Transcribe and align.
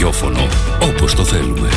ραδιόφωνο 0.00 0.48
όπως 0.82 1.14
το 1.14 1.24
θέλουμε. 1.24 1.68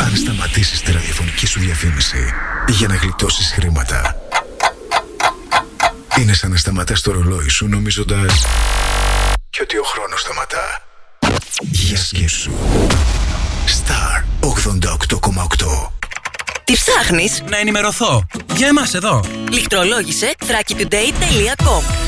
Αν 0.00 0.16
σταματήσεις 0.16 0.80
τη 0.80 0.92
ραδιοφωνική 0.92 1.46
σου 1.46 1.60
διαφήμιση 1.60 2.32
για 2.68 2.88
να 2.88 2.94
γλιτώσεις 2.94 3.52
χρήματα, 3.52 4.16
είναι 6.18 6.32
σαν 6.32 6.50
να 6.50 6.56
σταματάς 6.56 7.00
το 7.00 7.12
ρολόι 7.12 7.48
σου 7.48 7.68
νομίζοντας 7.68 8.46
και 9.50 9.60
ότι 9.62 9.78
ο 9.78 9.82
χρόνος 9.82 10.20
σταματά. 10.20 10.82
Για 11.60 11.96
σκέψου. 11.96 12.50
Star 13.66 14.24
88,8 14.40 15.92
Τι 16.64 16.72
ψάχνεις; 16.72 17.42
Να 17.48 17.58
ενημερωθώ. 17.58 18.26
Για 18.54 18.66
εμάς 18.68 18.94
εδώ. 18.94 19.24
Λιχτρολόγησε 19.50 20.34
thrakitoday.com 20.38 22.07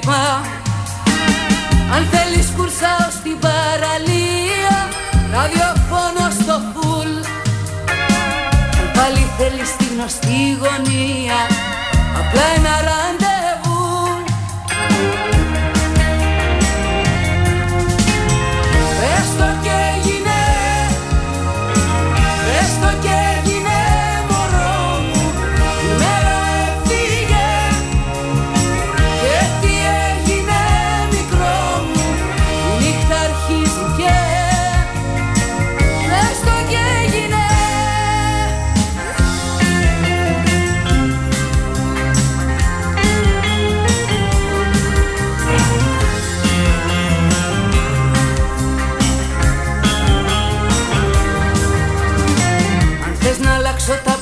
Και 0.00 0.10
λοιπά 0.10 0.40
Αν 1.94 2.06
θέλεις 2.12 2.52
κουρσάω 2.56 3.10
στην 3.10 3.38
παραλία 3.38 4.76
Ραδιοφώνο 5.32 6.30
στο 6.40 6.60
φουλ. 6.72 7.12
Αν 8.78 8.86
πάλι 8.94 9.30
θέλεις 9.38 9.76
τη 9.76 9.84
γνωστή 9.94 10.56
γωνία 10.60 11.40
Απλά 12.18 12.46
ένα 12.56 12.74
ραντεβού 12.88 13.17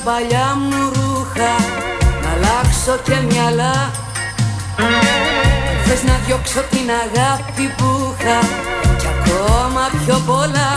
παλιά 0.07 0.47
μου 0.61 0.81
ρούχα 0.95 1.53
Να 2.21 2.29
αλλάξω 2.35 2.95
και 3.07 3.17
μυαλά. 3.29 3.75
Αν 4.83 5.77
θες 5.85 6.03
να 6.09 6.15
διώξω 6.25 6.61
την 6.73 6.87
αγάπη 7.03 7.65
που 7.77 7.89
είχα 8.09 8.39
Κι 8.99 9.09
ακόμα 9.17 9.83
πιο 9.99 10.17
πολλά. 10.29 10.71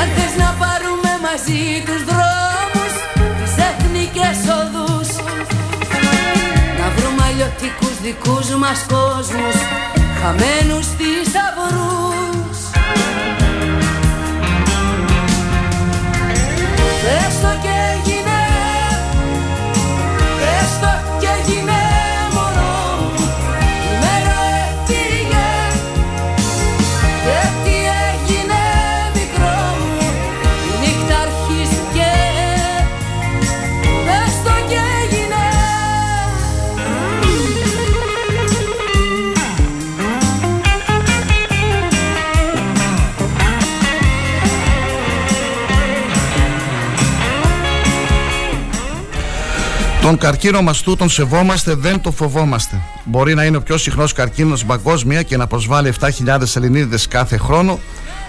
Αν 0.00 0.08
θες 0.16 0.34
να 0.42 0.48
πάρουμε 0.62 1.12
μαζί 1.26 1.62
τους 1.86 2.02
δρόμους 2.10 2.94
Τις 3.38 3.54
εθνικές 3.68 4.38
οδούς. 4.60 5.08
Να 6.78 6.86
βρούμε 6.96 7.22
αλλιώτικους 7.28 7.94
δικούς 8.06 8.48
μας 8.62 8.78
κόσμους 8.92 9.56
Χαμένους 10.20 10.86
θησαυρούς 10.96 11.98
Πες 12.18 12.27
το 17.42 17.50
και 17.62 17.74
έγινε 17.92 18.17
Τον 50.08 50.18
καρκίνο 50.18 50.62
μαστού 50.62 50.96
τον 50.96 51.08
σεβόμαστε, 51.08 51.74
δεν 51.74 52.00
το 52.00 52.10
φοβόμαστε. 52.10 52.80
Μπορεί 53.04 53.34
να 53.34 53.44
είναι 53.44 53.56
ο 53.56 53.62
πιο 53.62 53.76
συχνός 53.78 54.12
καρκίνος 54.12 54.64
παγκόσμια 54.64 55.22
και 55.22 55.36
να 55.36 55.46
προσβάλλει 55.46 55.92
7.000 56.00 56.56
Ελληνίδες 56.56 57.08
κάθε 57.08 57.36
χρόνο, 57.36 57.78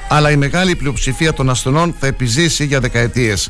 αλλά 0.09 0.31
η 0.31 0.35
μεγάλη 0.35 0.75
πλειοψηφία 0.75 1.33
των 1.33 1.49
ασθενών 1.49 1.95
θα 1.99 2.07
επιζήσει 2.07 2.65
για 2.65 2.79
δεκαετίες. 2.79 3.49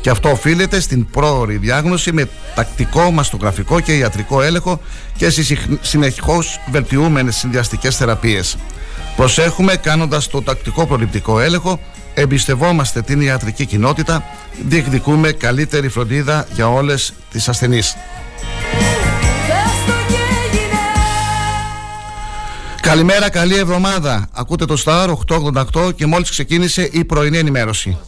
Και 0.00 0.10
αυτό 0.10 0.30
οφείλεται 0.30 0.80
στην 0.80 1.10
πρόορη 1.10 1.56
διάγνωση 1.56 2.12
με 2.12 2.28
τακτικό 2.54 3.10
μαστογραφικό 3.10 3.80
και 3.80 3.96
ιατρικό 3.96 4.42
έλεγχο 4.42 4.80
και 5.16 5.30
στις 5.30 5.52
συνεχώς 5.80 6.60
βελτιούμενες 6.70 7.36
συνδυαστικές 7.36 7.96
θεραπείες. 7.96 8.56
Προσέχουμε 9.16 9.76
κάνοντας 9.76 10.28
το 10.28 10.42
τακτικό 10.42 10.86
προληπτικό 10.86 11.40
έλεγχο, 11.40 11.80
εμπιστευόμαστε 12.16 13.02
την 13.02 13.20
ιατρική 13.20 13.66
κοινότητα, 13.66 14.24
διεκδικούμε 14.62 15.32
καλύτερη 15.32 15.88
φροντίδα 15.88 16.46
για 16.54 16.68
όλες 16.68 17.12
τις 17.30 17.48
ασθενείς. 17.48 17.96
Πες 19.46 19.84
το 19.86 19.92
και 20.08 20.20
έγινε 20.56 20.80
Καλημέρα, 22.80 23.30
καλή 23.30 23.56
εβδομάδα. 23.56 24.28
Ακούτε 24.32 24.64
το 24.64 24.82
Star 24.84 25.08
888 25.74 25.94
και 25.94 26.06
μόλις 26.06 26.30
ξεκίνησε 26.30 26.88
η 26.92 27.04
πρωινή 27.04 27.38
ενημέρωση. 27.38 27.98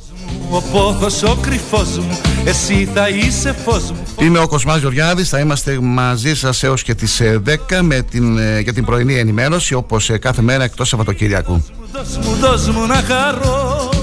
Ο 0.50 0.60
πόθος 0.60 1.22
ο 1.22 1.36
κρυφός 1.40 1.98
μου 1.98 2.18
Εσύ 2.44 2.88
θα 2.94 3.08
είσαι 3.08 3.54
φως 3.64 3.90
μου 3.90 4.04
Είμαι 4.20 4.38
ο 4.38 4.48
Κοσμάς 4.48 4.80
Γεωργιάδης, 4.80 5.28
θα 5.28 5.38
είμαστε 5.38 5.78
μαζί 5.80 6.34
σας 6.34 6.62
έως 6.62 6.82
και 6.82 6.94
τις 6.94 7.20
ε, 7.20 7.42
10 7.46 7.80
με 7.82 8.02
την, 8.02 8.38
ε, 8.38 8.60
για 8.60 8.72
την 8.72 8.84
πρωινή 8.84 9.14
ενημέρωση 9.14 9.74
όπως 9.74 10.10
ε, 10.10 10.18
κάθε 10.18 10.42
μέρα 10.42 10.64
εκτός 10.64 10.88
Σαββατοκύριακου. 10.88 11.64
Δώσ' 11.92 12.16
μου, 12.16 12.34
δώσ' 12.34 12.68
μου 12.68 12.86
να 12.86 12.94
χαρώ 12.94 13.97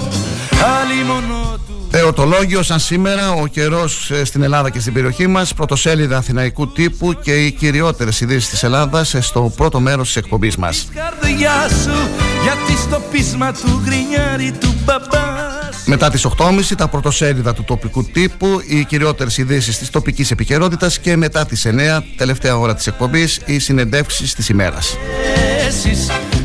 Άλλη 0.63 1.03
μόνο 1.03 1.59
του 1.67 1.87
Ερωτολόγιο 1.97 2.63
σαν 2.63 2.79
σήμερα, 2.79 3.31
ο 3.31 3.47
καιρός 3.47 4.11
στην 4.23 4.43
Ελλάδα 4.43 4.69
και 4.69 4.79
στην 4.79 4.93
περιοχή 4.93 5.27
μας, 5.27 5.53
πρωτοσέλιδα 5.53 6.17
αθηναϊκού 6.17 6.71
τύπου 6.71 7.13
και 7.21 7.33
οι 7.45 7.51
κυριότερες 7.51 8.21
ειδήσεις 8.21 8.49
της 8.49 8.63
Ελλάδας 8.63 9.15
στο 9.19 9.53
πρώτο 9.55 9.79
μέρος 9.79 10.07
της 10.07 10.15
εκπομπής 10.15 10.55
μας. 10.55 10.87
καρδιά 10.93 11.69
σου 11.83 12.09
Γιατί 12.43 12.81
στο 12.81 13.01
πείσμα 13.11 13.51
του 13.51 13.81
γκρινιάρι 13.83 14.51
του 14.51 14.73
μπαμπά 14.83 15.45
σου 15.71 15.83
Μετά 15.85 16.09
τις 16.09 16.25
8.30 16.25 16.75
τα 16.77 16.87
πρωτοσέλιδα 16.87 17.53
του 17.53 17.63
τοπικού 17.63 18.03
τύπου, 18.03 18.61
οι 18.67 18.83
κυριότερες 18.83 19.37
ειδήσεις 19.37 19.77
της 19.77 19.89
τοπικής 19.89 20.31
επικαιρότητας 20.31 20.99
και 20.99 21.15
μετά 21.15 21.45
τις 21.45 21.65
9, 21.65 22.03
τελευταία 22.17 22.57
ώρα 22.57 22.75
της 22.75 22.87
εκπομπής, 22.87 23.39
οι 23.45 23.59
συνεντεύξεις 23.59 24.33
της 24.33 24.49
ημέρας. 24.49 24.97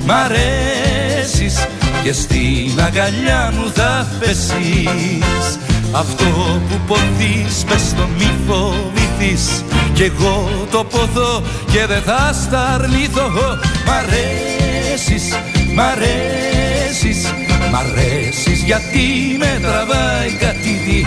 Μ' 0.06 0.10
αρέσεις 0.10 1.66
και 2.02 2.12
στην 2.12 2.80
αγκαλιά 2.86 3.52
μου 3.56 3.70
θα 3.74 4.06
πέσεις 4.18 5.58
Αυτό 5.92 6.24
που 6.68 6.80
ποθείς 6.86 7.64
πες 7.68 7.94
το 7.96 8.08
μη 8.18 8.30
φοβηθείς. 8.46 9.64
Κι 9.92 10.02
εγώ 10.02 10.66
το 10.70 10.84
ποθώ 10.84 11.42
και 11.72 11.86
δεν 11.86 12.02
θα 12.02 12.32
στα 12.42 12.68
αρνηθώ 12.74 13.30
Μ' 13.86 13.90
αρέσεις, 13.90 15.34
μ' 15.74 15.80
αρέσεις 15.80 17.32
Μ' 17.70 17.76
αρέσεις 17.76 18.62
γιατί 18.62 19.36
με 19.38 19.58
τραβάει 19.62 20.30
κάτι 20.38 20.80
τι. 20.86 21.02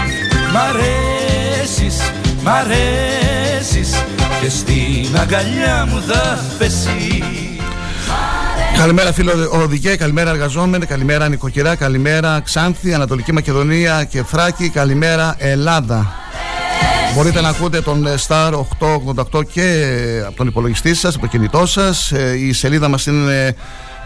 Μ' 0.53 0.57
αρέσεις, 0.57 1.97
μ' 2.43 2.47
αρέσεις 2.47 4.03
Και 4.41 4.49
στην 4.49 5.17
αγκαλιά 5.19 5.87
μου 5.89 6.03
θα 6.07 6.39
πέσεις 6.57 7.43
Καλημέρα 8.77 9.13
φίλο 9.13 9.31
Οδηγέ, 9.51 9.95
καλημέρα 9.95 10.29
εργαζόμενοι, 10.29 10.85
καλημέρα 10.85 11.29
νοικοκυρά, 11.29 11.75
καλημέρα 11.75 12.39
Ξάνθη, 12.39 12.93
Ανατολική 12.93 13.31
Μακεδονία 13.31 14.03
και 14.03 14.23
Θράκη, 14.23 14.69
καλημέρα 14.69 15.35
Ελλάδα. 15.37 16.11
Μπορείτε 17.15 17.41
να 17.41 17.49
ακούτε 17.49 17.81
τον 17.81 18.07
Star 18.27 18.53
888 19.33 19.45
και 19.51 19.87
από 20.25 20.35
τον 20.35 20.47
υπολογιστή 20.47 20.93
σας, 20.93 21.15
από 21.15 21.23
το 21.23 21.31
κινητό 21.31 21.65
σας. 21.65 22.11
Ε, 22.11 22.37
η 22.37 22.53
σελίδα 22.53 22.87
μας 22.87 23.05
είναι 23.05 23.55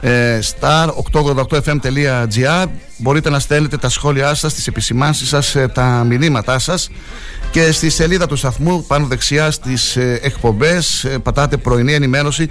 ε, 0.02 0.40
star888fm.gr 0.60 2.66
Μπορείτε 2.98 3.30
να 3.30 3.40
στέλνετε 3.40 3.78
τα 3.78 3.90
σχόλιά 3.90 4.34
σας, 4.34 4.54
τις 4.54 4.68
επισημάνσεις 4.68 5.28
σας, 5.28 5.56
ε, 5.56 5.68
τα 5.68 6.06
μηνύματά 6.08 6.60
σας 6.60 6.90
και 7.52 7.72
στη 7.72 7.90
σελίδα 7.90 8.28
του 8.28 8.36
σταθμού 8.36 8.86
πάνω 8.88 9.06
δεξιά 9.06 9.52
στις 9.52 9.96
εκπομπές 10.22 11.08
πατάτε 11.24 11.58
πρωινή 11.58 11.94
ενημέρωση 11.94 12.50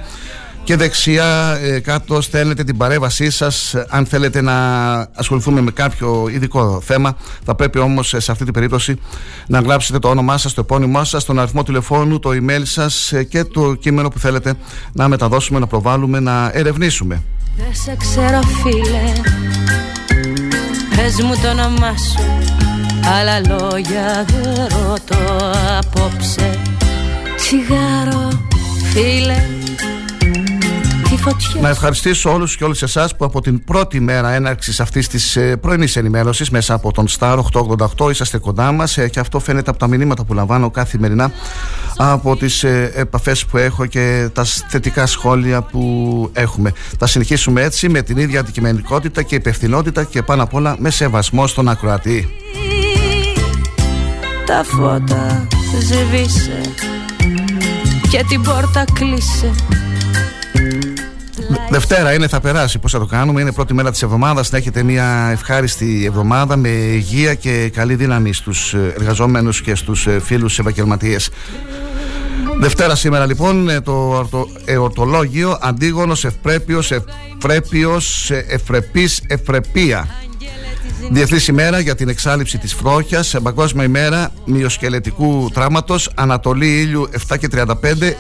και 0.67 0.77
δεξιά 0.77 1.59
ε, 1.63 1.79
κάτω 1.79 2.21
στέλνετε 2.21 2.65
την 2.65 2.77
παρέμβασή 2.77 3.31
σας. 3.31 3.75
Αν 3.89 4.07
θέλετε 4.07 4.41
να 4.41 4.55
ασχοληθούμε 5.15 5.61
με 5.61 5.71
κάποιο 5.71 6.29
ειδικό 6.31 6.81
θέμα 6.85 7.17
θα 7.45 7.55
πρέπει 7.55 7.79
όμως 7.79 8.15
σε 8.17 8.31
αυτή 8.33 8.45
την 8.45 8.53
περίπτωση 8.53 8.99
να 9.47 9.61
γράψετε 9.61 9.99
το 9.99 10.09
όνομά 10.09 10.39
σας, 10.39 10.55
το 10.55 10.61
επώνυμό 10.61 11.05
σας 11.05 11.25
τον 11.25 11.39
αριθμό 11.39 11.63
τηλεφώνου, 11.63 12.19
το 12.19 12.31
email 12.31 12.63
σας 12.63 13.13
ε, 13.13 13.25
και 13.25 13.45
το 13.45 13.75
κείμενο 13.75 14.09
που 14.09 14.19
θέλετε 14.19 14.55
να 14.93 15.09
μεταδώσουμε, 15.09 15.59
να 15.59 15.67
προβάλλουμε, 15.67 16.21
να 16.21 16.51
ερευνήσουμε. 16.55 17.23
Δεν 17.57 17.75
σε 17.75 17.97
ξέρω 17.99 18.41
φίλε. 18.63 19.13
Πες 20.97 21.23
μου 21.23 21.35
το 21.43 21.49
όνομά 21.51 21.95
σου. 21.97 22.45
Άλλα 23.19 23.41
λόγια 23.41 24.25
δεν 24.27 24.55
ρωτώ 24.55 25.51
απόψε. 25.79 26.61
Τσιγάρο 27.37 28.29
φίλε 28.93 29.66
να 31.61 31.69
ευχαριστήσω 31.69 32.33
όλους 32.33 32.57
και 32.57 32.65
όλες 32.65 32.83
εσάς 32.83 33.17
που 33.17 33.25
από 33.25 33.41
την 33.41 33.65
πρώτη 33.65 34.01
μέρα 34.01 34.33
έναρξης 34.33 34.81
αυτής 34.81 35.09
της 35.09 35.37
ε, 35.37 35.57
πρωινής 35.57 35.97
ενημέρωσης 35.97 36.51
μέσα 36.51 36.75
από 36.75 36.93
τον 36.93 37.07
Star 37.19 37.39
888 37.97 38.11
είσαστε 38.11 38.39
κοντά 38.39 38.73
μας 38.73 38.99
ε, 38.99 39.09
και 39.09 39.21
αυτό 39.21 39.39
φαίνεται 39.39 39.71
από 39.71 39.79
τα 39.79 39.87
μηνύματα 39.87 40.25
που 40.25 40.35
λαμβάνω 40.35 40.71
καθημερινά 40.71 41.33
από 41.97 42.37
τις 42.37 42.65
ε, 42.65 42.93
επαφές 42.95 43.47
που 43.47 43.57
έχω 43.57 43.87
και 43.87 44.29
τα 44.33 44.45
θετικά 44.45 45.07
σχόλια 45.07 45.63
που 45.63 46.31
έχουμε. 46.33 46.73
Θα 46.99 47.07
συνεχίσουμε 47.07 47.63
έτσι 47.63 47.89
με 47.89 48.03
την 48.03 48.17
ίδια 48.17 48.41
αντικειμενικότητα 48.41 49.23
και 49.23 49.35
υπευθυνότητα 49.35 50.05
και 50.05 50.23
πάνω 50.23 50.43
απ' 50.43 50.55
όλα 50.55 50.77
με 50.79 50.91
σεβασμό 50.91 51.47
στον 51.47 51.69
ακροατή. 51.69 52.29
Τα 54.47 54.65
φώτα 54.65 55.47
σβήσε 55.81 56.61
και 58.11 58.25
την 58.29 58.43
πόρτα 58.43 58.85
κλείσε 58.93 59.53
Δευτέρα 61.71 62.15
είναι, 62.15 62.29
θα 62.29 62.41
περάσει. 62.41 62.79
Πώς 62.79 62.93
θα 62.93 62.99
το 62.99 63.07
κάνουμε, 63.07 63.41
είναι 63.41 63.53
πρώτη 63.53 63.75
μέρα 63.75 63.91
της 63.91 64.03
εβδομάδας. 64.03 64.51
Να 64.51 64.59
έχετε 64.59 64.83
μια 64.83 65.29
ευχάριστη 65.33 66.05
εβδομάδα 66.07 66.57
με 66.57 66.69
υγεία 66.69 67.35
και 67.35 67.71
καλή 67.75 67.95
δύναμη 67.95 68.33
στους 68.33 68.75
εργαζόμενους 68.75 69.61
και 69.61 69.75
στους 69.75 70.09
φίλους 70.21 70.59
επαγγελματίες. 70.59 71.31
Δευτέρα 72.59 72.95
σήμερα 72.95 73.27
λοιπόν 73.27 73.69
ε, 73.69 73.81
το 73.81 74.27
εορτολόγιο 74.65 75.59
Αντίγονος 75.61 76.25
Ευπρέπειος 76.25 76.93
Ευπρέπειος 76.93 78.31
Ευπρεπής 78.31 79.23
Ευπρεπία 79.27 80.09
Διεθνής 81.11 81.49
ημέρα 81.49 81.81
για 81.81 81.95
την 81.95 82.09
εξάλληψη 82.09 82.59
της 82.59 82.75
φτώχειας 82.75 83.27
σε 83.27 83.41
παγκόσμια 83.41 83.85
ημέρα 83.85 84.33
μυοσκελετικού 84.45 85.51
τράματος 85.55 86.11
Ανατολή 86.15 86.81
ήλιου 86.81 87.09
7 87.29 87.37
και 87.39 87.49
35 87.55 87.67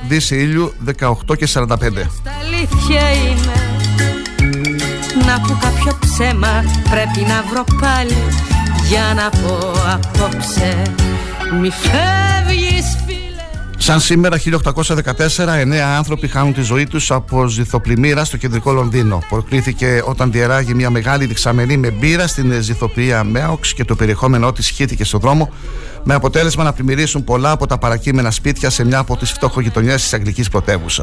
Δύση 0.09 0.37
ήλιου 0.37 0.73
18 1.01 1.37
και 1.37 1.49
45 1.53 1.67
αλήθεια 2.57 3.11
είμαι. 3.11 3.55
Να 5.27 5.41
πω 5.41 5.59
κάποιο 5.61 5.99
ψέμα 6.01 6.65
πρέπει 6.91 7.21
να 7.21 7.43
βρω 7.51 7.65
πάλι. 7.81 8.17
Για 8.89 9.13
να 9.15 9.31
πω 9.31 9.73
απόψε 9.93 10.83
Μη 11.61 11.71
φεύγεις 11.71 12.97
Σαν 13.87 14.01
σήμερα 14.01 14.41
1814, 15.37 15.47
εννέα 15.59 15.97
άνθρωποι 15.97 16.29
χάνουν 16.29 16.55
τη 16.55 16.63
ζωή 16.63 16.87
τους 16.87 17.11
από 17.11 17.47
ζυθοπλημμύρα 17.47 18.25
στο 18.25 18.37
κεντρικό 18.37 18.73
Λονδίνο. 18.73 19.23
Προκλήθηκε 19.29 20.03
όταν 20.05 20.33
διεράγει 20.33 20.75
μια 20.75 20.91
μεγάλη 20.91 21.27
δεξαμενή 21.27 21.77
με 21.77 21.91
μπύρα 21.91 22.27
στην 22.27 22.63
ζυθοποιία 22.63 23.25
Μέοξ 23.25 23.75
και 23.75 23.85
το 23.85 23.97
περιεχόμενό 23.97 24.53
της 24.53 24.69
χύθηκε 24.69 25.05
στο 25.05 25.19
δρόμο, 25.19 25.53
με 26.05 26.15
αποτέλεσμα 26.15 26.65
να 26.65 26.73
πλημμυρίσουν 26.73 27.25
πολλά 27.25 27.51
από 27.51 27.67
τα 27.67 27.79
παρακείμενα 27.79 28.31
σπίτια 28.31 28.71
σε 28.71 28.85
μια 28.85 28.99
από 28.99 29.17
τις 29.17 29.31
φτωχογειτονιές 29.31 30.03
της 30.03 30.15
Αγγλικής 30.15 30.49
πρωτεύουσα. 30.49 31.03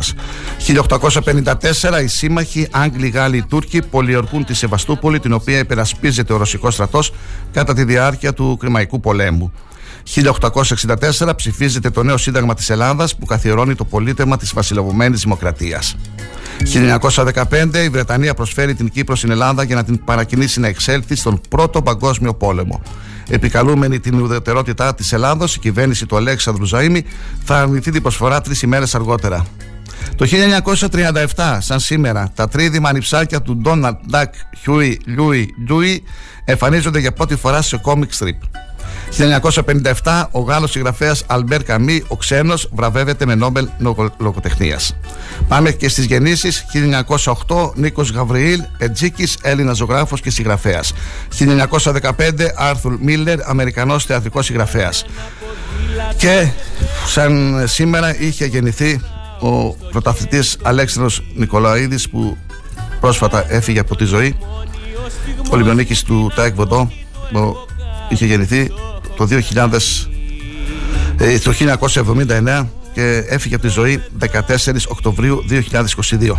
1854, 0.58 2.02
οι 2.04 2.08
σύμμαχοι 2.08 2.68
Άγγλοι, 2.72 3.10
Γάλλοι, 3.10 3.44
Τούρκοι 3.50 3.82
πολιορκούν 3.82 4.46
τη 4.46 4.54
Σεβαστούπολη, 4.54 5.20
την 5.20 5.34
οποία 5.34 5.60
υπερασπίζεται 5.60 6.34
ο 6.34 6.38
Ρωσικός 6.38 6.74
στρατός 6.74 7.14
κατά 7.52 7.74
τη 7.74 7.84
διάρκεια 7.84 8.34
του 8.34 8.58
Κρημαϊκού 8.60 9.00
πολέμου. 9.00 9.52
1864 10.04 11.36
ψηφίζεται 11.36 11.90
το 11.90 12.04
νέο 12.04 12.18
Σύνταγμα 12.18 12.54
της 12.54 12.70
Ελλάδας 12.70 13.16
που 13.16 13.26
καθιερώνει 13.26 13.76
το 13.76 13.86
πολίτευμα 13.86 14.38
της 14.38 14.54
βασιλευωμένης 14.54 15.22
δημοκρατίας. 15.22 15.96
1915 16.64 17.84
η 17.84 17.90
Βρετανία 17.90 18.34
προσφέρει 18.34 18.74
την 18.74 18.90
Κύπρο 18.90 19.16
στην 19.16 19.32
Ελλάδα 19.32 19.64
για 19.64 19.76
να 19.76 19.84
την 19.84 20.04
παρακινήσει 20.04 20.60
να 20.60 20.68
εξέλθει 20.68 21.16
στον 21.16 21.42
Πρώτο 21.50 21.82
Παγκόσμιο 21.82 22.34
Πόλεμο. 22.34 22.82
Επικαλούμενη 23.30 24.00
την 24.00 24.22
ουδετερότητά 24.22 24.96
της 24.96 25.14
Ελλάδος, 25.14 25.56
η 25.56 25.60
κυβέρνηση 25.60 26.06
του 26.06 26.16
Αλέξανδρου 26.16 26.68
Ζαΐμι 26.72 27.00
θα 27.44 27.60
αρνηθεί 27.60 27.92
την 27.92 28.02
προσφορά 28.02 28.42
τρεις 28.42 28.62
ημέρες 28.62 28.96
αργότερα. 28.96 29.46
Το 30.16 30.26
1937, 31.36 31.58
σαν 31.60 31.80
σήμερα, 31.80 32.32
τα 32.36 32.48
τρίδημα 32.48 32.90
ανιψάκια 32.90 33.42
του 33.42 33.56
Ντόναλτ 33.58 33.98
Ντακ 34.10 34.34
Χιούι, 34.62 34.81
Ντιούι, 34.81 35.00
Λούι 35.06 36.04
εμφανίζονται 36.46 37.00
για 37.00 37.12
πρώτη 37.12 37.36
φορά 37.36 37.62
σε 37.62 37.78
comic 37.78 38.12
strip. 38.20 38.53
1957 39.18 40.28
ο 40.32 40.40
Γάλλος 40.40 40.72
συγγραφέας 40.72 41.24
Αλμπέρ 41.28 41.64
Καμί, 41.64 42.04
ο 42.08 42.18
ξένος, 42.18 42.70
βραβεύεται 42.74 43.26
με 43.26 43.36
Νόμπελ 43.36 43.68
λογοτεχνίας. 44.18 44.96
Πάμε 45.48 45.72
και 45.72 45.90
στις 45.90 46.06
γεννήσεις 46.06 46.66
1908 47.48 47.72
Νίκος 47.76 48.12
Γαβριήλ 48.12 48.62
Πεντζίκης, 48.78 49.38
Έλληνας 49.42 49.78
ζωγράφος 49.78 50.22
και 50.22 50.30
συγγραφέας. 50.30 50.94
1915 51.30 52.54
Άρθουρ 52.56 52.98
Μίλλερ, 53.00 53.50
Αμερικανός 53.50 54.06
θεατρικός 54.06 54.46
συγγραφέας. 54.46 55.06
Και 56.18 56.48
σαν 57.08 57.64
σήμερα 57.68 58.20
είχε 58.20 58.46
γεννηθεί 58.46 59.02
ο 59.40 59.76
πρωταθλητής 59.92 60.58
Αλέξανδρος 60.62 61.24
Νικολαίδης 61.36 62.10
που 62.10 62.38
πρόσφατα 63.00 63.46
έφυγε 63.54 63.80
από 63.80 63.96
τη 63.96 64.06
ζωή. 64.06 64.38
Ο 65.52 65.56
Ολυμπιονίκης 65.56 66.04
του 66.04 66.32
Τάε 66.36 66.56
Κβον 66.56 66.76
Ντο 66.76 66.92
είχε 68.10 68.26
γεννηθεί 68.26 68.72
το, 69.28 69.36
2000, 69.54 70.08
ε, 71.18 71.40
το 71.40 71.54
1979 71.54 72.68
και 72.94 73.24
έφυγε 73.28 73.56
από 73.56 73.64
τη 73.64 73.70
ζωή 73.70 74.04
14 74.20 74.30
Οκτωβρίου 74.88 75.46
2022. 75.50 76.36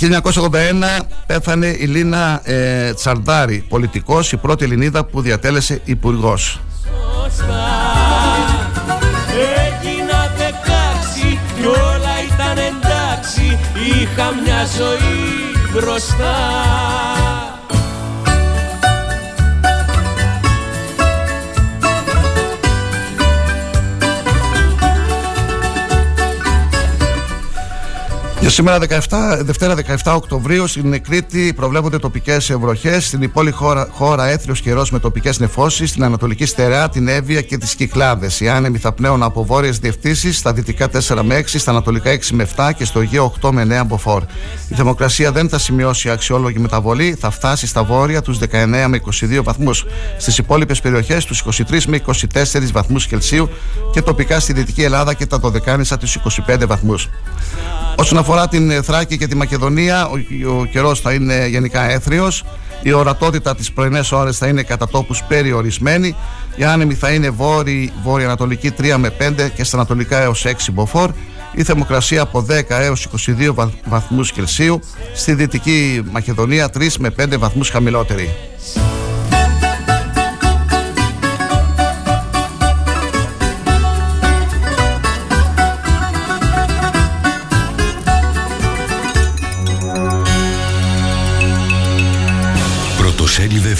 1981 0.00 1.04
πέθανε 1.26 1.66
η 1.66 1.84
Λίνα 1.84 2.40
ε, 2.44 2.92
Τσαλδάρη, 2.92 3.64
πολιτικός, 3.68 4.32
η 4.32 4.36
πρώτη 4.36 4.64
Ελληνίδα 4.64 5.04
που 5.04 5.20
διατέλεσε 5.20 5.80
υπουργός. 5.84 6.60
Έγινα 9.66 10.32
δεκάξι 10.36 11.38
κι 11.56 11.66
όλα 11.66 12.14
ήταν 12.34 12.58
εντάξει, 12.58 13.58
είχα 13.74 14.32
μια 14.44 14.66
ζωή 14.78 15.42
μπροστά. 15.72 17.41
Για 28.42 28.50
σήμερα, 28.50 28.78
17, 28.78 29.38
Δευτέρα 29.40 29.74
17 29.74 30.14
Οκτωβρίου, 30.14 30.66
στην 30.66 31.02
Κρήτη 31.02 31.52
προβλέπονται 31.56 31.98
τοπικές 31.98 32.52
βροχές. 32.52 33.06
Στην 33.06 33.22
υπόλοιπη 33.22 33.56
χώρα, 33.56 33.88
χώρα 33.90 34.26
έθριος 34.26 34.60
καιρός 34.60 34.90
με 34.90 34.98
τοπικές 34.98 35.38
νεφώσεις. 35.38 35.90
Στην 35.90 36.04
Ανατολική 36.04 36.46
Στερεά, 36.46 36.88
την 36.88 37.08
Εύβοια 37.08 37.40
και 37.40 37.58
τις 37.58 37.74
Κυκλάδες. 37.74 38.40
Οι 38.40 38.48
άνεμοι 38.48 38.78
θα 38.78 38.92
πνέουν 38.92 39.22
από 39.22 39.44
βόρειες 39.44 39.78
διευθύνσεις. 39.78 40.38
Στα 40.38 40.52
δυτικά 40.52 40.88
4 40.88 41.22
με 41.22 41.34
6, 41.34 41.58
στα 41.58 41.70
ανατολικά 41.70 42.10
6 42.10 42.34
με 42.34 42.42
7 42.42 42.72
και 42.72 42.84
στο 42.84 43.00
Αιγαίο 43.00 43.24
8 43.24 43.50
με 43.50 43.62
9 43.62 43.84
μποφόρ. 43.84 44.22
Η 44.68 44.74
θερμοκρασία 44.74 45.32
δεν 45.32 45.48
θα 45.48 45.58
σημειώσει 45.58 46.10
αξιόλογη 46.10 46.58
μεταβολή. 46.58 47.16
Θα 47.20 47.30
φτάσει 47.30 47.66
στα 47.66 47.82
βόρεια 47.84 48.22
τους 48.22 48.38
19 48.38 48.88
με 48.88 48.96
22 48.96 49.42
βαθμούς. 49.42 49.84
Στις 50.18 50.38
υπόλοιπες 50.38 50.80
περιοχές 50.80 51.24
τους 51.24 51.40
23 51.40 51.86
με 51.86 51.96
24 51.96 52.72
βαθμούς 52.72 53.06
Κελσίου 53.06 53.48
και 53.92 54.02
τοπικά 54.02 54.40
στη 54.40 54.52
Δυτική 54.52 54.82
Ελλάδα 54.82 55.14
και 55.14 55.26
τα 55.26 55.38
Δωδεκάνησα 55.38 55.96
τους 55.96 56.16
25 56.46 56.66
βαθμούς. 56.66 57.08
Όσον 57.96 58.18
αφορά 58.18 58.41
την 58.48 58.70
ε, 58.70 58.82
Θράκη 58.82 59.18
και 59.18 59.26
τη 59.26 59.36
Μακεδονία, 59.36 60.06
ο, 60.06 60.14
ο 60.58 60.64
καιρός 60.64 61.00
θα 61.00 61.12
είναι 61.12 61.46
γενικά 61.46 61.90
έθριος. 61.90 62.44
Η 62.82 62.92
ορατότητα 62.92 63.54
τις 63.54 63.72
πρωινές 63.72 64.12
ώρες 64.12 64.38
θα 64.38 64.46
είναι 64.46 64.62
κατά 64.62 64.88
τόπους 64.88 65.22
περιορισμένη. 65.22 66.16
Η 66.56 66.64
άνεμη 66.64 66.94
θα 66.94 67.10
είναι 67.10 67.30
βόρειο 67.30 67.90
βόρειο-ανατολική 68.02 68.72
3 68.80 68.94
με 68.96 69.12
5 69.18 69.50
και 69.54 69.64
στα 69.64 69.76
ανατολικά 69.76 70.20
έως 70.20 70.44
6 70.46 70.72
μποφόρ. 70.72 71.10
Η 71.52 71.62
θερμοκρασία 71.62 72.22
από 72.22 72.46
10 72.48 72.62
έως 72.68 73.08
22 73.26 73.70
βαθμούς 73.84 74.32
Κελσίου. 74.32 74.80
Στη 75.14 75.34
Δυτική 75.34 76.02
Μακεδονία 76.10 76.70
3 76.78 76.88
με 76.98 77.10
5 77.18 77.38
βαθμούς 77.38 77.70
χαμηλότερη. 77.70 78.34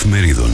Εφημερίδων. 0.05 0.51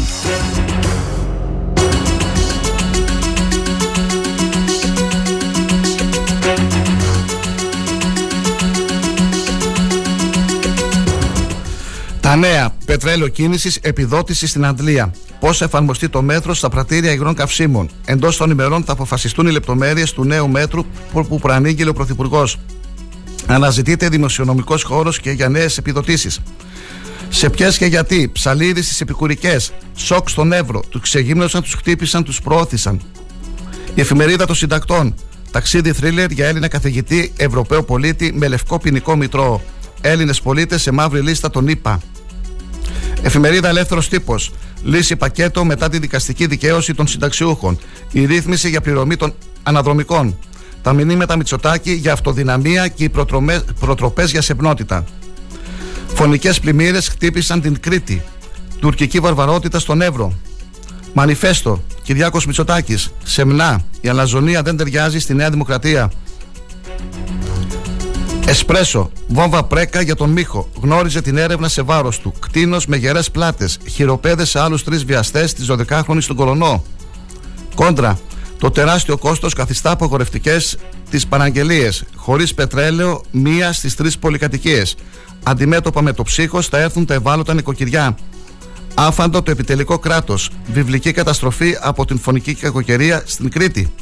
Τα 12.20 12.36
νέα. 12.36 12.70
Πετρέλαιο 12.84 13.28
κίνησης, 13.28 13.76
επιδότηση 13.76 14.46
στην 14.46 14.64
Αντλία. 14.64 15.14
Πώς 15.40 15.58
θα 15.58 15.64
εφαρμοστεί 15.64 16.08
το 16.08 16.22
μέτρο 16.22 16.54
στα 16.54 16.68
πρατήρια 16.68 17.12
υγρών 17.12 17.34
καυσίμων. 17.34 17.88
Εντός 18.04 18.36
των 18.36 18.50
ημερών 18.50 18.84
θα 18.84 18.92
αποφασιστούν 18.92 19.46
οι 19.46 19.50
λεπτομέρειες 19.50 20.12
του 20.12 20.24
νέου 20.24 20.48
μέτρου 20.48 20.84
που 21.28 21.38
προανήγγειλε 21.38 21.90
ο 21.90 21.92
Πρωθυπουργός. 21.92 22.58
Αναζητείται 23.46 24.08
δημοσιονομικός 24.08 24.82
χώρος 24.82 25.20
και 25.20 25.30
για 25.30 25.48
νέες 25.48 25.78
επιδοτήσεις. 25.78 26.40
Σε 27.30 27.50
ποιες 27.50 27.78
και 27.78 27.86
γιατί, 27.86 28.30
ψαλίδι 28.32 28.82
στις 28.82 29.00
επικουρικές, 29.00 29.72
σοκ 29.94 30.28
στον 30.28 30.52
Εύρο, 30.52 30.82
τους 30.88 31.00
ξεγύμνωσαν, 31.00 31.62
τους 31.62 31.74
χτύπησαν, 31.74 32.24
τους 32.24 32.40
προώθησαν. 32.40 33.00
Η 33.94 34.00
εφημερίδα 34.00 34.46
των 34.46 34.54
συντακτών, 34.54 35.14
ταξίδι 35.50 35.92
θρίλερ 35.92 36.30
για 36.30 36.46
Έλληνα 36.46 36.68
καθηγητή, 36.68 37.32
Ευρωπαίο 37.36 37.82
πολίτη 37.82 38.32
με 38.34 38.48
λευκό 38.48 38.78
ποινικό 38.78 39.16
μητρό. 39.16 39.62
Έλληνες 40.00 40.40
πολίτες 40.40 40.82
σε 40.82 40.90
μαύρη 40.90 41.20
λίστα 41.20 41.50
των 41.50 41.68
ΗΠΑ. 41.68 42.00
Εφημερίδα 43.22 43.68
Ελεύθερος 43.68 44.08
Τύπος. 44.08 44.52
Λύση 44.82 45.16
πακέτο 45.16 45.64
μετά 45.64 45.88
τη 45.88 45.98
δικαστική 45.98 46.46
δικαίωση 46.46 46.94
των 46.94 47.06
συνταξιούχων. 47.06 47.78
Η 48.12 48.24
ρύθμιση 48.24 48.68
για 48.68 48.80
πληρωμή 48.80 49.16
των 49.16 49.34
αναδρομικών. 49.62 50.38
Τα 50.82 50.92
μηνύματα 50.92 51.36
Μητσοτάκη 51.36 51.92
για 51.92 52.12
αυτοδυναμία 52.12 52.88
και 52.88 53.04
οι 53.04 53.10
προτροπές 53.80 54.30
για 54.30 54.42
σεμνότητα. 54.42 55.04
Φωνικές 56.14 56.60
πλημμύρες 56.60 57.08
χτύπησαν 57.08 57.60
την 57.60 57.80
Κρήτη. 57.80 58.22
Τουρκική 58.80 59.20
βαρβαρότητα 59.20 59.78
στον 59.78 60.00
Εύρο. 60.00 60.32
Μανιφέστο. 61.12 61.82
Κυριάκος 62.02 62.46
Μητσοτάκης. 62.46 63.12
Σεμνά. 63.24 63.84
Η 64.00 64.08
αλαζονία 64.08 64.62
δεν 64.62 64.76
ταιριάζει 64.76 65.18
στη 65.18 65.34
Νέα 65.34 65.50
Δημοκρατία. 65.50 66.10
Εσπρέσο. 68.46 69.10
Βόμβα 69.26 69.64
πρέκα 69.64 70.00
για 70.00 70.14
τον 70.14 70.30
Μίχο. 70.30 70.68
Γνώριζε 70.82 71.20
την 71.20 71.36
έρευνα 71.36 71.68
σε 71.68 71.82
βάρος 71.82 72.18
του. 72.18 72.34
Κτίνος 72.38 72.86
με 72.86 72.96
γερές 72.96 73.30
πλάτες. 73.30 73.78
Χειροπέδε 73.88 74.44
σε 74.44 74.60
άλλους 74.60 74.84
τρεις 74.84 75.04
βιαστές 75.04 75.52
τη 75.52 75.64
12χρονη 75.68 76.18
στον 76.18 76.36
Κολονό. 76.36 76.84
Κόντρα. 77.74 78.18
Το 78.58 78.70
τεράστιο 78.70 79.18
κόστος 79.18 79.54
καθιστά 79.54 79.90
απογορευτικές 79.90 80.76
τις 81.10 81.26
παραγγελίες. 81.26 82.04
Χωρίς 82.14 82.54
πετρέλαιο, 82.54 83.22
μία 83.30 83.72
στις 83.72 83.94
τρεις 83.94 84.18
πολυκατοικίες. 84.18 84.94
Αντιμέτωπα 85.42 86.02
με 86.02 86.12
το 86.12 86.22
ψύχος 86.22 86.66
θα 86.66 86.78
έρθουν 86.78 87.06
τα 87.06 87.14
ευάλωτα 87.14 87.54
νοικοκυριά. 87.54 88.16
Άφαντο 88.94 89.42
το 89.42 89.50
επιτελικό 89.50 89.98
κράτος. 89.98 90.50
Βιβλική 90.72 91.12
καταστροφή 91.12 91.76
από 91.80 92.04
την 92.04 92.18
φωνική 92.18 92.54
κακοκαιρία 92.54 93.22
στην 93.26 93.50
Κρήτη. 93.50 93.92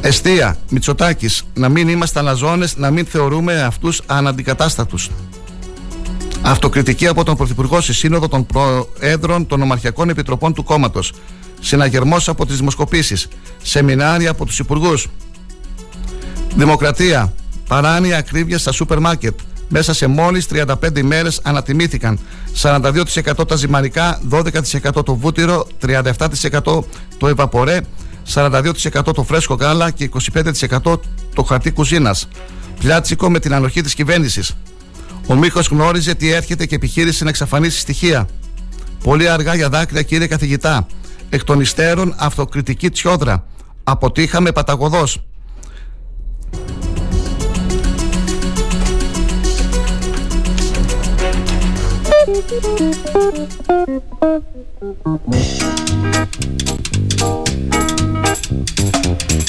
Εστία, 0.00 0.56
Μητσοτάκης, 0.70 1.42
να 1.54 1.68
μην 1.68 1.88
είμαστε 1.88 2.18
αναζώνε, 2.18 2.68
να 2.76 2.90
μην 2.90 3.06
θεωρούμε 3.06 3.62
αυτούς 3.62 4.02
αναντικατάστατους. 4.06 5.10
Αυτοκριτική 6.42 7.06
από 7.06 7.24
τον 7.24 7.36
Πρωθυπουργό 7.36 7.80
στη 7.80 7.92
Σύνοδο 7.92 8.28
των 8.28 8.46
Προέδρων 8.46 9.46
των 9.46 9.62
Ομαρχιακών 9.62 10.08
Επιτροπών 10.08 10.54
του 10.54 10.64
κόμματος. 10.64 11.12
Συναγερμός 11.60 12.28
από 12.28 12.46
τις 12.46 12.56
δημοσκοπήσεις. 12.56 13.28
Σεμινάρια 13.62 14.30
από 14.30 14.44
τους 14.44 14.58
Υπουργούς. 14.58 15.08
Δημοκρατία. 16.56 17.32
Παράνοια 17.68 18.18
ακρίβεια 18.18 18.58
στα 18.58 18.72
σούπερ 18.72 18.98
μάρκετ. 18.98 19.38
Μέσα 19.68 19.92
σε 19.92 20.06
μόλις 20.06 20.46
35 20.52 20.98
ημέρες 20.98 21.40
ανατιμήθηκαν 21.42 22.18
42% 22.62 23.48
τα 23.48 23.56
ζυμαρικά, 23.56 24.20
12% 24.30 25.04
το 25.04 25.14
βούτυρο, 25.14 25.66
37% 25.80 26.84
το 27.18 27.28
ευαπορέ, 27.28 27.80
42% 28.34 29.14
το 29.14 29.22
φρέσκο 29.22 29.54
γάλα 29.54 29.90
και 29.90 30.04
25% 30.04 31.00
το 31.34 31.42
χαρτί 31.42 31.70
κουζίνας. 31.70 32.28
Πλιάτσικο 32.78 33.30
με 33.30 33.38
την 33.38 33.54
ανοχή 33.54 33.80
της 33.80 33.94
κυβέρνησης. 33.94 34.56
Ο 35.26 35.34
Μίχος 35.34 35.68
γνώριζε 35.68 36.14
τι 36.14 36.30
έρχεται 36.30 36.66
και 36.66 36.74
επιχείρησε 36.74 37.24
να 37.24 37.30
εξαφανίσει 37.30 37.78
στοιχεία. 37.78 38.28
Πολύ 39.04 39.28
αργά 39.28 39.54
για 39.54 39.68
δάκρυα 39.68 40.02
κύριε 40.02 40.26
καθηγητά. 40.26 40.86
Εκ 41.30 41.44
των 41.44 41.60
υστέρων 41.60 42.14
αυτοκριτική 42.16 42.90
τσιόδρα. 42.90 43.44
Αποτύχαμε 43.84 44.52
παταγωδός. 44.52 45.22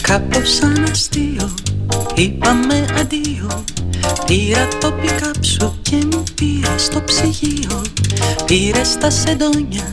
Κάπως 0.02 0.54
σαν 0.54 0.84
αστείο 0.92 1.50
είπαμε 2.16 2.86
αντίο. 3.00 3.64
Πήρα 4.26 4.68
το 4.80 4.92
πικάπ 4.92 5.44
σου 5.46 5.80
και 5.82 5.96
μου 5.96 6.24
πήρα 6.36 6.78
στο 6.78 7.02
ψυγείο. 7.02 7.82
Πήρε 8.46 8.82
τα 9.00 9.10
σεντόνια, 9.10 9.92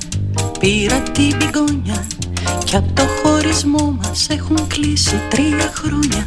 πήρα 0.61 1.01
την 1.01 1.37
πηγόνια. 1.37 2.07
Κι 2.65 2.77
απ' 2.77 2.93
το 2.93 3.03
χωρισμό 3.23 3.99
μας 4.03 4.27
έχουν 4.31 4.67
κλείσει 4.67 5.21
τρία 5.29 5.73
χρόνια. 5.75 6.27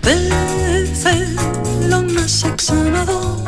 Δεν 0.00 0.86
θέλω 1.02 2.00
να 2.12 2.26
σε 2.26 2.52
ξαναδώ 2.54 3.47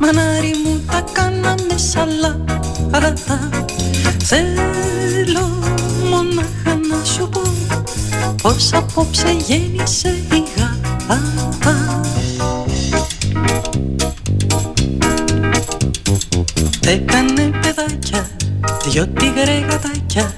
Μανάρι 0.00 0.54
μου 0.64 0.80
τα 0.90 1.04
κάναμε 1.12 1.76
σαλάτα 1.76 3.48
Θέλω 4.24 5.48
μονάχα 6.10 6.78
να 6.90 7.04
σου 7.04 7.28
πω 7.28 7.40
Πως 8.42 8.72
απόψε 8.72 9.36
γέννησε 9.46 10.08
η 10.32 10.42
γάτα. 10.56 12.00
Έκανε 16.86 17.50
παιδάκια 17.60 18.15
δυο 18.88 19.08
τίγρε 19.08 19.58
γατάκια 19.70 20.34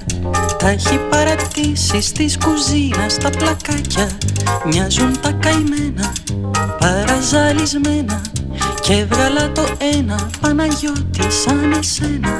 Τα 0.57 0.69
έχει 0.69 0.99
παρατήσει 1.09 2.01
στις 2.01 2.37
κουζίνα 2.37 3.09
στα 3.09 3.29
πλακάκια. 3.29 4.09
Μοιάζουν 4.65 5.21
τα 5.21 5.31
καημένα 5.31 6.13
παραζαλισμένα 6.79 8.21
και 8.81 8.93
έβγαλα 8.93 9.51
το 9.51 9.63
ένα 9.93 10.29
Παναγιώτη 10.41 11.31
σαν 11.43 11.71
εσένα. 11.79 12.39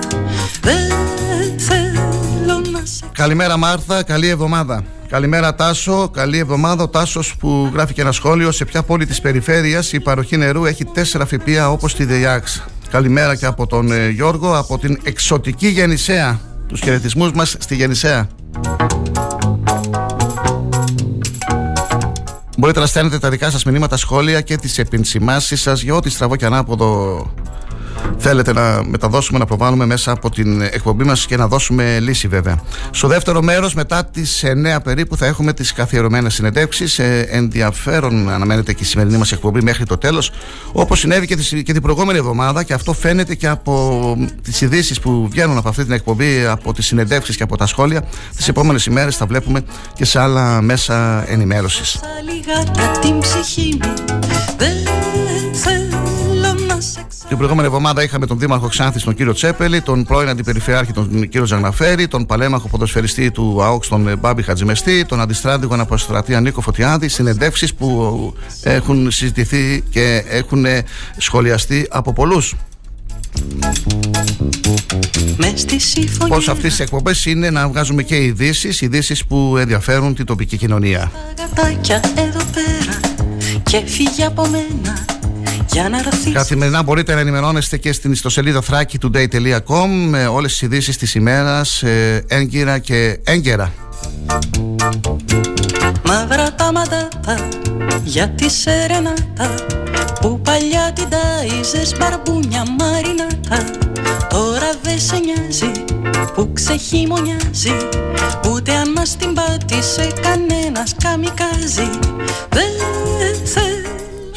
Δεν 0.62 1.60
θέλω 1.60 2.62
να 2.72 2.82
σε... 2.84 3.06
Καλημέρα 3.12 3.58
Μάρθα, 3.58 4.04
καλή 4.04 4.28
εβδομάδα. 4.28 4.84
Καλημέρα 5.10 5.56
Τάσο, 5.56 6.10
καλή 6.10 6.38
εβδομάδα. 6.38 6.84
Ο 6.84 6.88
Τάσος 6.88 7.36
που 7.40 7.70
γράφει 7.74 7.94
και 7.94 8.02
ένα 8.02 8.12
σχόλιο. 8.12 8.52
Σε 8.52 8.66
ποια 8.66 8.84
πόλη 8.84 9.06
της 9.06 9.22
περιφέρειας 9.22 9.94
η 9.94 10.00
παροχή 10.00 10.38
νερού 10.38 10.66
έχει 10.66 10.86
τέσσερα 10.86 11.26
φυπία 11.26 11.70
όπως 11.70 11.96
τη 11.96 12.06
ΔΕΙΑΞ; 12.06 12.64
Καλημέρα 12.92 13.36
και 13.36 13.46
από 13.46 13.68
τον 13.68 13.92
ε, 13.92 14.10
Γιώργο, 14.10 14.58
από 14.58 14.78
την 14.78 15.00
εξωτική 15.04 15.68
Γεννησέα. 15.68 16.40
Τους 16.68 16.80
χαιρετισμούς 16.80 17.32
μας 17.32 17.56
στη 17.60 17.76
Γεννησέα. 17.76 18.28
Μπορείτε 22.58 22.58
Μπορείτε 22.58 22.80
να 22.80 22.86
στέλνετε 22.86 23.20
τα 23.20 23.30
δικά 23.30 23.50
σας 23.50 23.64
μηνύματα, 23.64 23.98
σχόλια 23.98 24.42
και 24.42 24.58
τις 24.58 24.78
επενσημάσει 24.78 25.56
σας 25.56 25.82
για 25.82 25.96
ό,τι 25.96 26.10
στραβό 26.10 26.36
και 26.36 26.46
ανάποδο 26.46 27.34
θέλετε 28.18 28.54
να 28.54 28.84
μεταδώσουμε, 28.84 29.40
να 29.40 29.46
προβάλλουμε 29.46 29.86
μέσα 29.86 30.12
από 30.12 30.30
την 30.30 30.62
εκπομπή 30.62 31.04
μας 31.04 31.26
και 31.26 31.38
να 31.38 31.48
δώσουμε 31.48 32.00
λύση 32.00 32.28
βέβαια. 32.28 32.60
Στο 32.92 33.08
δεύτερο 33.08 33.42
μέρος, 33.42 33.74
μετά 33.74 34.06
τις 34.06 34.44
9 34.44 34.82
περίπου, 34.84 35.18
θα 35.18 35.26
έχουμε 35.26 35.54
τις 35.54 35.74
καθιερωμένες 35.74 36.34
συνεντεύξεις. 36.34 37.00
Ε, 37.00 37.28
ενδιαφέρον 37.30 38.30
αναμένεται 38.30 38.74
και 38.74 38.84
η 38.84 38.86
σημερινή 38.86 39.18
μας 39.18 39.32
εκπομπή 39.32 39.62
μέχρι 39.62 39.86
το 39.86 39.98
τέλος. 39.98 40.32
Όπως 40.72 41.00
συνέβη 41.00 41.28
και, 41.28 41.36
και 41.62 41.74
την 41.74 41.82
προηγούμενη 41.82 42.18
εβδομάδα 42.18 42.64
και 42.64 42.74
αυτό 42.74 42.94
φαίνεται 42.94 43.36
και 43.36 43.48
από 43.48 44.18
τις 44.44 44.62
ειδήσεις 44.62 45.00
που 45.00 45.28
βγαίνουν 45.32 45.58
από 45.58 45.70
αυτή 45.70 45.84
την 45.84 45.94
εκπομπή, 45.94 46.46
από 46.46 46.74
τις 46.74 46.86
συνεντεύξεις 46.86 47.36
και 47.36 47.44
από 47.44 47.58
τα 47.58 47.66
σχόλια. 47.66 48.04
Τις 48.36 48.48
επόμενες 48.48 48.86
ημέρες 48.86 49.18
θα 49.18 49.26
βλέπουμε 49.26 49.62
και 49.94 50.06
σε 50.06 50.20
άλλα 50.20 50.62
μέσα 50.62 51.26
ενημέρωσης. 51.28 52.00
Την 57.28 57.38
προηγούμενη 57.38 57.68
εβδομάδα 57.68 58.04
είχαμε 58.04 58.26
τον 58.26 58.40
Δήμαρχο 58.40 58.68
Ξάνθης, 58.68 59.04
τον 59.04 59.16
κύριο 59.16 59.34
Τσέπελη, 59.34 59.82
τον 59.82 60.04
πρώην 60.04 60.30
Αντιπεριφερειάρχη, 60.30 60.92
τον 60.92 61.30
κύριο 61.30 61.46
Ζαγναφέρη, 61.46 62.08
τον 62.08 62.26
παλέμαχο 62.26 62.68
ποδοσφαιριστή 62.68 63.32
του 63.32 63.64
ΑΟΚ, 63.64 63.88
τον 63.88 64.18
Μπάμπη 64.20 64.42
Χατζημεστή, 64.42 65.06
τον 65.06 65.22
αντιστράτηγο 65.22 65.74
αναποστρατεία 65.74 66.42
Νίκο 66.42 66.62
Φωτιάδη. 66.62 67.08
Συνεντεύξεις 67.08 67.74
που 67.74 68.34
έχουν 68.64 69.12
συζητηθεί 69.12 69.84
και 69.90 70.24
έχουν 70.28 70.66
σχολιαστεί 71.18 71.88
από 71.90 72.14
πολλούς. 72.14 72.56
Πώς 76.28 76.48
αυτές 76.48 76.70
τις 76.70 76.80
εκπομπές 76.80 77.26
είναι 77.26 77.50
να 77.50 77.68
βγάζουμε 77.68 78.04
και 78.04 78.16
ειδήσεις, 78.16 78.82
ειδήσεις 78.82 79.26
που 79.26 79.58
ενδιαφέρουν 79.58 80.16
την 80.16 80.26
τοπική 80.26 80.58
κοινωνία. 80.58 81.12
Και 83.64 83.82
φύγει 83.86 84.24
από 84.24 84.48
μένα 84.48 85.19
Καθημερινά 86.34 86.84
μπορείτε 86.84 87.14
να 87.14 87.20
ενημερώνεστε 87.20 87.78
και 87.78 87.94
στην 87.94 88.12
ιστοσελίδα 88.12 88.64
thrakitoday.com 88.70 89.88
με 90.10 90.28
όλες 90.28 90.52
τις 90.52 90.62
ειδήσεις 90.62 90.98
της 90.98 91.16
ημέρας 91.16 91.84
ε, 91.84 92.24
έγκυρα 92.28 92.78
και 92.80 93.20
έγκαιρα. 93.24 93.74
Μαύρα 96.06 96.54
τα 96.54 96.72
ματάτα 96.72 97.48
για 98.04 98.30
τη 98.30 98.50
σερενάτα 98.50 99.56
που 100.22 100.42
παλιά 100.42 100.92
την 100.94 101.08
τάιζες 101.10 101.98
μπαρμπούνια 101.98 102.64
μαρινάτα. 102.80 103.78
Τώρα 104.30 104.72
δεν 104.84 105.00
σε 105.00 105.20
νοιάζει 105.20 105.72
που 106.34 106.50
ξεχειμονιάζει 106.54 107.76
ούτε 108.52 108.74
αν 108.74 108.92
μας 108.92 109.16
την 109.16 109.34
πάτησε 109.34 110.14
κανένας 110.22 110.96
καμικάζει 111.04 111.90
δεν 112.50 112.70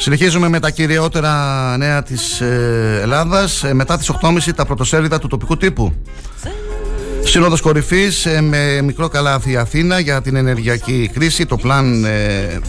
Συνεχίζουμε 0.03 0.49
με 0.49 0.59
τα 0.59 0.69
κυριότερα 0.69 1.77
νέα 1.77 2.03
της 2.03 2.41
ε, 2.41 2.99
Ελλάδας 3.01 3.63
ε, 3.63 3.73
μετά 3.73 3.97
τις 3.97 4.11
8.30 4.21 4.53
τα 4.55 4.65
πρωτοσέλιδα 4.65 5.19
του 5.19 5.27
τοπικού 5.27 5.57
τύπου. 5.57 5.93
Σύνοδος 7.23 7.61
κορυφής 7.61 8.25
ε, 8.25 8.41
με 8.41 8.81
μικρό 8.81 9.07
καλάθι 9.07 9.57
Αθήνα 9.57 9.99
για 9.99 10.21
την 10.21 10.35
ενεργειακή 10.35 11.09
κρίση, 11.13 11.45
το 11.45 11.57
πλάν 11.57 12.05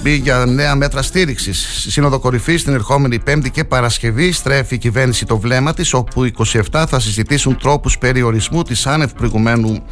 B 0.05 0.19
για 0.23 0.45
νέα 0.47 0.75
μέτρα 0.75 1.03
στήριξης. 1.03 1.87
Σύνοδο 1.89 2.19
κορυφής 2.19 2.65
την 2.65 2.73
ερχόμενη 2.73 3.19
Πέμπτη 3.19 3.51
και 3.51 3.65
Παρασκευή 3.65 4.33
στρέφει 4.33 4.75
η 4.75 4.79
κυβέρνηση 4.79 5.27
το 5.27 5.39
βλέμμα 5.39 5.75
της 5.75 5.93
όπου 5.93 6.31
27 6.71 6.85
θα 6.89 7.01
συζητήσουν 7.01 7.59
τρόπους 7.59 7.99
περιορισμού 7.99 8.63
της 8.63 8.87
άνευ 8.87 9.13
προηγουμένου 9.13 9.83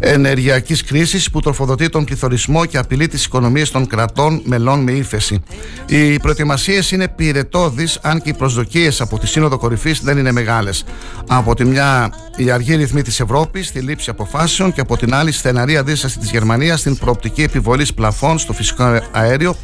ενεργειακής 0.00 0.84
κρίσης 0.84 1.30
που 1.30 1.40
τροφοδοτεί 1.40 1.88
τον 1.88 2.04
πληθωρισμό 2.04 2.64
και 2.64 2.78
απειλεί 2.78 3.08
τις 3.08 3.24
οικονομίες 3.24 3.70
των 3.70 3.86
κρατών 3.86 4.42
μελών 4.44 4.82
με 4.82 4.92
ύφεση. 4.92 5.42
Οι 5.86 6.18
προετοιμασίες 6.18 6.90
είναι 6.90 7.08
πυρετόδει, 7.08 7.88
αν 8.00 8.22
και 8.22 8.28
οι 8.28 8.34
προσδοκίες 8.34 9.00
από 9.00 9.18
τη 9.18 9.26
Σύνοδο 9.26 9.58
Κορυφής 9.58 10.00
δεν 10.00 10.18
είναι 10.18 10.32
μεγάλες. 10.32 10.84
Από 11.28 11.54
τη 11.54 11.64
μια, 11.64 12.12
η 12.36 12.50
αργή 12.50 12.74
ρυθμή 12.74 13.02
της 13.02 13.20
Ευρώπης 13.20 13.66
στη 13.66 13.80
λήψη 13.80 14.10
αποφάσεων 14.10 14.72
και 14.72 14.80
από 14.80 14.96
την 14.96 15.14
άλλη, 15.14 15.32
στεναρή 15.32 15.76
αντίσταση 15.76 16.18
της 16.18 16.30
Γερμανίας 16.30 16.80
στην 16.80 16.96
προοπτική 16.96 17.42
επιβολής 17.42 17.94
πλαφών 17.94 18.38
στο 18.38 18.52
φυσικό 18.52 19.00
αέριο, 19.12 19.56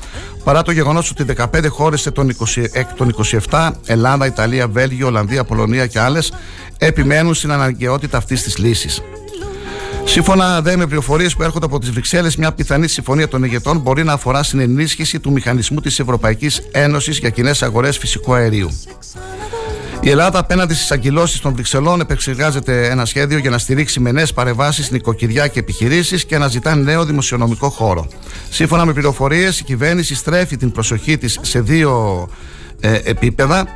παρά 0.45 0.63
το 0.63 0.71
γεγονός 0.71 1.11
ότι 1.11 1.25
15 1.37 1.69
χώρες 1.69 2.11
των 2.97 3.15
27, 3.51 3.71
Ελλάδα, 3.87 4.27
Ιταλία, 4.27 4.69
Βέλγιο, 4.69 5.07
Ολλανδία, 5.07 5.45
Πολωνία 5.45 5.87
και 5.87 6.01
άλλες, 6.01 6.33
επιμένουν 6.79 7.35
στην 7.35 7.51
αναγκαιότητα 7.51 8.17
αυτής 8.17 8.43
της 8.43 8.59
λύσης. 8.59 9.03
Σύμφωνα 10.09 10.63
δε 10.63 10.77
με 10.77 10.87
πληροφορίες 10.87 11.37
που 11.37 11.43
έρχονται 11.43 11.67
από 11.67 11.79
τις 11.79 11.91
Βρυξέλλες, 11.91 12.37
μια 12.37 12.53
πιθανή 12.53 12.89
συμφωνία 12.89 13.29
των 13.29 13.45
ηγετών 13.45 13.79
μπορεί 13.79 14.05
να 14.05 14.13
αφορά 14.13 14.43
στην 14.43 14.59
ενίσχυση 14.61 15.21
του 15.21 15.33
μηχανισμού 15.33 15.81
της 15.81 15.99
Ευρωπαϊκής 15.99 16.63
Ένωσης 16.73 17.19
για 17.19 17.31
κοινές 17.31 17.63
αγορές 17.63 17.99
φυσικού 17.99 18.35
αερίου. 18.35 18.71
Η 20.01 20.11
Ελλάδα, 20.11 20.39
απέναντι 20.39 20.75
στις 20.75 20.91
αγκυλώσει 20.91 21.43
των 21.43 21.55
Βρυξελών, 21.55 22.01
επεξεργάζεται 22.01 22.89
ένα 22.89 23.05
σχέδιο 23.05 23.39
για 23.39 23.51
να 23.51 23.59
στηρίξει 23.59 24.01
με 24.01 24.13
νέες 24.13 24.33
παρεμβάσεις 24.33 24.91
νοικοκυριά 24.91 25.47
και 25.47 25.59
επιχειρήσεις 25.59 26.25
και 26.25 26.39
να 26.39 26.49
ζητά 26.49 26.75
νέο 26.75 27.05
δημοσιονομικό 27.05 27.69
χώρο. 27.69 28.09
Σύμφωνα 28.51 28.85
με 28.85 28.93
πληροφορίες, 28.93 29.61
η 29.61 29.65
κυβέρνηση 29.65 30.15
στρέφει 30.15 30.57
την 30.57 30.73
προσοχή 30.73 31.19
της 31.19 31.39
σε 31.43 31.61
δύο 31.61 32.29
ε, 32.81 33.01
επίπεδα. 33.05 33.67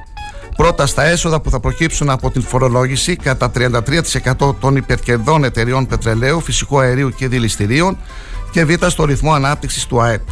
Πρώτα 0.56 0.86
στα 0.86 1.04
έσοδα 1.04 1.40
που 1.40 1.50
θα 1.50 1.60
προκύψουν 1.60 2.10
από 2.10 2.30
την 2.30 2.42
φορολόγηση 2.42 3.16
κατά 3.16 3.50
33% 3.54 4.54
των 4.60 4.76
υπερκερδών 4.76 5.44
εταιριών 5.44 5.86
πετρελαίου, 5.86 6.40
φυσικού 6.40 6.80
αερίου 6.80 7.10
και 7.10 7.28
δηληστηρίων 7.28 7.96
και 8.50 8.64
β 8.64 8.86
στο 8.86 9.04
ρυθμό 9.04 9.32
ανάπτυξης 9.32 9.86
του 9.86 10.00
ΑΕΠ. 10.00 10.22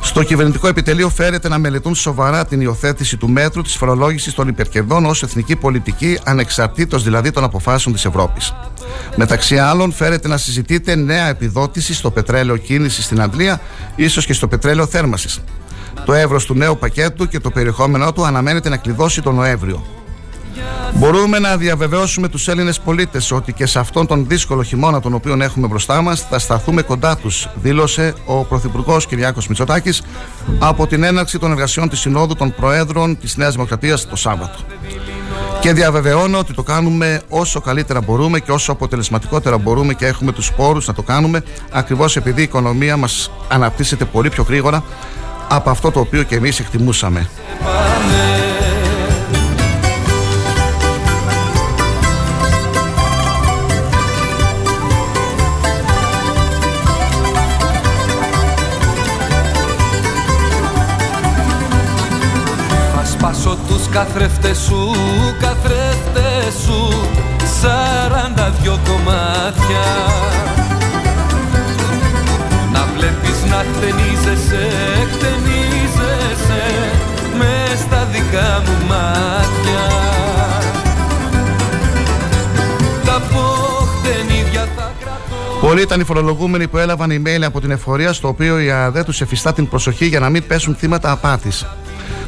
Στο 0.00 0.22
κυβερνητικό 0.22 0.68
επιτελείο 0.68 1.08
φέρεται 1.08 1.48
να 1.48 1.58
μελετούν 1.58 1.94
σοβαρά 1.94 2.46
την 2.46 2.60
υιοθέτηση 2.60 3.16
του 3.16 3.28
μέτρου 3.28 3.62
της 3.62 3.76
φορολόγησης 3.76 4.34
των 4.34 4.48
υπερκερδών 4.48 5.04
ως 5.06 5.22
εθνική 5.22 5.56
πολιτική, 5.56 6.18
ανεξαρτήτως 6.24 7.02
δηλαδή 7.02 7.30
των 7.30 7.44
αποφάσεων 7.44 7.94
της 7.94 8.04
Ευρώπης. 8.04 8.54
Μεταξύ 9.16 9.58
άλλων, 9.58 9.92
φέρεται 9.92 10.28
να 10.28 10.36
συζητείται 10.36 10.94
νέα 10.94 11.28
επιδότηση 11.28 11.94
στο 11.94 12.10
πετρέλαιο 12.10 12.56
κίνηση 12.56 13.02
στην 13.02 13.20
Αντλία, 13.20 13.60
ίσως 13.96 14.26
και 14.26 14.32
στο 14.32 14.48
πετρέλαιο 14.48 14.86
θέρμαση. 14.86 15.28
Το 16.04 16.12
εύρος 16.12 16.44
του 16.44 16.54
νέου 16.54 16.78
πακέτου 16.78 17.28
και 17.28 17.40
το 17.40 17.50
περιεχόμενό 17.50 18.12
του 18.12 18.24
αναμένεται 18.24 18.68
να 18.68 18.76
κλειδώσει 18.76 19.22
τον 19.22 19.34
Νοέμβριο. 19.34 19.84
Μπορούμε 20.94 21.38
να 21.38 21.56
διαβεβαιώσουμε 21.56 22.28
τους 22.28 22.48
Έλληνες 22.48 22.80
πολίτες 22.80 23.30
ότι 23.30 23.52
και 23.52 23.66
σε 23.66 23.78
αυτόν 23.78 24.06
τον 24.06 24.26
δύσκολο 24.28 24.62
χειμώνα 24.62 25.00
τον 25.00 25.14
οποίο 25.14 25.36
έχουμε 25.40 25.66
μπροστά 25.66 26.02
μας 26.02 26.26
θα 26.30 26.38
σταθούμε 26.38 26.82
κοντά 26.82 27.16
τους, 27.16 27.48
δήλωσε 27.54 28.14
ο 28.24 28.44
Πρωθυπουργός 28.44 29.06
Κυριάκος 29.06 29.48
Μητσοτάκης 29.48 30.02
από 30.58 30.86
την 30.86 31.02
έναρξη 31.02 31.38
των 31.38 31.50
εργασιών 31.50 31.88
της 31.88 31.98
Συνόδου 31.98 32.34
των 32.34 32.54
Προέδρων 32.54 33.18
της 33.18 33.36
Νέας 33.36 33.52
Δημοκρατίας 33.52 34.08
το 34.08 34.16
Σάββατο. 34.16 34.58
Και 35.60 35.72
διαβεβαιώνω 35.72 36.38
ότι 36.38 36.54
το 36.54 36.62
κάνουμε 36.62 37.20
όσο 37.28 37.60
καλύτερα 37.60 38.00
μπορούμε 38.00 38.40
και 38.40 38.52
όσο 38.52 38.72
αποτελεσματικότερα 38.72 39.58
μπορούμε 39.58 39.94
και 39.94 40.06
έχουμε 40.06 40.32
τους 40.32 40.52
πόρους 40.52 40.86
να 40.86 40.94
το 40.94 41.02
κάνουμε, 41.02 41.42
ακριβώς 41.72 42.16
επειδή 42.16 42.40
η 42.40 42.44
οικονομία 42.44 42.96
μας 42.96 43.30
αναπτύσσεται 43.48 44.04
πολύ 44.04 44.28
πιο 44.28 44.44
γρήγορα 44.48 44.84
από 45.48 45.70
αυτό 45.70 45.90
το 45.90 46.00
οποίο 46.00 46.22
και 46.22 46.34
εμείς 46.34 46.60
εκτιμούσαμε. 46.60 47.28
Θα 62.94 63.04
σπάσω 63.04 63.58
τους 63.68 63.88
καθρέφτες 63.88 64.58
σου, 64.58 64.90
καθρέφτες 65.40 66.54
σου 66.64 67.08
Σαράντα 67.60 68.50
δυο 68.50 68.78
κομμάτια 68.88 70.16
βλέπεις 70.46 70.65
να 73.50 73.64
χτενίζεσαι, 73.72 74.68
χτενίζεσαι 75.12 76.64
με 77.38 77.76
στα 77.76 78.04
δικά 78.12 78.62
μου 78.66 78.86
μάτια 78.88 79.86
Τα 83.04 83.22
ποχτενίδια 83.32 84.68
θα 84.76 84.92
κρατώ 85.00 85.66
Πολλοί 85.66 85.82
ήταν 85.82 86.00
οι 86.00 86.04
φορολογούμενοι 86.04 86.68
που 86.68 86.78
έλαβαν 86.78 87.10
email 87.10 87.42
από 87.42 87.60
την 87.60 87.70
εφορία 87.70 88.12
στο 88.12 88.28
οποίο 88.28 88.60
η 88.60 88.70
ΑΔΕ 88.70 89.04
τους 89.04 89.20
εφιστά 89.20 89.52
την 89.52 89.68
προσοχή 89.68 90.06
για 90.06 90.20
να 90.20 90.30
μην 90.30 90.46
πέσουν 90.46 90.74
θύματα 90.74 91.10
απάτης. 91.10 91.66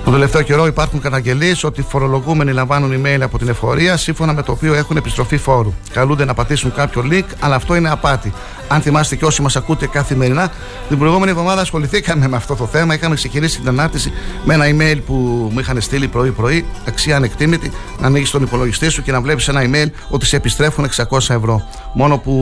Τον 0.04 0.12
τελευταίο 0.12 0.42
καιρό 0.42 0.66
υπάρχουν 0.66 1.00
καταγγελίες 1.00 1.64
ότι 1.64 1.80
οι 1.80 1.84
φορολογούμενοι 1.88 2.52
λαμβάνουν 2.52 3.02
email 3.02 3.20
από 3.20 3.38
την 3.38 3.48
εφορία 3.48 3.96
σύμφωνα 3.96 4.32
με 4.32 4.42
το 4.42 4.52
οποίο 4.52 4.74
έχουν 4.74 4.96
επιστροφή 4.96 5.36
φόρου. 5.36 5.72
Καλούνται 5.92 6.24
να 6.24 6.34
πατήσουν 6.34 6.74
κάποιο 6.74 7.04
link, 7.10 7.24
αλλά 7.40 7.54
αυτό 7.54 7.74
είναι 7.74 7.90
απάτη. 7.90 8.32
Αν 8.68 8.80
θυμάστε 8.80 9.16
και 9.16 9.24
όσοι 9.24 9.42
μας 9.42 9.56
ακούτε 9.56 9.86
καθημερινά, 9.86 10.52
την 10.88 10.98
προηγούμενη 10.98 11.30
εβδομάδα 11.30 11.60
ασχοληθήκαμε 11.60 12.28
με 12.28 12.36
αυτό 12.36 12.54
το 12.54 12.66
θέμα. 12.66 12.94
Είχαμε 12.94 13.14
ξεκινήσει 13.14 13.58
την 13.58 13.68
ανάρτηση 13.68 14.12
με 14.44 14.54
ένα 14.54 14.64
email 14.66 14.98
που 15.06 15.14
μου 15.52 15.58
είχαν 15.58 15.80
στείλει 15.80 16.08
πρωί-πρωί, 16.08 16.64
αξία 16.86 17.16
ανεκτήμητη, 17.16 17.72
να 18.00 18.06
ανοίξει 18.06 18.32
τον 18.32 18.42
υπολογιστή 18.42 18.88
σου 18.88 19.02
και 19.02 19.12
να 19.12 19.20
βλέπεις 19.20 19.48
ένα 19.48 19.62
email 19.64 19.90
ότι 20.08 20.26
σε 20.26 20.36
επιστρέφουν 20.36 20.88
600 20.96 21.18
ευρώ. 21.18 21.68
Μόνο 21.92 22.18
που 22.18 22.32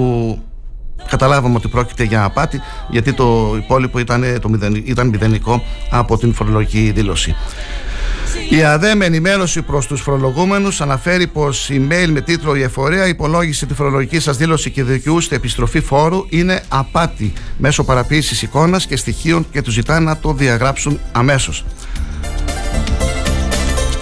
καταλάβαμε 1.08 1.56
ότι 1.56 1.68
πρόκειται 1.68 2.04
για 2.04 2.24
απάτη 2.24 2.60
γιατί 2.90 3.12
το 3.12 3.54
υπόλοιπο 3.56 3.98
ήταν, 3.98 4.38
το 4.40 4.48
μηδεν, 4.48 4.82
ήταν 4.84 5.08
μηδενικό 5.08 5.62
από 5.90 6.18
την 6.18 6.34
φορολογική 6.34 6.90
δήλωση. 6.94 7.36
Η 8.48 8.62
ΑΔΕ 8.62 8.94
με 8.94 9.04
ενημέρωση 9.04 9.62
προς 9.62 9.86
τους 9.86 10.00
φορολογούμενους 10.00 10.80
αναφέρει 10.80 11.26
πως 11.26 11.70
η 11.70 11.86
mail 11.90 12.08
με 12.08 12.20
τίτλο 12.20 12.56
Η 12.56 12.62
εφορία 12.62 13.06
υπολόγισε 13.06 13.66
τη 13.66 13.74
φορολογική 13.74 14.20
σας 14.20 14.36
δήλωση 14.36 14.70
και 14.70 14.82
δικαιούστε 14.84 15.34
επιστροφή 15.34 15.80
φόρου 15.80 16.26
είναι 16.28 16.62
απάτη 16.68 17.32
μέσω 17.56 17.84
παραποίησης 17.84 18.42
εικόνας 18.42 18.86
και 18.86 18.96
στοιχείων 18.96 19.46
και 19.50 19.62
τους 19.62 19.74
ζητά 19.74 20.00
να 20.00 20.16
το 20.16 20.32
διαγράψουν 20.32 21.00
αμέσως. 21.12 21.64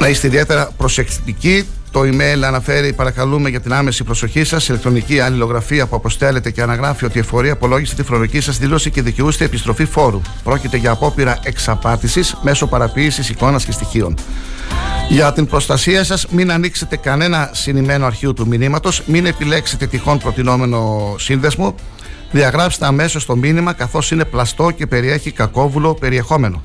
Να 0.01 0.09
είστε 0.09 0.27
ιδιαίτερα 0.27 0.71
προσεκτικοί. 0.77 1.67
Το 1.95 2.01
email 2.01 2.43
αναφέρει, 2.47 2.93
παρακαλούμε 2.93 3.49
για 3.49 3.61
την 3.61 3.73
άμεση 3.73 4.05
προσοχή 4.05 4.45
σας, 4.45 4.69
ηλεκτρονική 4.69 5.21
αλληλογραφία 5.21 5.87
που 5.87 5.97
αποστέλλεται 5.97 6.51
και 6.51 6.63
αναγράφει 6.63 7.05
ότι 7.05 7.17
η 7.17 7.21
εφορία 7.21 7.53
απολόγησε 7.53 7.95
τη 7.95 8.03
φορολογική 8.03 8.41
σας 8.41 8.59
δήλωση 8.59 8.91
και 8.91 9.03
δικαιούστε 9.03 9.45
επιστροφή 9.45 9.85
φόρου. 9.85 10.21
Πρόκειται 10.45 10.77
για 10.77 10.91
απόπειρα 10.91 11.39
εξαπάτησης 11.43 12.37
μέσω 12.43 12.67
παραποίησης 12.67 13.29
εικόνας 13.29 13.65
και 13.65 13.73
στοιχείων. 13.73 14.17
Για 15.09 15.33
την 15.33 15.47
προστασία 15.47 16.05
σας, 16.05 16.27
μην 16.31 16.53
ανοίξετε 16.53 16.97
κανένα 16.97 17.51
συνημένο 17.53 18.07
αρχείο 18.07 18.33
του 18.33 18.47
μηνύματος, 18.47 19.03
μην 19.07 19.27
επιλέξετε 19.27 19.87
τυχόν 19.87 20.19
προτινόμενο 20.19 21.15
σύνδεσμο. 21.19 21.75
Διαγράψτε 22.31 22.87
αμέσως 22.87 23.27
το 23.27 23.37
μήνυμα 23.37 23.73
καθώς 23.73 24.11
είναι 24.11 24.25
πλαστό 24.25 24.71
και 24.71 24.87
περιέχει 24.87 25.31
κακόβουλο 25.31 25.95
περιεχόμενο. 25.95 26.63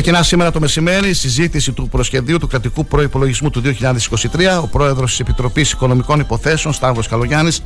Ξεκινά 0.00 0.22
σήμερα 0.22 0.50
το 0.50 0.60
μεσημέρι 0.60 1.08
η 1.08 1.12
συζήτηση 1.12 1.72
του 1.72 1.88
προσχεδίου 1.88 2.38
του 2.38 2.46
κρατικού 2.46 2.86
προπολογισμού 2.86 3.50
του 3.50 3.62
2023. 3.62 4.62
Ο 4.62 4.66
πρόεδρος 4.66 5.10
της 5.10 5.20
Επιτροπής 5.20 5.70
Οικονομικών 5.72 6.20
Υποθέσεων, 6.20 6.74
Σταύρος 6.74 7.08
Καλογιάννης, 7.08 7.62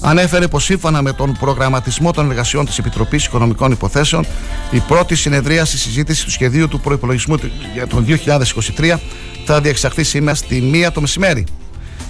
ανέφερε 0.00 0.48
πως 0.48 0.64
σύμφωνα 0.64 1.02
με 1.02 1.12
τον 1.12 1.36
προγραμματισμό 1.40 2.12
των 2.12 2.30
εργασιών 2.30 2.66
της 2.66 2.78
Επιτροπής 2.78 3.24
Οικονομικών 3.24 3.72
Υποθέσεων, 3.72 4.26
η 4.70 4.78
πρώτη 4.78 5.14
συνεδρίαση 5.14 5.78
συζήτηση 5.78 6.24
του 6.24 6.30
σχεδίου 6.30 6.68
του 6.68 6.80
προπολογισμού 6.80 7.36
για 7.74 7.86
το 7.86 8.04
2023 8.76 8.98
θα 9.44 9.60
διεξαχθεί 9.60 10.02
σήμερα 10.02 10.36
στη 10.36 10.60
μία 10.60 10.92
το 10.92 11.00
μεσημέρι. 11.00 11.44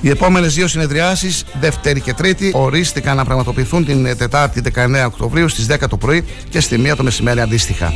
Οι 0.01 0.11
επόμενες 0.11 0.55
δύο 0.55 0.67
συνεδριάσεις, 0.67 1.45
Δευτέρη 1.61 2.01
και 2.01 2.13
Τρίτη, 2.13 2.51
ορίστηκαν 2.55 3.17
να 3.17 3.25
πραγματοποιηθούν 3.25 3.85
την 3.85 4.17
Τετάρτη 4.17 4.61
19 4.61 5.05
Οκτωβρίου 5.07 5.49
στις 5.49 5.67
10 5.67 5.89
το 5.89 5.97
πρωί 5.97 6.25
και 6.51 6.61
στη 6.61 6.77
1 6.77 6.97
το 6.97 7.03
μεσημέρι 7.03 7.41
αντίστοιχα. 7.41 7.95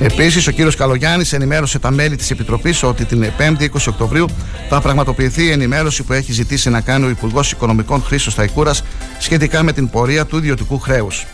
Επίσης, 0.00 0.46
ο 0.46 0.50
κύριος 0.50 0.76
Καλογιάννης 0.76 1.32
ενημέρωσε 1.32 1.78
τα 1.78 1.90
μέλη 1.90 2.16
της 2.16 2.30
Επιτροπής 2.30 2.82
ότι 2.82 3.04
την 3.04 3.24
5η 3.38 3.62
20 3.62 3.88
Οκτωβρίου 3.88 4.26
θα 4.68 4.80
πραγματοποιηθεί 4.80 5.44
η 5.44 5.50
ενημέρωση 5.50 6.02
που 6.02 6.12
έχει 6.12 6.32
ζητήσει 6.32 6.70
να 6.70 6.80
κάνει 6.80 7.04
ο 7.04 7.08
Υπουργός 7.08 7.52
Οικονομικών 7.52 8.02
Χρήσο 8.02 8.32
Ταϊκούρας 8.32 8.82
σχετικά 9.18 9.62
με 9.62 9.72
την 9.72 9.90
πορεία 9.90 10.26
του 10.26 10.36
ιδιωτικού 10.36 10.78
χρέους. 10.78 11.26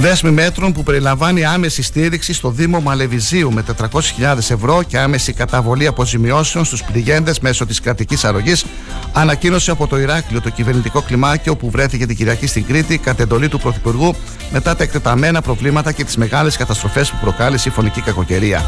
Δέσμη 0.00 0.30
μέτρων 0.30 0.72
που 0.72 0.82
περιλαμβάνει 0.82 1.44
άμεση 1.44 1.82
στήριξη 1.82 2.32
στο 2.32 2.50
Δήμο 2.50 2.80
Μαλεβιζίου 2.80 3.52
με 3.52 3.64
400.000 3.78 4.36
ευρώ 4.36 4.82
και 4.82 4.98
άμεση 4.98 5.32
καταβολή 5.32 5.86
αποζημιώσεων 5.86 6.64
στους 6.64 6.82
πληγέντες 6.82 7.40
μέσω 7.40 7.66
της 7.66 7.80
κρατικής 7.80 8.24
αρρωγής, 8.24 8.64
ανακοίνωσε 9.12 9.70
από 9.70 9.86
το 9.86 9.98
Ηράκλειο 9.98 10.40
το 10.40 10.50
κυβερνητικό 10.50 11.02
κλιμάκιο 11.02 11.56
που 11.56 11.70
βρέθηκε 11.70 12.06
την 12.06 12.16
Κυριακή 12.16 12.46
στην 12.46 12.64
Κρήτη 12.64 12.98
κατ' 12.98 13.20
εντολή 13.20 13.48
του 13.48 13.58
Πρωθυπουργού 13.58 14.14
μετά 14.52 14.76
τα 14.76 14.82
εκτεταμένα 14.82 15.42
προβλήματα 15.42 15.92
και 15.92 16.04
τις 16.04 16.16
μεγάλες 16.16 16.56
καταστροφές 16.56 17.10
που 17.10 17.16
προκάλεσε 17.20 17.68
η 17.68 17.72
φωνική 17.72 18.00
κακοκαιρία. 18.00 18.66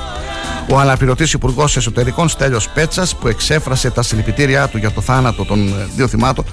Ο 0.71 0.79
αναπληρωτής 0.79 1.33
Υπουργός 1.33 1.77
Εσωτερικών 1.77 2.29
Στέλιος 2.29 2.69
Πέτσας, 2.69 3.17
που 3.17 3.29
εξέφρασε 3.29 3.91
τα 3.91 4.03
συλληπιτήριά 4.03 4.69
του 4.69 4.79
για 4.79 4.91
το 4.91 5.01
θάνατο 5.01 5.45
των 5.45 5.75
δύο 5.97 6.09
θυμάτων, 6.09 6.45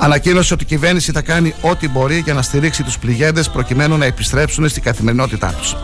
ανακοίνωσε 0.00 0.54
ότι 0.54 0.62
η 0.62 0.66
κυβέρνηση 0.66 1.12
θα 1.12 1.20
κάνει 1.20 1.54
ό,τι 1.60 1.88
μπορεί 1.88 2.18
για 2.18 2.34
να 2.34 2.42
στηρίξει 2.42 2.82
τους 2.82 2.98
πληγέντες 2.98 3.50
προκειμένου 3.50 3.96
να 3.96 4.04
επιστρέψουν 4.04 4.68
στην 4.68 4.82
καθημερινότητά 4.82 5.54
τους. 5.58 5.76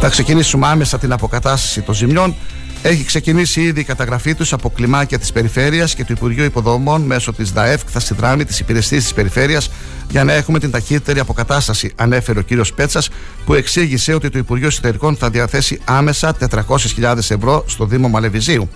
Θα 0.00 0.08
ξεκινήσουμε 0.08 0.66
άμεσα 0.66 0.98
την 0.98 1.12
αποκατάσταση 1.12 1.80
των 1.80 1.94
ζημιών. 1.94 2.34
Έχει 2.82 3.04
ξεκινήσει 3.04 3.60
ήδη 3.60 3.80
η 3.80 3.84
καταγραφή 3.84 4.34
τους 4.34 4.52
από 4.52 4.70
κλιμάκια 4.70 5.18
της 5.18 5.32
Περιφέρειας 5.32 5.94
και 5.94 6.04
του 6.04 6.12
Υπουργείου 6.12 6.44
Υποδομών 6.44 7.02
μέσω 7.02 7.32
της 7.32 7.52
ΔΑΕΦ 7.52 7.82
θα 7.86 8.00
συνδράμει 8.00 8.44
τις 8.44 8.60
υπηρεσίες 8.60 9.02
της 9.02 9.14
Περιφέρειας 9.14 9.70
για 10.10 10.24
να 10.24 10.32
έχουμε 10.32 10.58
την 10.58 10.70
ταχύτερη 10.70 11.18
αποκατάσταση, 11.18 11.92
ανέφερε 11.96 12.38
ο 12.38 12.42
κ. 12.42 12.66
Πέτσας, 12.74 13.08
που 13.44 13.54
εξήγησε 13.54 14.14
ότι 14.14 14.30
το 14.30 14.38
Υπουργείο 14.38 14.66
Εσωτερικών 14.66 15.16
θα 15.16 15.30
διαθέσει 15.30 15.80
άμεσα 15.84 16.34
400.000 16.50 17.16
ευρώ 17.16 17.64
στο 17.66 17.84
Δήμο 17.84 18.08
Μαλεβιζίου 18.08 18.68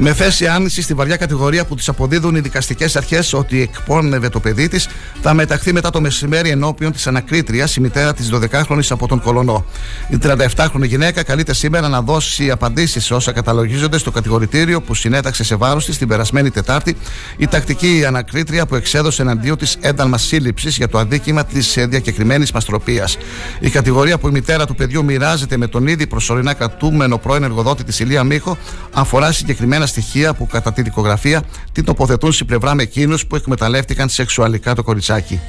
με 0.00 0.14
θέση 0.14 0.46
άνηση 0.46 0.82
στη 0.82 0.94
βαριά 0.94 1.16
κατηγορία 1.16 1.64
που 1.64 1.74
της 1.74 1.88
αποδίδουν 1.88 2.34
οι 2.34 2.40
δικαστικές 2.40 2.96
αρχές 2.96 3.32
ότι 3.32 3.62
εκπώνευε 3.62 4.28
το 4.28 4.40
παιδί 4.40 4.68
της, 4.68 4.88
θα 5.22 5.34
μεταχθεί 5.34 5.72
μετά 5.72 5.90
το 5.90 6.00
μεσημέρι 6.00 6.50
ενώπιον 6.50 6.92
της 6.92 7.06
ανακρίτριας, 7.06 7.76
η 7.76 7.80
μητέρα 7.80 8.14
της 8.14 8.30
12χρονη 8.32 8.80
από 8.88 9.06
τον 9.06 9.20
Κολονό. 9.20 9.64
Η 10.08 10.18
37χρονη 10.22 10.86
γυναίκα 10.86 11.22
καλείται 11.22 11.54
σήμερα 11.54 11.88
να 11.88 12.02
δώσει 12.02 12.50
απαντήσεις 12.50 13.04
σε 13.04 13.14
όσα 13.14 13.32
καταλογίζονται 13.32 13.98
στο 13.98 14.10
κατηγορητήριο 14.10 14.80
που 14.80 14.94
συνέταξε 14.94 15.44
σε 15.44 15.54
βάρος 15.54 15.84
της 15.84 15.98
την 15.98 16.08
περασμένη 16.08 16.50
Τετάρτη 16.50 16.96
η 17.36 17.46
τακτική 17.46 18.04
ανακρίτρια 18.06 18.66
που 18.66 18.74
εξέδωσε 18.74 19.22
εναντίον 19.22 19.56
της 19.56 19.76
ένταλμα 19.80 20.18
σύλληψης 20.18 20.76
για 20.76 20.88
το 20.88 20.98
αδίκημα 20.98 21.44
της 21.44 21.76
διακεκριμένης 21.88 22.52
μαστροπίας. 22.52 23.16
Η 23.60 23.70
κατηγορία 23.70 24.18
που 24.18 24.28
η 24.28 24.30
μητέρα 24.30 24.66
του 24.66 24.74
παιδιού 24.74 25.04
μοιράζεται 25.04 25.56
με 25.56 25.66
τον 25.66 25.86
ήδη 25.86 26.06
προσωρινά 26.06 26.54
κρατούμενο 26.54 27.18
πρώην 27.18 27.42
εργοδότη 27.42 27.84
της 27.84 28.00
Ηλία 28.00 28.24
Μίχο 28.24 28.58
αφορά 28.92 29.32
συγκεκριμένα 29.32 29.86
στοιχεία 29.88 30.34
που 30.34 30.46
κατά 30.46 30.72
τη 30.72 30.82
δικογραφία 30.82 31.42
την 31.72 31.84
τοποθετούν 31.84 32.32
στην 32.32 32.46
πλευρά 32.46 32.74
με 32.74 32.82
εκείνους 32.82 33.26
που 33.26 33.36
εκμεταλλεύτηκαν 33.36 34.08
σεξουαλικά 34.08 34.74
το 34.74 34.82
κοριτσάκι. 34.82 35.40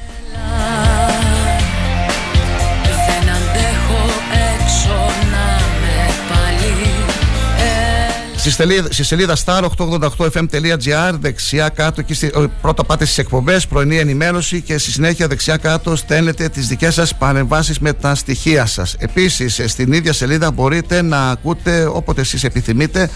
Στη 8.40 8.50
σελίδα, 8.50 8.92
στη 8.92 9.04
σελίδα 9.04 9.36
star888fm.gr 9.44 11.14
δεξιά 11.20 11.68
κάτω 11.68 12.02
και 12.02 12.14
στη, 12.14 12.32
πρώτα 12.60 12.84
πάτε 12.84 13.04
στις 13.04 13.18
εκπομπές, 13.18 13.66
πρωινή 13.66 13.98
ενημέρωση 13.98 14.60
και 14.60 14.78
στη 14.78 14.90
συνέχεια 14.90 15.26
δεξιά 15.26 15.56
κάτω 15.56 15.96
στέλνετε 15.96 16.48
τις 16.48 16.66
δικές 16.66 16.94
σας 16.94 17.14
παρεμβάσεις 17.14 17.78
με 17.78 17.92
τα 17.92 18.14
στοιχεία 18.14 18.66
σας. 18.66 18.94
Επίσης 18.98 19.60
στην 19.66 19.92
ίδια 19.92 20.12
σελίδα 20.12 20.50
μπορείτε 20.50 21.02
να 21.02 21.30
ακούτε 21.30 21.86
όποτε 21.92 22.20
εσείς 22.20 22.44
επιθυμείτε 22.44 23.10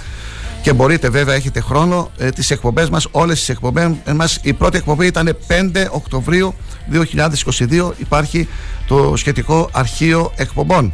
και 0.64 0.72
μπορείτε 0.72 1.08
βέβαια 1.08 1.34
έχετε 1.34 1.60
χρόνο 1.60 2.10
ε, 2.18 2.30
τις 2.30 2.50
εκπομπές 2.50 2.90
μας, 2.90 3.06
όλες 3.10 3.38
τις 3.38 3.48
εκπομπές 3.48 3.90
μας. 4.14 4.38
Η 4.42 4.52
πρώτη 4.52 4.76
εκπομπή 4.76 5.06
ήταν 5.06 5.36
5 5.48 5.86
Οκτωβρίου 5.90 6.54
2022 6.92 7.92
υπάρχει 7.98 8.48
το 8.86 9.12
σχετικό 9.16 9.68
αρχείο 9.72 10.32
εκπομπών. 10.36 10.92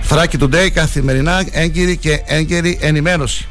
Θράκη 0.00 0.38
Today 0.40 0.68
καθημερινά 0.72 1.44
έγκυρη 1.50 1.96
και 1.96 2.22
έγκαιρη 2.26 2.78
ενημέρωση. 2.80 3.48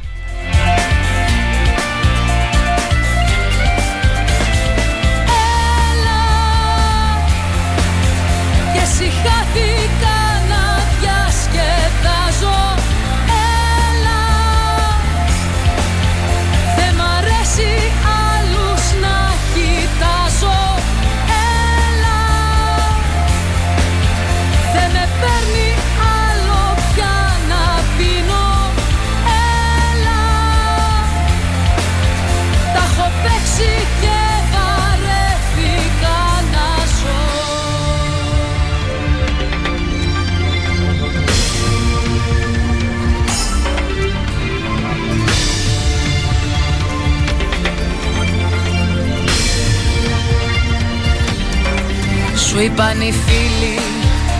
Σου 52.59 52.65
είπαν 52.65 53.01
οι 53.01 53.11
φίλοι 53.25 53.75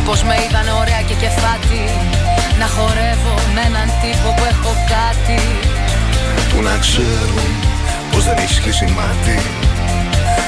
πως 0.05 0.23
με 0.23 0.35
είδαν 0.43 0.67
ωραία 0.81 1.01
και 1.07 1.13
κεφάτι 1.13 1.81
Να 2.59 2.67
χορεύω 2.75 3.35
με 3.55 3.61
έναν 3.69 3.87
τύπο 4.01 4.29
που 4.37 4.43
έχω 4.53 4.71
κάτι. 4.95 5.39
Που 6.51 6.61
να 6.61 6.77
ξέρουν 6.77 7.49
πως 8.11 8.23
δεν 8.23 8.37
έχεις 8.37 8.59
κλείσει 8.59 8.85
μάτι. 8.85 9.37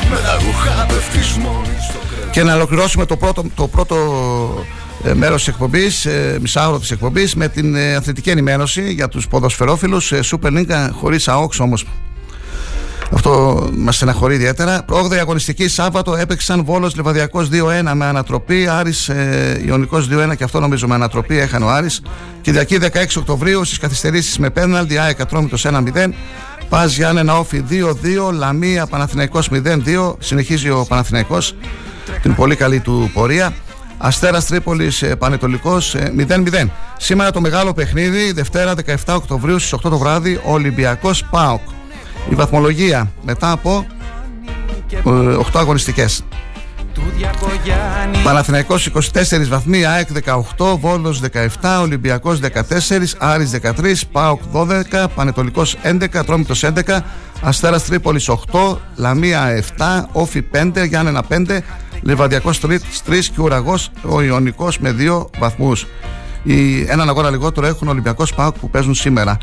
Με 0.09 0.17
τα 0.25 0.33
ρούχα 0.43 0.85
πέφτεις 0.85 1.37
μόνη 1.37 1.75
στο 1.89 1.99
Και 2.31 2.43
να 2.43 2.55
ολοκληρώσουμε 2.55 3.05
το 3.05 3.17
πρώτο, 3.17 3.43
το 3.55 3.67
πρώτο 3.67 3.97
ε, 5.03 5.13
μέρος 5.13 5.43
της 5.43 5.53
εκπομπής, 5.53 6.05
ε, 6.05 6.37
μισάωρο 6.41 6.79
της 6.79 6.91
εκπομπής, 6.91 7.35
με 7.35 7.47
την 7.47 7.75
ε, 7.75 7.95
αθλητική 7.95 8.29
ενημέρωση 8.29 8.93
για 8.93 9.07
τους 9.07 9.27
ποδοσφαιρόφιλους. 9.27 10.11
Ε, 10.11 10.19
Super 10.23 10.51
League 10.57 10.89
χωρίς 10.99 11.27
ΑΟΚΣ 11.27 11.59
όμως 11.59 11.85
αυτό 13.31 13.69
μας 13.77 13.95
στεναχωρεί 13.95 14.35
ιδιαίτερα. 14.35 14.85
8η 14.89 15.15
αγωνιστική 15.15 15.67
Σάββατο 15.67 16.15
έπαιξαν 16.15 16.63
Βόλος 16.65 16.95
Λεβαδιακό 16.95 17.39
2-1 17.39 17.91
με 17.93 18.05
ανατροπή. 18.05 18.67
Άρης 18.67 19.09
ε, 19.09 19.61
Ιωνικός 19.65 20.09
2-1 20.11 20.35
και 20.37 20.43
αυτό 20.43 20.59
νομίζω 20.59 20.87
με 20.87 20.93
ανατροπή 20.93 21.37
έχανε 21.37 21.65
ο 21.65 21.69
Άρης. 21.69 22.01
Κυριακή 22.41 22.77
16 22.81 22.87
Οκτωβρίου 23.17 23.63
στις 23.63 23.77
καθυστερήσεις 23.77 24.37
με 24.37 24.49
πέναλτι. 24.49 24.97
ΑΕΚ 24.97 25.21
Ατρόμητος 25.21 25.65
1-0. 25.65 26.13
Πα 26.69 26.85
Γιάννενα 26.85 27.39
Όφη 27.39 27.63
2-2. 27.69 28.33
Λαμία 28.33 28.85
Παναθηναϊκός 28.85 29.49
0-2. 29.51 30.15
Συνεχίζει 30.19 30.69
ο 30.69 30.85
Παναθηναϊκός 30.87 31.55
την 32.21 32.35
πολύ 32.35 32.55
καλή 32.55 32.79
του 32.79 33.11
πορεία. 33.13 33.53
Αστέρας 33.97 34.45
Τρίπολης 34.45 35.01
ε, 35.01 35.15
Πανετολικός 35.15 35.95
0-0. 35.95 36.53
Ε, 36.53 36.65
Σήμερα 36.97 37.31
το 37.31 37.41
μεγάλο 37.41 37.73
παιχνίδι, 37.73 38.31
Δευτέρα 38.31 38.73
17 38.85 38.95
Οκτωβρίου 39.15 39.59
στις 39.59 39.73
8 39.73 39.89
το 39.89 39.97
βράδυ, 39.97 40.39
Ολυμπιακό 40.43 41.11
Πάοκ 41.29 41.61
η 42.29 42.35
βαθμολογία 42.35 43.11
μετά 43.21 43.51
από 43.51 43.85
8 45.03 45.55
ε, 45.55 45.59
αγωνιστικές 45.59 46.23
Παναθηναϊκός 48.23 48.89
24 48.93 48.99
βαθμοί, 49.49 49.85
ΑΕΚ 49.85 50.07
18, 50.57 50.77
Βόλος 50.79 51.21
17, 51.61 51.79
Ολυμπιακός 51.81 52.39
14, 52.39 53.15
Άρης 53.17 53.49
13, 53.49 54.07
ΠΑΟΚ 54.11 54.41
12, 54.53 55.07
Πανετολικός 55.15 55.77
11, 55.83 56.23
Τρόμητος 56.25 56.63
11, 56.63 57.03
Αστέρας 57.41 57.85
Τρίπολης 57.85 58.29
8, 58.29 58.77
Λαμία 58.95 59.47
7, 59.77 60.09
Όφι 60.11 60.41
5, 60.41 60.85
Γιάννενα 60.87 61.23
5, 61.23 61.63
Λεβαδιακός 62.01 62.59
3, 62.59 62.79
3 63.05 63.29
και 63.35 63.41
Ουραγός 63.41 63.91
ο 64.09 64.21
Ιωνικός 64.21 64.79
με 64.79 64.91
2 64.91 65.29
βαθμούς. 65.39 65.87
Οι, 66.43 66.81
έναν 66.81 67.09
αγώνα 67.09 67.29
λιγότερο 67.29 67.67
έχουν 67.67 67.87
ο 67.87 67.91
Ολυμπιακός 67.91 68.33
Πάοκ 68.33 68.55
που 68.59 68.69
παίζουν 68.69 68.93
σήμερα. 68.93 69.37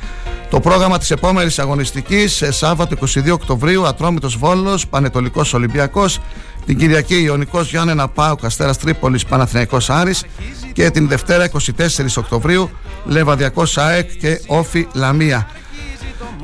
Το 0.50 0.60
πρόγραμμα 0.60 0.98
της 0.98 1.10
επόμενης 1.10 1.58
αγωνιστικής, 1.58 2.42
Σάββατο 2.48 2.94
22 2.94 3.32
Οκτωβρίου, 3.32 3.86
Ατρόμητος 3.86 4.36
Βόλος, 4.36 4.86
Πανετολικός 4.86 5.54
Ολυμπιακός. 5.54 6.20
Την 6.66 6.78
Κυριακή 6.78 7.22
Ιωνικός 7.22 7.70
Γιάννενα 7.70 8.08
Πάοκ, 8.08 8.44
Αστέρας 8.44 8.78
Τρίπολης, 8.78 9.24
Παναθηναϊκός 9.24 9.90
Άρης. 9.90 10.24
Και 10.72 10.90
την 10.90 11.08
Δευτέρα 11.08 11.44
24 11.44 12.18
Οκτωβρίου, 12.18 12.70
Λεβαδιακός 13.04 13.78
ΑΕΚ 13.78 14.16
και 14.16 14.40
Όφη 14.46 14.86
Λαμία. 14.92 15.46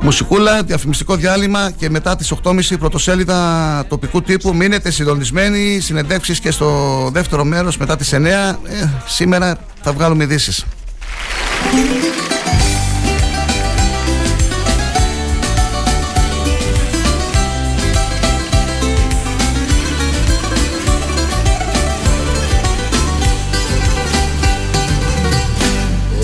Μουσικούλα, 0.01 0.63
διαφημιστικό 0.63 1.17
διάλειμμα 1.17 1.71
και 1.71 1.91
μετά 1.91 2.17
τις 2.17 2.33
8.30 2.43 2.79
πρωτοσέλιδα 2.79 3.85
τοπικού 3.89 4.23
τύπου. 4.23 4.55
Μείνετε 4.55 4.91
συντονισμένοι, 4.91 5.81
συνεντεύξεις 5.81 6.41
και 6.41 6.51
στο 6.51 7.11
δεύτερο 7.13 7.45
μέρος 7.45 7.77
μετά 7.77 7.97
τις 7.97 8.13
9. 8.13 8.59
Ε, 8.65 8.89
σήμερα 9.07 9.59
θα 9.83 9.93
βγάλουμε 9.93 10.25
ειδήσεις. 10.25 10.65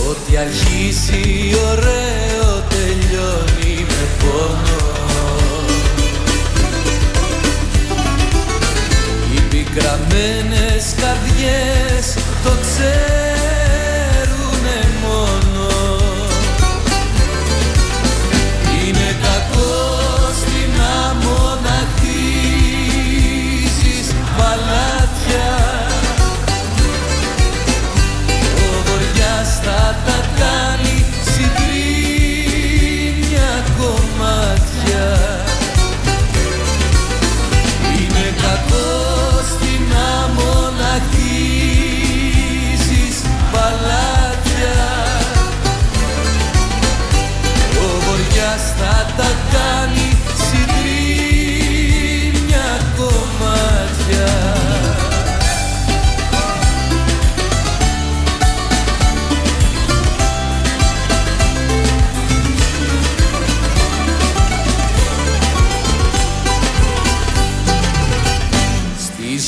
Ό,τι 0.09 0.37
αρχίσει 0.37 1.40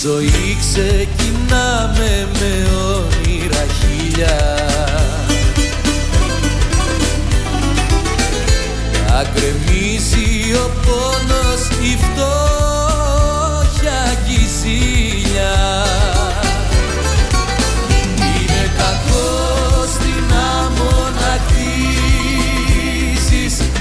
ζωή 0.03 0.57
ξεκινάμε 0.61 2.29
με 2.39 2.53
όνειρα 2.95 3.65
χίλια. 3.79 4.39
Να 9.09 9.21
κρεμίζει 9.35 10.29
ο 10.55 10.71
πόνος 10.85 11.63
η 11.81 11.93
φτώχεια 11.97 12.99
η 14.29 14.47
ζήλια. 14.61 15.57
Είναι 18.17 18.65
κακός 18.77 19.89
στην 19.93 20.27
άμμο 20.59 20.95
να 21.21 21.33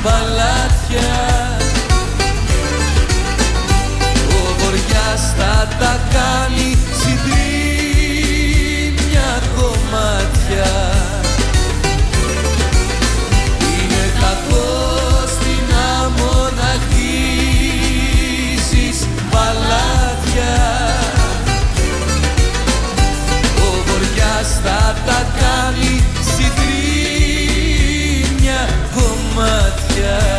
παλάτια 0.04 1.31
κάνει 6.16 6.68
συντρίμια 7.02 7.42
κομμάτια. 9.56 10.72
Είναι 13.74 14.06
κακό 14.22 14.70
στην 15.28 15.66
άμμονα 16.00 16.72
παλάτια. 19.32 20.56
Ο 23.58 23.68
βοριάς 23.86 24.50
θα 24.64 24.82
τα 25.06 25.20
κάνει 25.40 25.94
συντρίμια 26.36 27.82
κομμάτια. 28.96 30.31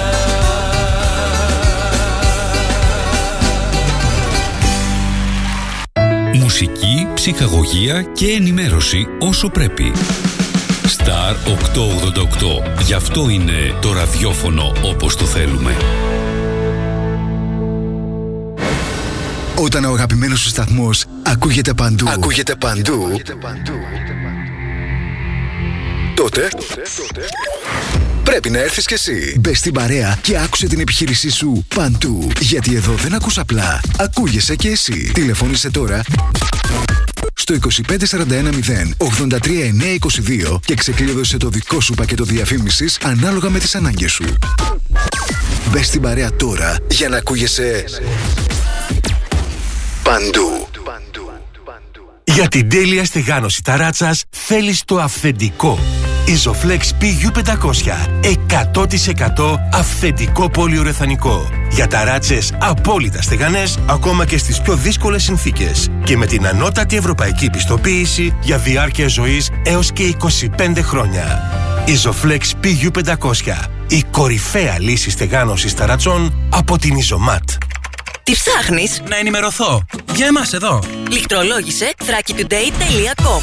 Ψυχαγωγία 7.32 8.02
και 8.02 8.26
ενημέρωση 8.26 9.06
όσο 9.18 9.48
πρέπει. 9.48 9.92
Star 10.96 11.34
888. 12.78 12.82
Γι' 12.84 12.92
αυτό 12.92 13.28
είναι 13.28 13.76
το 13.80 13.92
ραδιόφωνο 13.92 14.72
όπως 14.82 15.16
το 15.16 15.24
θέλουμε. 15.24 15.76
Όταν 19.54 19.84
ο 19.84 19.92
αγαπημένος 19.92 20.40
σου 20.40 20.48
σταθμός 20.48 21.04
ακούγεται 21.22 21.74
παντού, 21.74 22.08
ακούγεται 22.08 22.54
παντού, 22.54 23.20
τότε 26.14 26.48
πρέπει 28.24 28.50
να 28.50 28.58
έρθεις 28.58 28.86
κι 28.86 28.94
εσύ. 28.94 29.36
Μπες 29.40 29.58
στην 29.58 29.72
παρέα 29.72 30.18
και 30.22 30.38
άκουσε 30.38 30.66
την 30.66 30.80
επιχείρησή 30.80 31.30
σου 31.30 31.66
παντού. 31.74 32.30
Γιατί 32.40 32.74
εδώ 32.74 32.92
δεν 32.92 33.14
ακούς 33.14 33.38
απλά, 33.38 33.80
ακούγεσαι 33.98 34.56
κι 34.56 34.68
εσύ. 34.68 35.10
Τηλεφώνησε 35.14 35.70
τώρα 35.70 36.02
στο 37.42 37.54
25410 37.54 37.98
83922 40.52 40.60
και 40.64 40.74
ξεκλείδωσε 40.74 41.36
το 41.36 41.48
δικό 41.48 41.80
σου 41.80 41.94
πακέτο 41.94 42.24
διαφήμισης 42.24 42.98
ανάλογα 43.02 43.50
με 43.50 43.58
τις 43.58 43.74
ανάγκες 43.74 44.12
σου. 44.12 44.24
Μπες 45.70 45.86
στην 45.86 46.00
παρέα 46.00 46.32
τώρα 46.36 46.76
για 46.90 47.08
να 47.08 47.16
ακούγεσαι 47.16 47.84
παντού. 50.02 50.68
Για 52.24 52.48
την 52.48 52.68
τέλεια 52.68 53.04
στεγάνωση 53.04 53.62
ταράτσας 53.62 54.24
θέλεις 54.30 54.84
το 54.84 55.00
αυθεντικό. 55.00 55.78
Isoflex 56.26 56.80
PU500 57.00 57.92
100% 58.72 59.56
αυθεντικό 59.72 60.50
πολυουρεθανικό. 60.50 61.48
Για 61.70 61.86
ταράτσες 61.86 62.52
απόλυτα 62.58 63.22
στεγανές 63.22 63.78
ακόμα 63.86 64.26
και 64.26 64.38
στις 64.38 64.60
πιο 64.60 64.74
δύσκολες 64.74 65.22
συνθήκες. 65.22 65.88
Και 66.04 66.16
με 66.16 66.26
την 66.26 66.46
ανώτατη 66.46 66.96
ευρωπαϊκή 66.96 67.50
πιστοποίηση 67.50 68.36
για 68.40 68.58
διάρκεια 68.58 69.08
ζωής 69.08 69.50
έως 69.64 69.92
και 69.92 70.16
25 70.58 70.82
χρόνια. 70.82 71.42
Isoflex 71.86 72.40
PU500 72.62 73.70
η 73.88 74.02
κορυφαία 74.10 74.76
λύση 74.80 75.10
στεγάνωσης 75.10 75.74
ταρατσών 75.74 76.34
από 76.50 76.78
την 76.78 76.94
Isomat. 76.96 77.56
Τι 78.22 78.32
ψάχνεις; 78.32 79.02
Να 79.08 79.16
ενημερωθώ. 79.16 79.82
Για 80.14 80.26
εμάς 80.26 80.52
εδώ. 80.52 80.82
Λιχτρολόγησε 81.10 81.92
thrakitoday.com 81.98 83.42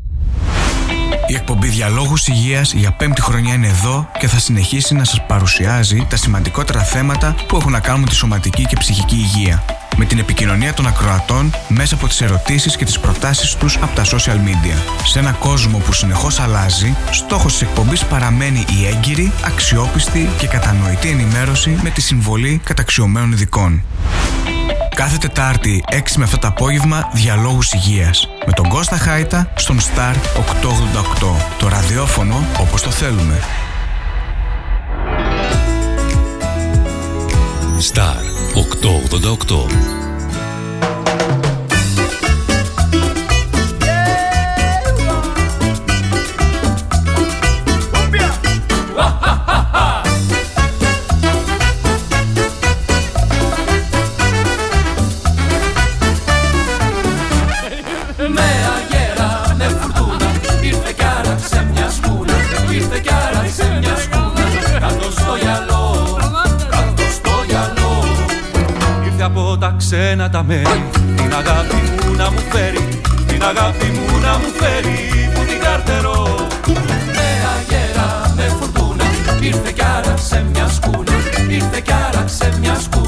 Η 1.31 1.35
εκπομπή 1.35 1.67
Διαλόγους 1.67 2.27
Υγείας 2.27 2.73
για 2.73 2.91
πέμπτη 2.91 3.21
χρονιά 3.21 3.53
είναι 3.53 3.67
εδώ 3.67 4.09
και 4.19 4.27
θα 4.27 4.39
συνεχίσει 4.39 4.93
να 4.93 5.03
σας 5.03 5.25
παρουσιάζει 5.25 6.05
τα 6.09 6.15
σημαντικότερα 6.15 6.79
θέματα 6.79 7.35
που 7.47 7.55
έχουν 7.55 7.71
να 7.71 7.79
κάνουν 7.79 7.99
με 7.99 8.07
τη 8.07 8.15
σωματική 8.15 8.65
και 8.65 8.75
ψυχική 8.79 9.15
υγεία. 9.15 9.63
Με 9.97 10.05
την 10.05 10.19
επικοινωνία 10.19 10.73
των 10.73 10.87
ακροατών 10.87 11.53
μέσα 11.67 11.95
από 11.95 12.07
τις 12.07 12.21
ερωτήσεις 12.21 12.77
και 12.77 12.85
τις 12.85 12.99
προτάσεις 12.99 13.55
τους 13.55 13.75
από 13.75 13.95
τα 13.95 14.05
social 14.05 14.35
media. 14.35 15.03
Σε 15.05 15.19
ένα 15.19 15.31
κόσμο 15.31 15.77
που 15.77 15.93
συνεχώς 15.93 16.39
αλλάζει, 16.39 16.95
στόχος 17.11 17.51
της 17.51 17.61
εκπομπής 17.61 18.05
παραμένει 18.05 18.65
η 18.81 18.85
έγκυρη, 18.85 19.31
αξιόπιστη 19.45 20.29
και 20.37 20.47
κατανοητή 20.47 21.09
ενημέρωση 21.09 21.79
με 21.83 21.89
τη 21.89 22.01
συμβολή 22.01 22.61
καταξιωμένων 22.63 23.31
ειδικών. 23.31 23.83
Κάθε 24.95 25.17
Τετάρτη 25.17 25.83
6 25.91 25.95
με 26.17 26.27
7 26.31 26.37
το 26.39 26.47
απόγευμα 26.47 27.09
Διαλόγους 27.13 27.71
Υγείας 27.73 28.29
με 28.45 28.51
τον 28.53 28.67
Κώστα 28.67 28.97
Χάιτα 28.97 29.47
στον 29.55 29.79
Star 29.79 30.15
888. 30.15 31.35
Το 31.59 31.67
ραδιόφωνο 31.67 32.45
όπως 32.59 32.81
το 32.81 32.89
θέλουμε. 32.89 33.39
Star 37.93 38.21
888. 38.53 40.00
Ξένα 69.81 70.29
τα 70.29 70.43
μέρη. 70.43 70.83
Την 71.15 71.33
αγάπη 71.33 71.75
μου 71.75 72.15
να 72.15 72.31
μου 72.31 72.41
φέρει 72.51 73.01
Την 73.27 73.43
αγάπη 73.43 73.85
μου 73.85 74.19
να 74.25 74.33
μου 74.37 74.49
φέρει. 74.59 74.97
Που 75.33 75.41
την 75.49 75.59
καρτερώ. 75.59 76.47
Με 77.17 77.29
αγέρα, 77.55 78.33
με 78.35 78.43
φουρτούνα. 78.59 79.05
Ήρθε 79.41 79.71
κι 79.71 79.83
άραξε 79.97 80.45
μια 80.51 80.67
σκούνα. 80.67 81.15
Ήρθε 81.49 81.79
κι 81.79 81.93
άραξε 82.07 82.53
μια 82.59 82.75
σκούνα 82.75 83.00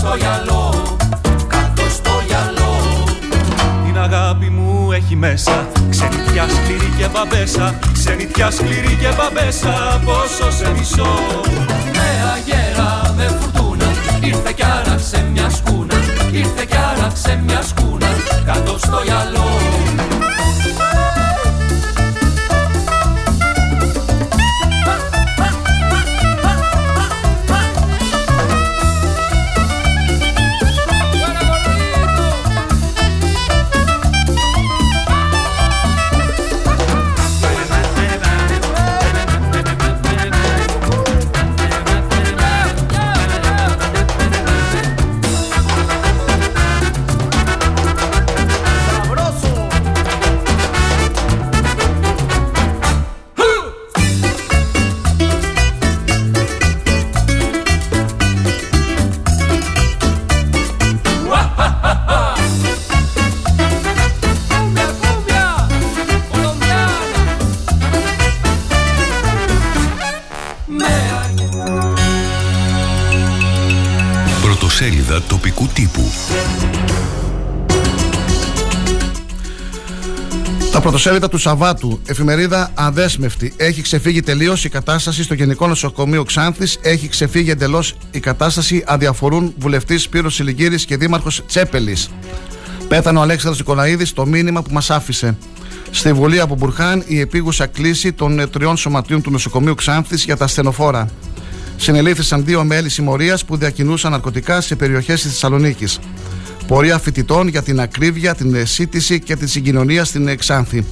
στο 0.00 0.14
γυαλό 0.16 0.72
Κάτω 1.48 1.90
στο 1.90 2.10
γυαλό 2.26 2.74
Την 3.84 3.98
αγάπη 3.98 4.48
μου 4.50 4.92
έχει 4.92 5.16
μέσα 5.16 5.68
Ξενιτιά 5.90 6.46
σκληρή 6.48 6.92
και 6.98 7.08
μπαμπέσα 7.12 7.78
Ξενιτιά 7.92 8.50
σκληρή 8.50 8.94
και 9.00 9.08
μπαμπέσα 9.16 10.00
Πόσο 10.04 10.50
σε 10.58 10.70
μισώ. 10.78 11.12
Με 11.92 12.08
αγέρα, 12.34 13.14
με 13.16 13.38
φουρτούνα 13.40 13.90
Ήρθε 14.20 14.52
κι 14.52 14.64
άραξε 14.64 15.26
μια 15.32 15.50
σκούνα 15.50 15.94
Ήρθε 16.30 16.64
κι 16.64 16.76
άραξε 16.76 17.42
μια 17.46 17.62
σκούνα 17.62 18.08
Κάτω 18.44 18.78
στο 18.78 19.00
γυαλό 19.04 19.48
πρωτοσέλιδα 81.02 81.28
του 81.28 81.38
Σαββάτου, 81.38 82.00
εφημερίδα 82.06 82.70
Αδέσμευτη. 82.74 83.52
Έχει 83.56 83.82
ξεφύγει 83.82 84.20
τελείως 84.20 84.64
η 84.64 84.68
κατάσταση 84.68 85.22
στο 85.22 85.34
Γενικό 85.34 85.66
Νοσοκομείο 85.66 86.24
Ξάνθης. 86.24 86.78
Έχει 86.82 87.08
ξεφύγει 87.08 87.50
εντελώς 87.50 87.94
η 88.10 88.20
κατάσταση. 88.20 88.84
Αδιαφορούν 88.86 89.54
βουλευτής 89.58 90.02
Σπύρος 90.02 90.34
Σιλιγύρη 90.34 90.84
και 90.84 90.96
δήμαρχος 90.96 91.42
Τσέπελης. 91.46 92.08
Πέθανε 92.88 93.18
ο 93.18 93.22
Αλέξανδρος 93.22 93.58
Νικολαίδης 93.58 94.12
το 94.12 94.26
μήνυμα 94.26 94.62
που 94.62 94.72
μας 94.72 94.90
άφησε. 94.90 95.36
Στη 95.90 96.12
Βουλή 96.12 96.40
από 96.40 96.54
Μπουρχάν 96.54 97.02
η 97.06 97.20
επίγουσα 97.20 97.66
κλίση 97.66 98.12
των 98.12 98.50
τριών 98.50 98.76
σωματείων 98.76 99.22
του 99.22 99.30
νοσοκομείου 99.30 99.74
Ξάνθης 99.74 100.24
για 100.24 100.36
τα 100.36 100.46
στενοφόρα. 100.46 101.08
Συνελήφθησαν 101.76 102.44
δύο 102.44 102.64
μέλη 102.64 102.88
συμμορίας 102.88 103.44
που 103.44 103.56
διακινούσαν 103.56 104.10
ναρκωτικά 104.10 104.60
σε 104.60 104.76
περιοχές 104.76 105.22
της 105.22 105.30
Θεσσαλονίκης. 105.30 105.98
Πορεία 106.70 106.98
φοιτητών 106.98 107.48
για 107.48 107.62
την 107.62 107.80
ακρίβεια, 107.80 108.34
την 108.34 108.66
σύντηση 108.66 109.20
και 109.20 109.36
τη 109.36 109.48
συγκοινωνία 109.48 110.04
στην 110.04 110.28
Εξάνθη. 110.28 110.84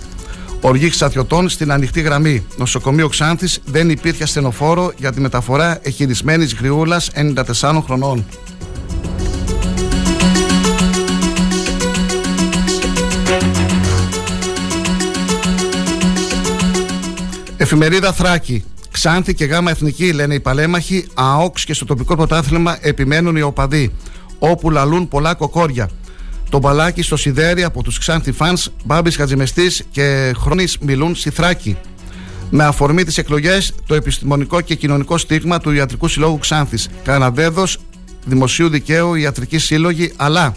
Οργή 0.60 0.88
ξαθιωτών 0.88 1.48
στην 1.48 1.72
ανοιχτή 1.72 2.00
γραμμή. 2.00 2.46
Νοσοκομείο 2.56 3.08
Ξάνθης 3.08 3.60
δεν 3.64 3.90
υπήρχε 3.90 4.22
ασθενοφόρο 4.22 4.92
για 4.96 5.12
τη 5.12 5.20
μεταφορά 5.20 5.78
εχειρισμένης 5.82 6.54
γριούλας 6.54 7.10
94 7.60 7.82
χρονών. 7.84 8.26
Εφημερίδα 17.56 18.12
Θράκη. 18.12 18.64
Ξάνθη 18.90 19.34
και 19.34 19.44
Γάμα 19.44 19.70
Εθνική 19.70 20.12
λένε 20.12 20.34
οι 20.34 20.40
παλέμαχοι. 20.40 21.06
ΑΟΚΣ 21.14 21.64
και 21.64 21.74
στο 21.74 21.84
τοπικό 21.84 22.16
πρωτάθλημα 22.16 22.78
επιμένουν 22.80 23.36
οι 23.36 23.42
οπαδοί 23.42 23.92
όπου 24.38 24.70
λαλούν 24.70 25.08
πολλά 25.08 25.34
κοκόρια. 25.34 25.90
Το 26.50 26.58
μπαλάκι 26.58 27.02
στο 27.02 27.16
σιδέρι 27.16 27.64
από 27.64 27.82
τους 27.82 27.98
Ξάνθη 27.98 28.32
φανς, 28.32 28.68
Μπάμπης 28.84 29.16
Χατζημεστής 29.16 29.82
και 29.90 30.34
Χρόνης 30.38 30.78
μιλούν 30.78 31.14
στη 31.14 31.30
Θράκη. 31.30 31.76
Με 32.50 32.64
αφορμή 32.64 33.04
τις 33.04 33.18
εκλογές, 33.18 33.74
το 33.86 33.94
επιστημονικό 33.94 34.60
και 34.60 34.74
κοινωνικό 34.74 35.18
στίγμα 35.18 35.58
του 35.58 35.72
Ιατρικού 35.72 36.08
Συλλόγου 36.08 36.38
Ξάνθης. 36.38 36.88
Καναδέδος, 37.04 37.78
Δημοσίου 38.24 38.68
Δικαίου, 38.68 39.14
Ιατρική 39.14 39.58
Σύλλογη, 39.58 40.12
αλλά. 40.16 40.54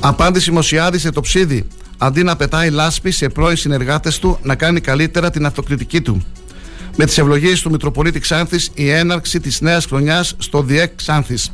Απάντηση 0.00 0.50
Μοσιάδη 0.50 0.98
σε 0.98 1.10
το 1.10 1.20
ψίδι. 1.20 1.66
Αντί 1.98 2.22
να 2.22 2.36
πετάει 2.36 2.70
λάσπη 2.70 3.10
σε 3.10 3.28
πρώην 3.28 3.56
συνεργάτες 3.56 4.18
του, 4.18 4.38
να 4.42 4.54
κάνει 4.54 4.80
καλύτερα 4.80 5.30
την 5.30 5.46
αυτοκριτική 5.46 6.00
του. 6.00 6.24
Με 6.96 7.04
τις 7.04 7.18
ευλογίες 7.18 7.60
του 7.60 7.70
Μητροπολίτη 7.70 8.20
Ξάνθης, 8.20 8.70
η 8.74 8.90
έναρξη 8.90 9.40
της 9.40 9.60
νέας 9.60 9.84
χρονιάς 9.84 10.34
στο 10.38 10.62
ΔΙΕΚ 10.62 10.94
Ξάνθης. 10.94 11.52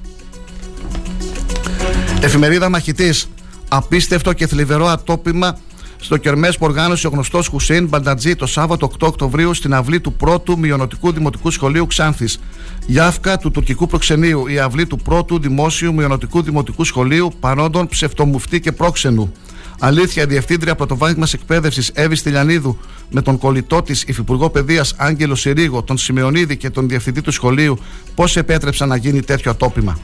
Εφημερίδα 2.21 2.69
Μαχητής. 2.69 3.29
Απίστευτο 3.69 4.33
και 4.33 4.47
θλιβερό 4.47 4.87
ατόπιμα 4.87 5.59
στο 6.01 6.17
κερμές 6.17 6.59
που 6.59 6.65
οργάνωσε 6.65 7.07
ο 7.07 7.11
γνωστός 7.11 7.47
Χουσέιν 7.47 7.87
Μπαντατζή 7.89 8.37
το 8.37 8.47
Σάββατο 8.47 8.91
8 8.99 9.07
Οκτωβρίου 9.07 9.55
στην 9.55 9.75
αυλή 9.75 10.01
του 10.01 10.13
πρώτου 10.13 10.59
Μειονοτικού 10.59 11.13
Δημοτικού 11.13 11.51
Σχολείου 11.51 11.87
Ξάνθης. 11.87 12.41
Γιάφκα 12.87 13.39
του 13.39 13.51
τουρκικού 13.51 13.87
προξενείου, 13.87 14.47
η 14.47 14.59
αυλή 14.59 14.87
του 14.87 14.97
πρώτου 14.97 15.39
Δημόσιου 15.39 15.95
Μειονοτικού 15.95 16.43
Δημοτικού 16.43 16.85
Σχολείου 16.85 17.33
παρόντων 17.41 17.89
ψευτομουφτή 17.89 18.61
και 18.61 18.73
πρόξενου. 18.73 19.33
Αλήθεια, 19.79 20.23
η 20.23 20.27
Διευθύντρια 20.27 20.75
Πρωτοβάθμιας 20.75 21.33
Εκπαίδευσης 21.33 21.91
Εύη 21.95 22.21
Τηλιανίδου 22.23 22.79
με 23.11 23.23
τον 23.23 23.39
κολλητό 23.39 23.83
της 23.83 24.03
Υφυπουργό 24.03 24.51
Παιδείας 24.51 24.95
Άγγελο 24.97 25.35
Συρίγο, 25.35 25.83
τον 25.83 25.99
Σημεωνίδη 25.99 26.57
και 26.57 26.71
τον 26.71 26.89
Διευθυντή 26.89 27.21
του 27.21 27.31
σχολείου, 27.31 27.79
πώς 28.15 28.37
επέτρεψαν 28.37 28.89
να 28.89 28.97
γίνει 28.97 29.23
τέτοιο 29.23 29.51
ατόπιμα. 29.51 29.99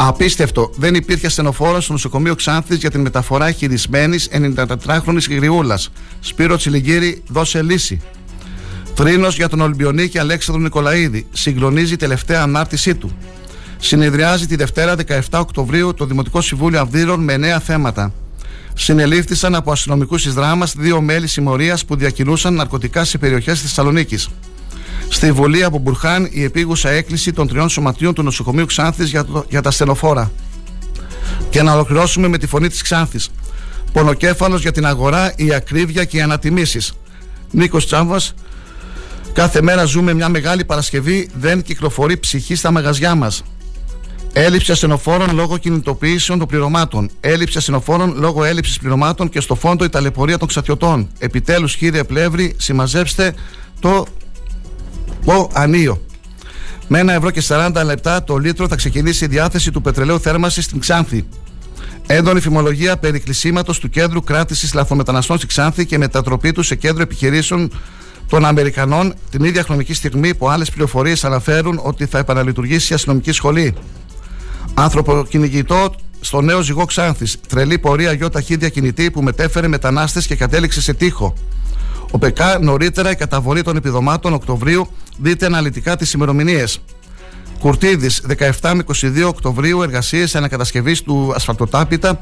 Απίστευτο. 0.00 0.70
Δεν 0.76 0.94
υπήρχε 0.94 1.26
ασθενοφόρο 1.26 1.80
στο 1.80 1.92
νοσοκομείο 1.92 2.34
Ξάνθης 2.34 2.76
για 2.76 2.90
την 2.90 3.00
μεταφορά 3.00 3.50
χειρισμένης 3.50 4.28
94χρονη 4.32 5.28
γριούλα. 5.28 5.78
Σπύρο 6.20 6.56
Τσιλιγκύρη, 6.56 7.22
δώσε 7.28 7.62
λύση. 7.62 8.00
Τρίνο 8.94 9.28
για 9.28 9.48
τον 9.48 9.60
Ολυμπιονίκη 9.60 10.18
Αλέξανδρο 10.18 10.62
Νικολαίδη. 10.62 11.26
Συγκλονίζει 11.32 11.92
η 11.92 11.96
τελευταία 11.96 12.42
ανάρτησή 12.42 12.94
του. 12.94 13.16
Συνεδριάζει 13.78 14.46
τη 14.46 14.56
Δευτέρα 14.56 14.94
17 15.06 15.20
Οκτωβρίου 15.30 15.94
το 15.94 16.04
Δημοτικό 16.04 16.40
Συμβούλιο 16.40 16.80
Αυδείρων 16.80 17.20
με 17.20 17.36
νέα 17.36 17.60
θέματα. 17.60 18.12
Συνελήφθησαν 18.74 19.54
από 19.54 19.72
αστυνομικούς 19.72 20.22
τη 20.22 20.30
δράμας 20.30 20.74
δύο 20.76 21.00
μέλη 21.00 21.26
συμμορίας 21.26 21.84
που 21.84 21.96
διακινούσαν 21.96 22.54
ναρκωτικά 22.54 23.04
σε 23.04 23.18
περιοχές 23.18 23.52
της 23.52 23.62
Θεσσαλονίκης. 23.62 24.28
Στη 25.08 25.32
Βουλή 25.32 25.64
από 25.64 25.78
Μπουρχάν 25.78 26.28
η 26.30 26.42
επίγουσα 26.42 26.90
έκκληση 26.90 27.32
των 27.32 27.48
τριών 27.48 27.68
σωματείων 27.68 28.14
του 28.14 28.22
νοσοκομείου 28.22 28.66
Ξάνθης 28.66 29.10
για, 29.10 29.26
για 29.48 29.62
τα 29.62 29.70
στενοφόρα. 29.70 30.30
Και 31.50 31.62
να 31.62 31.72
ολοκληρώσουμε 31.72 32.28
με 32.28 32.38
τη 32.38 32.46
φωνή 32.46 32.68
της 32.68 32.82
Ξάνθης. 32.82 33.30
Πονοκέφαλος 33.92 34.60
για 34.62 34.72
την 34.72 34.86
αγορά, 34.86 35.32
η 35.36 35.54
ακρίβεια 35.54 36.04
και 36.04 36.16
οι 36.16 36.20
ανατιμήσεις. 36.20 36.92
Νίκος 37.50 37.86
Τσάμβας, 37.86 38.34
κάθε 39.32 39.62
μέρα 39.62 39.84
ζούμε 39.84 40.12
μια 40.12 40.28
μεγάλη 40.28 40.64
Παρασκευή, 40.64 41.30
δεν 41.34 41.62
κυκλοφορεί 41.62 42.18
ψυχή 42.18 42.54
στα 42.54 42.70
μαγαζιά 42.70 43.14
μας. 43.14 43.42
Έλλειψη 44.32 44.72
ασθενοφόρων 44.72 45.34
λόγω 45.34 45.58
κινητοποιήσεων 45.58 46.38
των 46.38 46.48
πληρωμάτων. 46.48 47.10
Έλλειψη 47.20 47.58
ασθενοφόρων 47.58 48.14
λόγω 48.16 48.44
έλλειψης 48.44 48.78
πληρωμάτων 48.78 49.28
και 49.28 49.40
στο 49.40 49.54
φόντο 49.54 49.84
η 49.84 49.88
ταλαιπωρία 49.88 50.38
των 50.38 50.48
ξατιωτών. 50.48 51.08
Επιτέλους, 51.18 51.76
κύριε 51.76 52.04
Πλεύρη, 52.04 52.54
συμμαζέψτε 52.58 53.34
το 53.80 54.06
ο 55.24 55.50
Ανίο. 55.52 56.02
Με 56.88 56.98
ένα 56.98 57.12
ευρώ 57.12 57.30
και 57.30 57.42
40 57.48 57.70
λεπτά 57.84 58.24
το 58.24 58.36
λίτρο 58.36 58.68
θα 58.68 58.76
ξεκινήσει 58.76 59.24
η 59.24 59.28
διάθεση 59.28 59.70
του 59.70 59.80
πετρελαίου 59.82 60.20
θέρμανσης 60.20 60.64
στην 60.64 60.80
Ξάνθη. 60.80 61.26
Έντονη 62.06 62.40
φημολογία 62.40 62.96
περί 62.96 63.20
κλεισίματος 63.20 63.78
του 63.78 63.90
κέντρου 63.90 64.24
κράτησης 64.24 64.74
λαθομεταναστών 64.74 65.36
στη 65.36 65.46
Ξάνθη 65.46 65.86
και 65.86 65.98
μετατροπή 65.98 66.52
του 66.52 66.62
σε 66.62 66.74
κέντρο 66.74 67.02
επιχειρήσεων 67.02 67.70
των 68.28 68.44
Αμερικανών 68.44 69.14
την 69.30 69.44
ίδια 69.44 69.62
χρονική 69.62 69.94
στιγμή 69.94 70.34
που 70.34 70.48
άλλες 70.48 70.70
πληροφορίες 70.70 71.24
αναφέρουν 71.24 71.80
ότι 71.82 72.06
θα 72.06 72.18
επαναλειτουργήσει 72.18 72.92
η 72.92 72.94
αστυνομική 72.94 73.32
σχολή. 73.32 73.74
Άνθρωπο 74.74 75.26
κυνηγητό 75.28 75.94
στο 76.20 76.40
νέο 76.40 76.60
ζυγό 76.60 76.84
Ξάνθης. 76.84 77.36
Τρελή 77.48 77.78
πορεία 77.78 78.12
γιο 78.12 78.30
ταχύδια 78.30 78.68
κινητή 78.68 79.10
που 79.10 79.22
μετέφερε 79.22 79.68
μετανάστες 79.68 80.26
και 80.26 80.36
κατέληξε 80.36 80.80
σε 80.80 80.94
τείχο. 80.94 81.34
Ο 82.10 82.18
ΠΕΚΑ 82.18 82.58
νωρίτερα 82.58 83.10
η 83.10 83.14
καταβολή 83.14 83.62
των 83.62 83.76
επιδομάτων 83.76 84.32
Οκτωβρίου. 84.32 84.88
Δείτε 85.18 85.46
αναλυτικά 85.46 85.96
τις 85.96 86.12
ημερομηνίες. 86.12 86.80
Κουρτίδης, 87.60 88.22
17 88.60 88.74
με 88.74 88.82
22 88.82 89.28
Οκτωβρίου, 89.28 89.82
εργασίες 89.82 90.34
ανακατασκευής 90.34 91.02
του 91.02 91.32
ασφαλτοτάπητα 91.34 92.20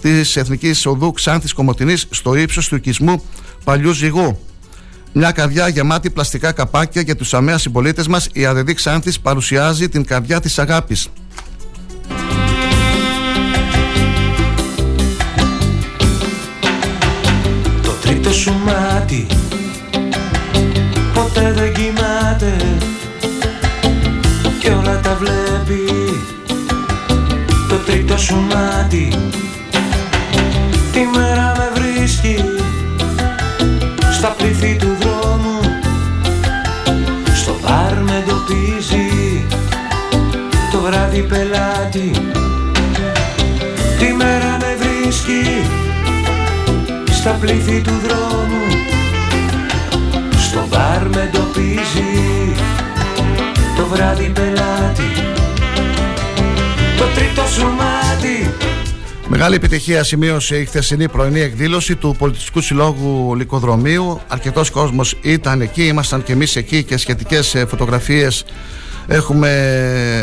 της 0.00 0.36
Εθνικής 0.36 0.86
Οδού 0.86 1.12
Ξάνθης 1.12 1.52
Κομωτινής 1.52 2.06
στο 2.10 2.34
ύψος 2.34 2.68
του 2.68 2.76
οικισμού 2.76 3.22
Παλιού 3.64 3.92
Ζυγού. 3.92 4.38
Μια 5.12 5.30
καρδιά 5.30 5.68
γεμάτη 5.68 6.10
πλαστικά 6.10 6.52
καπάκια 6.52 7.02
για 7.02 7.16
τους 7.16 7.34
αμαία 7.34 7.58
συμπολίτες 7.58 8.06
μας, 8.06 8.28
η 8.32 8.46
ΑΔΔ 8.46 8.70
Ξάνθης 8.74 9.20
παρουσιάζει 9.20 9.88
την 9.88 10.04
καρδιά 10.04 10.40
της 10.40 10.58
αγάπης. 10.58 11.08
Το 18.28 18.34
σου 18.34 18.54
μάτι. 18.64 19.26
Ποτέ 21.14 21.52
δεν 21.56 21.72
κοιμάται. 21.72 22.56
Και 24.60 24.70
όλα 24.70 25.00
τα 25.00 25.18
βλέπει. 25.18 25.92
Το 27.68 27.74
τρίτο 27.76 28.18
σου 28.18 28.34
μάτι. 28.34 29.12
Τη 30.92 31.00
μέρα 31.16 31.54
με 31.56 31.80
βρίσκει. 31.80 32.44
Στα 34.12 34.28
πλήθη 34.28 34.76
του 34.76 34.96
δρόμου. 35.00 35.60
Στο 37.34 37.56
μπαρ 37.62 38.02
με 38.02 38.24
εντοπίζει. 38.24 39.44
Το 40.72 40.80
βράδυ 40.80 41.22
πελάτη. 41.22 42.10
Τη 43.98 44.12
μέρα 44.12 44.56
με 44.60 44.76
βρίσκει 44.78 45.87
στα 47.18 47.30
πλήθη 47.30 47.80
του 47.80 47.90
δρόμου. 47.90 48.64
Στο 50.38 50.66
μπαρ 50.70 51.08
με 51.08 51.22
εντοπίζει 51.22 52.54
Το 53.76 53.86
βράδυ 53.86 54.30
πελάτη. 54.34 55.10
Το 56.98 57.04
τρίτο 57.14 57.42
σου 57.46 57.64
μάτι. 57.64 58.54
Μεγάλη 59.28 59.54
επιτυχία 59.54 60.04
σημείωσε 60.04 60.56
η 60.56 60.64
χθεσινή 60.64 61.08
πρωινή 61.08 61.40
εκδήλωση 61.40 61.96
του 61.96 62.14
Πολιτιστικού 62.18 62.60
Συλλόγου 62.60 63.34
Λυκοδρομίου. 63.34 64.20
Αρκετός 64.28 64.70
κόσμος 64.70 65.16
ήταν 65.22 65.60
εκεί, 65.60 65.86
ήμασταν 65.86 66.22
και 66.22 66.32
εμείς 66.32 66.56
εκεί 66.56 66.84
και 66.84 66.96
σχετικές 66.96 67.54
ε, 67.54 67.66
φωτογραφίες 67.66 68.44
Έχουμε 69.10 69.50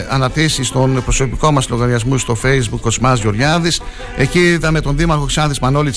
ανατήσει 0.10 0.64
στον 0.64 1.04
προσωπικό 1.04 1.52
μας 1.52 1.70
λογαριασμό 1.70 2.18
στο 2.18 2.38
facebook 2.44 2.80
Κοσμάς 2.82 3.22
Γεωργιάδης. 3.22 3.82
Εκεί 4.18 4.40
είδαμε 4.40 4.82
τον 4.82 4.98
Δήμαρχο 4.98 5.26
Ξάνθης 5.26 5.60
Μανώλη 5.60 5.94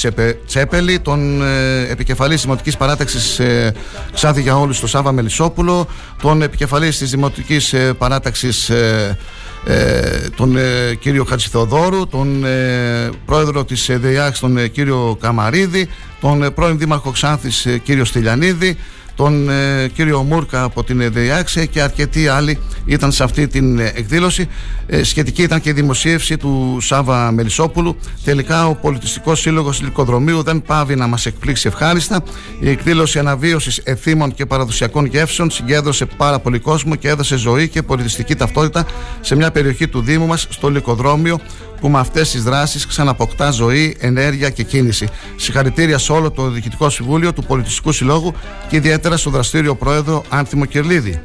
Τσέπελη, 0.46 1.00
τον 1.00 1.42
ε, 1.42 1.80
επικεφαλής 1.90 2.42
Δημοτικής 2.42 2.76
Παράταξης 2.76 3.38
ε, 3.38 3.74
Ξάνθη 4.14 4.40
για 4.40 4.58
όλους, 4.58 4.80
τον 4.80 4.88
Σάβα 4.88 5.12
Μελισσόπουλο, 5.12 5.86
τον 6.22 6.42
επικεφαλής 6.42 6.98
της 6.98 7.10
Δημοτικής 7.10 7.72
ε, 7.72 7.92
Παράταξης 7.98 8.70
ε, 8.70 9.18
ε, 9.64 10.28
τον 10.36 10.56
ε, 10.56 10.94
κύριο 10.94 11.24
Χατζηθεοδόρου, 11.24 12.06
τον 12.06 12.44
ε, 12.44 13.10
πρόεδρο 13.26 13.64
της 13.64 13.90
ΔΕΙΑΞ 14.00 14.38
τον 14.38 14.70
κύριο 14.70 15.16
Καμαρίδη, 15.20 15.88
τον 16.20 16.42
ε, 16.42 16.50
πρώην 16.50 16.78
Δήμαρχο 16.78 17.10
Ξάνθης 17.10 17.66
ε, 17.66 17.78
κύριο 17.78 18.04
Στυλιανίδη, 18.04 18.76
τον 19.18 19.50
ε, 19.50 19.88
κύριο 19.94 20.22
Μούρκα 20.22 20.62
από 20.62 20.84
την 20.84 21.00
ΕΔΕΙΑΞΕ 21.00 21.66
και 21.66 21.80
αρκετοί 21.82 22.28
άλλοι 22.28 22.58
ήταν 22.86 23.12
σε 23.12 23.24
αυτή 23.24 23.46
την 23.46 23.78
ε, 23.78 23.92
εκδήλωση. 23.94 24.48
Ε, 24.86 25.02
σχετική 25.02 25.42
ήταν 25.42 25.60
και 25.60 25.68
η 25.68 25.72
δημοσίευση 25.72 26.36
του 26.36 26.78
Σάβα 26.80 27.32
Μελισσόπουλου. 27.32 27.96
Τελικά 28.24 28.66
ο 28.66 28.74
Πολιτιστικός 28.74 29.40
Σύλλογος 29.40 29.82
Λυκοδρομίου 29.82 30.42
δεν 30.42 30.62
πάβει 30.62 30.94
να 30.94 31.06
μας 31.06 31.26
εκπλήξει 31.26 31.68
ευχάριστα. 31.68 32.22
Η 32.60 32.70
εκδήλωση 32.70 33.18
αναβίωσης 33.18 33.78
εθήμων 33.78 34.34
και 34.34 34.46
παραδοσιακών 34.46 35.04
γεύσεων 35.04 35.50
συγκέντρωσε 35.50 36.06
πάρα 36.06 36.38
πολύ 36.38 36.58
κόσμο 36.58 36.94
και 36.94 37.08
έδωσε 37.08 37.36
ζωή 37.36 37.68
και 37.68 37.82
πολιτιστική 37.82 38.34
ταυτότητα 38.34 38.86
σε 39.20 39.36
μια 39.36 39.50
περιοχή 39.50 39.88
του 39.88 40.00
Δήμου 40.00 40.26
μας, 40.26 40.46
στο 40.50 40.70
Λυκοδρόμιο, 40.70 41.40
που 41.80 41.88
με 41.88 41.98
αυτές 41.98 42.30
τις 42.30 42.42
δράσεις 42.42 42.86
ξαναποκτά 42.86 43.50
ζωή, 43.50 43.96
ενέργεια 44.00 44.50
και 44.50 44.62
κίνηση. 44.62 45.08
Συγχαρητήρια 45.36 45.98
σε 45.98 46.12
όλο 46.12 46.30
το 46.30 46.48
Διοικητικό 46.50 46.90
Συμβούλιο 46.90 47.32
του 47.32 47.44
Πολιτιστικού 47.44 47.92
Συλλόγου 47.92 48.34
και 48.68 48.76
ιδιαίτερα 48.76 49.16
στον 49.16 49.32
δραστήριο 49.32 49.74
πρόεδρο 49.74 50.24
Άνθιμο 50.28 50.64
Κερλίδη. 50.64 51.22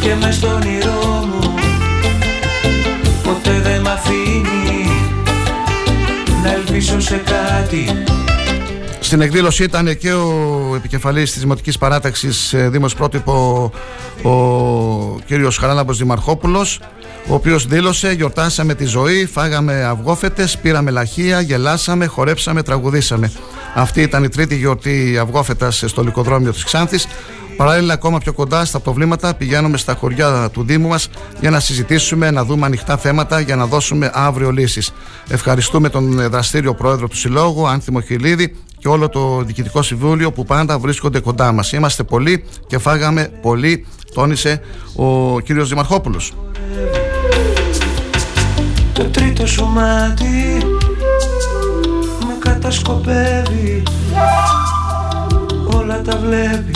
Και 0.00 0.14
μες 0.20 0.34
στον 0.34 0.52
όνειρό 0.52 1.26
μου 1.26 1.54
ποτέ 3.22 3.60
δεν 3.62 3.80
μ' 3.80 3.86
αφήνει 3.86 4.90
να 6.42 6.52
ελπίσω 6.52 7.00
σε 7.00 7.16
κάτι 7.16 8.04
Στην 9.12 9.24
εκδήλωση 9.24 9.62
ήταν 9.62 9.98
και 9.98 10.12
ο 10.12 10.72
επικεφαλής 10.76 11.32
της 11.32 11.40
Δημοτικής 11.40 11.78
Παράταξης 11.78 12.52
ε, 12.52 12.68
Δήμος 12.68 12.94
Πρότυπο 12.94 13.70
ο 14.22 15.18
κύριος 15.26 15.56
Χαράλαμπος 15.56 15.98
Δημαρχόπουλος 15.98 16.80
ο 17.28 17.34
οποίος 17.34 17.66
δήλωσε 17.66 18.12
γιορτάσαμε 18.12 18.74
τη 18.74 18.84
ζωή, 18.84 19.26
φάγαμε 19.26 19.84
αυγόφετες, 19.84 20.58
πήραμε 20.58 20.90
λαχεία, 20.90 21.40
γελάσαμε, 21.40 22.06
χορέψαμε, 22.06 22.62
τραγουδήσαμε. 22.62 23.32
Αυτή 23.74 24.02
ήταν 24.02 24.24
η 24.24 24.28
τρίτη 24.28 24.56
γιορτή 24.56 25.18
αυγόφετας 25.20 25.84
στο 25.86 26.02
λικοδρόμιο 26.02 26.52
της 26.52 26.64
Ξάνθης 26.64 27.06
Παράλληλα, 27.56 27.92
ακόμα 27.92 28.18
πιο 28.18 28.32
κοντά 28.32 28.64
στα 28.64 28.80
προβλήματα, 28.80 29.34
πηγαίνουμε 29.34 29.76
στα 29.76 29.94
χωριά 29.94 30.48
του 30.52 30.62
Δήμου 30.64 30.88
μας 30.88 31.08
για 31.40 31.50
να 31.50 31.60
συζητήσουμε, 31.60 32.30
να 32.30 32.44
δούμε 32.44 32.66
ανοιχτά 32.66 32.96
θέματα 32.96 33.40
για 33.40 33.56
να 33.56 33.66
δώσουμε 33.66 34.10
αύριο 34.14 34.50
λύσεις. 34.50 34.92
Ευχαριστούμε 35.28 35.88
τον 35.88 36.30
δραστήριο 36.30 36.74
πρόεδρο 36.74 37.08
του 37.08 37.16
Συλλόγου, 37.16 37.68
Άνθιμο 37.68 38.00
Χιλίδη, 38.00 38.56
και 38.82 38.88
όλο 38.88 39.08
το 39.08 39.42
Διοικητικό 39.42 39.82
Συμβούλιο 39.82 40.32
που 40.32 40.44
πάντα 40.44 40.78
βρίσκονται 40.78 41.20
κοντά 41.20 41.52
μας. 41.52 41.72
Είμαστε 41.72 42.02
πολλοί 42.02 42.44
και 42.66 42.78
φάγαμε 42.78 43.30
πολύ, 43.42 43.86
τόνισε 44.14 44.60
ο 44.96 45.40
κύριος 45.40 45.68
Δημαρχόπουλος. 45.68 46.32
Το 48.92 49.04
τρίτο 49.04 49.46
σου 49.46 49.66
μάτι 49.66 50.66
με 52.26 52.34
κατασκοπεύει 52.38 53.82
Όλα 55.74 56.02
τα 56.02 56.16
βλέπει, 56.16 56.74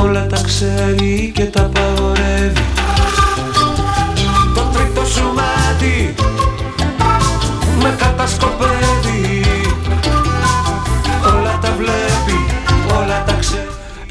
όλα 0.00 0.26
τα 0.26 0.40
ξέρει 0.42 1.32
και 1.34 1.44
τα 1.44 1.62
παγορεύει 1.62 2.64
Το 4.54 4.60
τρίτο 4.72 5.04
σου 5.04 5.24
μάτι 5.34 6.14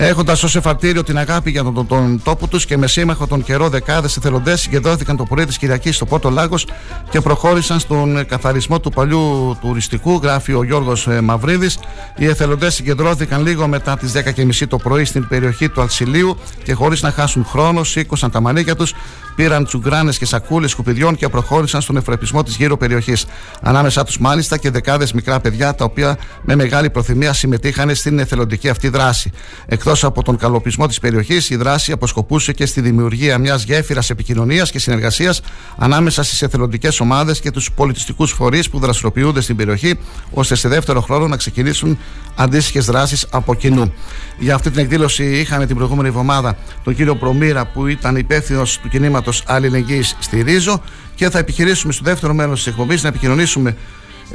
Έχοντας 0.06 0.44
ω 0.44 0.58
εφαρτήριο 0.58 1.04
την 1.04 1.18
αγάπη 1.18 1.52
για 1.52 1.64
τον, 1.64 1.74
τον, 1.74 1.88
τον 1.88 2.22
τόπο 2.24 2.48
τους 2.48 2.66
και 2.66 2.78
με 2.78 2.88
σύμμαχο 2.88 3.28
τον 3.28 3.44
καιρό, 3.44 3.70
δεκάδες 3.70 4.18
εθελοντές 4.18 4.62
συγκεντρώθηκαν 4.62 5.18
το 5.18 5.24
πρωί 5.24 5.46
της 5.46 5.58
Κυριακής 5.58 5.96
στο 5.96 6.06
Πόρτο 6.06 6.30
Λάγος 6.30 6.68
και 7.10 7.22
προχώρησαν 7.22 7.80
στον 7.80 8.26
καθαρισμό 8.26 8.80
του 8.80 8.92
παλιού 8.92 9.58
τουριστικού, 9.62 10.20
γράφει 10.24 10.54
ο 10.54 10.64
Γιώργος 10.64 11.08
Μαυρίδης. 11.22 11.80
Οι 12.18 12.26
εθελοντές 12.26 12.74
συγκεντρώθηκαν 12.74 13.44
λίγο 13.44 13.68
μετά 13.68 13.98
τις 13.98 14.12
10.30 14.16 14.68
το 14.68 14.78
πρωί 14.78 15.06
στην 15.06 15.28
περιοχή 15.28 15.70
του 15.70 15.82
Αλσιλίου 15.82 16.38
και 16.64 16.74
χωρίς 16.74 17.02
να 17.02 17.12
χάσουν 17.12 17.46
χρόνο, 17.46 17.84
σήκωσαν 17.84 18.32
τα 18.32 18.42
μανίκια 18.42 18.76
τους, 18.76 18.94
πήραν 19.36 19.66
τσουγκράνες 19.66 20.18
και 20.18 20.26
σακούλες 20.26 20.72
σκουπιδιών 20.72 21.16
και 21.16 21.30
προχώρησαν 21.30 21.82
στον 21.82 21.98
εφρεπισμό 21.98 22.44
της 22.44 22.56
γύρω 22.56 22.78
περιοχής. 22.78 23.26
Ανάμεσά 23.62 24.04
τους 24.04 24.18
μάλιστα 24.18 24.58
και 24.58 24.70
δεκάδες 24.70 25.14
μικρά 25.14 25.40
παιδιά 25.40 25.76
τα 25.76 25.86
οποία 25.86 26.18
με 26.42 26.56
μεγάλη 26.56 26.90
προθυμία 26.90 27.34
συμμετείχαν 27.34 27.96
στην 27.96 28.20
εθελοντική 28.20 28.70
αυτή 28.70 28.90
δράση. 28.90 29.32
Εκτός 29.66 29.93
από 30.02 30.24
τον 30.24 30.38
καλοπισμό 30.38 30.88
της 30.88 31.00
περιοχής, 31.00 31.50
η 31.50 31.56
δράση 31.56 31.92
αποσκοπούσε 31.92 32.54
και 32.54 32.66
στη 32.66 32.82
δημιουργία 32.82 33.38
μιας 33.38 33.64
γέφυρας 33.64 34.10
επικοινωνίας 34.10 34.72
και 34.72 34.80
συνεργασίας 34.80 35.42
ανάμεσα 35.78 36.24
στις 36.24 36.42
εθελοντικές 36.42 37.00
ομάδες 37.00 37.40
και 37.40 37.52
τους 37.52 37.72
πολιτιστικούς 37.72 38.32
φορείς 38.32 38.70
που 38.70 38.80
δραστηριοποιούνται 38.80 39.42
στην 39.42 39.56
περιοχή, 39.56 40.00
ώστε 40.32 40.56
σε 40.56 40.68
δεύτερο 40.68 41.02
χρόνο 41.02 41.28
να 41.28 41.38
ξεκινήσουν 41.38 41.98
αντίστοιχες 42.36 42.86
δράσεις 42.86 43.28
από 43.32 43.56
κοινού. 43.56 43.94
Για 44.40 44.56
αυτή 44.56 44.70
την 44.70 44.80
εκδήλωση 44.80 45.24
είχαμε 45.24 45.66
την 45.66 45.76
προηγούμενη 45.76 46.08
εβδομάδα 46.08 46.58
τον 46.84 46.96
κύριο 46.96 47.16
Προμήρα 47.16 47.66
που 47.66 47.88
ήταν 47.88 48.16
υπεύθυνος 48.16 48.80
του 48.80 48.90
κινήματος 48.90 49.44
Αλληλεγγύης 49.48 50.18
στη 50.20 50.42
Ρίζο 50.42 50.82
και 51.16 51.30
θα 51.30 51.40
επιχειρήσουμε 51.40 51.94
στο 51.94 52.04
δεύτερο 52.04 52.34
μέρος 52.34 52.58
της 52.58 52.68
εκπομπής 52.68 53.04
να 53.04 53.10
επικοινωνήσουμε 53.10 53.70
ε, 53.70 53.76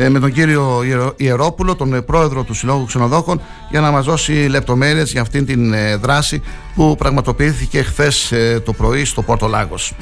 με 0.08 0.18
τον 0.20 0.32
κύριο 0.32 0.82
Ιερόπουλο, 1.16 1.74
τον 1.76 1.94
ε, 1.94 2.00
πρόεδρο 2.00 2.42
του 2.42 2.54
Συλλόγου 2.54 2.84
Ξενοδόχων, 2.84 3.40
για 3.70 3.80
να 3.80 3.90
μας 3.90 4.04
δώσει 4.04 4.32
λεπτομέρειες 4.32 5.12
για 5.12 5.20
αυτήν 5.20 5.46
την 5.46 5.72
ε, 5.72 5.96
δράση 5.96 6.42
που 6.74 6.96
πραγματοποιήθηκε 6.98 7.82
χθες 7.82 8.32
το 8.64 8.72
πρωί 8.72 9.04
στο 9.04 9.22
Πόρτο 9.22 9.46
Λάγος. 9.46 9.94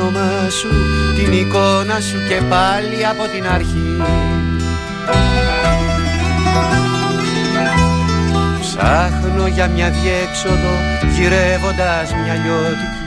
Όνομά 0.00 0.50
σου, 0.50 0.68
την 1.16 1.32
εικόνα 1.32 2.00
σου 2.00 2.16
και 2.28 2.42
πάλι 2.48 3.06
από 3.06 3.22
την 3.32 3.46
αρχή 3.46 3.96
Ψάχνω 8.60 9.46
για 9.46 9.68
μια 9.68 9.90
διέξοδο, 9.90 10.72
γυρεύοντας 11.16 12.12
μια 12.24 12.34
λιώτικη 12.34 12.98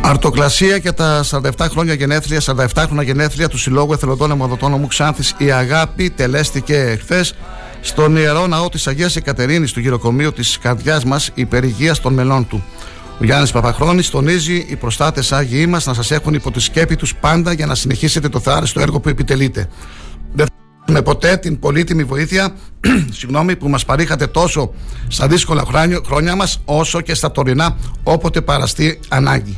Αρτοκλασία 0.00 0.78
και 0.78 0.92
τα 0.92 1.24
47 1.30 1.40
χρόνια 1.58 1.94
γενέθλια, 1.94 2.40
47 2.40 2.66
χρόνια 2.74 3.02
γενέθλια 3.02 3.48
του 3.48 3.58
Συλλόγου 3.58 3.92
Εθελοντών 3.92 4.30
Αιμοδοτών 4.30 4.72
Ομού 4.72 4.86
Ξάνθης 4.86 5.34
η 5.38 5.52
αγάπη 5.52 6.10
τελέστηκε 6.10 6.98
χθε 7.00 7.24
στον 7.80 8.16
Ιερό 8.16 8.46
Ναό 8.46 8.68
της 8.68 8.86
Αγίας 8.86 9.16
Εκατερίνης 9.16 9.72
του 9.72 9.80
γυροκομείου 9.80 10.32
της 10.32 10.58
καρδιάς 10.58 11.04
μας 11.04 11.30
υπερηγίας 11.34 12.00
των 12.00 12.12
μελών 12.12 12.48
του. 12.48 12.64
Ο 13.20 13.24
Γιάννης 13.24 13.52
Παπαχρόνης 13.52 14.10
τονίζει 14.10 14.66
οι 14.68 14.76
προστάτες 14.76 15.32
Άγιοι 15.32 15.66
μας 15.68 15.86
να 15.86 15.94
σας 15.94 16.10
έχουν 16.10 16.34
υπό 16.34 16.50
τη 16.50 16.60
σκέπη 16.60 16.96
τους 16.96 17.14
πάντα 17.14 17.52
για 17.52 17.66
να 17.66 17.74
συνεχίσετε 17.74 18.28
το 18.28 18.40
θεάριστο 18.40 18.80
έργο 18.80 19.00
που 19.00 19.08
επιτελείτε. 19.08 19.68
Δεν 20.32 20.46
με 20.88 21.02
ποτέ 21.02 21.36
την 21.36 21.58
πολύτιμη 21.58 22.04
βοήθεια 22.04 22.54
συγγνώμη, 23.18 23.56
που 23.56 23.68
μας 23.68 23.84
παρήχατε 23.84 24.26
τόσο 24.26 24.72
στα 25.08 25.26
δύσκολα 25.28 25.64
χρόνια, 25.66 26.00
χρόνια 26.06 26.36
μας 26.36 26.60
όσο 26.64 27.00
και 27.00 27.14
στα 27.14 27.30
τωρινά 27.30 27.76
όποτε 28.02 28.40
παραστεί 28.40 29.00
ανάγκη. 29.08 29.56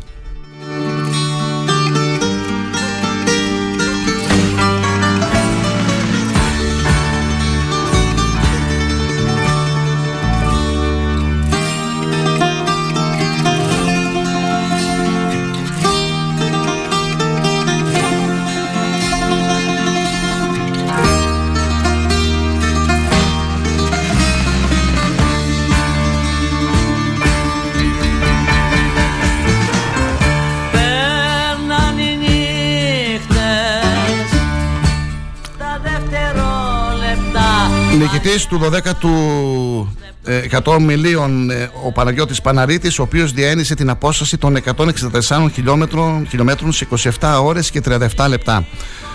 Νικητής 38.29 38.47
του 38.47 38.61
12ου 38.62 40.31
ε, 40.31 40.43
100 40.64 40.79
μιλίων 40.81 41.51
ε, 41.51 41.70
ο 41.85 41.93
Παναγιώτης 41.93 42.41
Παναρίτης 42.41 42.99
ο 42.99 43.03
οποίος 43.03 43.33
διένυσε 43.33 43.74
την 43.74 43.91
απόσταση 43.91 44.37
των 44.39 44.57
164 44.64 45.51
χιλιόμετρων, 45.53 46.26
χιλιόμετρων 46.29 46.72
σε 46.72 46.89
27 47.20 47.41
ώρες 47.43 47.70
και 47.70 47.83
37 47.89 48.26
λεπτά. 48.29 48.66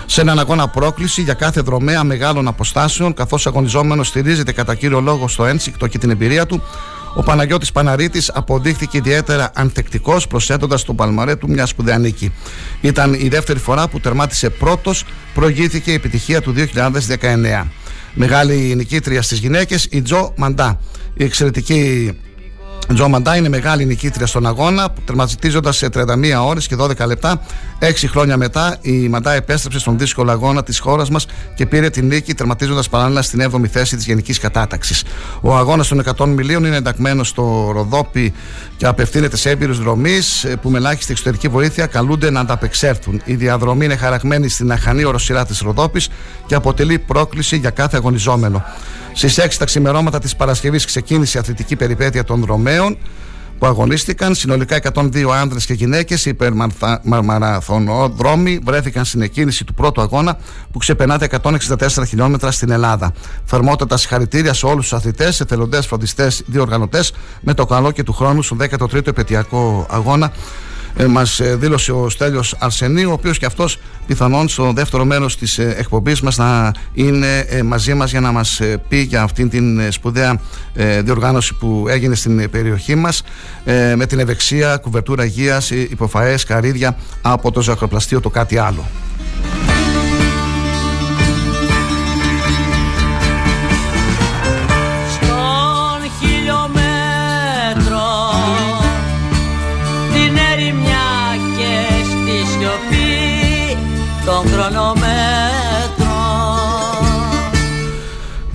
Σε 0.06 0.20
έναν 0.20 0.38
αγώνα 0.38 0.68
πρόκληση 0.68 1.22
για 1.22 1.34
κάθε 1.34 1.60
δρομέα 1.60 2.04
μεγάλων 2.04 2.48
αποστάσεων 2.48 3.14
καθώς 3.14 3.46
αγωνιζόμενος 3.46 4.08
στηρίζεται 4.08 4.52
κατά 4.52 4.74
κύριο 4.74 5.00
λόγο 5.00 5.28
στο 5.28 5.44
ένσυκτο 5.44 5.86
και 5.86 5.98
την 5.98 6.10
εμπειρία 6.10 6.46
του 6.46 6.62
Ο 7.14 7.22
Παναγιώτης 7.22 7.72
Παναρίτης 7.72 8.30
αποδείχθηκε 8.34 8.96
ιδιαίτερα 8.96 9.50
ανθεκτικός 9.54 10.26
προσθέτοντας 10.26 10.84
τον 10.84 10.96
παλμαρέ 10.96 11.36
του 11.36 11.50
μιας 11.50 11.68
σπουδαία 11.68 11.98
νίκη. 11.98 12.32
Ήταν 12.80 13.14
η 13.14 13.28
δεύτερη 13.28 13.58
φορά 13.58 13.88
που 13.88 14.00
τερμάτισε 14.00 14.50
πρώτος, 14.50 15.04
προηγήθηκε 15.34 15.90
η 15.90 15.94
επιτυχία 15.94 16.40
του 16.40 16.52
2019. 16.52 17.66
Μεγάλη 18.14 18.74
νικήτρια 18.76 19.22
στις 19.22 19.38
γυναίκες 19.38 19.86
η 19.90 20.02
Τζο 20.02 20.32
Μαντά. 20.36 20.80
Η 21.14 21.24
εξαιρετική 21.24 22.12
Τζο 22.94 23.08
Μαντά 23.08 23.36
είναι 23.36 23.48
μεγάλη 23.48 23.84
νικήτρια 23.84 24.26
στον 24.26 24.46
αγώνα, 24.46 24.92
τερματίζοντα 25.04 25.72
σε 25.72 25.88
31 25.88 26.44
ώρες 26.46 26.66
και 26.66 26.76
12 26.78 27.06
λεπτά. 27.06 27.40
Έξι 27.78 28.08
χρόνια 28.08 28.36
μετά, 28.36 28.78
η 28.80 29.08
Μαντά 29.08 29.32
επέστρεψε 29.32 29.78
στον 29.78 29.98
δύσκολο 29.98 30.30
αγώνα 30.30 30.62
της 30.62 30.78
χώρας 30.78 31.10
μας 31.10 31.26
και 31.54 31.66
πήρε 31.66 31.90
την 31.90 32.06
νίκη, 32.06 32.34
τερματίζοντας 32.34 32.88
παράλληλα 32.88 33.22
στην 33.22 33.40
7η 33.40 33.66
θέση 33.66 33.96
της 33.96 34.06
Γενικής 34.06 34.38
Κατάταξης. 34.38 35.04
Ο 35.40 35.56
αγώνας 35.56 35.88
των 35.88 35.98
100 35.98 36.26
μιλίων 36.26 36.64
είναι 36.64 36.76
ενταγμένος 36.76 37.28
στο 37.28 37.70
Ροδόπι 37.74 38.32
και 38.84 38.90
απευθύνεται 38.90 39.36
σε 39.36 39.50
έμπειρους 39.50 39.78
δρομή 39.78 40.18
που 40.62 40.70
με 40.70 40.78
ελάχιστη 40.78 41.12
εξωτερική 41.12 41.48
βοήθεια 41.48 41.86
καλούνται 41.86 42.30
να 42.30 42.40
ανταπεξέλθουν. 42.40 43.22
Η 43.24 43.34
διαδρομή 43.34 43.84
είναι 43.84 43.96
χαραγμένη 43.96 44.48
στην 44.48 44.72
αχανή 44.72 45.04
οροσυρά 45.04 45.46
της 45.46 45.60
Ροδόπης 45.60 46.08
και 46.46 46.54
αποτελεί 46.54 46.98
πρόκληση 46.98 47.56
για 47.56 47.70
κάθε 47.70 47.96
αγωνιζόμενο. 47.96 48.64
Στις 49.12 49.38
6 49.38 49.48
τα 49.58 49.64
ξημερώματα 49.64 50.18
της 50.18 50.36
Παρασκευής 50.36 50.84
ξεκίνησε 50.84 51.38
η 51.38 51.40
αθλητική 51.40 51.76
περιπέτεια 51.76 52.24
των 52.24 52.44
Ρωμαίων 52.46 52.98
που 53.58 53.66
αγωνίστηκαν. 53.66 54.34
Συνολικά 54.34 54.80
102 54.94 55.30
άνδρες 55.30 55.66
και 55.66 55.72
γυναίκες 55.72 56.26
υπερμαραθωνοδρόμοι 56.26 58.60
βρέθηκαν 58.64 59.04
στην 59.04 59.22
εκκίνηση 59.22 59.64
του 59.64 59.74
πρώτου 59.74 60.00
αγώνα 60.00 60.38
που 60.72 60.78
ξεπερνά 60.78 61.18
τα 61.18 61.26
164 61.42 61.88
χιλιόμετρα 62.06 62.50
στην 62.50 62.70
Ελλάδα. 62.70 63.12
Θερμότατα 63.44 63.96
συγχαρητήρια 63.96 64.52
σε 64.52 64.66
όλους 64.66 64.88
τους 64.88 64.92
αθλητές, 64.92 65.40
εθελοντές, 65.40 65.86
φροντιστές, 65.86 66.42
διοργανωτές 66.46 67.12
με 67.40 67.54
το 67.54 67.66
καλό 67.66 67.90
και 67.90 68.02
του 68.02 68.12
χρόνου 68.12 68.42
στον 68.42 68.58
13ο 68.60 69.06
επαιτειακό 69.06 69.86
αγώνα 69.90 70.32
ε, 70.96 71.06
μας 71.06 71.40
ε, 71.40 71.56
δήλωσε 71.56 71.92
ο 71.92 72.08
Στέλιος 72.08 72.56
Αρσενίου, 72.58 73.10
ο 73.10 73.12
οποίος 73.12 73.38
και 73.38 73.46
αυτός 73.46 73.78
πιθανόν 74.06 74.48
στο 74.48 74.72
δεύτερο 74.72 75.04
μέρος 75.04 75.36
της 75.36 75.58
ε, 75.58 75.74
εκπομπής 75.78 76.20
μας 76.20 76.36
να 76.36 76.72
είναι 76.92 77.38
ε, 77.48 77.62
μαζί 77.62 77.94
μας 77.94 78.10
για 78.10 78.20
να 78.20 78.32
μας 78.32 78.60
ε, 78.60 78.82
πει 78.88 78.96
για 78.96 79.22
αυτήν 79.22 79.48
την 79.48 79.78
ε, 79.78 79.90
σπουδαία 79.90 80.40
διοργάνωση 81.02 81.54
που 81.54 81.86
έγινε 81.88 82.14
στην 82.14 82.50
περιοχή 82.50 82.94
μας 82.94 83.22
με 83.96 84.06
την 84.06 84.18
ευεξία, 84.18 84.76
κουβερτούρα 84.76 85.24
υγείας, 85.24 85.70
υποφαές, 85.70 86.44
καρύδια 86.44 86.96
από 87.22 87.50
το 87.50 87.62
ζαχαροπλαστείο 87.62 88.20
το 88.20 88.30
κάτι 88.30 88.58
άλλο. 88.58 88.84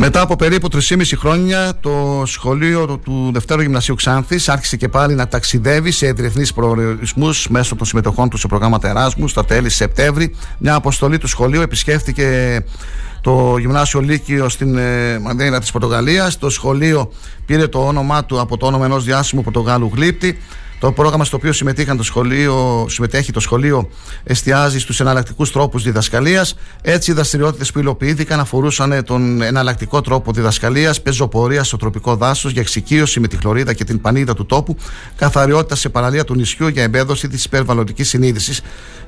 Μετά 0.01 0.21
από 0.21 0.35
περίπου 0.35 0.67
3,5 0.71 1.01
χρόνια, 1.17 1.73
το 1.79 2.23
σχολείο 2.25 2.99
του 3.03 3.29
Δευτέρου 3.33 3.61
Γυμνασίου 3.61 3.95
Ξάνθης 3.95 4.49
άρχισε 4.49 4.77
και 4.77 4.87
πάλι 4.87 5.15
να 5.15 5.27
ταξιδεύει 5.27 5.91
σε 5.91 6.11
διεθνείς 6.11 6.53
προορισμούς 6.53 7.47
μέσω 7.49 7.75
των 7.75 7.85
συμμετοχών 7.85 8.29
του 8.29 8.37
σε 8.37 8.47
προγράμματα 8.47 8.89
Εράσμου 8.89 9.27
στα 9.27 9.45
τέλη 9.45 9.69
Σεπτέμβρη. 9.69 10.35
Μια 10.57 10.75
αποστολή 10.75 11.17
του 11.17 11.27
σχολείου 11.27 11.61
επισκέφθηκε 11.61 12.59
το 13.21 13.57
Γυμνάσιο 13.57 13.99
Λύκειο 13.99 14.49
στην 14.49 14.77
ε, 14.77 15.19
Μαντέινα 15.19 15.59
της 15.59 15.71
Πορτογαλίας. 15.71 16.37
Το 16.37 16.49
σχολείο 16.49 17.11
πήρε 17.45 17.67
το 17.67 17.87
όνομά 17.87 18.25
του 18.25 18.39
από 18.39 18.57
το 18.57 18.65
όνομα 18.65 18.85
ενός 18.85 19.03
διάσημου 19.03 19.41
Πορτογάλου 19.43 19.91
γλύπτη. 19.95 20.37
Το 20.79 20.91
πρόγραμμα 20.91 21.23
στο 21.23 21.37
οποίο 21.37 21.53
συμμετείχαν 21.53 21.97
το 21.97 22.03
σχολείο, 22.03 22.85
συμμετέχει 22.89 23.31
το 23.31 23.39
σχολείο 23.39 23.89
εστιάζει 24.23 24.79
στους 24.79 24.99
εναλλακτικούς 24.99 25.51
τρόπους 25.51 25.83
διδασκαλίας. 25.83 26.55
Έτσι, 26.81 27.11
οι 27.11 27.13
δραστηριότητες 27.13 27.71
που 27.71 27.79
υλοποιήθηκαν 27.79 28.39
αφορούσαν 28.39 29.03
τον 29.03 29.41
εναλλακτικό 29.41 30.01
τρόπο 30.01 30.31
διδασκαλίας, 30.31 31.01
πεζοπορία 31.01 31.63
στο 31.63 31.77
τροπικό 31.77 32.15
δάσος 32.15 32.51
για 32.51 32.61
εξοικείωση 32.61 33.19
με 33.19 33.27
τη 33.27 33.37
χλωρίδα 33.37 33.73
και 33.73 33.83
την 33.83 34.01
πανίδα 34.01 34.33
του 34.33 34.45
τόπου, 34.45 34.75
καθαριότητα 35.15 35.75
σε 35.75 35.89
παραλία 35.89 36.23
του 36.23 36.35
νησιού 36.35 36.67
για 36.67 36.83
εμπέδωση 36.83 37.27
της 37.27 37.45
υπερβαλλοντικής 37.45 38.09
συνείδησης 38.09 38.61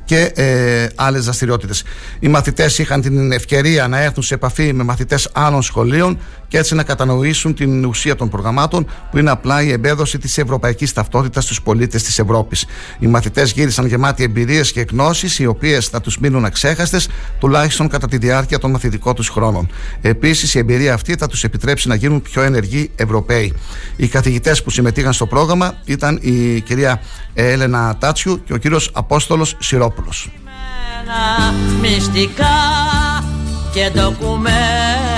και 0.05 0.31
ε, 0.35 0.87
άλλες 0.95 1.23
δραστηριότητες. 1.23 1.83
Οι 2.19 2.27
μαθητές 2.27 2.77
είχαν 2.77 3.01
την 3.01 3.31
ευκαιρία 3.31 3.87
να 3.87 4.01
έρθουν 4.01 4.23
σε 4.23 4.33
επαφή 4.33 4.73
με 4.73 4.83
μαθητές 4.83 5.29
άλλων 5.33 5.61
σχολείων 5.61 6.17
και 6.47 6.57
έτσι 6.57 6.75
να 6.75 6.83
κατανοήσουν 6.83 7.53
την 7.53 7.85
ουσία 7.85 8.15
των 8.15 8.29
προγραμμάτων, 8.29 8.87
που 9.11 9.17
είναι 9.17 9.29
απλά 9.29 9.63
η 9.63 9.71
εμπέδωση 9.71 10.17
της 10.17 10.37
ευρωπαϊκής 10.37 10.93
ταυτότητας 10.93 11.43
στους 11.43 11.61
πολίτες 11.61 12.03
της 12.03 12.19
Ευρώπης. 12.19 12.65
Οι 12.99 13.07
μαθητές 13.07 13.51
γύρισαν 13.51 13.85
γεμάτοι 13.85 14.23
εμπειρίες 14.23 14.71
και 14.71 14.85
γνώσεις, 14.91 15.39
οι 15.39 15.45
οποίες 15.45 15.87
θα 15.87 16.01
τους 16.01 16.17
μείνουν 16.17 16.45
αξέχαστες, 16.45 17.07
τουλάχιστον 17.39 17.87
κατά 17.87 18.07
τη 18.07 18.17
διάρκεια 18.17 18.59
των 18.59 18.71
μαθητικών 18.71 19.15
τους 19.15 19.29
χρόνων. 19.29 19.69
Επίσης, 20.01 20.53
η 20.53 20.59
εμπειρία 20.59 20.93
αυτή 20.93 21.15
θα 21.15 21.27
τους 21.27 21.43
επιτρέψει 21.43 21.87
να 21.87 21.95
γίνουν 21.95 22.21
πιο 22.21 22.41
ενεργοί 22.41 22.91
Ευρωπαίοι. 22.95 23.53
Οι 23.95 24.07
καθηγητές 24.07 24.63
που 24.63 24.69
συμμετείχαν 24.69 25.13
στο 25.13 25.25
πρόγραμμα 25.25 25.73
ήταν 25.85 26.19
η 26.21 26.61
κυρία 26.61 27.01
Έλενα 27.33 27.97
Τάτσιου 27.99 28.43
και 28.45 28.53
ο 28.53 28.57
κύριος 28.57 28.89
Απόστολος 28.93 29.57
Σιρόπουλος. 29.59 30.00
Μυστικά 31.81 32.57
και 33.73 33.89
ντοκουμέντα 33.93 35.10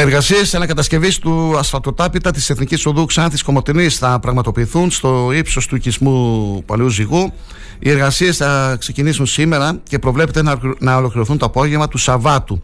Εργασίες 0.00 0.54
ανακατασκευή 0.54 1.18
του 1.18 1.58
ασφαλτοτάπητα 1.58 2.30
της 2.30 2.50
Εθνικής 2.50 2.86
Οδού 2.86 3.04
Ξάνθης 3.04 3.42
Κομωτινής 3.42 3.96
θα 3.96 4.20
πραγματοποιηθούν 4.20 4.90
στο 4.90 5.30
ύψος 5.32 5.66
του 5.66 5.76
οικισμού 5.76 6.62
Παλαιού 6.66 6.88
Ζυγού. 6.88 7.32
Οι 7.78 7.90
εργασίες 7.90 8.36
θα 8.36 8.76
ξεκινήσουν 8.78 9.26
σήμερα 9.26 9.80
και 9.88 9.98
προβλέπεται 9.98 10.42
να 10.78 10.96
ολοκληρωθούν 10.96 11.38
το 11.38 11.46
απόγευμα 11.46 11.88
του 11.88 11.98
Σαββάτου. 11.98 12.62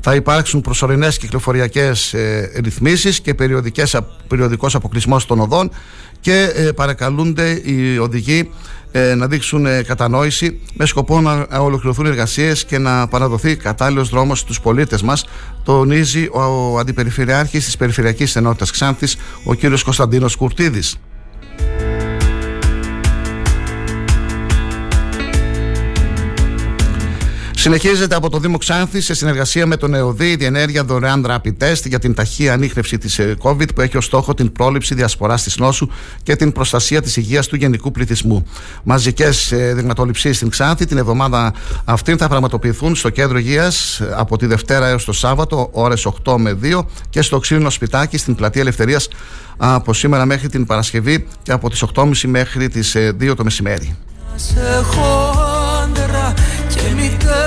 Θα 0.00 0.14
υπάρξουν 0.14 0.60
προσωρινές 0.60 1.18
κυκλοφοριακές 1.18 2.14
ε, 2.14 2.50
ρυθμίσεις 2.64 3.20
και 3.20 3.34
περιοδικός 4.28 4.74
αποκλεισμός 4.74 5.26
των 5.26 5.40
οδών 5.40 5.70
και 6.20 6.52
ε, 6.54 6.70
παρακαλούνται 6.72 7.60
οι 7.64 7.98
οδηγοί 7.98 8.50
ε, 8.92 9.14
να 9.14 9.26
δείξουν 9.26 9.66
ε, 9.66 9.82
κατανόηση 9.82 10.60
με 10.74 10.86
σκοπό 10.86 11.20
να 11.20 11.46
ολοκληρωθούν 11.58 12.06
εργασίες 12.06 12.64
και 12.64 12.78
να 12.78 13.08
παραδοθεί 13.08 13.56
κατάλληλος 13.56 14.08
δρόμος 14.08 14.38
στους 14.38 14.60
πολίτες 14.60 15.02
μας, 15.02 15.24
τονίζει 15.64 16.28
ο, 16.32 16.40
ο 16.72 16.78
Αντιπεριφερειάρχης 16.78 17.64
της 17.64 17.76
Περιφερειακής 17.76 18.36
Ενότητας 18.36 18.70
Ξάνθης, 18.70 19.16
ο 19.44 19.54
κ. 19.54 19.58
Κωνσταντίνος 19.84 20.36
Κουρτίδης. 20.36 20.96
Συνεχίζεται 27.66 28.14
από 28.14 28.30
το 28.30 28.38
Δήμο 28.38 28.58
Ξάνθη 28.58 29.00
σε 29.00 29.14
συνεργασία 29.14 29.66
με 29.66 29.76
τον 29.76 29.94
ΕΟΔΗ 29.94 30.30
η 30.30 30.36
διενέργεια 30.36 30.84
δωρεάν 30.84 31.26
rapid 31.28 31.64
test 31.64 31.84
για 31.84 31.98
την 31.98 32.14
ταχεία 32.14 32.52
ανείχνευση 32.52 32.98
της 32.98 33.18
ε, 33.18 33.36
COVID 33.42 33.74
που 33.74 33.80
έχει 33.80 33.96
ως 33.96 34.04
στόχο 34.04 34.34
την 34.34 34.52
πρόληψη 34.52 34.94
διασποράς 34.94 35.42
της 35.42 35.56
νόσου 35.56 35.88
και 36.22 36.36
την 36.36 36.52
προστασία 36.52 37.02
της 37.02 37.16
υγείας 37.16 37.46
του 37.46 37.56
γενικού 37.56 37.90
πληθυσμού. 37.90 38.46
Μαζικές 38.82 39.52
δειγματοληψίες 39.72 40.36
στην 40.36 40.48
Ξάνθη 40.48 40.86
την 40.86 40.98
εβδομάδα 40.98 41.54
αυτή 41.84 42.16
θα 42.16 42.28
πραγματοποιηθούν 42.28 42.96
στο 42.96 43.10
κέντρο 43.10 43.38
υγείας 43.38 44.00
ε, 44.00 44.14
από 44.16 44.36
τη 44.36 44.46
Δευτέρα 44.46 44.86
έως 44.86 45.04
το 45.04 45.12
Σάββατο, 45.12 45.68
ώρες 45.72 46.08
8 46.24 46.36
με 46.36 46.58
2 46.62 46.84
και 47.10 47.22
στο 47.22 47.38
ξύλινο 47.38 47.70
σπιτάκι 47.70 48.18
στην 48.18 48.34
πλατεία 48.34 48.60
Ελευθερίας 48.60 49.08
από 49.56 49.92
σήμερα 49.92 50.24
μέχρι 50.24 50.48
την 50.48 50.66
Παρασκευή 50.66 51.26
και 51.42 51.52
από 51.52 51.70
τις 51.70 51.84
8.30 51.94 52.20
μέχρι 52.26 52.68
τις 52.68 52.96
2 52.96 53.20
ε, 53.20 53.34
το 53.34 53.44
μεσημέρι 53.44 53.96
και 56.74 56.94
μητέρα 56.94 57.45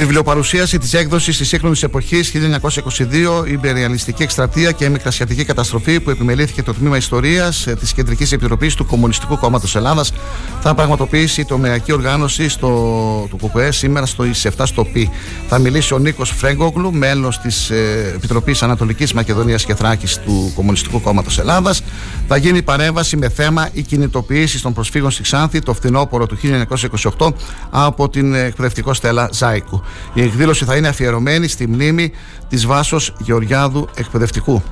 Βιβλιοπαρουσίαση 0.00 0.78
της 0.78 0.94
έκδοσης 0.94 1.36
της 1.36 1.48
σύγχρονης 1.48 1.82
εποχής 1.82 2.30
1922, 2.30 3.46
η 3.46 3.52
Ιμπεριαλιστική 3.52 4.22
Εκστρατεία 4.22 4.72
και 4.72 4.84
η 4.84 4.88
Μικρασιατική 4.88 5.44
Καταστροφή 5.44 6.00
που 6.00 6.10
επιμελήθηκε 6.10 6.62
το 6.62 6.74
Τμήμα 6.74 6.96
Ιστορίας 6.96 7.66
της 7.80 7.92
Κεντρικής 7.92 8.32
Επιτροπής 8.32 8.74
του 8.74 8.86
Κομμουνιστικού 8.86 9.38
Κόμματος 9.38 9.76
Ελλάδας 9.76 10.12
θα 10.60 10.74
πραγματοποιήσει 10.74 11.44
τομεακή 11.44 11.92
οργάνωση 11.92 12.48
στο, 12.48 12.68
του 13.30 13.36
ΚΚΕ 13.36 13.70
σήμερα 13.70 14.06
στο 14.06 14.24
7 14.42 14.48
στο 14.64 14.84
ΠΗ. 14.84 15.10
Θα 15.48 15.58
μιλήσει 15.58 15.94
ο 15.94 15.98
Νίκος 15.98 16.30
Φρέγκογλου, 16.30 16.92
μέλος 16.92 17.38
της 17.38 17.70
ε, 17.70 18.12
Επιτροπής 18.14 18.62
Ανατολικής 18.62 19.12
Μακεδονίας 19.12 19.64
και 19.64 19.74
Θράκης 19.74 20.18
του 20.18 20.52
Κομμουνιστικού 20.54 21.00
Κόμματος 21.00 21.38
Ελλάδας. 21.38 21.82
Θα 22.28 22.36
γίνει 22.36 22.62
παρέμβαση 22.62 23.16
με 23.16 23.28
θέμα 23.28 23.68
οι 23.72 23.82
κινητοποιήσει 23.82 24.62
των 24.62 24.72
προσφύγων 24.72 25.10
στη 25.10 25.22
Ξάνθη 25.22 25.58
το 25.58 25.74
φθινόπωρο 25.74 26.26
του 26.26 26.38
1928 27.18 27.28
από 27.70 28.08
την 28.08 28.34
εκπαιδευτικό 28.34 28.94
στέλα 28.94 29.28
Ζάικου. 29.32 29.82
Η 30.14 30.22
εκδήλωση 30.22 30.64
θα 30.64 30.76
είναι 30.76 30.88
αφιερωμένη 30.88 31.48
στη 31.48 31.66
μνήμη 31.66 32.12
της 32.48 32.66
Βάσος 32.66 33.14
Γεωργιάδου 33.18 33.88
Εκπαιδευτικού. 33.96 34.62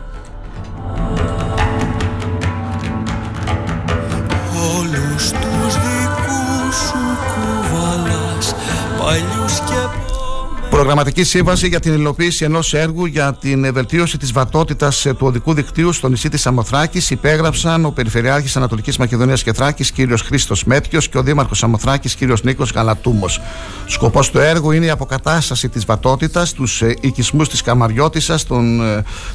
Προγραμματική 10.78 11.24
σύμβαση 11.24 11.68
για 11.68 11.80
την 11.80 11.92
υλοποίηση 11.92 12.44
ενός 12.44 12.74
έργου 12.74 13.04
για 13.04 13.34
την 13.34 13.72
βελτίωση 13.72 14.18
της 14.18 14.32
βατότητας 14.32 15.02
του 15.02 15.26
οδικού 15.26 15.54
δικτύου 15.54 15.92
στο 15.92 16.08
νησί 16.08 16.28
της 16.28 16.46
Αμοθράκης 16.46 17.10
υπέγραψαν 17.10 17.84
ο 17.84 17.90
Περιφερειάρχης 17.90 18.56
Ανατολικής 18.56 18.96
Μακεδονίας 18.96 19.42
και 19.42 19.52
Θράκης 19.52 19.92
κ. 19.92 19.96
Χρήστος 20.24 20.64
Μέτριο 20.64 21.00
και 21.00 21.18
ο 21.18 21.22
Δήμαρχος 21.22 21.62
Αμοθράκης 21.62 22.16
κ. 22.16 22.18
Νίκος 22.42 22.70
Γαλατούμος. 22.70 23.40
Σκοπός 23.86 24.30
του 24.30 24.38
έργου 24.38 24.70
είναι 24.70 24.86
η 24.86 24.90
αποκατάσταση 24.90 25.68
της 25.68 25.84
βατότητας 25.84 26.48
στου 26.48 26.64
οικισμούς 27.00 27.48
της 27.48 27.62
Καμαριώτησα, 27.62 28.38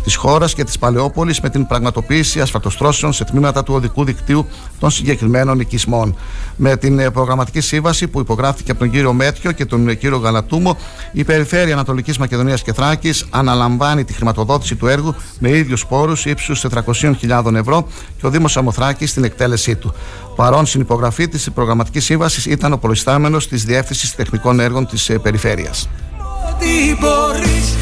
της 0.04 0.16
χώρας 0.16 0.54
και 0.54 0.64
της 0.64 0.78
Παλαιόπολης 0.78 1.40
με 1.40 1.50
την 1.50 1.68
πραγματοποίηση 1.68 2.42
ασφαλτοστρώσεων 2.42 3.14
σε 3.14 3.24
τμήματα 3.24 3.64
του 3.64 3.74
οδικού 3.74 4.04
δικτύου 4.04 4.48
των 4.80 4.92
συγκεκριμένων 4.92 5.60
οικισμών. 5.60 6.16
Με 6.56 6.78
την 6.78 7.12
προγραμματική 7.12 7.62
σύμβαση 7.62 8.08
που 8.08 8.20
υπογράφηκε 8.20 8.72
από 8.72 8.80
τον 8.80 8.90
κύριο 8.90 9.14
Μέτριο 9.14 9.52
και 9.52 9.66
τον 9.66 9.98
κύριο 9.98 10.18
Γαλατούμο, 10.18 10.78
η 11.12 11.24
Περιφέρεια 11.34 11.74
Ανατολικής 11.74 12.18
Μακεδονίας 12.18 12.62
και 12.62 12.74
Θράκης 12.74 13.26
αναλαμβάνει 13.30 14.04
τη 14.04 14.14
χρηματοδότηση 14.14 14.76
του 14.76 14.88
έργου 14.88 15.16
με 15.40 15.50
ίδιους 15.50 15.86
πόρους 15.86 16.26
ύψους 16.26 16.66
400.000 17.22 17.54
ευρώ 17.54 17.88
και 18.18 18.26
ο 18.26 18.30
Δήμος 18.30 18.58
Αμοθράκη 18.58 19.06
στην 19.06 19.24
εκτέλεσή 19.24 19.76
του. 19.76 19.94
Παρόν 20.36 20.66
στην 20.66 20.82
υπογραφή 20.82 21.28
της 21.28 21.52
προγραμματικής 21.54 22.06
σύμβασης 22.06 22.46
ήταν 22.46 22.74
ο 22.74 22.78
προϊστάμενος 22.78 23.48
της 23.48 23.64
Διεύθυνσης 23.64 24.16
Τεχνικών 24.16 24.60
Έργων 24.60 24.88
της 24.88 25.10
ε, 25.10 25.18
Περιφέρειας. 25.18 25.90
Ό,τι 26.50 26.96
μπορείς, 27.00 27.76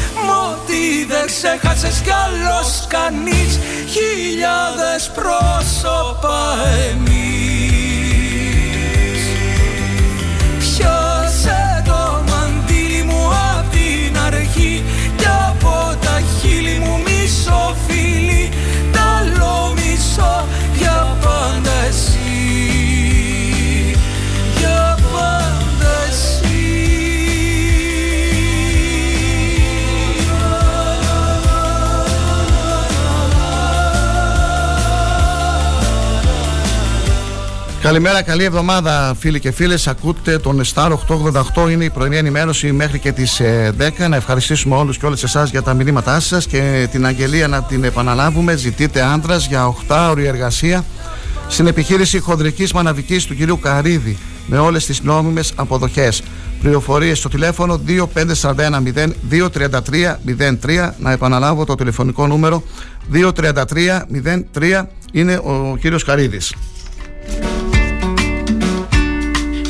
ό,τι 0.44 1.04
δεν 1.08 1.26
ξέχασες 1.26 2.00
κι 2.04 2.10
άλλος 2.10 2.86
κανείς 2.88 3.58
Χιλιάδες 3.86 5.10
πρόσωπα 5.14 6.54
εμείς 6.90 7.61
Καλημέρα, 37.82 38.22
καλή 38.22 38.44
εβδομάδα 38.44 39.14
φίλοι 39.18 39.40
και 39.40 39.50
φίλες. 39.50 39.86
Ακούτε 39.86 40.38
τον 40.38 40.60
Star 40.74 40.92
888 41.64 41.70
Είναι 41.70 41.84
η 41.84 41.90
πρωινή 41.90 42.16
ενημέρωση 42.16 42.72
μέχρι 42.72 42.98
και 42.98 43.12
τις 43.12 43.40
ε, 43.40 43.74
10 43.78 44.08
Να 44.08 44.16
ευχαριστήσουμε 44.16 44.76
όλους 44.76 44.98
και 44.98 45.06
όλες 45.06 45.22
εσάς 45.22 45.50
για 45.50 45.62
τα 45.62 45.74
μηνύματά 45.74 46.20
σας 46.20 46.46
Και 46.46 46.88
την 46.90 47.06
αγγελία 47.06 47.48
να 47.48 47.62
την 47.62 47.84
επαναλάβουμε. 47.84 48.56
Ζητείτε 48.56 49.02
άντρας 49.02 49.46
για 49.46 49.74
8 49.88 50.08
ώρη 50.10 50.26
εργασία 50.26 50.84
Στην 51.48 51.66
επιχείρηση 51.66 52.18
χοντρικής 52.18 52.72
μαναβικής 52.72 53.24
του 53.24 53.34
κυρίου 53.34 53.58
Καρίδη 53.58 54.18
Με 54.46 54.58
όλες 54.58 54.86
τις 54.86 55.02
νόμιμες 55.02 55.52
αποδοχές. 55.56 56.22
Πληροφορίες 56.60 57.18
στο 57.18 57.28
τηλέφωνο 57.28 57.80
2541 58.42 59.08
233 59.30 60.90
Να 60.98 61.12
επαναλάβω 61.12 61.64
το 61.64 61.74
τηλεφωνικό 61.74 62.26
νούμερο 62.26 62.62
233 63.12 64.00
03 64.58 64.82
Είναι 65.12 65.34
ο 65.34 65.76
κύριος 65.80 66.04
Καρίδης 66.04 66.52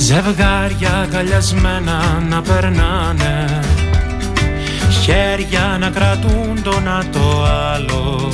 Ζευγάρια 0.02 0.94
αγκαλιασμένα 1.02 2.24
να 2.28 2.42
περνάνε 2.42 3.60
Χέρια 5.02 5.76
να 5.80 5.90
κρατούν 5.90 6.62
το 6.62 6.80
να 6.80 7.04
το 7.12 7.44
άλλο 7.44 8.32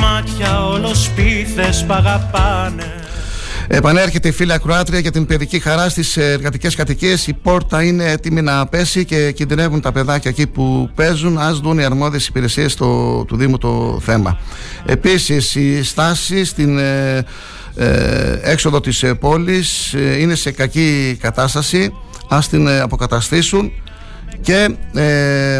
Μάτια 0.00 0.66
όλος 0.66 1.04
σπίθες 1.04 1.84
παγαπάνε 1.86 2.94
Επανέρχεται 3.68 4.28
η 4.28 4.32
φίλη 4.32 4.52
Ακροάτρια 4.52 4.98
για 4.98 5.10
την 5.10 5.26
παιδική 5.26 5.58
χαρά 5.58 5.88
στις 5.88 6.16
εργατικές 6.16 6.74
κατοικίες. 6.74 7.26
Η 7.26 7.32
πόρτα 7.32 7.82
είναι 7.82 8.10
έτοιμη 8.10 8.42
να 8.42 8.66
πέσει 8.66 9.04
και 9.04 9.32
κινδυνεύουν 9.32 9.80
τα 9.80 9.92
παιδάκια 9.92 10.30
εκεί 10.30 10.46
που 10.46 10.90
παίζουν. 10.94 11.38
Α 11.38 11.52
δουν 11.52 11.78
οι 11.78 11.84
αρμόδιες 11.84 12.26
υπηρεσίες 12.26 12.74
του 12.74 13.26
Δήμου 13.32 13.58
το 13.58 14.00
θέμα. 14.02 14.38
Επίσης, 14.86 15.54
η 15.54 15.82
στάση 15.82 16.44
στην 16.44 16.78
ε, 16.78 17.16
ε, 17.16 17.22
έξοδο 18.42 18.80
της 18.80 19.02
ε, 19.02 19.14
πόλης 19.14 19.94
ε, 19.94 20.20
είναι 20.20 20.34
σε 20.34 20.50
κακή 20.50 21.18
κατάσταση. 21.20 21.94
Ας 22.28 22.48
την 22.48 22.66
ε, 22.66 22.80
αποκαταστήσουν. 22.80 23.72
Και 24.40 24.76
ε, 24.94 25.56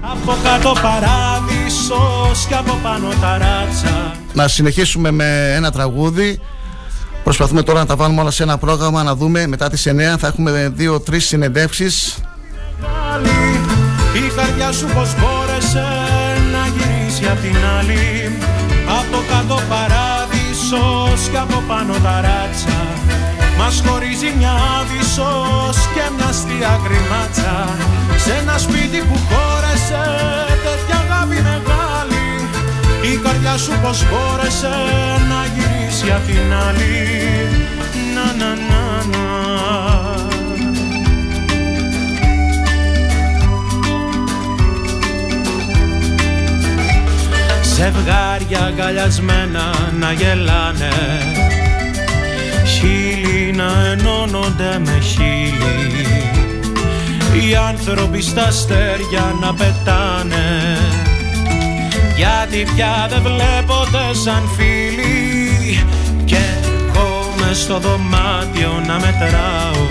Από 0.00 0.36
κάτω 0.44 0.72
παράδεισος 0.82 2.46
και 2.48 2.54
από 2.54 2.78
πάνω 2.82 3.08
ταράτσα 3.20 4.14
να 4.34 4.48
συνεχίσουμε 4.48 5.10
με 5.10 5.52
ένα 5.54 5.70
τραγούδι. 5.70 6.40
Προσπαθούμε 7.24 7.62
τώρα 7.62 7.78
να 7.78 7.86
τα 7.86 7.96
βάλουμε 7.96 8.20
όλα 8.20 8.30
σε 8.30 8.42
ένα 8.42 8.58
πρόγραμμα 8.58 9.02
να 9.02 9.14
δούμε 9.14 9.46
μετά 9.46 9.70
τις 9.70 9.86
9 9.88 9.92
θα 10.18 10.26
έχουμε 10.26 10.72
δύο-τρεις 10.74 11.26
συνεντεύξεις. 11.26 12.18
Η 14.14 14.32
καρδιά 14.36 14.72
σου 14.72 14.86
πως 14.86 15.14
μπόρεσε 15.18 15.86
να 16.52 16.66
γυρίσει 16.66 17.26
απ' 17.26 17.40
την 17.40 17.56
άλλη. 17.78 18.38
Από 19.00 19.22
κάτω 19.28 19.60
παράδεισος 19.68 19.93
και 21.14 21.38
από 21.38 21.62
πάνω 21.68 21.92
ταράτσα 21.92 22.80
Μας 23.58 23.82
χωρίζει 23.86 24.30
μια 24.38 24.54
άβυσσος 24.78 25.76
και 25.94 26.04
μια 26.16 26.26
αστεία 26.26 26.80
γκριμάτσα 26.82 27.68
Σε 28.16 28.32
ένα 28.40 28.58
σπίτι 28.58 28.98
που 29.08 29.18
χώρεσε 29.28 30.04
τέτοια 30.64 30.96
αγάπη 31.04 31.34
μεγάλη. 31.34 32.26
Η 33.12 33.16
καρδιά 33.16 33.56
σου 33.56 33.72
πως 33.82 34.04
μπόρεσε 34.08 34.74
να 35.30 35.40
γυρίσει 35.54 36.10
απ' 36.10 36.26
την 36.26 36.54
άλλη. 36.66 36.96
Να 38.14 38.26
να 38.38 38.50
να 38.68 38.82
να 39.12 40.23
Ζευγάρια 47.74 48.64
αγκαλιασμένα 48.66 49.74
να 49.98 50.12
γελάνε. 50.12 50.92
Χίλι 52.66 53.52
να 53.52 53.86
ενώνονται 53.86 54.78
με 54.84 54.98
χίλι 55.00 56.06
Οι 57.32 57.54
άνθρωποι 57.54 58.20
στα 58.22 58.42
αστέρια 58.42 59.34
να 59.40 59.54
πετάνε. 59.54 60.78
Γιατί 62.16 62.66
πια 62.74 63.06
δεν 63.10 63.22
βλέπονται 63.22 64.14
σαν 64.24 64.42
φίλοι. 64.56 65.84
Και 66.24 66.36
εγώ 66.36 67.34
μες 67.38 67.58
στο 67.58 67.78
δωμάτιο 67.78 68.82
να 68.86 68.94
μετράω. 68.94 69.86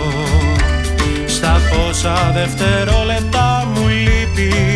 Στα 1.26 1.62
πόσα 1.70 2.32
δευτερόλεπτα 2.34 3.68
μου 3.74 3.88
λείπεις 3.88 4.73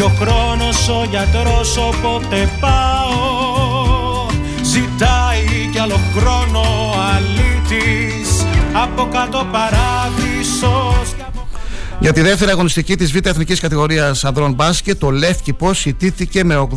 κι 0.00 0.06
ο 0.06 0.12
χρόνος 0.20 0.88
ο 0.88 1.06
γιατρός 1.10 1.76
όποτε 1.76 2.50
πάω 2.60 4.26
Ζητάει 4.62 5.68
κι 5.72 5.78
άλλο 5.78 5.98
χρόνο 6.16 6.62
αλήτης 7.14 8.46
Από 8.72 9.08
κάτω 9.12 9.46
παράδεισος 9.52 11.14
Για 11.98 12.12
τη 12.12 12.20
δεύτερη 12.20 12.50
αγωνιστική 12.50 12.96
της 12.96 13.12
Β' 13.12 13.26
Εθνικής 13.26 13.60
Κατηγορίας 13.60 14.24
Ανδρών 14.24 14.52
Μπάσκετ, 14.52 14.98
το 14.98 15.10
Λεύκυπο 15.10 15.70
ιτήθηκε 15.84 16.44
με 16.44 16.68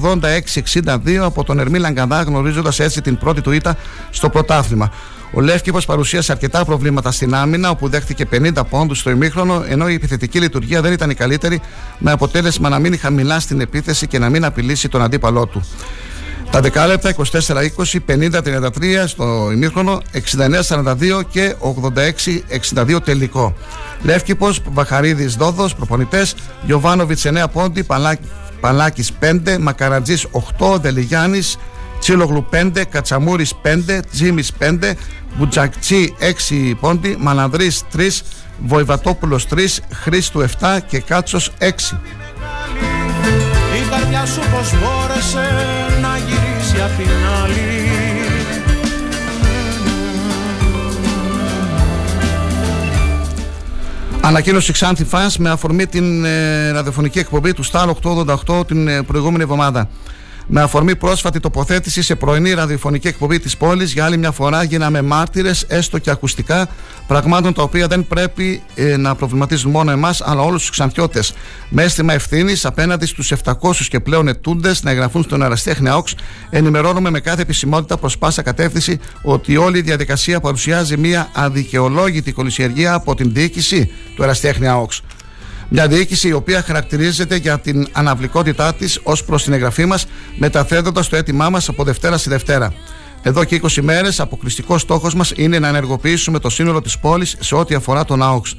86-62 0.83 1.15
από 1.15 1.43
τον 1.43 1.59
Ερμή 1.59 1.79
Λαγκαδά, 1.79 2.21
γνωρίζοντας 2.21 2.79
έτσι 2.79 3.01
την 3.01 3.17
πρώτη 3.17 3.41
του 3.41 3.51
ήττα 3.51 3.77
στο 4.09 4.29
πρωτάθλημα. 4.29 4.91
Ο 5.35 5.41
Λεύκυπο 5.41 5.79
παρουσίασε 5.85 6.31
αρκετά 6.31 6.65
προβλήματα 6.65 7.11
στην 7.11 7.35
άμυνα, 7.35 7.69
όπου 7.69 7.89
δέχτηκε 7.89 8.25
50 8.31 8.51
πόντους 8.69 8.99
στο 8.99 9.09
ημίχρονο, 9.09 9.63
ενώ 9.67 9.89
η 9.89 9.93
επιθετική 9.93 10.39
λειτουργία 10.39 10.81
δεν 10.81 10.91
ήταν 10.91 11.09
η 11.09 11.13
καλύτερη, 11.13 11.61
με 11.97 12.11
αποτέλεσμα 12.11 12.69
να 12.69 12.79
μείνει 12.79 12.97
χαμηλά 12.97 13.39
στην 13.39 13.61
επίθεση 13.61 14.07
και 14.07 14.19
να 14.19 14.29
μην 14.29 14.45
απειλήσει 14.45 14.89
τον 14.89 15.01
αντίπαλό 15.01 15.45
του. 15.45 15.63
Τα 16.51 16.61
δεκάλεπτα 16.61 17.15
24-20, 17.15 17.99
50-33 18.07 19.03
στο 19.05 19.49
ημίχρονο, 19.53 20.01
69-42 20.67 21.21
και 21.29 21.55
86-62 22.75 22.99
τελικό. 23.03 23.55
Λεύκυπος, 24.03 24.61
Βαχαρίδης 24.69 25.35
Δόδος, 25.35 25.75
προπονητές, 25.75 26.35
Γιωβάνοβιτς 26.65 27.25
9 27.25 27.47
πόντι, 27.47 27.85
Παλάκης 28.59 29.11
5, 29.19 29.57
Μακαρατζής 29.57 30.27
8, 30.31 30.77
Δελιγιάννης, 30.81 31.57
Τσίλογλου 32.03 32.45
5, 32.51 32.83
Κατσαμούρης 32.89 33.53
5, 33.63 33.99
Τζίμις 34.11 34.51
5, 34.59 34.93
Μπουτζακτσί 35.37 36.15
6 36.19 36.75
πόντι, 36.79 37.15
Μανανδρής 37.19 37.83
3, 37.93 38.23
Βοηβατόπουλος 38.65 39.47
3, 39.47 39.83
Χρήστου 39.93 40.39
7 40.39 40.79
και 40.87 40.99
Κάτσος 40.99 41.51
6. 41.59 41.99
Η 43.75 43.89
καρδιά 43.89 44.25
σου 44.25 44.39
πως 44.39 44.71
μπόρεσε 44.71 45.47
να 46.01 46.17
γυρίσει 46.17 46.81
απ' 46.81 46.97
την 46.97 47.09
άλλη 47.43 47.61
Ανακοίνωση 54.21 54.71
Ξάνθη 54.71 55.05
Φans 55.11 55.35
με 55.37 55.49
αφορμή 55.49 55.85
την 55.87 56.25
ε, 56.25 56.71
ραδιοφωνική 56.71 57.19
εκπομπή 57.19 57.53
του 57.53 57.65
Star 57.65 57.89
888 58.47 58.67
την 58.67 58.87
ε, 58.87 59.03
προηγούμενη 59.03 59.43
εβδομάδα 59.43 59.89
με 60.47 60.61
αφορμή 60.61 60.95
πρόσφατη 60.95 61.39
τοποθέτηση 61.39 62.01
σε 62.01 62.15
πρωινή 62.15 62.53
ραδιοφωνική 62.53 63.07
εκπομπή 63.07 63.39
της 63.39 63.57
πόλης. 63.57 63.93
Για 63.93 64.05
άλλη 64.05 64.17
μια 64.17 64.31
φορά 64.31 64.63
γίναμε 64.63 65.01
μάρτυρες, 65.01 65.65
έστω 65.67 65.97
και 65.97 66.09
ακουστικά, 66.09 66.67
πραγμάτων 67.07 67.53
τα 67.53 67.63
οποία 67.63 67.87
δεν 67.87 68.07
πρέπει 68.07 68.61
ε, 68.75 68.97
να 68.97 69.15
προβληματίζουν 69.15 69.71
μόνο 69.71 69.91
εμάς, 69.91 70.21
αλλά 70.21 70.41
όλους 70.41 70.61
τους 70.61 70.69
ξανθιώτες. 70.69 71.33
Με 71.69 71.83
αίσθημα 71.83 72.13
ευθύνης 72.13 72.65
απέναντι 72.65 73.05
στους 73.05 73.33
700 73.43 73.53
και 73.89 73.99
πλέον 73.99 74.27
ετούντες 74.27 74.83
να 74.83 74.91
εγγραφούν 74.91 75.23
στον 75.23 75.43
Αραστέχνη 75.43 75.89
ΑΟΚΣ, 75.89 76.15
ενημερώνουμε 76.49 77.09
με 77.09 77.19
κάθε 77.19 77.41
επισημότητα 77.41 77.97
προς 77.97 78.17
πάσα 78.17 78.41
κατεύθυνση 78.41 78.99
ότι 79.21 79.57
όλη 79.57 79.77
η 79.77 79.81
διαδικασία 79.81 80.39
παρουσιάζει 80.39 80.97
μια 80.97 81.29
αδικαιολόγητη 81.33 82.31
κολυσιεργία 82.31 82.93
από 82.93 83.15
την 83.15 83.33
διοίκηση 83.33 83.91
του 84.15 84.23
Αραστέχνη 84.23 84.67
ΑΟΚΣ. 84.67 85.01
Μια 85.75 85.87
διοίκηση 85.87 86.27
η 86.27 86.33
οποία 86.33 86.61
χαρακτηρίζεται 86.61 87.35
για 87.35 87.59
την 87.59 87.87
αναβλικότητά 87.91 88.73
της 88.73 88.99
ως 89.03 89.23
προς 89.23 89.43
την 89.43 89.53
εγγραφή 89.53 89.85
μας, 89.85 90.05
μεταθέτοντας 90.37 91.09
το 91.09 91.15
αίτημά 91.15 91.49
μας 91.49 91.69
από 91.69 91.83
Δευτέρα 91.83 92.17
στη 92.17 92.29
Δευτέρα. 92.29 92.73
Εδώ 93.21 93.43
και 93.43 93.55
20 93.55 93.81
μέρες, 93.81 94.19
αποκλειστικός 94.19 94.81
στόχος 94.81 95.15
μας 95.15 95.31
είναι 95.35 95.59
να 95.59 95.67
ενεργοποιήσουμε 95.67 96.39
το 96.39 96.49
σύνολο 96.49 96.81
της 96.81 96.99
πόλης 96.99 97.35
σε 97.39 97.55
ό,τι 97.55 97.75
αφορά 97.75 98.05
τον 98.05 98.21
ΑΟΚΣ. 98.21 98.55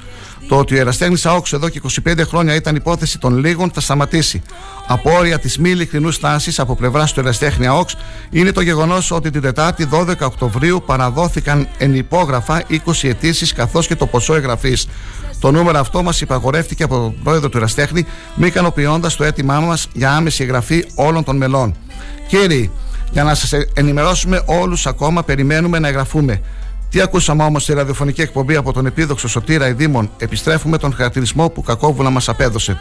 Το 0.49 0.59
ότι 0.59 0.75
ο 0.75 0.79
Εραστέχνης 0.79 1.27
ΑΟΚΣ 1.27 1.53
εδώ 1.53 1.69
και 1.69 1.81
25 2.05 2.25
χρόνια 2.25 2.55
ήταν 2.55 2.77
υπόθεση 2.77 3.19
των 3.19 3.39
λίγων 3.39 3.71
θα 3.75 3.81
σταματήσει. 3.81 4.43
Απόρρια 4.87 5.39
της 5.39 5.59
μη 5.59 5.71
ειλικρινούς 5.71 6.15
στάσης 6.15 6.59
από 6.59 6.77
πλευράς 6.77 7.12
του 7.12 7.21
Εραστέχνη 7.21 7.67
ΑΟΚΣ 7.67 7.97
είναι 8.31 8.53
το 8.53 8.61
γεγονός 8.61 9.11
ότι 9.11 9.31
την 9.31 9.41
Τετάρτη 9.41 9.89
12 9.93 10.12
Οκτωβρίου 10.21 10.83
παραδόθηκαν 10.87 11.69
εν 11.79 11.95
υπόγραφα 11.95 12.62
20 12.71 13.09
αιτήσεις 13.09 13.53
καθώς 13.53 13.87
και 13.87 13.97
το 13.97 14.07
ποσό 14.07 14.35
εγγραφής. 14.35 14.87
Το 15.41 15.51
νούμερο 15.51 15.78
αυτό 15.78 16.03
μας 16.03 16.20
υπαγορεύτηκε 16.20 16.82
από 16.82 16.95
τον 16.95 17.14
πρόεδρο 17.22 17.49
του 17.49 17.57
Εραστέχνη, 17.57 18.07
μη 18.35 18.47
ικανοποιώντας 18.47 19.16
το 19.16 19.24
αίτημά 19.24 19.61
μας 19.61 19.89
για 19.93 20.12
άμεση 20.12 20.43
εγγραφή 20.43 20.85
όλων 20.95 21.24
των 21.24 21.37
μελών. 21.37 21.74
Κύριοι, 22.28 22.70
για 23.11 23.24
να 23.24 23.35
σας 23.35 23.53
ενημερώσουμε 23.74 24.43
όλους 24.47 24.87
ακόμα, 24.87 25.22
περιμένουμε 25.22 25.78
να 25.78 25.89
εγγραφούμε. 25.89 26.41
Τι 26.91 27.01
ακούσαμε 27.01 27.43
όμως 27.43 27.62
στη 27.62 27.72
ραδιοφωνική 27.72 28.20
εκπομπή 28.20 28.57
από 28.57 28.72
τον 28.72 28.87
επίδοξο 28.87 29.28
Σωτήρα 29.28 29.68
Ειδήμων, 29.68 30.11
επιστρέφουμε 30.18 30.78
τον 30.78 30.95
χαρακτηρισμό 30.95 31.49
που 31.49 31.62
κακόβουλα 31.62 32.11
μας 32.11 32.28
απέδωσε. 32.28 32.78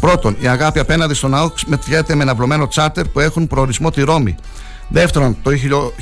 Πρώτον, 0.00 0.36
η 0.40 0.48
αγάπη 0.48 0.78
απέναντι 0.78 1.14
στον 1.14 1.34
ΑΟΚΣ 1.34 1.64
μετριέται 1.64 2.14
με 2.14 2.22
ένα 2.22 2.34
βλωμένο 2.34 2.68
τσάρτερ 2.68 3.08
που 3.08 3.20
έχουν 3.20 3.46
προορισμό 3.46 3.90
τη 3.90 4.02
Ρώμη. 4.02 4.34
Δεύτερον, 4.88 5.36
το 5.42 5.50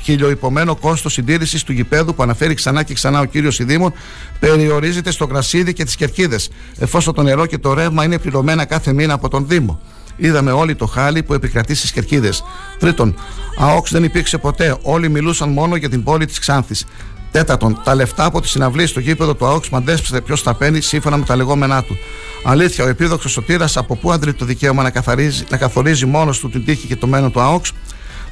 χιλιοϊπωμένο 0.03 0.77
κόστος 0.77 1.13
συντήρησης 1.13 1.63
του 1.63 1.73
γηπέδου 1.73 2.15
που 2.15 2.23
αναφέρει 2.23 2.55
ξανά 2.55 2.83
και 2.83 2.95
ξανά 2.95 3.21
ο 3.21 3.25
κύριος 3.25 3.59
Ιδήμων 3.59 3.93
περιορίζεται 4.41 5.11
στο 5.11 5.25
γρασίδι 5.25 5.73
και 5.73 5.85
τις 5.85 5.97
κερκίδες, 5.97 6.51
εφόσον 6.79 7.15
το 7.15 7.23
νερό 7.23 7.47
και 7.47 7.59
το 7.59 7.73
ρεύμα 7.73 8.05
είναι 8.05 8.19
πληρωμένα 8.19 8.65
κάθε 8.65 8.93
μήνα 8.93 9.15
από 9.15 9.29
τον 9.29 9.47
Δήμο. 9.49 9.81
Είδαμε 10.17 10.51
όλοι 10.51 10.75
το 10.75 10.87
χάλι 10.87 11.23
που 11.23 11.35
επικρατεί 11.35 11.75
στις 11.75 11.93
κερκίδες. 11.93 12.45
Τρίτον, 12.79 13.15
ΑΟΚΣ 13.59 13.91
δεν 13.91 14.05
υπήρξε 14.05 14.39
ποτέ. 14.39 14.77
Όλοι 14.83 15.09
μιλούσαν 15.09 15.49
μόνο 15.49 15.77
για 15.77 15.89
την 15.89 16.03
πόλη 16.03 16.27
της 16.27 16.39
Ξάνθης. 16.39 16.85
Τέταρτον, 17.31 17.81
τα 17.85 17.95
λεφτά 17.95 18.25
από 18.25 18.41
τη 18.41 18.49
συναυλή 18.49 18.87
στο 18.87 19.01
γήπεδο 19.01 19.35
του 19.35 19.47
ΑΟΚΣ 19.47 19.69
μαντέψτε 19.69 20.21
ποιος 20.21 20.43
τα 20.43 20.55
παίρνει 20.55 20.81
σύμφωνα 20.81 21.17
με 21.17 21.25
τα 21.25 21.37
λεγόμενά 21.37 21.83
του. 21.83 21.97
Αλήθεια, 22.45 22.85
ο 22.85 22.89
επίδοξος 22.89 23.33
σωτήρας 23.33 23.77
από 23.77 23.97
πού 23.97 24.13
αντρεί 24.13 24.35
το 24.35 24.45
δικαίωμα 24.45 24.83
να, 24.83 24.91
καθαρίζει, 24.91 25.45
να 25.51 25.57
καθορίζει 25.57 26.07
μόνος 26.07 26.39
του 26.39 26.51
την 26.51 26.65
τύχη 26.65 26.87
και 26.87 26.97
το 26.97 27.07
μένο 27.07 27.31
του 27.31 27.41
ΑΟΚΣ; 27.41 27.73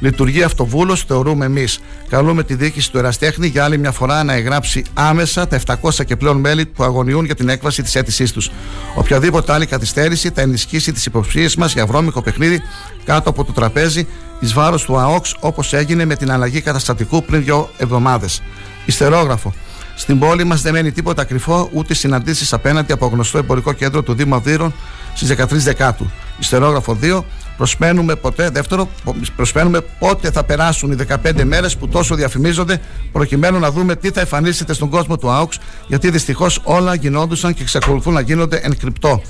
Λειτουργεί 0.01 0.43
αυτοβούλος, 0.43 1.03
θεωρούμε 1.03 1.45
εμείς. 1.45 1.81
Καλούμε 2.09 2.43
τη 2.43 2.55
διοίκηση 2.55 2.91
του 2.91 2.99
Εραστέχνη 2.99 3.47
για 3.47 3.65
άλλη 3.65 3.79
μια 3.79 3.93
φορά 3.93 4.25
να 4.25 4.33
εγγράψει 4.33 4.85
άμεσα 4.95 5.49
τα 5.49 5.61
700 5.83 6.05
και 6.05 6.17
πλέον 6.17 6.37
μέλη 6.37 6.67
που 6.67 6.85
αγωνιούν 6.85 7.25
για 7.25 7.35
την 7.35 7.49
έκβαση 7.49 7.83
της 7.83 7.95
αίτησής 7.95 8.33
τους. 8.33 8.51
Οποιαδήποτε 8.95 9.53
άλλη 9.53 9.67
καθυστέρηση 9.67 10.31
θα 10.35 10.41
ενισχύσει 10.41 10.93
τις 10.93 11.07
υποψίες 11.07 11.57
μας 11.57 11.73
για 11.73 11.87
βρώμικο 11.87 12.23
παιχνίδι 12.23 12.63
κάτω 13.05 13.31
από 13.31 13.45
το 13.45 13.53
τραπέζι 13.53 14.07
εις 14.41 14.53
βάρος 14.53 14.85
του 14.85 14.99
ΑΟΚΣ 14.99 15.37
όπως 15.41 15.73
έγινε 15.73 16.05
με 16.05 16.17
την 16.17 16.31
αλλαγή 16.31 16.61
καταστατικού 16.61 17.25
πριν 17.25 17.45
δύο 17.45 17.71
εβδομάδες. 17.77 18.43
Ιστερόγραφο. 18.85 19.55
Στην 19.95 20.19
πόλη 20.19 20.45
μας 20.45 20.63
δεν 20.63 20.73
μένει 20.73 20.93
τίποτα 20.93 21.25
κρυφό, 21.25 21.69
ούτε 21.73 21.95
συναντήσεις 21.95 22.53
απέναντι 22.53 22.93
από 22.93 23.07
γνωστό 23.07 23.39
εμπορικό 23.39 23.73
κέντρο 23.73 24.03
του 24.03 24.15
Δήμου 24.15 24.35
Αυδείρων 24.35 24.75
στις 25.15 25.29
13 25.29 25.47
Δεκάτου. 25.51 26.11
Ιστερόγραφο 26.39 26.99
2. 27.03 27.25
Προσμένουμε 27.61 28.15
ποτέ, 28.15 28.51
δεύτερο, 28.51 28.89
προσμένουμε 29.37 29.81
πότε 29.81 30.31
θα 30.31 30.45
περάσουν 30.45 30.93
οι 30.93 30.97
15 31.25 31.45
μέρες 31.45 31.77
που 31.77 31.89
τόσο 31.89 32.15
διαφημίζονται, 32.15 32.81
προκειμένου 33.13 33.59
να 33.59 33.71
δούμε 33.71 33.97
τι 33.97 34.11
θα 34.11 34.21
εμφανίσετε 34.21 34.73
στον 34.73 34.89
κόσμο 34.89 35.19
του 35.19 35.31
ΑΟΚΣ, 35.31 35.59
γιατί 35.87 36.11
δυστυχώς 36.11 36.61
όλα 36.65 36.95
γινόντουσαν 36.95 37.55
και 37.55 37.63
εξακολουθούν 37.63 38.13
να 38.13 38.21
γίνονται 38.21 38.61
εν 38.63 38.79
κρυπτό. 38.79 39.23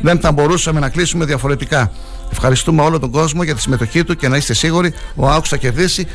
Δεν 0.00 0.20
θα 0.20 0.32
μπορούσαμε 0.32 0.80
να 0.80 0.88
κλείσουμε 0.88 1.24
διαφορετικά. 1.24 1.92
Ευχαριστούμε 2.30 2.82
όλο 2.82 2.98
τον 2.98 3.10
κόσμο 3.10 3.42
για 3.42 3.54
τη 3.54 3.60
συμμετοχή 3.60 4.04
του 4.04 4.16
και 4.16 4.28
να 4.28 4.36
είστε 4.36 4.54
σίγουροι 4.54 4.94
ο 5.14 5.28
ΑΟΚΣ 5.28 5.48
θα 5.48 5.56
κερδίσει. 5.56 6.06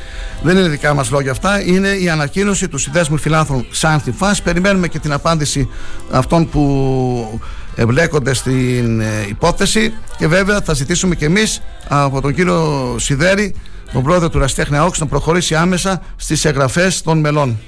Δεν 0.41 0.57
είναι 0.57 0.67
δικά 0.67 0.93
μας 0.93 1.09
λόγια 1.09 1.31
αυτά. 1.31 1.65
Είναι 1.65 1.87
η 1.87 2.09
ανακοίνωση 2.09 2.67
του 2.67 2.77
συνδέσμου 2.77 3.17
φιλάνθρων 3.17 3.65
Σάνθι 3.71 4.11
Φα. 4.11 4.35
Περιμένουμε 4.43 4.87
και 4.87 4.99
την 4.99 5.13
απάντηση 5.13 5.69
αυτών 6.11 6.49
που 6.49 7.41
εμπλέκονται 7.75 8.33
στην 8.33 8.99
ε, 8.99 9.25
υπόθεση 9.29 9.93
και 10.17 10.27
βέβαια 10.27 10.61
θα 10.61 10.73
ζητήσουμε 10.73 11.15
και 11.15 11.25
εμείς 11.25 11.61
από 11.87 12.21
τον 12.21 12.33
κύριο 12.33 12.95
Σιδέρη 12.99 13.55
τον 13.93 14.03
πρόεδρο 14.03 14.29
του 14.29 14.39
Ραστέχνη 14.39 14.77
ΑΟΚΣ 14.77 14.99
να 14.99 15.05
προχωρήσει 15.05 15.55
άμεσα 15.55 16.01
στις 16.15 16.45
εγγραφές 16.45 17.01
των 17.01 17.19
μελών. 17.19 17.59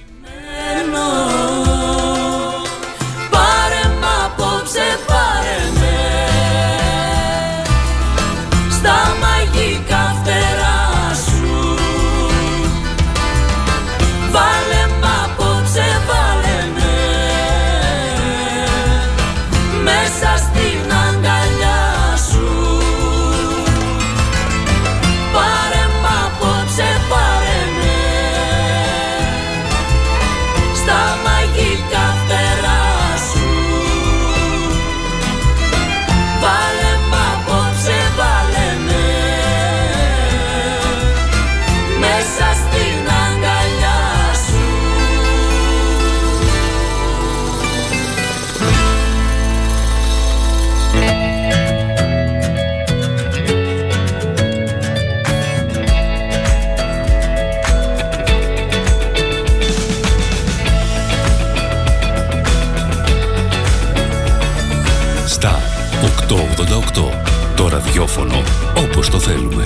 Ραδιόφωνο 67.95 68.43
όπως 68.77 69.09
το 69.09 69.19
θέλουμε. 69.19 69.63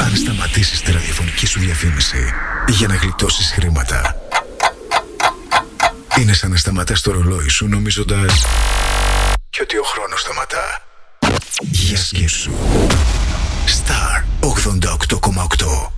Αν 0.00 0.16
σταματήσεις 0.16 0.80
τη 0.80 0.92
ραδιοφωνική 0.92 1.46
σου 1.46 1.60
διαφήμιση 1.60 2.32
για 2.68 2.88
να 2.88 2.94
γλιτώσεις 2.94 3.50
χρήματα 3.50 4.16
είναι 6.18 6.32
σαν 6.32 6.50
να 6.50 6.56
σταματάς 6.56 7.00
το 7.00 7.12
ρολόι 7.12 7.48
σου 7.48 7.68
νομίζοντας 7.68 8.46
και 9.50 9.62
ότι 9.62 9.76
ο 9.76 9.82
χρόνος 9.82 10.20
σταματά. 10.20 10.82
Για 11.60 11.96
σκέψου. 11.96 12.50
Star 13.66 14.24
88,8 14.40 15.92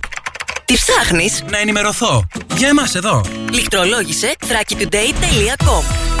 Τι 0.65 0.73
ψάχνεις; 0.73 1.43
Να 1.49 1.57
ενημερωθώ. 1.57 2.27
Για 2.55 2.67
εμάς 2.67 2.95
εδώ. 2.95 3.21
Λιχτρολόγησε 3.51 4.35
thrakitoday.com 4.39 6.20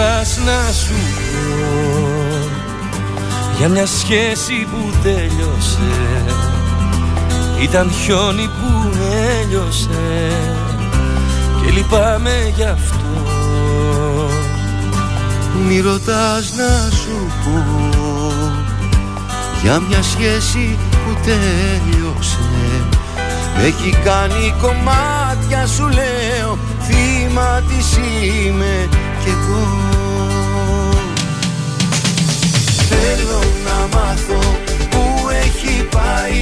Μη 0.00 0.06
ρωτάς 0.06 0.38
να 0.38 0.72
σου 0.72 0.94
πω 1.20 1.78
Για 3.58 3.68
μια 3.68 3.86
σχέση 3.86 4.66
που 4.70 4.92
τέλειωσε. 5.02 6.24
Ήταν 7.62 7.90
χιόνι 7.90 8.48
που 8.48 8.98
έλειωσε 9.40 10.32
Και 11.62 11.70
λυπάμαι 11.70 12.52
γι' 12.56 12.62
αυτό. 12.62 12.98
Μη 15.66 15.80
ρωτάς 15.80 16.52
να 16.56 16.90
σου 16.90 17.32
πω 17.44 17.64
Για 19.62 19.80
μια 19.80 20.02
σχέση 20.02 20.78
που 20.90 21.16
τέλειωσε. 21.24 22.38
Με 23.56 23.62
έχει 23.62 23.90
κάνει 24.04 24.54
κομμάτια 24.60 25.66
σου 25.66 25.88
λέω 25.88 26.58
Θύμα 26.80 27.62
της 27.68 27.96
είμαι 27.96 28.88
κι 29.24 29.28
εγώ 29.28 29.89
Θέλω 33.12 33.42
να 33.64 33.98
μάθω 33.98 34.40
που 34.90 35.28
έχει 35.44 35.84
πάει. 35.84 36.40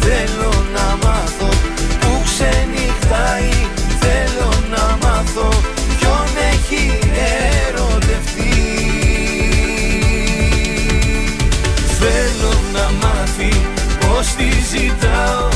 Θέλω 0.00 0.52
να 0.74 1.06
μάθω 1.06 1.48
που 2.00 2.22
ξενυχτάει. 2.24 3.52
Θέλω 4.00 4.50
να 4.70 4.98
μάθω 5.02 5.48
ποιον 5.98 6.28
έχει 6.52 6.98
ερωτευτεί. 7.66 8.58
Θέλω 12.00 12.52
να 12.72 12.90
μάθει 13.02 13.60
πως 14.00 14.26
τη 14.36 14.50
ζητάω. 14.70 15.48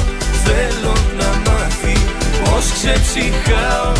Θέλω 0.44 0.94
να 1.18 1.50
μάθει 1.50 1.96
πως 2.44 2.72
ξεψυχάω. 2.72 3.92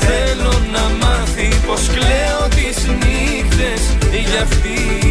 Θέλω 0.00 0.52
να 0.72 1.06
μάθει 1.06 1.48
πως 1.66 1.80
κλαίω 1.94 2.48
τις 2.48 2.86
νύχτες 2.86 3.82
για 4.10 4.42
αυτή 4.42 5.09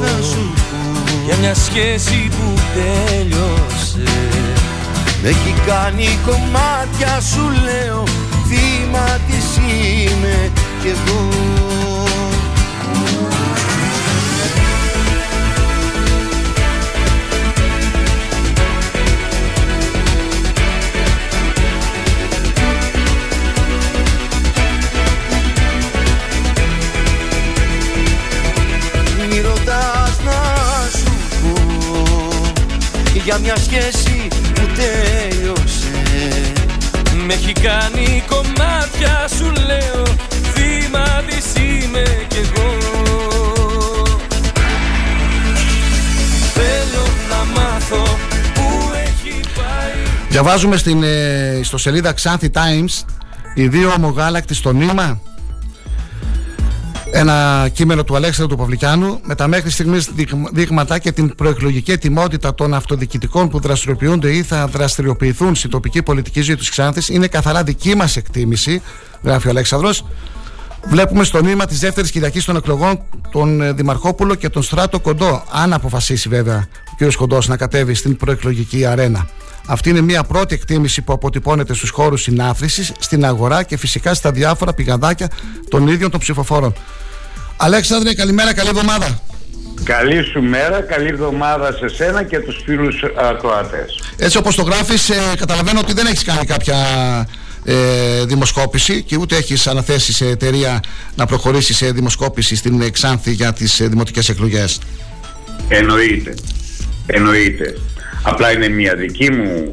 να 0.00 0.22
σου 0.22 0.52
Για 1.26 1.36
μια 1.36 1.54
σχέση 1.54 2.28
που 2.30 2.60
τέλειωσε. 2.74 4.02
Με 5.22 5.28
έχει 5.28 5.54
κάνει 5.66 6.18
κομμάτια 6.26 7.20
σου 7.20 7.50
λέω 7.64 8.04
Θύμα 8.48 9.18
της 9.26 9.56
είμαι 9.56 10.50
κι 10.82 10.88
εγώ 10.88 11.28
Για 33.26 33.38
μια 33.38 33.56
σχέση 33.56 34.28
που 34.54 34.60
τέλειωσε. 34.74 35.90
Με 37.26 37.34
έχει 37.34 37.52
κάνει 37.52 38.22
κομμάτια 38.28 39.28
σου 39.36 39.44
λέω. 39.66 40.02
Θύμα 40.54 41.22
της 41.26 41.62
είμαι 41.62 42.02
κι 42.28 42.36
εγώ. 42.36 42.76
Θέλω 46.54 47.06
να 47.28 47.60
μάθω 47.60 48.18
που 48.54 48.90
έχει 48.94 49.40
πάει. 49.54 50.26
Διαβάζουμε 50.28 50.76
στην 50.76 51.02
ε, 51.02 51.58
ιστοσελίδα 51.58 52.14
Xanthi 52.22 52.50
Times. 52.52 53.04
Οι 53.54 53.68
δύο 53.68 53.92
ομογάλακτοι 53.96 54.54
στο 54.54 54.72
νήμα 54.72 55.20
ένα 57.18 57.68
κείμενο 57.72 58.04
του 58.04 58.16
Αλέξανδρου 58.16 58.54
του 58.54 58.60
Παυλικιάνου 58.62 59.20
με 59.22 59.34
τα 59.34 59.46
μέχρι 59.48 59.70
στιγμής 59.70 60.08
δείγμα- 60.14 60.50
δείγματα 60.52 60.98
και 60.98 61.12
την 61.12 61.34
προεκλογική 61.34 61.92
ετοιμότητα 61.92 62.54
των 62.54 62.74
αυτοδιοικητικών 62.74 63.48
που 63.48 63.60
δραστηριοποιούνται 63.60 64.30
ή 64.32 64.42
θα 64.42 64.66
δραστηριοποιηθούν 64.66 65.54
στην 65.54 65.70
τοπική 65.70 66.02
πολιτική 66.02 66.40
ζωή 66.40 66.56
της 66.56 66.70
Ξάνθης 66.70 67.08
είναι 67.08 67.26
καθαρά 67.26 67.62
δική 67.62 67.94
μας 67.94 68.16
εκτίμηση, 68.16 68.82
γράφει 69.22 69.46
ο 69.46 69.50
Αλέξανδρος. 69.50 70.04
Βλέπουμε 70.88 71.24
στο 71.24 71.42
νήμα 71.42 71.66
της 71.66 71.78
δεύτερης 71.78 72.10
Κυριακής 72.10 72.44
των 72.44 72.56
εκλογών 72.56 73.00
τον 73.30 73.60
ε, 73.60 73.72
Δημαρχόπουλο 73.72 74.34
και 74.34 74.48
τον 74.48 74.62
Στράτο 74.62 75.00
Κοντό, 75.00 75.44
αν 75.52 75.72
αποφασίσει 75.72 76.28
βέβαια 76.28 76.68
ο 77.00 77.06
κ. 77.06 77.12
Κοντός 77.14 77.48
να 77.48 77.56
κατέβει 77.56 77.94
στην 77.94 78.16
προεκλογική 78.16 78.86
αρένα. 78.86 79.26
Αυτή 79.66 79.90
είναι 79.90 80.00
μια 80.00 80.22
πρώτη 80.22 80.54
εκτίμηση 80.54 81.02
που 81.02 81.12
αποτυπώνεται 81.12 81.74
στους 81.74 81.90
χώρους 81.90 82.22
συνάθρησης, 82.22 82.92
στην 82.98 83.24
αγορά 83.24 83.62
και 83.62 83.76
φυσικά 83.76 84.14
στα 84.14 84.30
διάφορα 84.30 84.72
πηγαδάκια 84.74 85.30
των 85.68 85.88
ίδιων 85.88 86.10
των 86.10 86.20
ψηφοφόρων. 86.20 86.74
Αλέξανδρε, 87.56 88.14
καλημέρα, 88.14 88.54
καλή 88.54 88.68
εβδομάδα. 88.68 89.20
Καλή 89.84 90.22
σου 90.24 90.42
μέρα, 90.42 90.80
καλή 90.80 91.08
εβδομάδα 91.08 91.72
σε 91.72 91.88
σένα 91.88 92.22
και 92.22 92.38
τους 92.38 92.62
φίλους 92.64 93.04
ακροατές. 93.18 94.00
Έτσι 94.18 94.36
όπως 94.36 94.54
το 94.54 94.62
γράφεις, 94.62 95.10
ε, 95.10 95.14
καταλαβαίνω 95.38 95.80
ότι 95.80 95.92
δεν 95.92 96.06
έχεις 96.06 96.24
κάνει 96.24 96.44
κάποια 96.46 96.76
ε, 97.64 98.24
δημοσκόπηση 98.24 99.02
και 99.02 99.16
ούτε 99.16 99.36
έχεις 99.36 99.66
αναθέσει 99.66 100.12
σε 100.12 100.26
εταιρεία 100.28 100.80
να 101.16 101.26
προχωρήσεις 101.26 101.76
σε 101.76 101.90
δημοσκόπηση 101.90 102.56
στην 102.56 102.80
Εξάνθη 102.80 103.32
για 103.32 103.52
τις 103.52 103.80
ε, 103.80 103.86
δημοτικές 103.88 104.28
εκλογές. 104.28 104.78
Εννοείται. 105.68 106.34
Εννοείται. 107.06 107.78
Απλά 108.22 108.52
είναι 108.52 108.68
μια 108.68 108.94
δική 108.94 109.30
μου 109.30 109.70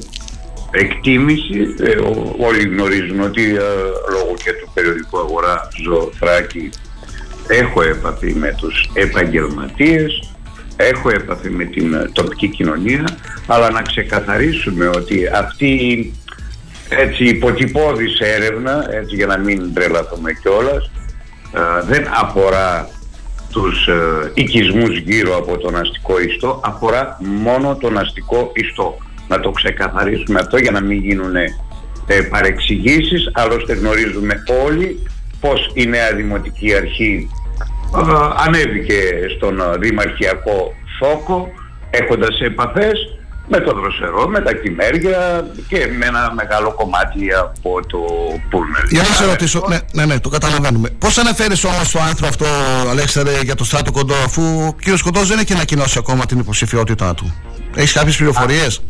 εκτίμηση. 0.72 1.76
Ε, 1.84 1.90
ο- 1.96 2.36
όλοι 2.40 2.64
γνωρίζουν 2.64 3.22
ότι 3.22 3.44
ε, 3.44 3.60
λόγω 4.12 4.34
και 4.44 4.52
του 4.54 4.72
περιοδικού 4.74 5.20
αγορά 5.20 5.68
ζω 5.84 6.12
Θράκη 6.20 6.70
έχω 7.48 7.82
έπαθει 7.82 8.34
με 8.34 8.56
τους 8.58 8.90
επαγγελματίες, 8.94 10.34
έχω 10.76 11.10
έπαθει 11.10 11.50
με 11.50 11.66
την 11.66 11.94
ε, 11.94 12.10
τοπική 12.14 12.48
κοινωνία, 12.48 13.04
αλλά 13.48 13.70
να 13.70 13.82
ξεκαθαρίσουμε 13.82 14.88
ότι 14.88 15.28
αυτή 15.28 15.68
η 15.68 16.14
έτσι 16.90 17.24
υποτυπώδης 17.24 18.20
έρευνα, 18.20 18.86
έτσι 18.90 19.16
για 19.16 19.26
να 19.26 19.38
μην 19.38 19.74
τρελαθούμε 19.74 20.34
κιόλας, 20.34 20.92
ε, 21.54 21.86
δεν 21.86 22.08
αφορά 22.22 22.90
τους 23.52 23.88
ε, 23.88 24.32
οικισμούς 24.34 24.98
γύρω 24.98 25.38
από 25.38 25.58
τον 25.58 25.76
αστικό 25.76 26.20
ιστό, 26.20 26.62
αφορά 26.64 27.18
μόνο 27.20 27.76
τον 27.76 27.98
αστικό 27.98 28.52
ιστό. 28.54 28.98
Να 29.28 29.40
το 29.40 29.52
ξεκαθαρίσουμε 29.52 30.40
αυτό 30.40 30.58
για 30.58 30.72
να 30.72 30.82
μην 30.82 30.98
γίνουν 30.98 31.36
ε, 31.36 32.22
παρεξηγήσεις, 32.30 33.32
άλλωστε 33.34 33.74
γνωρίζουμε 33.74 34.44
όλοι 34.66 35.00
πως 35.44 35.72
η 35.74 35.86
νέα 35.86 36.14
Δημοτική 36.16 36.76
Αρχή 36.76 37.30
ε, 37.96 38.02
ανέβηκε 38.46 39.00
στον 39.38 39.60
ε, 39.60 39.78
Δημαρχιακό 39.80 40.74
Θόκο 41.00 41.52
έχοντας 41.90 42.40
επαφές 42.40 42.98
με 43.48 43.60
το 43.60 43.72
δροσερό, 43.80 44.28
με 44.28 44.40
τα 44.40 44.54
κυμέρια 44.54 45.48
και 45.68 45.88
με 45.98 46.06
ένα 46.06 46.32
μεγάλο 46.36 46.74
κομμάτι 46.74 47.34
από 47.34 47.80
το 47.88 48.00
Πούλμερ. 48.50 48.84
Για 48.90 49.02
να 49.02 49.14
σε 49.14 49.26
ρωτήσω, 49.26 49.66
ναι, 49.70 49.78
ναι, 49.94 50.06
ναι, 50.06 50.20
το 50.20 50.30
καταλαβαίνουμε. 50.30 50.90
Πώς 50.90 51.18
αναφέρεις 51.18 51.64
όμως 51.64 51.92
το 51.92 52.00
άρθρο 52.00 52.28
αυτό, 52.28 52.46
Αλέξανδρε, 52.90 53.40
για 53.44 53.56
το 53.56 53.64
στράτο 53.64 53.92
κοντό, 53.92 54.16
αφού 54.26 54.44
ο 54.68 54.76
κ. 54.80 55.00
Κοντός 55.04 55.28
δεν 55.28 55.40
έχει 55.40 55.54
ανακοινώσει 55.54 55.98
ακόμα 56.00 56.26
την 56.26 56.40
υποψηφιότητά 56.40 57.14
του; 57.14 57.34
Έχεις 57.76 57.94
κάποιες 57.94 58.16
πληροφορίες; 58.18 58.82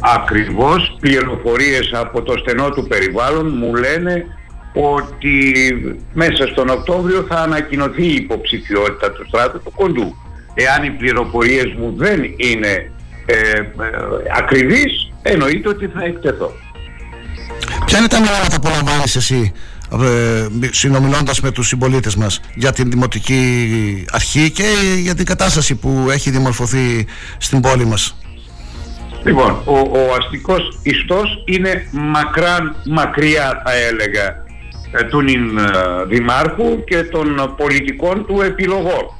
Ακριβώς 0.00 0.96
πληροφορίες 1.00 1.90
από 1.92 2.22
το 2.22 2.34
στενό 2.38 2.70
του 2.70 2.86
περιβάλλον 2.86 3.54
μου 3.58 3.74
λένε 3.74 4.26
ότι 4.76 5.52
μέσα 6.12 6.46
στον 6.46 6.68
Οκτώβριο 6.68 7.26
θα 7.28 7.36
ανακοινωθεί 7.40 8.06
η 8.06 8.14
υποψηφιότητα 8.14 9.12
του 9.12 9.24
στράτου 9.28 9.62
του 9.62 9.72
κοντού. 9.76 10.16
Εάν 10.54 10.84
οι 10.84 10.90
πληροφορίες 10.90 11.74
μου 11.78 11.94
δεν 11.96 12.22
είναι 12.36 12.90
ε, 13.26 13.34
ε, 13.34 13.64
ακριβείς, 14.36 15.12
εννοείται 15.22 15.68
ότι 15.68 15.86
θα 15.86 16.04
εκτεθώ. 16.04 16.52
Ποια 17.86 17.98
είναι 17.98 18.08
τα 18.08 18.20
μηνύματα 18.20 18.60
που 18.60 18.68
λαμβάνει 18.68 19.02
εσύ, 19.14 19.52
ε, 19.92 20.46
συνομιλώντας 20.70 21.40
με 21.40 21.50
τους 21.50 21.66
συμπολίτες 21.66 22.16
μας 22.16 22.40
για 22.54 22.72
την 22.72 22.90
δημοτική 22.90 24.04
αρχή 24.10 24.50
και 24.50 24.64
για 25.00 25.14
την 25.14 25.24
κατάσταση 25.24 25.74
που 25.74 26.06
έχει 26.10 26.30
δημορφωθεί 26.30 27.06
στην 27.38 27.60
πόλη 27.60 27.84
μας; 27.84 28.16
Λοιπόν, 29.24 29.62
ο, 29.64 29.78
ο 29.78 30.14
αστικός 30.18 30.78
ιστός 30.82 31.42
είναι 31.44 31.88
μακράν 31.92 32.76
μακριά 32.84 33.62
θα 33.64 33.72
έλεγα 33.72 34.24
ε, 34.24 34.45
του 35.10 35.22
νυν, 35.22 35.58
ε, 35.58 36.04
δημάρχου 36.06 36.84
και 36.84 37.02
των 37.02 37.54
πολιτικών 37.56 38.26
του 38.26 38.40
επιλογών. 38.40 39.10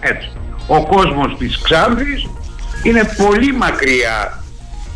Έτσι. 0.00 0.32
Ο 0.66 0.86
κόσμος 0.86 1.36
της 1.38 1.60
Ξάνθης 1.62 2.28
είναι 2.82 3.10
πολύ 3.26 3.52
μακριά 3.52 4.42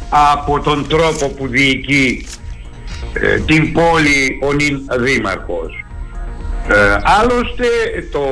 από 0.09 0.61
τον 0.61 0.89
τρόπο 0.89 1.29
που 1.29 1.47
διοικεί 1.47 2.27
ε, 3.13 3.39
την 3.39 3.73
πόλη 3.73 4.39
ο 4.43 4.53
νυν 4.53 4.81
δήμαρχος. 4.99 5.85
Ε, 6.69 6.97
άλλωστε 7.03 7.67
το, 8.13 8.25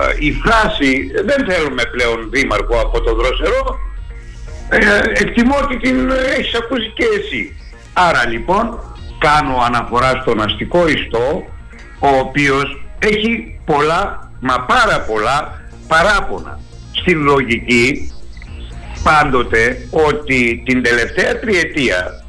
ε, 0.00 0.14
η 0.18 0.32
φράση 0.32 1.10
δεν 1.24 1.46
θέλουμε 1.48 1.82
πλέον 1.90 2.30
δήμαρχο 2.30 2.80
από 2.80 3.00
το 3.00 3.14
δροσερό 3.14 3.78
ε, 4.68 5.00
εκτιμώ 5.12 5.56
ότι 5.62 5.76
την 5.76 6.10
έχεις 6.38 6.54
ακούσει 6.54 6.92
και 6.94 7.04
εσύ. 7.18 7.56
Άρα 7.92 8.28
λοιπόν 8.28 8.89
κάνω 9.20 9.56
αναφορά 9.66 10.18
στον 10.22 10.40
αστικό 10.42 10.88
ιστό 10.88 11.44
ο 11.98 12.08
οποίος 12.18 12.84
έχει 12.98 13.58
πολλά, 13.64 14.30
μα 14.40 14.60
πάρα 14.60 15.00
πολλά 15.00 15.60
παράπονα. 15.88 16.58
Στην 17.00 17.22
λογική 17.22 18.12
πάντοτε 19.02 19.88
ότι 19.90 20.62
την 20.64 20.82
τελευταία 20.82 21.38
τριετία 21.40 22.24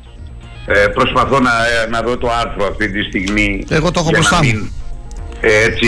ε, 0.66 0.88
προσπαθώ 0.88 1.40
να, 1.40 1.52
ε, 1.68 1.88
να 1.90 2.02
δω 2.02 2.18
το 2.18 2.30
άρθρο 2.32 2.68
αυτή 2.68 2.92
τη 2.92 3.02
στιγμή 3.04 3.66
Εγώ 3.70 3.92
το 3.92 4.00
έχω 4.00 4.10
για 4.10 4.20
να 4.20 4.24
μπροστά 4.28 4.44
μου. 4.44 4.44
μην- 4.52 4.72
ε, 5.42 5.64
έτσι, 5.64 5.88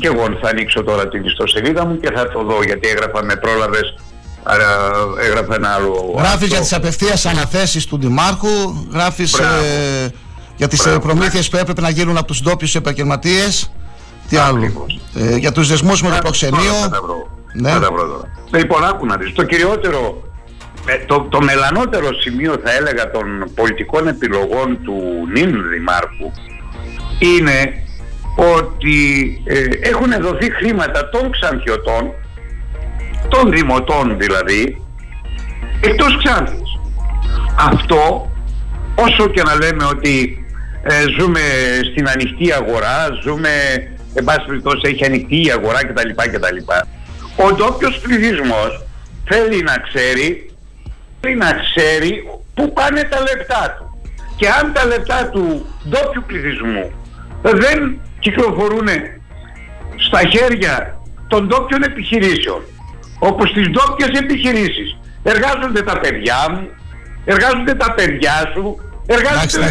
και 0.00 0.06
εγώ 0.06 0.24
θα 0.42 0.48
ανοίξω 0.48 0.82
τώρα 0.84 1.08
την 1.08 1.24
ιστοσελίδα 1.24 1.86
μου 1.86 2.00
και 2.00 2.10
θα 2.14 2.28
το 2.28 2.42
δω 2.44 2.62
γιατί 2.64 2.88
έγραφα 2.88 3.24
με 3.24 3.36
πρόλαβες 3.36 3.94
άρα 4.42 4.66
έγραφα 5.24 5.54
ένα 5.54 5.68
άλλο 5.68 6.14
Γράφεις 6.18 6.48
για 6.48 6.60
τις 6.60 6.72
απευθείας 6.72 7.26
αναθέσεις 7.26 7.86
του 7.86 7.98
Δημάρχου, 7.98 8.86
γράφεις 8.92 9.32
ε, 9.38 9.44
για 10.58 10.68
τις 10.68 10.88
προμήθειες 11.00 11.48
που 11.48 11.56
έπρεπε 11.56 11.80
να 11.80 11.90
γίνουν 11.90 12.16
από 12.16 12.26
τους 12.26 12.42
ντόπιους 12.42 12.74
επαγγελματίες. 12.74 13.72
Τι 14.28 14.36
άλλο; 14.36 14.86
Ε, 15.14 15.36
για 15.36 15.52
τους 15.52 15.68
δεσμούς 15.68 16.02
με 16.02 16.08
το 16.08 16.16
προξενείο. 16.22 16.72
Θα 16.72 16.88
τα 16.88 17.00
βρω. 17.02 17.30
Ναι. 17.52 17.70
Θα 17.70 17.80
τα 17.80 17.90
βρω 17.92 18.06
τώρα. 18.06 18.30
Λοιπόν, 18.52 18.84
άκου 18.84 19.06
να 19.06 19.16
δεις. 19.16 19.32
Το 19.32 19.44
κυριότερο, 19.44 20.22
ε, 20.86 21.04
το, 21.06 21.26
το 21.30 21.40
μελανότερο 21.42 22.08
σημείο 22.20 22.60
θα 22.64 22.72
έλεγα 22.74 23.10
των 23.10 23.50
πολιτικών 23.54 24.08
επιλογών 24.08 24.78
του 24.84 25.02
νυν 25.34 25.68
δημάρχου 25.68 26.30
είναι 27.18 27.82
ότι 28.36 28.96
ε, 29.44 29.88
έχουν 29.88 30.10
δοθεί 30.20 30.50
χρήματα 30.52 31.08
των 31.08 31.30
ξανθιωτών, 31.30 32.12
των 33.28 33.50
δημοτών 33.52 34.16
δηλαδή, 34.18 34.82
εκτός 35.80 36.18
Ξάνθης. 36.24 36.78
Αυτό, 37.58 38.30
όσο 38.94 39.28
και 39.28 39.42
να 39.42 39.54
λέμε 39.54 39.84
ότι 39.84 40.42
ε, 40.90 41.04
ζούμε 41.18 41.40
στην 41.90 42.08
ανοιχτή 42.08 42.52
αγορά, 42.52 43.08
ζούμε, 43.22 43.50
εν 44.14 44.24
πάση 44.24 44.44
περιπτώσει 44.46 44.80
έχει 44.84 45.04
ανοιχτή 45.04 45.44
η 45.46 45.50
αγορά 45.50 45.86
κτλ. 45.86 46.10
κτλ. 46.32 46.56
Ο 47.36 47.52
ντόπιος 47.52 47.98
πληθυσμός 47.98 48.84
θέλει 49.24 49.62
να 49.62 49.76
ξέρει, 49.76 50.50
θέλει 51.20 51.36
να 51.36 51.52
ξέρει 51.52 52.22
πού 52.54 52.72
πάνε 52.72 53.02
τα 53.02 53.20
λεπτά 53.20 53.74
του. 53.78 53.84
Και 54.36 54.48
αν 54.48 54.72
τα 54.72 54.84
λεπτά 54.86 55.28
του 55.32 55.66
ντόπιου 55.88 56.24
πληθυσμού 56.26 56.92
δεν 57.42 58.00
κυκλοφορούν 58.18 58.88
στα 59.96 60.20
χέρια 60.28 61.00
των 61.28 61.46
ντόπιων 61.46 61.82
επιχειρήσεων, 61.82 62.62
όπως 63.18 63.52
τις 63.52 63.68
ντόπιες 63.68 64.20
επιχειρήσεις, 64.20 64.98
εργάζονται 65.22 65.82
τα 65.82 65.98
παιδιά 66.00 66.50
μου, 66.50 66.68
εργάζονται 67.24 67.74
τα 67.74 67.92
παιδιά 67.92 68.52
σου, 68.54 68.76
εργάζονται... 69.06 69.70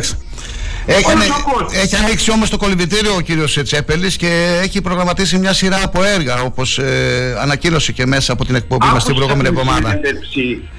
Έχει, 0.89 1.05
Όλος 1.05 1.21
ανε- 1.23 1.33
ο 1.47 1.51
κόσμος. 1.51 1.73
έχει 1.73 1.95
ανοίξει 1.95 2.31
όμως 2.31 2.49
το 2.49 2.57
κολυμπητήριο 2.57 3.15
ο 3.15 3.21
κύριος 3.21 3.59
Τσέπελης 3.63 4.15
και 4.15 4.59
έχει 4.63 4.81
προγραμματίσει 4.81 5.37
μια 5.37 5.53
σειρά 5.53 5.79
από 5.83 6.03
έργα 6.03 6.41
όπως 6.41 6.77
ε, 6.77 7.37
ανακοίνωσε 7.41 7.91
και 7.91 8.05
μέσα 8.05 8.33
από 8.33 8.45
την 8.45 8.55
εκπομπή 8.55 8.85
μας 8.85 9.03
την 9.05 9.13
Άκουσα 9.13 9.25
προηγούμενη 9.25 9.49
την 9.49 9.57
εβδομάδα. 9.57 9.89
συνέντευξη. 9.89 10.69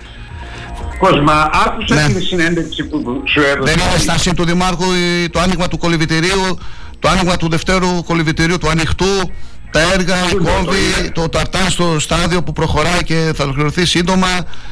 Κοσμά, 0.98 1.51
άκουσα 1.66 1.94
Ναι. 1.94 2.06
την 2.12 2.22
συνέντευξη 2.22 2.85
που 2.85 3.22
σου 3.28 3.40
έδωσε. 3.40 3.74
Δεν 3.74 3.86
είναι 3.89 3.98
στάση 3.98 4.35
του 4.35 4.44
Δημάρχου 4.44 4.85
η- 4.93 5.28
το 5.28 5.40
άνοιγμα 5.40 5.68
του 5.68 5.78
κολυβητηρίου, 5.78 6.59
το 6.98 7.09
άνοιγμα 7.09 7.36
του 7.36 7.48
δευτέρου 7.48 8.05
κολυβητηρίου 8.05 8.59
του 8.59 8.68
ανοιχτού, 8.68 9.30
τα 9.70 9.80
έργα, 9.93 10.16
η 10.30 10.35
κόμβη, 10.35 11.10
το 11.12 11.28
ταρτάν 11.28 11.70
στο 11.70 11.97
στάδιο 11.98 12.43
που 12.43 12.52
προχωράει 12.52 13.05
και 13.05 13.32
θα 13.36 13.44
ολοκληρωθεί 13.44 13.86
σύντομα, 13.86 14.28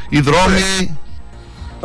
οι 0.08 0.20
δρόμοι. 0.20 0.98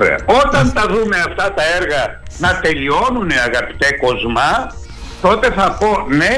Ωραία. 0.01 0.17
Όταν 0.25 0.73
τα 0.73 0.85
δούμε 0.89 1.17
αυτά 1.27 1.53
τα 1.53 1.63
έργα 1.79 2.21
να 2.37 2.59
τελειώνουν 2.59 3.31
αγαπητέ 3.45 3.89
Κοσμά, 4.01 4.75
τότε 5.21 5.51
θα 5.51 5.77
πω 5.79 6.05
ναι, 6.07 6.35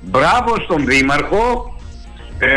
μπράβο 0.00 0.54
στον 0.64 0.86
Δήμαρχο, 0.86 1.74
ε, 2.38 2.48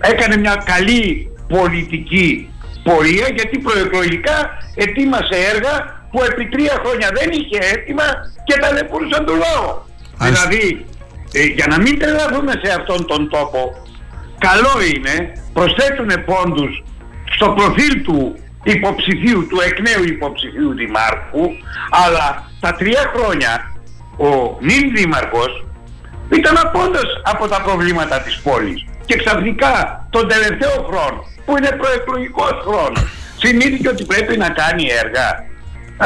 έκανε 0.00 0.36
μια 0.36 0.62
καλή 0.64 1.30
πολιτική 1.48 2.50
πορεία 2.82 3.28
γιατί 3.34 3.58
προεκλογικά 3.58 4.36
ετοίμασε 4.74 5.36
έργα 5.54 6.04
που 6.10 6.22
επί 6.22 6.44
τρία 6.46 6.74
χρόνια 6.84 7.08
δεν 7.14 7.30
είχε 7.30 7.58
έτοιμα 7.74 8.04
και 8.44 8.58
ταλαιπωρούσαν 8.60 9.24
τον 9.24 9.36
λόγο. 9.36 9.86
Δηλαδή, 10.18 10.86
ε, 11.32 11.44
για 11.44 11.66
να 11.66 11.80
μην 11.80 11.98
τρελαθούμε 11.98 12.52
σε 12.62 12.72
αυτόν 12.78 13.06
τον 13.06 13.28
τόπο, 13.28 13.72
καλό 14.38 14.74
είναι, 14.94 15.32
προσθέτουν 15.52 16.10
πόντους 16.24 16.82
στο 17.34 17.48
προφίλ 17.48 18.02
του 18.02 18.36
υποψηφίου, 18.62 19.46
του 19.46 19.60
εκ 19.66 19.80
νέου 19.80 20.04
υποψηφίου 20.04 20.74
δημάρχου, 20.74 21.50
αλλά 21.90 22.50
τα 22.60 22.72
τρία 22.72 23.12
χρόνια 23.14 23.72
ο 24.16 24.58
νυν 24.60 24.94
δήμαρχος 24.94 25.64
ήταν 26.30 26.56
απόντας 26.58 27.20
από 27.22 27.48
τα 27.48 27.60
προβλήματα 27.62 28.20
της 28.20 28.40
πόλης. 28.40 28.84
Και 29.04 29.16
ξαφνικά 29.16 30.06
τον 30.10 30.28
τελευταίο 30.28 30.86
χρόνο, 30.88 31.24
που 31.44 31.56
είναι 31.56 31.76
προεκλογικός 31.80 32.54
χρόνος, 32.66 33.06
συνείδηκε 33.38 33.88
ότι 33.88 34.04
πρέπει 34.04 34.36
να 34.36 34.48
κάνει 34.48 34.86
έργα. 35.04 35.50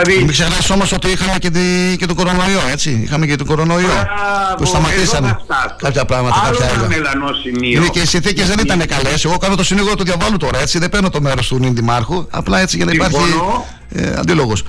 Δηλαδή... 0.03 0.25
Μην 0.25 0.33
ξεχνάς 0.33 0.71
όμως 0.71 0.93
ότι 0.93 1.09
είχαμε 1.11 1.39
και, 1.39 1.51
τη, 1.51 1.61
και 1.99 2.07
τον 2.07 2.17
κορονοϊό, 2.17 2.61
έτσι. 2.71 3.01
Είχαμε 3.05 3.27
και 3.27 3.37
τον 3.37 3.47
κορονοϊό. 3.47 3.87
Μπράβο, 3.87 4.55
που 4.57 4.65
σταματήσανε 4.65 5.27
εδώ 5.29 5.37
θα 5.49 5.55
φτάσω. 5.55 5.77
κάποια 5.79 6.05
πράγματα, 6.05 6.41
Άλλο 6.45 6.57
κάποια 6.57 6.65
ένα 6.75 6.85
έργα. 6.85 6.97
μελανό 6.97 7.33
σημείο. 7.43 7.81
Είναι 7.81 7.89
και 7.89 8.01
οι 8.01 8.07
συνθήκες 8.07 8.47
δεν 8.49 8.59
ήταν 8.59 8.87
καλές. 8.87 9.25
Εγώ 9.25 9.37
κάνω 9.37 9.55
το 9.55 9.65
συνήγορο 9.65 9.95
του 9.95 10.05
διαβόλου 10.05 10.37
τώρα, 10.37 10.59
έτσι. 10.61 10.79
Δεν 10.79 10.89
παίρνω 10.89 11.11
το 11.11 11.21
μέρος 11.21 11.49
του 11.49 11.59
νυν 11.59 11.75
δημάρχου. 11.75 12.27
Απλά 12.31 12.61
έτσι 12.61 12.77
για 12.77 12.85
να 12.85 12.93
υπάρχει 12.93 13.15
Συμφωνώ. 13.17 13.67
ε, 13.93 14.13
αντίλογος. 14.19 14.63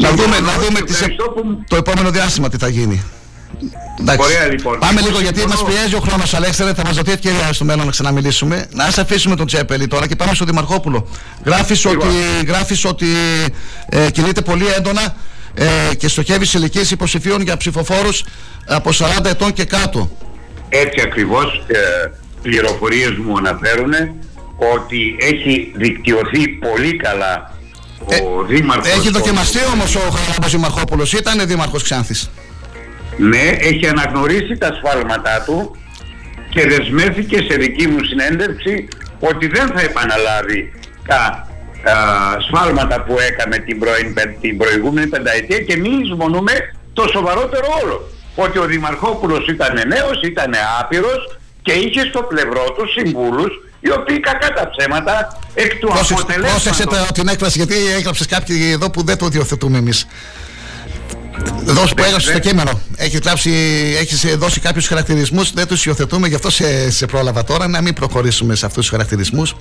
Να 0.00 0.08
Συμφωνώ 0.08 0.22
δούμε, 0.22 0.40
να 0.46 0.52
και 0.58 0.66
δούμε 0.66 0.80
τις, 0.80 0.94
ευχαριστώ 0.94 1.24
που- 1.24 1.64
το 1.68 1.76
επόμενο 1.76 2.10
διάστημα 2.10 2.48
τι 2.48 2.56
θα 2.56 2.68
γίνει. 2.68 3.02
Εντάξει. 4.00 4.26
Ωραία, 4.26 4.46
λοιπόν. 4.52 4.78
Πάμε 4.78 5.00
λίγο 5.00 5.20
γιατί 5.20 5.38
Συμφωνώ. 5.40 5.62
μας 5.62 5.74
πιέζει 5.74 5.94
ο 5.94 6.00
χρόνος, 6.00 6.34
Αλέξανδρε. 6.34 6.74
Θα 6.74 6.82
μας 6.86 6.96
δοθεί 6.96 7.10
ευκαιρία 7.12 7.52
στο 7.52 7.64
μέλλον 7.64 7.84
να 7.84 7.90
ξαναμιλήσουμε. 7.90 8.66
Να 8.70 8.84
ας 8.84 8.98
αφήσουμε 8.98 9.36
τον 9.36 9.46
Τσέπελη 9.46 9.86
τώρα 9.86 10.06
και 10.06 10.16
πάμε 10.16 10.34
στο 10.34 10.44
Δημαρχόπουλο. 10.44 11.08
Γράφεις 11.44 11.84
ότι, 11.84 12.06
γράφεις 12.46 12.84
ότι 12.84 13.06
ε, 13.88 14.10
κινείται 14.10 14.40
πολύ 14.40 14.66
έντονα 14.76 15.14
ε, 15.54 15.94
και 15.94 16.08
στοχεύεις 16.08 16.50
σε 16.50 16.58
ηλικίες 16.58 16.90
υποψηφίων 16.90 17.40
για 17.42 17.56
ψηφοφόρους 17.56 18.24
από 18.66 18.90
40 19.20 19.24
ετών 19.24 19.52
και 19.52 19.64
κάτω. 19.64 20.10
Έτσι 20.68 21.00
ακριβώς 21.04 21.64
ε, 21.66 22.10
πληροφορίες 22.42 23.10
μου 23.24 23.36
αναφέρουν 23.36 23.92
ότι 24.74 25.16
έχει 25.20 25.72
δικτυωθεί 25.76 26.48
πολύ 26.48 26.96
καλά 26.96 27.54
ο 28.06 28.42
Δήμαρχος. 28.44 28.88
Ε, 28.88 28.90
Έχει 28.90 29.02
των- 29.02 29.12
δοκιμαστεί 29.12 29.58
όμως 29.74 29.94
ο 29.96 30.00
Χαραλάμπος 30.00 30.50
Δημαρχόπουλος. 30.50 31.12
Ήταν 31.12 31.46
δήμαρχος 31.46 31.82
Ξάνθης. 31.82 32.30
Ναι, 33.20 33.44
έχει 33.60 33.86
αναγνωρίσει 33.86 34.56
τα 34.58 34.70
σφάλματά 34.78 35.42
του 35.46 35.76
και 36.50 36.66
δεσμεύθηκε 36.68 37.36
σε 37.50 37.56
δική 37.56 37.86
μου 37.86 38.04
συνέντευξη 38.04 38.88
ότι 39.20 39.46
δεν 39.46 39.66
θα 39.74 39.80
επαναλάβει 39.80 40.72
τα 41.06 41.48
α, 41.90 41.94
σφάλματα 42.40 43.02
που 43.02 43.16
έκανε 43.30 43.56
την, 43.58 43.78
πρώην 43.78 44.14
πεν- 44.14 44.40
την 44.40 44.56
προηγούμενη 44.58 45.06
πενταετία 45.06 45.58
και 45.58 45.76
μην 45.76 46.00
εισμονούμε 46.02 46.52
το 46.92 47.08
σοβαρότερο 47.12 47.66
όλο. 47.82 48.10
Ότι 48.34 48.58
ο 48.58 48.64
Δημαρχόπουλος 48.64 49.46
ήταν 49.48 49.74
νέος, 49.86 50.22
ήταν 50.24 50.52
άπειρος 50.80 51.38
και 51.62 51.72
είχε 51.72 52.00
στο 52.00 52.22
πλευρό 52.22 52.64
του 52.76 52.84
συμβούλους 52.98 53.52
οι 53.80 53.90
οποίοι 53.90 54.20
κακά 54.20 54.48
τα 54.52 54.70
ψέματα 54.76 55.38
εκ 55.54 55.74
του 55.74 55.86
Πρόσεξε, 55.86 56.12
αποτελέσματος 56.14 56.62
πρόσεξε 56.62 56.86
τα- 57.06 57.12
την 57.12 57.28
έκφραση 57.28 57.58
γιατί 57.58 57.74
έγραψες 57.98 58.26
κάποιοι 58.26 58.70
εδώ 58.72 58.90
που 58.90 59.02
δεν 59.04 59.16
το 59.18 59.28
διορθωτούμε 59.28 59.78
εμείς. 59.78 60.06
Δώσει 61.64 61.94
που 61.94 62.02
έγραψες 62.02 62.30
στο 62.30 62.38
κείμενο. 62.38 62.80
Έχει 62.96 63.18
γράψει, 63.24 63.50
έχεις 64.00 64.36
δώσει 64.36 64.60
κάποιους 64.60 64.86
χαρακτηρισμούς, 64.86 65.52
δεν 65.52 65.66
τους 65.66 65.86
υιοθετούμε, 65.86 66.28
γι' 66.28 66.34
αυτό 66.34 66.50
σε, 66.50 66.90
σε 66.90 67.06
πρόλαβα 67.06 67.44
τώρα 67.44 67.68
να 67.68 67.80
μην 67.80 67.94
προχωρήσουμε 67.94 68.54
σε 68.54 68.66
αυτούς 68.66 68.80
τους 68.82 68.90
χαρακτηρισμούς. 68.90 69.56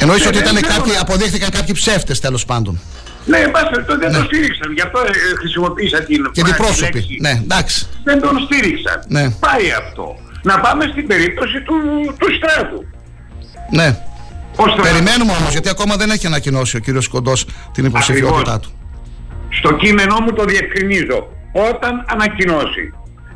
Εννοείς 0.00 0.20
Ναι, 0.22 0.26
ότι 0.28 0.38
δεν 0.38 0.46
ήταν 0.46 0.62
ξέρω. 0.62 0.76
κάποιοι, 0.82 0.96
αποδείχθηκαν 0.96 1.50
κάποιοι 1.50 1.74
ψεύτες 1.74 2.20
τέλος 2.20 2.44
πάντων. 2.44 2.80
Ναι, 3.24 3.38
εν 3.38 3.50
πάση 3.50 3.66
περιπτώσει 3.70 3.98
δεν 3.98 4.12
το 4.12 4.22
στήριξαν. 4.24 4.72
Γι' 4.72 4.80
αυτό 4.80 4.98
ε, 5.00 5.36
χρησιμοποίησα 5.38 5.98
την 6.02 6.30
Και 6.32 6.40
φράση, 6.40 6.52
διπρόσωποι. 6.56 6.92
λέξη. 6.98 7.16
Ναι, 7.20 7.30
εντάξει. 7.30 7.86
Δεν 8.04 8.20
τον 8.20 8.38
στήριξαν. 8.44 9.02
Ναι. 9.08 9.30
Πάει 9.30 9.70
αυτό. 9.86 10.16
Να 10.42 10.60
πάμε 10.60 10.84
στην 10.92 11.06
περίπτωση 11.06 11.60
του, 11.66 11.74
του 12.18 12.26
στράτου. 12.36 12.84
Ναι. 13.70 13.98
στράτος- 14.52 14.80
Περιμένουμε 14.88 15.32
όμως, 15.38 15.50
γιατί 15.52 15.68
ακόμα 15.68 15.96
δεν 15.96 16.10
έχει 16.10 16.26
ανακοινώσει 16.26 16.76
ο 16.76 16.80
κύριος 16.80 17.08
Κοντός 17.08 17.46
την 17.72 17.84
υποψηφιότητά 17.84 18.60
του. 18.60 18.70
Στο 19.48 19.72
κείμενό 19.72 20.20
μου 20.20 20.32
το 20.32 20.44
διευκρινίζω. 20.44 21.28
Όταν 21.52 22.04
ανακοινώσει. 22.08 22.92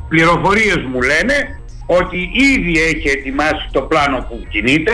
Πληροφορίες 0.09 0.77
μου 0.91 1.01
λένε 1.01 1.59
ότι 1.85 2.31
ήδη 2.33 2.83
έχει 2.83 3.07
ετοιμάσει 3.07 3.67
το 3.71 3.81
πλάνο 3.81 4.25
που 4.29 4.45
κινείται, 4.49 4.91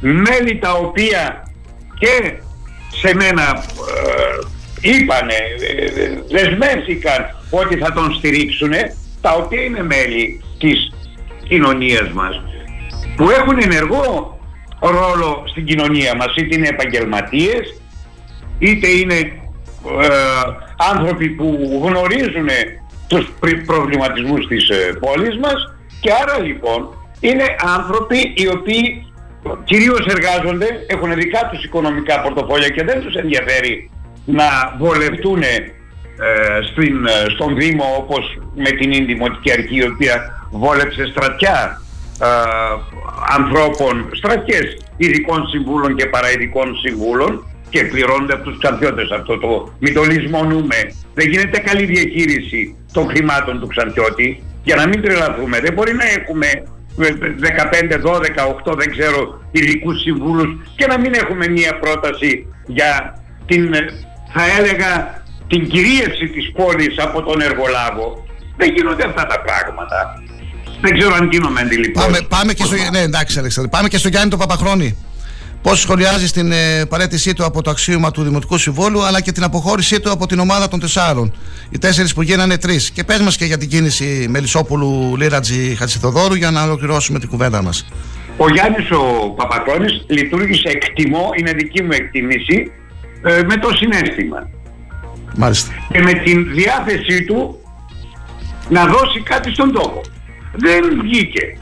μέλη 0.00 0.58
τα 0.58 0.72
οποία 0.72 1.52
και 1.98 2.32
σε 3.00 3.14
μένα 3.14 3.64
ε, 4.82 4.90
είπανε, 4.90 5.34
ε, 5.60 5.84
ε, 6.02 6.22
δεσμεύτηκαν 6.30 7.36
ότι 7.50 7.76
θα 7.76 7.92
τον 7.92 8.14
στηρίξουν, 8.14 8.72
τα 9.20 9.32
οποία 9.32 9.62
είναι 9.62 9.82
μέλη 9.82 10.44
της 10.58 10.92
κοινωνίας 11.48 12.10
μας, 12.12 12.42
που 13.16 13.30
έχουν 13.30 13.58
ενεργό 13.62 14.38
ρόλο 14.80 15.44
στην 15.46 15.64
κοινωνία 15.64 16.16
μας, 16.16 16.34
είτε 16.36 16.56
είναι 16.56 16.68
επαγγελματίες, 16.68 17.80
είτε 18.58 18.88
είναι 18.88 19.14
ε, 19.14 19.30
άνθρωποι 20.92 21.28
που 21.28 21.80
γνωρίζουν 21.84 22.48
τους 23.08 23.32
πρι- 23.40 23.64
προβληματισμούς 23.64 24.46
της 24.46 24.68
ε, 24.68 24.98
πόλης 25.00 25.36
μας 25.38 25.74
και 26.00 26.10
άρα 26.22 26.38
λοιπόν 26.38 26.88
είναι 27.20 27.44
άνθρωποι 27.76 28.32
οι 28.36 28.48
οποίοι 28.48 29.12
κυρίως 29.64 30.06
εργάζονται, 30.06 30.66
έχουν 30.86 31.14
δικά 31.14 31.48
τους 31.50 31.64
οικονομικά 31.64 32.20
πορτοφόλια 32.20 32.68
και 32.68 32.84
δεν 32.84 33.00
τους 33.00 33.14
ενδιαφέρει 33.14 33.90
να 34.24 34.44
βολευτούν 34.78 35.42
ε, 35.42 36.62
στην, 36.70 37.06
ε, 37.06 37.30
στον 37.34 37.56
Δήμο 37.56 37.84
όπως 37.98 38.38
με 38.54 38.70
την 38.70 38.92
Ινδημοτική 38.92 39.52
Αρχή 39.52 39.76
η 39.76 39.84
οποία 39.84 40.46
βόλεψε 40.50 41.06
στρατιά 41.06 41.80
ε, 42.22 42.26
ανθρώπων, 43.38 44.10
στρατιές 44.12 44.76
ειδικών 44.96 45.48
συμβούλων 45.48 45.96
και 45.96 46.06
παραειδικών 46.06 46.76
συμβούλων 46.76 47.46
και 47.70 47.84
πληρώνονται 47.84 48.32
από 48.32 48.44
τους 48.44 48.58
Ξανθιώτες 48.58 49.10
αυτό 49.10 49.38
το 49.38 49.72
μην 49.78 49.94
το 49.94 50.02
λησμονούμε. 50.02 50.76
Δεν 51.14 51.28
γίνεται 51.30 51.58
καλή 51.58 51.84
διαχείριση 51.84 52.76
των 52.92 53.08
χρημάτων 53.08 53.60
του 53.60 53.66
Ξανθιώτη 53.66 54.42
για 54.62 54.76
να 54.76 54.86
μην 54.86 55.02
τρελαθούμε. 55.02 55.60
Δεν 55.60 55.72
μπορεί 55.72 55.94
να 55.94 56.04
έχουμε 56.18 56.46
ε, 57.00 57.08
15, 57.86 58.10
12, 58.66 58.72
8 58.72 58.76
δεν 58.76 58.90
ξέρω 58.90 59.42
ειδικού 59.50 59.94
συμβούλους 59.94 60.48
και 60.76 60.86
να 60.86 60.98
μην 60.98 61.14
έχουμε 61.14 61.48
μία 61.48 61.78
πρόταση 61.78 62.46
για 62.66 63.22
την 63.46 63.74
ε, 63.74 63.78
θα 64.32 64.42
έλεγα 64.58 65.22
την 65.48 65.68
κυρίευση 65.68 66.26
της 66.28 66.52
πόλης 66.52 66.98
από 66.98 67.22
τον 67.22 67.40
εργολάβο. 67.40 68.26
Δεν 68.56 68.72
γίνονται 68.74 69.04
αυτά 69.04 69.26
τα 69.26 69.40
πράγματα. 69.40 70.22
Δεν 70.80 70.98
ξέρω 70.98 71.14
αν 71.14 71.28
γίνομαι 71.30 71.60
αντιληπτός. 71.60 72.04
Πάμε, 72.04 72.18
πάμε, 72.28 72.52
και 72.52 72.64
στο, 72.64 72.74
ναι, 72.90 73.00
εντάξει, 73.00 73.38
Αλέξανδρε. 73.38 73.70
πάμε 73.70 73.88
και 73.88 73.98
στο 73.98 74.08
Γιάννη 74.08 74.30
τον 74.30 74.38
Παπαχρόνη. 74.38 74.96
Πώς 75.68 75.80
σχολιάζει 75.80 76.30
την 76.30 76.52
ε, 76.52 76.86
παρέτησή 76.88 77.34
του 77.34 77.44
από 77.44 77.62
το 77.62 77.70
αξίωμα 77.70 78.10
του 78.10 78.22
Δημοτικού 78.22 78.58
Συμβόλου 78.58 79.02
αλλά 79.02 79.20
και 79.20 79.32
την 79.32 79.42
αποχώρησή 79.42 80.00
του 80.00 80.10
από 80.10 80.26
την 80.26 80.38
ομάδα 80.38 80.68
των 80.68 80.80
τεσσάρων. 80.80 81.32
Οι 81.70 81.78
τέσσερις 81.78 82.14
που 82.14 82.22
γίνανε 82.22 82.58
τρεις. 82.58 82.90
Και 82.90 83.04
πες 83.04 83.20
μας 83.20 83.36
και 83.36 83.44
για 83.44 83.58
την 83.58 83.68
κίνηση 83.68 84.26
Μελισσόπουλου 84.28 85.16
Λίρατζη 85.16 85.74
Χατζηθοδόρου 85.74 86.34
για 86.34 86.50
να 86.50 86.62
ολοκληρώσουμε 86.62 87.18
την 87.18 87.28
κουβέντα 87.28 87.62
μας. 87.62 87.86
Ο 88.36 88.50
Γιάννης 88.50 88.90
ο 88.90 89.28
Παπαχρόνης 89.36 90.04
λειτουργήσε 90.06 90.68
εκτιμώ, 90.68 91.30
είναι 91.38 91.52
δική 91.52 91.82
μου 91.82 91.92
εκτιμήση, 91.92 92.70
ε, 93.22 93.42
με 93.42 93.56
το 93.56 93.68
συνέστημα. 93.74 94.48
Μάλιστα. 95.36 95.72
Και 95.92 96.00
με 96.00 96.12
την 96.12 96.54
διάθεσή 96.54 97.24
του 97.24 97.58
να 98.68 98.86
δώσει 98.86 99.20
κάτι 99.22 99.52
στον 99.52 99.72
τόπο. 99.72 100.00
Δεν 100.52 101.00
βγήκε. 101.02 101.58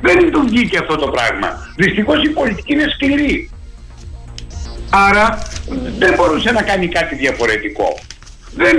Δεν 0.00 0.32
του 0.32 0.44
βγήκε 0.46 0.78
αυτό 0.78 0.96
το 0.96 1.08
πράγμα. 1.08 1.48
Δυστυχώς 1.76 2.22
η 2.24 2.28
πολιτική 2.28 2.72
είναι 2.72 2.88
σκληρή. 2.94 3.50
Άρα 4.90 5.38
δεν 5.98 6.14
μπορούσε 6.14 6.50
να 6.52 6.62
κάνει 6.62 6.88
κάτι 6.88 7.14
διαφορετικό. 7.14 7.98
Δεν, 8.54 8.76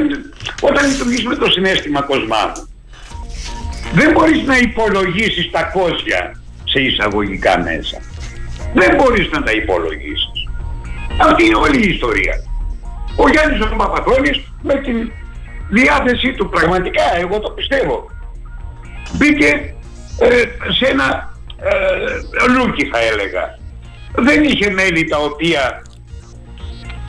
όταν 0.62 0.90
λειτουργείς 0.90 1.26
με 1.26 1.36
το 1.36 1.52
συνέστημα 1.52 2.02
κοσμά 2.02 2.54
δεν 3.94 4.12
μπορείς 4.12 4.44
να 4.44 4.58
υπολογίσεις 4.58 5.52
τα 5.52 5.64
κόσια 5.64 6.42
σε 6.64 6.80
εισαγωγικά 6.80 7.60
μέσα. 7.60 7.98
Δεν 8.74 8.96
μπορείς 8.96 9.30
να 9.32 9.44
τα 9.44 9.52
υπολογίσεις. 9.52 10.48
Αυτή 11.22 11.46
είναι 11.46 11.56
όλη 11.56 11.86
η 11.86 11.90
ιστορία. 11.90 12.36
Ο 13.16 13.30
Γιάννης 13.30 13.62
ο 13.62 13.76
Παπαθώνης 13.76 14.38
με 14.62 14.74
την 14.74 15.12
διάθεσή 15.70 16.34
του 16.34 16.50
πραγματικά, 16.50 17.18
εγώ 17.20 17.40
το 17.40 17.50
πιστεύω, 17.50 18.10
μπήκε 19.14 19.46
ε, 19.48 19.74
σε 20.78 20.86
ένα 20.86 21.34
ε, 21.58 22.52
λούκι 22.56 22.86
θα 22.86 23.00
έλεγα. 23.00 23.60
Δεν 24.16 24.44
είχε 24.44 24.70
μέλη 24.70 25.04
τα 25.04 25.18
οποία 25.18 25.82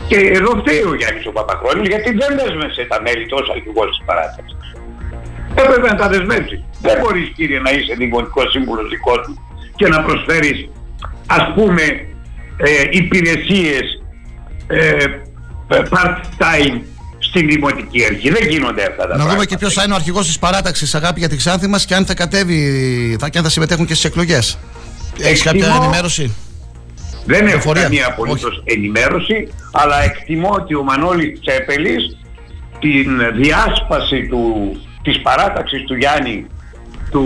και 0.07 0.17
εδώ 0.17 0.51
φταίει 0.61 0.83
ο 0.83 0.95
Γιάννης 0.95 1.27
ο 1.27 1.33
Παπαχρόνης 1.33 1.89
γιατί 1.89 2.11
δεν 2.13 2.37
δέσμευσε 2.39 2.85
τα 2.85 3.03
μέλη 3.03 3.27
του 3.27 3.37
ως 3.41 3.51
αρχηγός 3.51 3.89
της 3.91 4.05
παράταξης. 4.05 4.75
Έπρεπε 5.55 5.89
να 5.89 5.95
τα 5.95 6.09
δεσμεύσει. 6.09 6.65
Δεν 6.81 6.99
μπορείς 7.01 7.29
κύριε 7.37 7.61
να 7.61 7.71
είσαι 7.71 7.95
δημοτικός 7.95 8.51
σύμβουλος 8.51 8.89
δικός 8.89 9.21
του 9.27 9.35
και 9.77 9.89
να 9.89 10.03
προσφέρεις 10.03 10.69
ας 11.27 11.53
πούμε 11.55 11.83
ε, 12.57 12.85
υπηρεσίες 12.91 14.03
ε, 14.67 15.05
part-time 15.69 16.81
στην 17.35 17.49
δημοτική 17.49 18.05
αρχή. 18.05 18.31
Δεν 18.31 18.49
γίνονται 18.49 18.83
αυτά 18.83 18.97
τα 18.97 19.03
Να 19.03 19.07
πράγματα. 19.09 19.33
δούμε 19.33 19.45
και 19.45 19.57
ποιος 19.57 19.73
θα 19.75 19.83
είναι 19.83 19.93
ο 19.93 19.97
αρχηγός 19.97 20.27
της 20.27 20.39
παράταξης 20.39 20.95
Αγάπη 20.95 21.19
για 21.19 21.29
τη 21.29 21.37
Ξάνθη 21.37 21.67
μας 21.67 21.85
και 21.85 21.95
αν 21.95 22.07
θα 22.07 22.15
κατέβει 22.15 23.17
θα, 23.21 23.29
και 23.29 23.39
αν 23.39 23.45
θα 23.45 23.51
συμμετέχουν 23.51 23.87
και 23.87 23.95
στις 23.95 24.05
εκλογές. 24.11 24.59
Έχεις 25.21 25.43
κάποια 25.43 25.61
Εκτιμώ- 25.61 25.83
ενημέρωση; 25.83 26.35
Δεν 27.25 27.37
έχω 27.39 27.45
Πληροφορία; 27.47 27.83
καμία 27.83 28.07
απολύτως 28.07 28.63
ενημέρωση, 28.65 29.49
αλλά 29.73 30.03
εκτιμώ 30.03 30.49
ότι 30.53 30.75
ο 30.75 30.83
Μανώλης 30.83 31.41
Τσέπελης 31.41 32.17
την 32.79 33.07
διάσπαση 33.43 34.27
του, 34.31 34.43
της 35.03 35.21
παράταξης 35.23 35.85
του 35.85 35.95
Γιάννη 35.95 36.47
του 37.11 37.25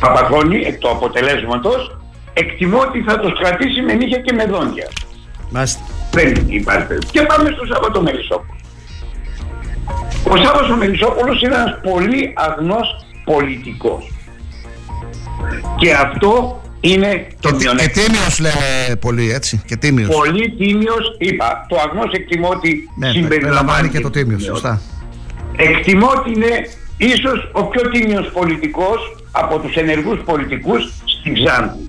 Παπαχρόνη 0.00 0.60
εκ 0.66 0.78
του 0.78 0.90
αποτελέσματος 0.90 1.98
εκτιμώ 2.32 2.78
ότι 2.78 3.02
θα 3.06 3.18
τους 3.20 3.32
κρατήσει 3.40 3.80
με 3.80 3.92
νύχια 3.92 4.18
και 4.18 4.32
με 4.32 4.44
δόντια. 4.46 4.88
Μάλιστα. 5.50 5.80
Δεν 6.10 6.28
υπάρχει 6.48 6.86
περίπτωση. 6.86 7.12
Και 7.12 7.22
πάμε 7.22 7.50
στο 7.56 7.66
Σάββατο 7.74 8.02
Μελισσόπουλο. 8.02 8.56
Ο 10.28 10.36
Σάββατος 10.36 10.70
ο 10.70 10.76
Μελισσόπουλος 10.76 11.42
είναι 11.42 11.54
ένας 11.54 11.78
πολύ 11.82 12.32
αγνός 12.36 13.04
πολιτικός. 13.24 14.12
Και 15.76 15.92
αυτό 15.94 16.60
είναι 16.80 17.26
το 17.40 17.48
Και, 17.48 17.56
και 17.56 17.62
μειονέκτημα. 17.62 18.04
τίμιος 18.06 18.38
λέμε 18.38 18.96
πολύ 19.00 19.32
έτσι. 19.32 19.62
Και 19.66 19.76
τίμιος. 19.76 20.16
Πολύ 20.16 20.50
τίμιος, 20.50 21.16
είπα, 21.18 21.66
το 21.68 21.76
αγνός 21.86 22.12
εκτιμώ 22.12 22.48
ότι 22.48 22.88
Ναι, 22.96 23.06
συμπεριλαμβάνει 23.10 23.44
περιλαμβάνει 23.44 23.88
και 23.88 24.00
το 24.00 24.10
τίμιος. 24.10 24.42
Σωστά. 24.42 24.80
Εκτιμώ 25.56 26.06
ότι 26.16 26.30
είναι 26.30 26.68
ίσως 26.96 27.50
ο 27.52 27.64
πιο 27.64 27.90
τίμιος 27.90 28.30
πολιτικός 28.32 29.16
από 29.32 29.58
τους 29.58 29.74
ενεργούς 29.74 30.18
πολιτικούς 30.24 30.92
στην 31.18 31.34
Ξάνθη. 31.34 31.86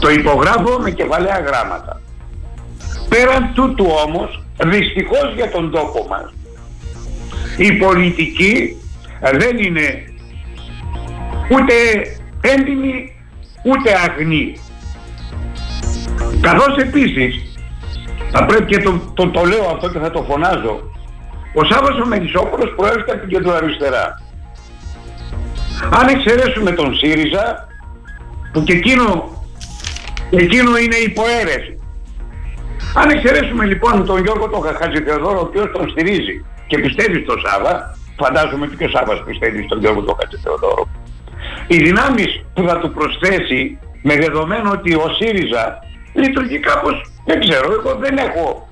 Το 0.00 0.10
υπογράφω 0.10 0.78
με 0.78 0.90
κεφαλαία 0.90 1.38
γράμματα. 1.46 2.00
Πέραν 3.08 3.52
τούτου 3.54 3.86
όμως, 4.06 4.42
δυστυχώς 4.64 5.32
για 5.36 5.50
τον 5.50 5.70
τόπο 5.70 6.06
μας, 6.10 6.34
η 7.56 7.72
πολιτική 7.72 8.76
δεν 9.20 9.58
είναι 9.58 10.04
ούτε 11.50 11.74
έντιμη 12.40 13.12
ούτε 13.64 13.90
αγνή. 14.04 14.56
Καθώς 16.40 16.76
επίσης, 16.76 17.58
θα 18.30 18.46
πρέπει 18.46 18.64
και 18.64 18.82
το, 18.82 19.12
το, 19.14 19.28
το 19.30 19.44
λέω 19.44 19.64
αυτό 19.74 19.90
και 19.90 19.98
θα 19.98 20.10
το 20.10 20.22
φωνάζω, 20.22 20.80
ο 21.54 21.64
Σάββας 21.64 22.00
ο 22.00 22.06
Μελισσόπουλος 22.06 22.74
προέρχεται 22.76 23.12
από 23.12 23.20
την 23.20 23.28
κεντροαριστερά. 23.28 24.22
Αν 25.90 26.08
εξαιρέσουμε 26.08 26.70
τον 26.70 26.96
ΣΥΡΙΖΑ, 26.96 27.68
που 28.52 28.62
και 28.62 28.72
εκείνο, 28.72 29.42
και 30.30 30.36
εκείνο 30.36 30.76
είναι 30.76 30.96
υποαίρεση. 30.96 31.78
Αν 32.94 33.10
εξαιρέσουμε 33.10 33.64
λοιπόν 33.64 34.06
τον 34.06 34.22
Γιώργο 34.22 34.48
τον 34.48 34.62
Χατζηθεοδόρο, 34.62 35.38
ο 35.38 35.42
οποίος 35.42 35.70
τον 35.72 35.90
στηρίζει 35.90 36.44
και 36.66 36.78
πιστεύεις 36.78 37.22
στο 37.22 37.34
Σάββα, 37.46 37.96
φαντάζομαι 38.16 38.66
και 38.78 38.84
ο 38.84 38.88
Σάββας 38.88 39.22
πιστεύει 39.26 39.62
στον 39.62 39.78
Γιώργο 39.80 40.00
τον 40.02 40.16
Χατζηθεοδόρο, 40.20 40.88
οι 41.66 41.76
δυνάμεις 41.76 42.44
που 42.54 42.62
θα 42.68 42.78
του 42.78 42.92
προσθέσει 42.92 43.78
με 44.02 44.16
δεδομένο 44.16 44.70
ότι 44.70 44.94
ο 44.94 45.06
ΣΥΡΙΖΑ 45.18 45.78
λειτουργεί 46.14 46.58
κάπως, 46.58 47.10
δεν 47.24 47.40
ξέρω, 47.40 47.72
εγώ 47.72 47.94
δεν 47.94 48.16
έχω 48.16 48.68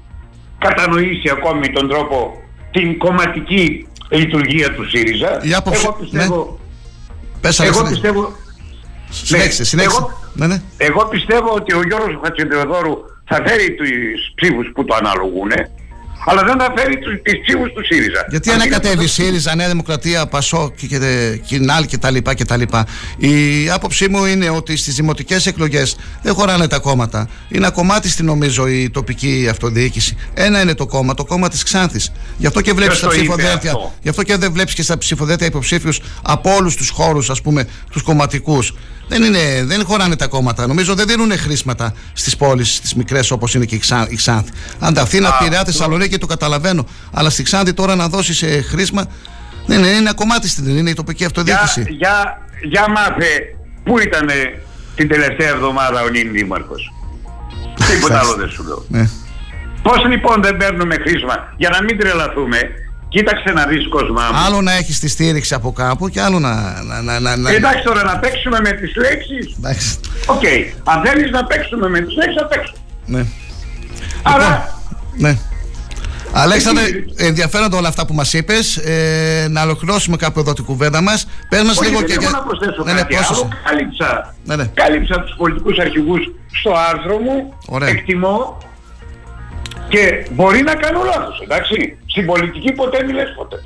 κατανοήσει 0.58 1.28
ακόμη 1.30 1.68
τον 1.72 1.88
τρόπο 1.88 2.32
την 2.70 2.98
κομματική 2.98 3.88
λειτουργία 4.10 4.74
του 4.74 4.88
ΣΥΡΙΖΑ. 4.88 5.38
Η 5.42 5.54
άποψη- 5.54 5.84
εγώ 5.84 5.92
πιστεύω, 6.00 6.58
Πες 7.40 7.58
εγώ 7.60 7.68
Αλέξανδρε. 7.68 7.92
πιστεύω, 7.92 8.32
Συνέχισε, 9.10 9.64
συνέχισε. 9.64 9.96
Εγώ, 9.96 10.10
Ναι, 10.34 10.46
ναι. 10.46 10.62
εγώ 10.76 11.06
πιστεύω 11.06 11.50
ότι 11.54 11.74
ο 11.74 11.80
Γιώργος 11.86 12.18
Χατζηδεοδόρου 12.24 12.96
θα 13.24 13.42
φέρει 13.46 13.74
τους 13.74 13.90
ψήφους 14.34 14.66
που 14.74 14.84
το 14.84 14.94
αναλογούν, 14.94 15.50
αλλά 16.26 16.42
δεν 16.44 16.58
θα 16.58 16.72
φέρει 16.76 16.98
τους, 16.98 17.22
τις 17.22 17.34
ψήφους 17.40 17.72
του 17.72 17.84
ΣΥΡΙΖΑ. 17.84 18.26
Γιατί 18.30 18.48
Αν 18.50 18.54
είναι 18.54 18.64
ανακατεύει 18.64 18.94
αυτό- 19.04 19.22
ΣΥΡΙΖΑ, 19.22 19.54
Νέα 19.54 19.68
Δημοκρατία, 19.68 20.26
Πασό 20.26 20.72
και, 20.76 20.86
και, 20.86 20.98
Κινάλ 21.46 21.86
και 21.86 21.98
τα 21.98 22.10
λοιπά 22.10 22.34
και 22.34 22.44
τα 22.44 22.56
λοιπά. 22.56 22.86
Η 23.18 23.70
άποψή 23.70 24.08
μου 24.08 24.24
είναι 24.24 24.50
ότι 24.50 24.76
στις 24.76 24.94
δημοτικές 24.94 25.46
εκλογές 25.46 25.96
δεν 26.22 26.34
χωράνε 26.34 26.68
τα 26.68 26.78
κόμματα. 26.78 27.18
Είναι 27.48 27.66
ένα 27.66 27.70
κομμάτι 27.70 28.08
στην 28.08 28.24
νομίζω 28.24 28.66
η 28.68 28.90
τοπική 28.90 29.46
αυτοδιοίκηση. 29.50 30.16
Ένα 30.34 30.60
είναι 30.60 30.74
το 30.74 30.86
κόμμα, 30.86 31.14
το 31.14 31.24
κόμμα 31.24 31.48
της 31.48 31.62
Ξάνθης. 31.62 32.12
Γι' 32.36 32.46
αυτό 32.46 32.60
και 32.60 32.72
βλέπεις 32.72 32.98
Ποιος 32.98 32.98
στα 32.98 33.08
το 33.08 33.14
είπε 33.14 33.22
ψηφοδέλτια. 33.32 33.70
αυτό; 33.70 33.92
Γι' 34.02 34.08
αυτό 34.08 34.22
και 34.22 34.36
δεν 34.36 34.52
βλέπεις 34.52 34.74
και 34.74 34.82
στα 34.82 34.98
ψηφοδέλτια 34.98 35.46
υποψήφιους 35.46 36.00
από 36.22 36.54
όλους 36.54 36.76
τους 36.76 36.88
χώρους, 36.88 37.30
ας 37.30 37.40
πούμε, 37.42 37.68
τους 37.90 38.02
κομματικούς. 38.02 38.74
Δεν, 39.08 39.22
είναι, 39.22 39.64
δεν 39.64 39.84
χωράνε 39.84 40.16
τα 40.16 40.26
κόμματα. 40.26 40.66
Νομίζω 40.66 40.94
δεν 40.94 41.06
δίνουν 41.06 41.38
χρήσματα 41.38 41.94
στις 42.12 42.36
πόλεις, 42.36 42.74
στις 42.74 42.94
μικρές 42.94 43.30
όπως 43.30 43.54
είναι 43.54 43.64
και 43.64 43.74
η, 43.74 43.78
Ξά, 43.78 44.06
η 44.08 44.16
Ξάνθη. 44.16 44.50
Αν 44.78 44.94
τα 44.94 45.00
Αθήνα, 45.02 45.28
Α, 45.28 45.38
Πειραιά, 45.38 45.64
Θεσσαλονίκη 45.64 46.18
το 46.18 46.26
καταλαβαίνω. 46.26 46.86
Αλλά 47.12 47.30
στη 47.30 47.42
Ξάνθη 47.42 47.72
τώρα 47.72 47.94
να 47.94 48.08
δώσεις 48.08 48.42
ε, 48.42 48.62
χρήσμα. 48.62 49.06
Δεν 49.66 49.78
είναι, 49.78 49.88
είναι 49.88 49.96
ένα 49.96 50.14
κομμάτι 50.14 50.48
στην 50.48 50.76
είναι 50.76 50.90
η 50.90 50.94
τοπική 50.94 51.16
Για, 51.16 51.26
αυτοδιοίκηση. 51.26 51.84
για, 51.88 52.42
για 52.62 52.88
μάθε, 52.88 53.56
πού 53.84 53.98
ήταν 53.98 54.28
την 54.94 55.08
τελευταία 55.08 55.48
εβδομάδα 55.48 56.02
ο 56.02 56.08
νυν 56.08 56.32
δήμαρχος; 56.32 56.92
Τίποτα 57.90 58.18
άλλο 58.18 58.34
δεν 58.34 58.48
σου 58.48 58.62
λέω. 58.64 58.84
Ναι. 58.88 59.08
Πώς 59.82 60.04
λοιπόν 60.08 60.42
δεν 60.42 60.56
παίρνουμε 60.56 60.94
χρίσμα, 60.94 61.54
για 61.56 61.68
να 61.70 61.82
μην 61.82 61.98
τρελαθούμε, 61.98 62.58
κοίταξε 63.14 63.52
να 63.52 63.66
δεις 63.66 63.88
Κοσμά 63.88 64.22
μου. 64.32 64.38
Άλλο 64.46 64.60
να 64.62 64.72
έχεις 64.72 64.98
τη 64.98 65.08
στήριξη 65.08 65.54
από 65.54 65.72
κάπου 65.72 66.08
και 66.08 66.20
άλλο 66.20 66.38
να. 66.38 66.82
να, 66.82 67.02
να, 67.02 67.20
να, 67.20 67.36
να... 67.36 67.50
Εντάξει 67.50 67.82
τώρα 67.84 68.02
να 68.04 68.18
παίξουμε 68.18 68.58
με 68.60 68.72
τις 68.72 68.96
λέξεις. 68.96 69.54
Εντάξει. 69.58 69.98
Οκ, 70.26 70.42
αν 70.84 71.02
θέλεις 71.04 71.30
να 71.30 71.44
παίξουμε 71.44 71.88
με 71.88 72.00
τις 72.00 72.14
λέξεις 72.14 72.34
θα 72.40 72.46
παίξουμε. 72.46 72.78
Ναι. 73.06 73.24
Άρα, 74.22 74.78
Ναι. 75.16 75.36
Αλέξανδρε, 76.36 76.84
ενδιαφέροντα 77.16 77.76
όλα 77.76 77.88
αυτά 77.88 78.06
που 78.06 78.14
μας 78.14 78.32
είπες 78.32 78.76
ε, 78.76 79.46
Να 79.50 79.62
ολοκληρώσουμε 79.62 80.16
κάπου 80.16 80.40
εδώ 80.40 80.52
την 80.52 80.64
κουβέντα 80.64 81.00
μας 81.02 81.26
Πες 81.48 81.62
μας 81.62 81.76
όχι, 81.78 81.86
λίγο 81.88 81.98
δεν 81.98 82.08
και 82.08 82.12
έχω 82.12 82.20
για... 82.22 82.30
να 82.30 82.42
προσθέσω 82.42 82.82
Ναι, 82.84 82.92
ναι, 82.92 82.98
κάτι 82.98 83.14
πρόσθεσε. 83.14 83.40
άλλο. 83.40 83.52
Κάλυψα, 83.64 84.34
Ναι, 84.44 84.56
ναι. 84.56 84.64
κάλυψα 84.74 85.20
τους 85.20 85.34
πολιτικούς 85.36 85.78
αρχηγούς 85.78 86.30
στο 86.60 86.72
άρθρο 86.90 87.18
μου. 87.18 87.54
Ωραία. 87.66 87.88
Εκτιμώ 87.88 88.58
και 89.88 90.26
μπορεί 90.30 90.62
να 90.62 90.74
κάνω 90.74 91.02
λάθος, 91.04 91.40
εντάξει. 91.42 91.96
Στην 92.06 92.26
πολιτική 92.26 92.72
ποτέ 92.72 93.04
μη 93.04 93.12
λες 93.12 93.34
ποτέ. 93.36 93.64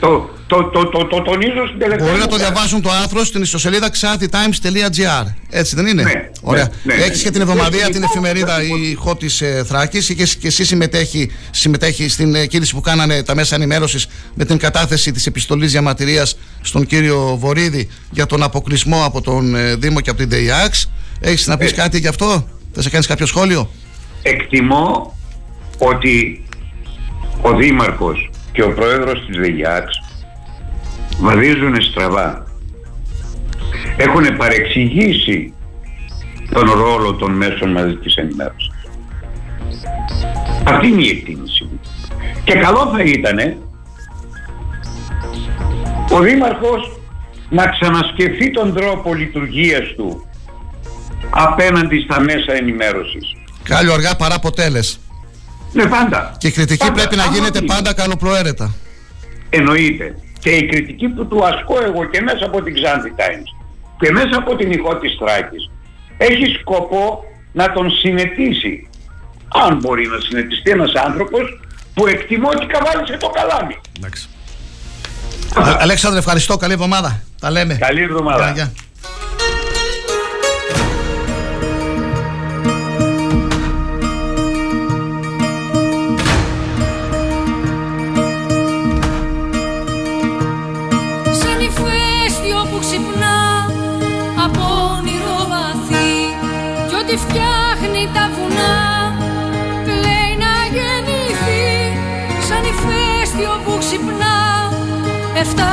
Το, 0.00 0.30
το, 0.46 0.64
το, 0.64 0.86
το, 0.88 1.04
το 1.04 1.22
τονίζω 1.22 1.66
στην 1.66 1.78
τελευταία 1.78 2.06
Μπορεί 2.08 2.18
να 2.18 2.24
μου 2.24 2.30
το 2.30 2.36
φράση. 2.36 2.52
διαβάσουν 2.52 2.82
το 2.82 2.90
άρθρο 2.90 3.24
στην 3.24 3.42
ιστοσελίδα 3.42 3.90
xanthitimes.gr. 4.00 5.24
Έτσι 5.50 5.74
δεν 5.74 5.86
είναι; 5.86 6.02
Ναι, 6.02 6.30
Ωραία. 6.40 6.68
ναι, 6.82 6.94
ναι, 6.94 7.02
Έχεις 7.02 7.18
και 7.18 7.24
ναι. 7.24 7.30
την 7.32 7.40
εβδομαδία 7.40 7.84
Ναι, 7.84 7.90
την 7.90 8.00
ναι. 8.00 8.06
εφημερίδα 8.06 8.62
η 8.62 8.90
ηχό 8.90 9.16
της 9.16 9.40
ε, 9.40 9.64
Θράκης 9.66 10.06
και, 10.06 10.14
και 10.38 10.46
εσύ 10.46 10.64
συμμετέχει, 10.64 11.30
συμμετέχει 11.50 12.08
στην 12.08 12.34
ε, 12.34 12.46
κίνηση 12.46 12.74
που 12.74 12.80
κάνανε 12.80 13.22
τα 13.22 13.34
μέσα 13.34 13.54
ενημέρωσης 13.54 14.06
με 14.34 14.44
την 14.44 14.58
κατάθεση 14.58 15.12
της 15.12 15.26
επιστολής 15.26 15.70
διαμαρτυρίας 15.72 16.36
στον 16.60 16.86
κύριο 16.86 17.36
Βορύδη 17.40 17.88
για 18.10 18.26
τον 18.26 18.42
αποκλεισμό 18.42 19.04
από 19.04 19.20
τον 19.20 19.54
ε, 19.54 19.74
Δήμο 19.74 20.00
και 20.00 20.10
από 20.10 20.18
την 20.18 20.28
ΔΕΙΑΞ. 20.28 20.90
Έχεις 21.20 21.46
να 21.46 21.56
πεις 21.56 21.70
Ε. 21.70 21.74
κάτι 21.74 21.98
γι' 21.98 22.08
αυτό, 22.08 22.48
θα 22.74 22.82
σε 22.82 22.90
κάνεις 22.90 23.06
κάποιο 23.06 23.26
σχόλιο; 23.26 23.70
Εκτιμώ 24.22 25.18
ότι 25.78 26.44
ο 27.42 27.56
Δήμαρχος 27.56 28.30
και 28.52 28.62
ο 28.62 28.72
Πρόεδρος 28.72 29.26
της 29.26 29.38
ΔΕΓΙΑΞ 29.38 30.00
βαδίζουν 31.20 31.82
στραβά. 31.82 32.46
Έχουν 33.96 34.36
παρεξηγήσει 34.36 35.52
τον 36.50 36.70
ρόλο 36.70 37.14
των 37.14 37.32
μέσων 37.32 37.70
μαζικής 37.70 38.14
ενημέρωσης. 38.14 38.70
Αυτή 40.64 40.86
είναι 40.86 41.02
η 41.02 41.08
εκτίμηση 41.08 41.64
μου. 41.64 41.80
Και 42.44 42.54
καλό 42.54 42.90
θα 42.96 43.02
ήταν 43.02 43.38
ο 46.10 46.20
Δήμαρχος 46.20 47.00
να 47.50 47.66
ξανασκεφτεί 47.66 48.50
τον 48.50 48.74
τρόπο 48.74 49.14
λειτουργίας 49.14 49.94
του 49.96 50.26
απέναντι 51.30 52.00
στα 52.00 52.20
μέσα 52.20 52.54
ενημέρωσης. 52.54 53.36
Κάλιο 53.62 53.92
αργά 53.92 54.16
παρά 54.16 54.38
ποτέ 54.38 54.68
λες. 54.68 54.98
Ναι, 55.74 55.86
πάντα. 55.86 56.34
Και 56.38 56.46
η 56.46 56.50
κριτική 56.50 56.78
Πάντα. 56.78 56.92
πρέπει 56.92 57.16
να 57.16 57.22
Άμα 57.22 57.32
γίνεται 57.34 57.58
είναι. 57.58 57.66
πάντα 57.66 57.94
καλοπροαίρετα. 57.94 58.74
Εννοείται. 59.50 60.14
Και 60.38 60.50
η 60.50 60.66
κριτική 60.66 61.08
που 61.08 61.26
του 61.26 61.44
ασκώ 61.46 61.76
εγώ 61.84 62.04
και 62.04 62.20
μέσα 62.20 62.44
από 62.46 62.62
την 62.62 62.74
Xanthi 62.74 63.20
Times 63.20 63.48
και 63.98 64.10
μέσα 64.12 64.36
από 64.38 64.56
την 64.56 64.70
ηχό 64.72 64.96
της 64.96 65.16
Θράκης 65.18 65.70
έχει 66.16 66.46
σκοπό 66.60 67.24
να 67.52 67.72
τον 67.72 67.90
συνετίσει. 67.90 68.88
Αν 69.66 69.78
μπορεί 69.78 70.06
να 70.06 70.20
συνετιστεί 70.20 70.70
ένας 70.70 70.92
άνθρωπος 70.94 71.60
που 71.94 72.06
εκτιμώ 72.06 72.48
ότι 72.48 72.66
καβάλισε 72.66 73.16
το 73.16 73.28
καλάμι. 73.28 73.76
Εντάξει. 73.98 74.28
Α- 75.54 75.76
Αλέξανδρε, 75.80 76.18
ευχαριστώ. 76.18 76.56
Καλή 76.56 76.72
εβδομάδα. 76.72 77.22
Τα 77.40 77.50
λέμε. 77.50 77.74
Καλή 77.74 78.02
εβδομάδα. 78.02 78.50
Γεια, 78.54 78.72
Κι 97.14 97.20
ό,τι 97.20 97.32
φτιάχνει 97.32 98.08
τα 98.14 98.30
βουνά 98.34 98.76
κλαίει 99.84 100.32
να 100.44 100.54
γεννηθεί 100.74 101.66
Σαν 102.48 102.64
ηφαίστειο 102.72 103.52
που 103.64 103.78
ξυπνά. 103.78 104.38
Εφτά 105.40 105.72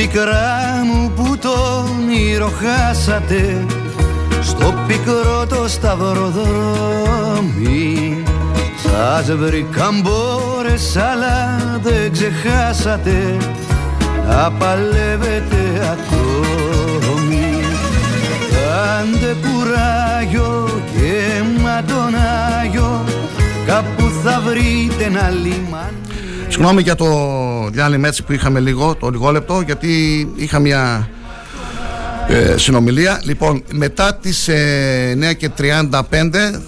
πικρά 0.00 0.84
μου 0.84 1.12
που 1.16 1.38
το 1.38 1.84
όνειρο 1.88 2.52
χάσατε 2.60 3.66
στο 4.42 4.74
πικρό 4.86 5.46
το 5.48 5.68
σταυροδρόμι. 5.68 8.22
Σας 8.82 9.32
βρήκα 9.32 9.90
μπόρες 10.02 10.96
αλλά 10.96 11.58
δεν 11.82 12.12
ξεχάσατε 12.12 13.36
να 14.28 14.50
παλεύετε 14.50 15.92
ακόμη. 15.92 17.60
Κάντε 18.50 19.36
κουράγιο 19.42 20.68
και 20.92 21.42
μα 21.62 21.82
τον 21.82 22.14
Άγιο 22.60 23.04
κάπου 23.66 24.10
θα 24.22 24.42
βρείτε 24.44 25.04
ένα 25.04 25.30
λιμάνι. 25.30 25.98
Συγγνώμη 26.48 26.82
για 26.82 26.94
το 26.94 27.39
διάλειμμα 27.70 28.08
έτσι 28.08 28.22
που 28.22 28.32
είχαμε 28.32 28.60
λίγο, 28.60 28.94
το 28.94 29.08
λιγό 29.08 29.30
λεπτό, 29.30 29.60
γιατί 29.60 29.88
είχα 30.36 30.58
μια 30.58 31.08
ε, 32.28 32.56
συνομιλία. 32.56 33.20
Λοιπόν, 33.24 33.62
μετά 33.72 34.14
τις 34.14 34.48
ε, 34.48 35.18
9 35.32 35.36
και 35.36 35.50
35 35.58 35.90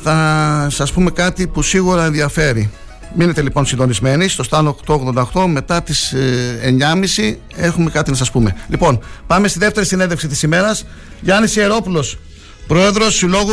θα 0.02 0.66
σας 0.70 0.92
πούμε 0.92 1.10
κάτι 1.10 1.46
που 1.46 1.62
σίγουρα 1.62 2.04
ενδιαφέρει. 2.04 2.70
Μείνετε 3.14 3.42
λοιπόν 3.42 3.66
συντονισμένοι 3.66 4.28
στο 4.28 4.42
Στάνο 4.42 4.76
888 4.86 5.44
μετά 5.46 5.82
τις 5.82 6.12
ε, 6.12 6.76
9.30 7.16 7.34
έχουμε 7.56 7.90
κάτι 7.90 8.10
να 8.10 8.16
σας 8.16 8.30
πούμε. 8.30 8.56
Λοιπόν, 8.68 9.00
πάμε 9.26 9.48
στη 9.48 9.58
δεύτερη 9.58 9.86
συνέντευξη 9.86 10.28
της 10.28 10.42
ημέρας. 10.42 10.84
Γιάννης 11.20 11.56
Ιερόπουλος, 11.56 12.18
πρόεδρος 12.66 13.16
Συλλόγου 13.16 13.52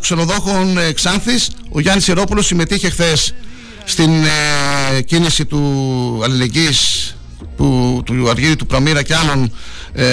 Ξενοδόχων 0.00 0.78
ε, 0.78 0.92
Ξάνθης. 0.92 1.50
Ο 1.70 1.80
Γιάννης 1.80 2.08
Ιερόπουλος 2.08 2.46
συμμετείχε 2.46 2.90
χθες 2.90 3.34
στην 3.84 4.24
ε, 4.24 5.00
κίνηση 5.02 5.44
του 5.44 5.60
αλληλεγγύης 6.24 7.16
που, 7.56 8.00
του 8.04 8.28
Αργύρι 8.30 8.56
του 8.56 8.66
Πραμήρα 8.66 9.02
και 9.02 9.14
άλλων 9.14 9.52
ε, 9.92 10.04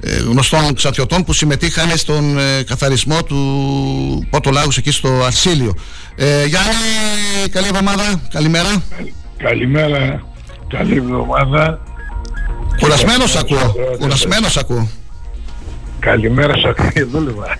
ε, 0.00 0.16
γνωστών 0.16 0.74
ξατιωτών 0.74 1.24
που 1.24 1.32
συμμετείχαν 1.32 1.96
στον 1.96 2.38
ε, 2.38 2.62
καθαρισμό 2.62 3.22
του 3.22 4.26
Πότολάγους 4.30 4.76
εκεί 4.76 4.90
στο 4.90 5.24
Αρσίλιο. 5.24 5.74
Ε, 6.16 6.44
Γιάννη, 6.44 7.48
καλή 7.50 7.66
εβδομάδα, 7.66 8.20
καλημέρα. 8.30 8.82
Καλημέρα, 9.36 10.24
καλή 10.68 10.96
εβδομάδα. 10.96 11.80
Κουρασμένος 12.80 13.36
ακούω, 13.36 13.74
κουρασμένος 13.98 14.56
ακούω. 14.56 14.88
Καλημέρα 15.98 16.56
σου 16.56 16.68
ακούω, 16.68 17.06
δούλευα. 17.06 17.58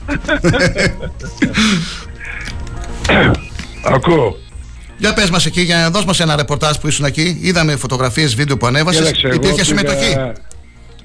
Ακούω. 3.94 4.36
Για 4.98 5.12
πες 5.14 5.30
μας 5.30 5.46
εκεί, 5.46 5.60
για 5.60 5.76
να 5.76 5.90
δώσ' 5.90 6.04
μας 6.04 6.20
ένα 6.20 6.36
ρεπορτάζ 6.36 6.76
που 6.76 6.88
ήσουν 6.88 7.04
εκεί. 7.04 7.38
Είδαμε 7.42 7.76
φωτογραφίες, 7.76 8.34
βίντεο 8.34 8.56
που 8.56 8.66
ανέβασες. 8.66 9.00
Κοίταξε, 9.00 9.26
εγώ 9.26 9.34
Υπήρχε 9.36 9.52
πήγα- 9.54 9.64
συμμετοχή. 9.64 10.16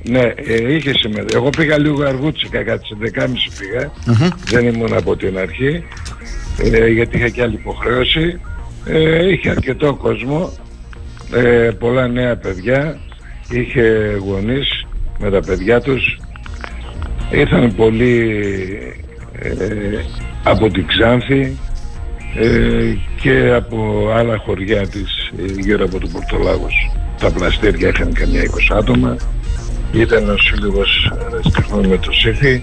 Ναι, 0.04 0.20
ε, 0.36 0.74
είχε 0.76 0.92
συμμετοχή. 0.98 1.36
Εγώ 1.36 1.50
πήγα 1.50 1.78
λίγο 1.80 2.04
αργούτσικα, 2.04 2.64
κάτι 2.64 2.86
στις 2.86 2.98
11.30 2.98 3.50
πήγα. 3.60 3.92
Μμμ. 4.06 4.28
Δεν 4.46 4.68
ήμουν 4.68 4.94
από 4.94 5.16
την 5.16 5.38
αρχή, 5.38 5.84
ε, 6.58 6.88
γιατί 6.88 7.18
είχα 7.18 7.30
και 7.30 7.42
άλλη 7.42 7.54
υποχρέωση. 7.54 8.40
Ε, 8.86 9.32
είχε 9.32 9.50
αρκετό 9.50 9.94
κόσμο, 9.96 10.54
ε, 11.34 11.70
πολλά 11.80 12.08
νέα 12.08 12.36
παιδιά, 12.38 13.00
είχε 13.50 14.16
γονείς 14.26 14.86
με 15.20 15.30
τα 15.32 15.40
παιδιά 15.40 15.82
τους. 15.82 16.18
Ήρθαν 17.32 17.76
πολλοί 17.76 18.42
ε, 19.40 19.50
από 20.44 20.70
την 20.70 20.88
Ξάνθη 20.88 21.58
ε, 22.36 22.94
και 23.22 23.54
από 23.54 24.10
άλλα 24.16 24.38
χωριά 24.38 24.88
της 24.88 25.32
ε, 25.40 25.62
γύρω 25.62 25.84
από 25.86 26.00
τον 26.00 26.12
Πορτολάγος. 26.12 26.92
Τα 27.20 27.32
πλαστήρια 27.32 27.88
είχαν 27.88 28.14
καμιά 28.14 28.42
20 28.42 28.78
άτομα. 28.78 29.16
Ήταν 29.94 30.30
ο 30.30 30.38
σύλλογος 30.38 31.12
Ρεστιχνών 31.34 31.88
με 31.88 31.98
το 31.98 32.12
Σύφη 32.12 32.62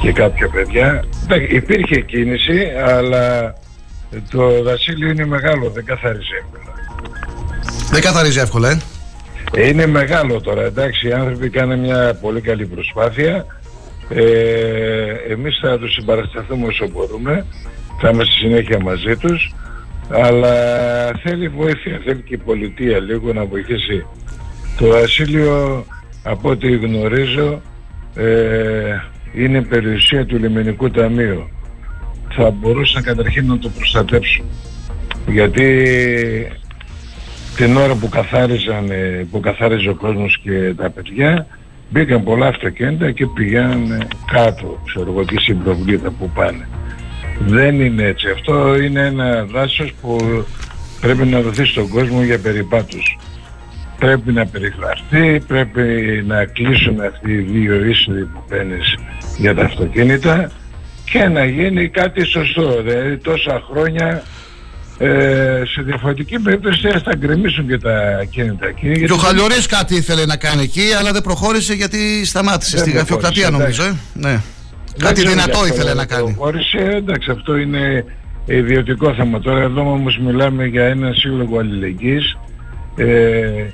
και 0.00 0.12
κάποια 0.12 0.48
παιδιά. 0.48 1.04
Εντάξει, 1.24 1.54
Υπήρχε 1.54 2.00
κίνηση, 2.00 2.66
αλλά 2.86 3.54
το 4.30 4.62
δασίλειο 4.62 5.08
είναι 5.08 5.26
μεγάλο, 5.26 5.70
δεν 5.70 5.84
καθαρίζει 5.84 6.30
εύκολα. 6.40 6.74
Δεν 7.90 8.00
καθαρίζει 8.00 8.38
εύκολα, 8.38 8.70
ε. 8.70 8.80
Ε, 9.52 9.68
Είναι 9.68 9.86
μεγάλο 9.86 10.40
τώρα, 10.40 10.62
εντάξει, 10.62 11.08
οι 11.08 11.12
άνθρωποι 11.12 11.50
κάνουν 11.50 11.78
μια 11.78 12.18
πολύ 12.20 12.40
καλή 12.40 12.66
προσπάθεια. 12.66 13.46
Ε, 14.08 14.22
εμείς 15.28 15.58
θα 15.62 15.78
τους 15.78 15.92
συμπαρασταθούμε 15.92 16.66
όσο 16.66 16.88
μπορούμε, 16.88 17.46
θα 18.00 18.08
είμαστε 18.08 18.32
συνέχεια 18.32 18.80
μαζί 18.80 19.16
τους, 19.16 19.54
αλλά 20.10 20.54
θέλει 21.22 21.48
βοήθεια, 21.48 22.00
θέλει 22.04 22.22
και 22.22 22.34
η 22.34 22.38
πολιτεία 22.38 23.00
λίγο 23.00 23.32
να 23.32 23.44
βοηθήσει. 23.44 24.06
Το 24.78 24.94
ασύλιο, 24.94 25.84
από 26.22 26.48
ό,τι 26.48 26.76
γνωρίζω, 26.76 27.60
ε, 28.14 28.96
είναι 29.34 29.62
περιουσία 29.62 30.26
του 30.26 30.38
Λιμενικού 30.38 30.90
Ταμείου. 30.90 31.48
Θα 32.28 32.50
μπορούσαν 32.50 33.02
καταρχήν 33.02 33.46
να 33.46 33.58
το 33.58 33.68
προστατέψουν. 33.68 34.44
Γιατί 35.26 35.86
την 37.56 37.76
ώρα 37.76 37.94
που 37.94 38.08
καθάριζαν, 38.08 38.90
ε, 38.90 39.26
που 39.30 39.40
καθάριζε 39.40 39.88
ο 39.88 39.94
κόσμος 39.94 40.38
και 40.42 40.74
τα 40.76 40.90
παιδιά, 40.90 41.46
μπήκαν 41.90 42.24
πολλά 42.24 42.46
αυτοκίνητα 42.46 43.10
και 43.10 43.26
πηγαίνανε 43.26 43.98
κάτω, 44.32 44.80
ξέρω 44.84 45.10
εγώ, 45.10 45.24
τι 45.24 45.40
συμπροβλήτα 45.40 46.10
που 46.10 46.30
πάνε. 46.34 46.68
Δεν 47.38 47.80
είναι 47.80 48.02
έτσι. 48.02 48.28
Αυτό 48.28 48.74
είναι 48.82 49.00
ένα 49.00 49.44
δάσος 49.44 49.92
που 50.00 50.44
πρέπει 51.00 51.24
να 51.24 51.40
δοθεί 51.40 51.64
στον 51.64 51.88
κόσμο 51.88 52.22
για 52.22 52.38
περιπάτους. 52.38 53.18
Πρέπει 53.98 54.32
να 54.32 54.46
περιγραφεί, 54.46 55.40
πρέπει 55.46 55.82
να 56.26 56.44
κλείσουν 56.44 57.00
αυτοί 57.00 57.32
οι 57.32 57.36
δύο 57.36 57.84
είσοδοι 57.84 58.24
που 58.24 58.44
παίρνεις 58.48 58.94
για 59.36 59.54
τα 59.54 59.64
αυτοκίνητα 59.64 60.50
και 61.04 61.28
να 61.28 61.44
γίνει 61.44 61.88
κάτι 61.88 62.26
σωστό. 62.26 62.82
Δηλαδή 62.82 63.16
τόσα 63.16 63.62
χρόνια 63.70 64.22
ε, 64.98 65.62
σε 65.66 65.82
διαφορετική 65.82 66.38
περίπτωση 66.38 66.88
θα 67.04 67.16
γκρεμίσουν 67.16 67.66
και 67.66 67.78
τα 67.78 68.24
κίνητα 68.30 68.66
εκεί. 68.66 68.80
Και 68.80 68.98
γιατί 68.98 69.12
ο 69.12 69.16
Χαλιορής 69.16 69.66
κάτι 69.66 69.94
ήθελε 69.94 70.26
να 70.26 70.36
κάνει 70.36 70.62
εκεί, 70.62 70.92
αλλά 70.98 71.12
δεν 71.12 71.22
προχώρησε 71.22 71.74
γιατί 71.74 72.24
σταμάτησε 72.24 72.76
Δεν 72.76 72.86
στη 72.86 72.90
γραφειοκρατία 72.94 73.48
προχώρησε, 73.48 73.82
νομίζω. 73.82 73.98
Ε. 74.22 74.28
Ναι. 74.28 74.40
Δεν 74.96 75.08
Κάτι 75.08 75.14
ξέρω 75.14 75.30
δυνατό 75.30 75.58
για 75.58 75.74
ήθελε 75.74 75.90
αυτό 75.90 75.94
να 76.00 76.06
κάνει. 76.06 76.32
προχώρησε. 76.32 76.78
εντάξει, 76.78 77.30
αυτό 77.30 77.56
είναι 77.56 78.04
ιδιωτικό 78.46 79.14
θέμα. 79.14 79.40
Τώρα 79.40 79.60
εδώ 79.60 79.80
όμως 79.80 80.18
μιλάμε 80.18 80.64
για 80.66 80.84
ένα 80.84 81.12
σύλλογο 81.12 81.58
αλληλεγγύης. 81.58 82.36
Ε, 82.96 83.64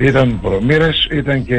ήταν 0.00 0.38
προμήρες, 0.42 1.08
ήταν 1.12 1.44
και 1.44 1.58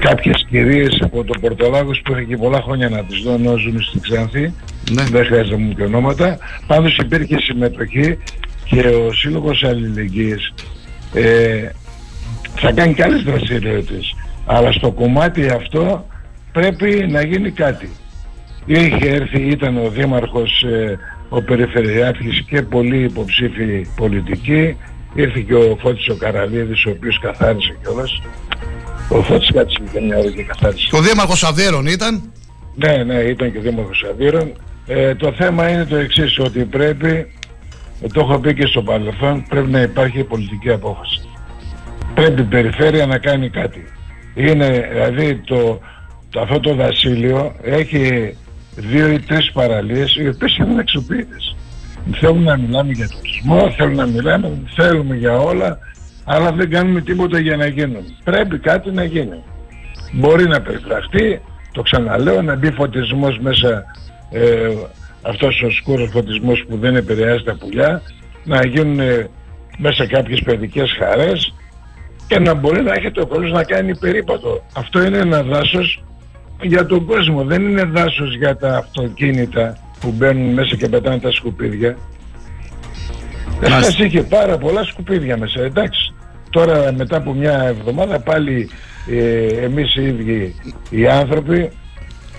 κάποιες 0.00 0.46
κυρίες 0.48 0.98
από 1.02 1.24
το 1.24 1.38
Πορτολάγος 1.40 2.00
που 2.04 2.12
είχε 2.12 2.22
και 2.22 2.36
πολλά 2.36 2.62
χρόνια 2.62 2.88
να 2.88 3.04
τις 3.04 3.22
δω 3.22 3.32
ενώ 3.32 3.56
ζουν 3.56 3.82
στην 3.82 4.00
Ξάνθη. 4.00 4.52
Ναι. 4.90 5.02
Δεν 5.02 5.24
χρειάζεται 5.24 5.56
μου 5.56 5.72
και 5.74 5.82
ονόματα. 5.82 6.38
Πάντως 6.66 6.96
υπήρχε 6.96 7.36
συμμετοχή 7.40 8.18
και 8.64 8.80
ο 8.80 9.12
Σύλλογος 9.12 9.62
Αλληλεγγύης 9.64 10.54
ε, 11.14 11.68
θα 12.58 12.72
κάνει 12.72 12.94
και 12.94 13.02
άλλες 13.02 13.22
δραστηριότητες. 13.22 14.14
Αλλά 14.46 14.72
στο 14.72 14.90
κομμάτι 14.90 15.48
αυτό 15.48 16.06
πρέπει 16.56 17.06
να 17.10 17.22
γίνει 17.22 17.50
κάτι. 17.50 17.90
Είχε 18.66 19.08
έρθει, 19.08 19.40
ήταν 19.40 19.76
ο 19.76 19.88
Δήμαρχος, 19.88 20.62
ε, 20.62 20.98
ο 21.28 21.42
Περιφερειάρχης 21.42 22.42
και 22.48 22.62
πολλοί 22.62 23.02
υποψήφοι 23.02 23.86
πολιτικοί. 23.96 24.76
Ήρθε 25.14 25.40
και 25.40 25.54
ο 25.54 25.76
Φώτης 25.80 26.08
ο 26.08 26.16
Καραλίδης, 26.16 26.86
ο 26.86 26.90
οποίος 26.90 27.18
καθάρισε 27.20 27.76
κιόλας. 27.82 28.22
Ο 29.08 29.22
Φώτης 29.22 29.50
κάτσε 29.52 29.78
και 29.92 30.00
μια 30.00 30.18
ώρα 30.18 30.30
και 30.30 30.42
καθάρισε. 30.42 30.88
Και 30.90 30.96
ο 30.96 31.00
Δήμαρχος 31.00 31.44
Αβέρων 31.44 31.86
ήταν; 31.86 32.32
Ναι, 32.74 33.04
ναι, 33.04 33.14
ήταν 33.14 33.52
και 33.52 33.58
Δήμαρχος 33.58 34.04
Αδύρων. 34.10 34.52
Ε, 34.86 35.14
το 35.14 35.32
θέμα 35.32 35.68
είναι 35.68 35.84
το 35.84 35.96
εξής, 35.96 36.38
ότι 36.38 36.64
πρέπει, 36.64 37.08
ε, 38.02 38.06
το 38.12 38.20
έχω 38.20 38.38
πει 38.38 38.54
και 38.54 38.66
στο 38.66 38.82
παρελθόν, 38.82 39.44
πρέπει 39.48 39.70
να 39.70 39.80
υπάρχει 39.80 40.24
πολιτική 40.24 40.70
απόφαση. 40.70 41.28
Πρέπει 42.14 42.40
η 42.40 42.44
περιφέρεια 42.44 43.06
να 43.06 43.18
κάνει 43.18 43.48
κάτι. 43.50 43.84
Είναι, 44.34 44.88
δηλαδή, 44.92 45.34
το, 45.44 45.56
το, 45.56 45.80
αυτό 46.34 46.60
το 46.60 46.74
δασίλειο 46.74 47.54
έχει 47.62 48.36
δύο 48.76 49.08
ή 49.08 49.20
τρεις 49.20 49.52
παραλίες 49.52 50.16
οι 50.16 50.28
οποίες 50.28 50.56
είναι 50.56 50.80
εξοπλίτες. 50.80 51.56
Θέλουμε 52.20 52.44
να 52.44 52.56
μιλάμε 52.56 52.92
για 52.92 53.08
τουρισμό, 53.08 53.70
θέλουμε 53.70 54.02
να 54.02 54.06
μιλάμε, 54.06 54.58
θέλουμε 54.74 55.16
για 55.16 55.38
όλα, 55.38 55.78
αλλά 56.24 56.52
δεν 56.52 56.70
κάνουμε 56.70 57.00
τίποτα 57.00 57.38
για 57.38 57.56
να 57.56 57.66
γίνουν. 57.66 58.04
Πρέπει 58.24 58.58
κάτι 58.58 58.90
να 58.90 59.04
γίνει. 59.04 59.42
Μπορεί 60.12 60.48
να 60.48 60.60
περιγραφτεί, 60.62 61.40
το 61.72 61.82
ξαναλέω, 61.82 62.42
να 62.42 62.54
μπει 62.54 62.70
φωτισμός 62.70 63.38
μέσα, 63.38 63.84
ε, 64.30 64.68
αυτός 65.22 65.62
ο 65.62 65.70
σκούρος 65.70 66.10
φωτισμός 66.12 66.64
που 66.68 66.76
δεν 66.76 66.96
επηρεάζει 66.96 67.42
τα 67.42 67.56
πουλιά, 67.56 68.02
να 68.44 68.66
γίνουν 68.66 69.00
ε, 69.00 69.28
μέσα 69.78 70.06
κάποιες 70.06 70.42
παιδικές 70.42 70.96
χαρές 70.98 71.54
και 72.26 72.38
να 72.38 72.54
μπορεί 72.54 72.82
να 72.82 72.92
έχει 72.92 73.10
το 73.10 73.26
κόσμος 73.26 73.52
να 73.52 73.64
κάνει 73.64 73.96
περίπατο. 73.96 74.62
Αυτό 74.74 75.02
είναι 75.02 75.18
ένα 75.18 75.42
δάσος 75.42 76.04
για 76.62 76.86
τον 76.86 77.04
κόσμο, 77.04 77.44
δεν 77.44 77.62
είναι 77.62 77.84
δάσος 77.84 78.36
για 78.36 78.56
τα 78.56 78.76
αυτοκίνητα 78.76 79.78
που 80.00 80.14
μπαίνουν 80.16 80.52
μέσα 80.52 80.76
και 80.76 80.88
πετάνε 80.88 81.18
τα 81.18 81.32
σκουπίδια. 81.32 81.96
Αυτές 83.64 83.98
είχε 83.98 84.22
πάρα 84.22 84.58
πολλά 84.58 84.84
σκουπίδια 84.84 85.36
μέσα, 85.36 85.62
εντάξει. 85.62 86.14
Τώρα 86.50 86.92
μετά 86.92 87.16
από 87.16 87.32
μια 87.34 87.62
εβδομάδα 87.62 88.20
πάλι 88.20 88.68
ε, 89.10 89.46
εμείς 89.46 89.96
οι 89.96 90.06
ίδιοι 90.06 90.54
οι 90.90 91.06
άνθρωποι 91.06 91.70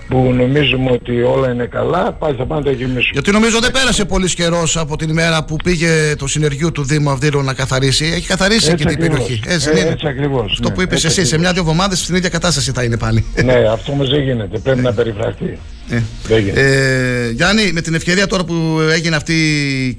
που 0.08 0.32
νομίζουμε 0.32 0.90
ότι 0.90 1.22
όλα 1.22 1.50
είναι 1.52 1.66
καλά, 1.66 2.12
πάλι 2.12 2.36
θα 2.36 2.46
πάνε 2.46 2.60
να 2.60 2.66
τα 2.66 2.72
γεμίσουν. 2.72 3.10
Γιατί 3.12 3.30
νομίζω 3.30 3.58
δεν 3.60 3.70
πέρασε 3.70 4.04
πολύς 4.04 4.34
καιρός 4.34 4.76
από 4.76 4.96
την 4.96 5.08
ημέρα 5.08 5.44
που 5.44 5.56
πήγε 5.64 6.14
το 6.18 6.26
συνεργείο 6.26 6.72
του 6.72 6.84
Δήμου 6.84 7.10
Αυδείρου 7.10 7.42
να 7.42 7.54
καθαρίσει. 7.54 8.04
Έχει 8.04 8.26
καθαρίσει 8.26 8.70
Έτσι 8.70 8.84
και 8.84 8.94
την 8.94 9.02
ακριβώς. 9.04 9.18
περιοχή. 9.26 9.40
Ε, 9.70 9.80
είναι. 9.80 9.90
έτσι 9.90 10.06
ακριβώς, 10.06 10.52
Αυτό 10.52 10.68
ναι. 10.68 10.74
που 10.74 10.80
είπες 10.82 10.94
Έτσι 11.04 11.06
εσύ, 11.06 11.14
σε 11.14 11.20
ακριβώς. 11.20 11.40
μια-δύο 11.40 11.60
εβδομάδες 11.62 11.98
στην 11.98 12.14
ίδια 12.14 12.28
κατάσταση 12.28 12.72
θα 12.72 12.82
είναι 12.82 12.96
πάλι. 12.96 13.24
ναι, 13.44 13.54
αυτό 13.72 13.92
όμως 13.92 14.10
δεν 14.10 14.22
γίνεται. 14.22 14.58
Πρέπει 14.58 14.80
να 14.80 14.92
περιφραχτεί. 14.92 15.58
Ε. 15.90 16.02
Δεν 16.26 16.38
γίνεται. 16.38 16.60
Ε, 16.60 17.30
Γιάννη, 17.30 17.72
με 17.72 17.80
την 17.80 17.94
ευκαιρία 17.94 18.26
τώρα 18.26 18.44
που 18.44 18.80
έγινε 18.92 19.16
αυτή 19.16 19.34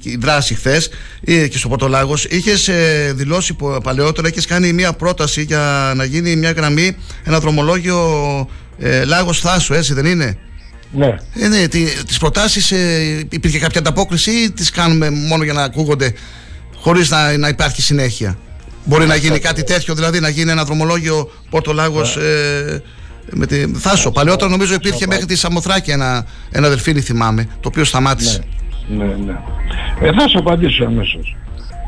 η 0.02 0.16
δράση 0.16 0.54
χθες 0.54 0.90
και 1.24 1.58
στο 1.58 1.68
Πορτολάγος, 1.68 2.24
είχες 2.24 2.70
δηλώσει 3.14 3.54
που 3.54 3.78
παλαιότερα, 3.82 4.28
είχε 4.28 4.40
κάνει 4.46 4.72
μια 4.72 4.92
πρόταση 4.92 5.42
για 5.42 5.92
να 5.96 6.04
γίνει 6.04 6.36
μια 6.36 6.50
γραμμή, 6.50 6.96
ένα 7.24 7.40
δρομολόγιο 7.40 7.98
ε, 8.78 9.04
Λάγος 9.04 9.40
Θάσου, 9.40 9.74
έτσι 9.74 9.94
δεν 9.94 10.04
είναι; 10.04 10.36
Ναι. 10.92 11.16
Ε, 11.40 11.48
ναι, 11.48 11.68
τι, 11.68 11.84
τις 12.06 12.18
προτάσεις 12.18 12.70
ε, 12.70 13.26
υπήρχε 13.30 13.58
κάποια 13.58 13.80
ανταπόκριση 13.80 14.30
ή 14.30 14.50
τις 14.50 14.70
κάνουμε 14.70 15.10
μόνο 15.10 15.44
για 15.44 15.52
να 15.52 15.62
ακούγονται 15.62 16.14
χωρίς 16.76 17.10
να, 17.10 17.36
να 17.36 17.48
υπάρχει 17.48 17.82
συνέχεια; 17.82 18.38
Μπορεί 18.84 19.06
να 19.06 19.16
γίνει 19.16 19.38
κάτι 19.38 19.62
τέτοιο, 19.64 19.94
δηλαδή 19.94 20.20
να 20.20 20.28
γίνει 20.28 20.50
ένα 20.50 20.64
δρομολόγιο 20.64 21.32
Πόρτο 21.50 21.72
Λάγος 21.72 22.16
ε, 22.16 22.82
με 23.34 23.46
τη 23.46 23.66
Θάσο. 23.66 24.10
Παλαιότερα 24.10 24.50
νομίζω 24.50 24.74
υπήρχε 24.74 25.06
μέχρι 25.06 25.24
τη 25.24 25.36
Σαμοθράκη 25.36 25.90
ένα, 25.90 26.26
ένα 26.50 26.68
δελφίνι 26.68 27.00
θυμάμαι, 27.00 27.44
το 27.60 27.68
οποίο 27.68 27.84
σταμάτησε. 27.84 28.42
Ναι, 28.88 29.04
ναι. 29.04 29.38
Ε, 30.00 30.12
θα 30.12 30.28
σου 30.28 30.38
απαντήσω 30.38 30.84
αμέσως. 30.84 31.36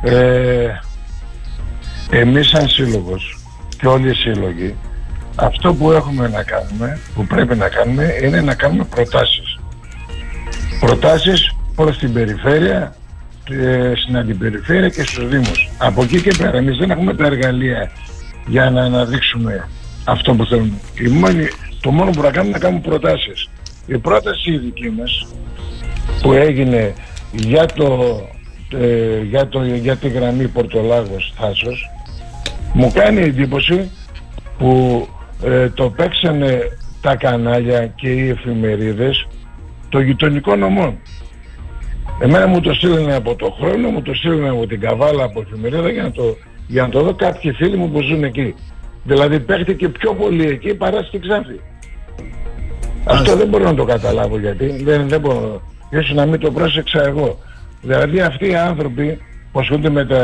Ε, 0.03 0.67
εμείς 2.11 2.49
σαν 2.49 2.69
σύλλογος 2.69 3.39
και 3.79 3.87
όλοι 3.87 4.11
οι 4.11 4.15
σύλλογοι 4.15 4.75
αυτό 5.35 5.75
που 5.75 5.93
έχουμε 5.93 6.29
να 6.29 6.43
κάνουμε, 6.43 6.99
που 7.15 7.27
πρέπει 7.27 7.57
να 7.57 7.69
κάνουμε 7.69 8.15
είναι 8.23 8.41
να 8.41 8.55
κάνουμε 8.55 8.85
προτάσεις. 8.85 9.59
Προτάσεις 10.81 11.55
προς 11.75 11.99
την 11.99 12.13
περιφέρεια, 12.13 12.95
ε, 13.51 13.93
στην 13.97 14.17
αντιπεριφέρεια 14.17 14.89
και 14.89 15.03
στους 15.03 15.29
Δήμους. 15.29 15.71
Από 15.79 16.03
εκεί 16.03 16.21
και 16.21 16.35
πέρα 16.39 16.57
εμείς 16.57 16.77
δεν 16.77 16.91
έχουμε 16.91 17.15
τα 17.15 17.27
εργαλεία 17.27 17.91
για 18.47 18.71
να 18.71 18.83
αναδείξουμε 18.83 19.69
αυτό 20.05 20.35
που 20.35 20.45
θέλουμε. 20.47 20.73
Η 21.01 21.09
μόνη, 21.09 21.49
το 21.81 21.91
μόνο 21.91 22.11
που 22.11 22.23
να 22.23 22.31
κάνουμε 22.31 22.49
είναι 22.49 22.59
να 22.59 22.59
κάνουμε 22.59 22.81
προτάσεις. 22.81 23.49
Η 23.87 23.99
πρόταση 23.99 24.51
η 24.51 24.59
δική 24.59 24.91
μας 24.91 25.27
που 26.23 26.33
έγινε 26.33 26.95
για, 27.33 27.67
το, 27.67 28.21
ε, 28.79 29.23
για, 29.23 29.49
το, 29.49 29.65
για 29.65 29.97
τη 29.97 30.09
γραμμή 30.09 30.49
Πορτολάγος 30.49 31.33
Θάσος 31.37 31.91
μου 32.73 32.91
κάνει 32.95 33.21
εντύπωση 33.21 33.91
που 34.59 35.07
ε, 35.45 35.69
το 35.69 35.91
παίξανε 35.91 36.61
τα 37.01 37.17
κανάλια 37.17 37.87
και 37.87 38.09
οι 38.09 38.29
εφημερίδες 38.29 39.27
των 39.89 40.03
γειτονικών 40.03 40.59
νομών. 40.59 40.99
Εμένα 42.21 42.47
μου 42.47 42.61
το 42.61 42.75
στείλανε 42.75 43.15
από 43.15 43.35
το 43.35 43.57
χρόνο, 43.61 43.89
μου 43.89 44.03
το 44.03 44.15
στείλανε 44.15 44.49
από 44.49 44.67
την 44.67 44.81
Καβάλα, 44.81 45.25
από 45.25 45.41
εφημερίδα 45.41 45.91
για 45.91 46.03
να 46.03 46.11
το, 46.11 46.37
για 46.67 46.83
να 46.83 46.89
το 46.89 47.03
δω 47.03 47.15
κάποιοι 47.15 47.53
φίλοι 47.53 47.77
μου 47.77 47.91
που 47.91 48.03
ζουν 48.03 48.25
εκεί. 48.25 48.55
Δηλαδή 49.05 49.41
παίχτηκε 49.41 49.89
πιο 49.89 50.15
πολύ 50.15 50.47
εκεί 50.47 50.75
παρά 50.75 51.03
στη 51.03 51.19
Ξάνθη. 51.19 51.61
Αυτό 53.05 53.37
δεν 53.37 53.49
μπορώ 53.49 53.65
να 53.65 53.75
το 53.75 53.85
καταλάβω 53.85 54.39
γιατί. 54.39 54.83
Δεν, 54.85 55.09
δεν 55.09 55.21
μπορώ. 55.21 55.63
Ίσως 55.91 56.15
να 56.15 56.27
μην 56.27 56.41
το 56.41 56.51
πρόσεξα 56.51 57.07
εγώ. 57.07 57.39
Δηλαδή 57.83 58.21
αυτοί 58.21 58.49
οι 58.51 58.55
άνθρωποι 58.57 59.19
που 59.53 59.61
ασχολούνται 59.61 59.91
με 59.91 60.05
τα 60.07 60.21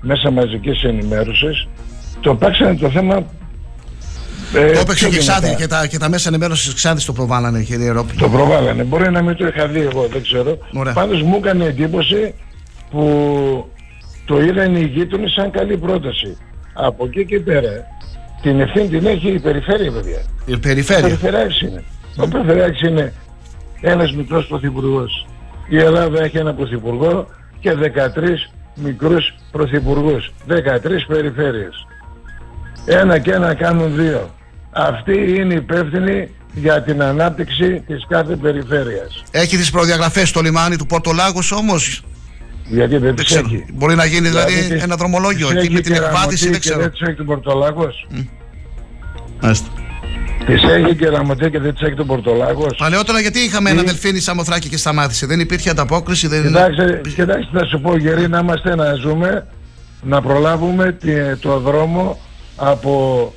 μέσα 0.00 0.30
μαζικής 0.30 0.82
ενημέρωσης 0.82 1.68
το 2.20 2.34
παίξανε 2.34 2.74
το 2.76 2.90
θέμα 2.90 3.14
ε, 4.54 4.72
το 4.72 4.80
έπαιξε 4.80 5.04
πιο 5.04 5.08
και, 5.08 5.18
Ξάνθη, 5.18 5.40
δυνατά. 5.40 5.60
και, 5.62 5.66
τα, 5.66 5.86
και 5.86 5.98
τα 5.98 6.08
μέσα 6.08 6.28
ενημέρωσης 6.28 6.64
της 6.64 6.74
Ξάνθης 6.74 7.04
το 7.04 7.12
προβάλλανε, 7.12 7.62
κύριε 7.62 7.90
Ρόπη. 7.90 8.12
Το 8.16 8.28
προβάλλανε. 8.28 8.82
Μπορεί 8.82 9.10
να 9.10 9.22
μην 9.22 9.36
το 9.36 9.46
είχα 9.46 9.66
δει 9.66 9.80
εγώ, 9.80 10.06
δεν 10.12 10.22
ξέρω. 10.22 10.58
Ωραία. 10.72 10.92
Πάντως 10.92 11.22
μου 11.22 11.36
έκανε 11.36 11.64
εντύπωση 11.64 12.34
που 12.90 13.72
το 14.24 14.40
είδαν 14.40 14.74
οι 14.74 14.84
γείτονες 14.84 15.32
σαν 15.32 15.50
καλή 15.50 15.76
πρόταση. 15.76 16.36
Από 16.80 17.04
εκεί 17.04 17.24
και 17.24 17.40
πέρα 17.40 17.86
την 18.42 18.60
ευθύνη 18.60 18.88
την 18.88 19.06
έχει 19.06 19.28
η 19.28 19.38
περιφέρεια, 19.38 19.92
παιδιά. 19.92 20.22
Η 20.46 20.58
περιφέρεια. 20.58 21.04
Ο 21.04 21.08
Περιφερειάρχης 21.08 21.60
είναι. 21.60 21.84
Ο 22.16 22.28
Περιφερειάρχης 22.28 22.80
είναι 22.88 23.12
ένας 23.80 24.12
μικρός 24.12 24.46
πρωθυπουργός. 24.46 25.26
Η 25.68 25.78
Ελλάδα 25.78 26.22
έχει 26.22 26.36
ένα 26.36 26.54
πρωθυπουργό 26.54 27.26
και 27.60 27.74
13 27.74 28.50
μικρούς 28.74 29.34
πρωθυπουργούς. 29.50 30.32
13 30.46 31.06
περιφέρειες. 31.06 31.86
Ένα 32.84 33.18
και 33.18 33.30
ένα 33.30 33.54
κάνουν 33.54 33.94
δύο. 33.94 34.30
Αυτοί 34.70 35.34
είναι 35.34 35.54
υπεύθυνοι 35.54 36.30
για 36.54 36.82
την 36.82 37.02
ανάπτυξη 37.02 37.82
της 37.86 38.06
κάθε 38.08 38.36
περιφέρειας. 38.36 39.22
Έχει 39.30 39.56
τις 39.56 39.70
προδιαγραφές 39.70 40.28
στο 40.28 40.40
λιμάνι 40.40 40.76
του 40.76 40.86
Πόρτο 40.86 41.12
Λάγο 41.12 41.40
όμως; 41.56 42.02
Γιατί 42.68 42.96
δεν 42.96 43.14
τις 43.14 43.24
ξέρω. 43.24 43.46
έχει. 43.46 43.64
Μπορεί 43.72 43.94
να 43.94 44.04
γίνει 44.04 44.28
δηλαδή, 44.28 44.52
τις- 44.68 44.82
ένα 44.82 44.96
δρομολόγιο 44.96 45.46
τις 45.48 45.56
εκεί 45.56 45.64
έχει 45.66 45.72
με 45.74 45.80
την 45.80 45.92
Κεραμωτή 45.92 46.14
εκβάθυνση, 46.16 46.44
δεν 46.44 46.52
και 46.52 46.58
ξέρω. 46.58 46.80
δεν 46.80 46.90
τις 46.90 47.00
έχει 47.00 47.14
τον 47.16 47.26
Πορτολάγος; 47.26 48.06
Μάλιστα. 49.42 49.68
Τις 50.46 50.62
έχει 50.62 50.94
και 50.96 51.08
Ραμωτή 51.08 51.50
και 51.50 51.58
δεν 51.58 51.72
τις 51.72 51.82
έχει 51.82 51.94
τον 51.94 52.06
Πορτολάγος; 52.06 52.76
Παλαιότερα 52.78 53.20
γιατί 53.20 53.38
είχαμε 53.38 53.68
Ή- 53.70 53.72
ένα 53.72 53.82
δελφίνι 53.82 54.20
Σαμοθράκη 54.20 54.68
και 54.68 54.76
σταμάτησε. 54.76 55.26
Δεν 55.26 55.40
υπήρχε 55.40 55.70
ανταπόκριση. 55.70 56.26
Δεν... 56.26 56.42
Κοιτάξτε, 56.46 57.00
κοιτάξτε, 57.14 57.58
θα 57.58 57.64
σου 57.66 57.80
πω 57.80 57.96
γεροί 57.96 58.28
να 58.28 58.38
είμαστε 58.38 58.74
να 58.74 58.94
ζούμε, 58.94 59.46
να 60.02 60.22
προλάβουμε 60.22 60.92
τη- 60.92 61.36
το 61.40 61.58
δρόμο 61.58 62.18
από, 62.56 63.34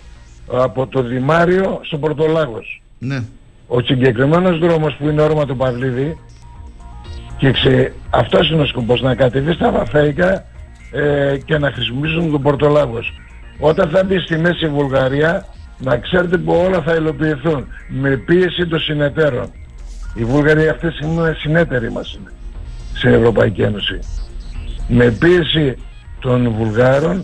από 0.52 0.88
το 0.88 1.02
Δημάριο 1.04 1.80
στο 1.84 1.98
Πορτολάγος. 1.98 2.82
Ναι. 2.98 3.24
Ο 3.68 3.82
συγκεκριμένος 3.82 4.60
δρόμος 4.60 4.96
που 5.00 5.08
είναι 5.10 5.22
όρμα 5.22 5.46
του 5.46 5.56
Παυλίδη 5.58 6.18
και 7.42 7.52
ξε, 7.52 7.94
αυτός 8.10 8.50
είναι 8.50 8.62
ο 8.62 8.66
σκοπός, 8.66 9.02
να 9.02 9.16
κατεβείς 9.16 9.56
στα 9.56 9.72
Βαφέικα 9.72 10.46
ε, 10.92 11.38
και 11.46 11.58
να 11.58 11.72
χρησιμοποιήσουν 11.72 12.32
τον 12.32 12.42
Πορτολάγος. 12.42 13.14
Όταν 13.60 13.90
θα 13.90 14.04
μπει 14.04 14.20
στη 14.20 14.38
Μέση 14.38 14.68
Βουλγαρία, 14.68 15.46
να 15.78 15.98
ξέρετε 15.98 16.38
που 16.38 16.54
όλα 16.54 16.82
θα 16.82 16.94
υλοποιηθούν 16.96 17.68
με 17.88 18.10
πίεση 18.10 18.68
των 18.68 18.80
συνεταίρων. 18.80 19.52
Οι 20.16 20.24
Βούλγαροι 20.24 20.68
αυτές 20.68 21.00
είναι 21.00 21.36
συνέτεροι 21.40 21.92
μας 21.92 22.14
είναι 22.14 22.32
στην 22.94 23.14
Ευρωπαϊκή 23.14 23.62
Ένωση. 23.62 24.00
Με 24.88 25.12
πίεση 25.12 25.78
των 26.20 26.50
Βουλγάρων 26.52 27.24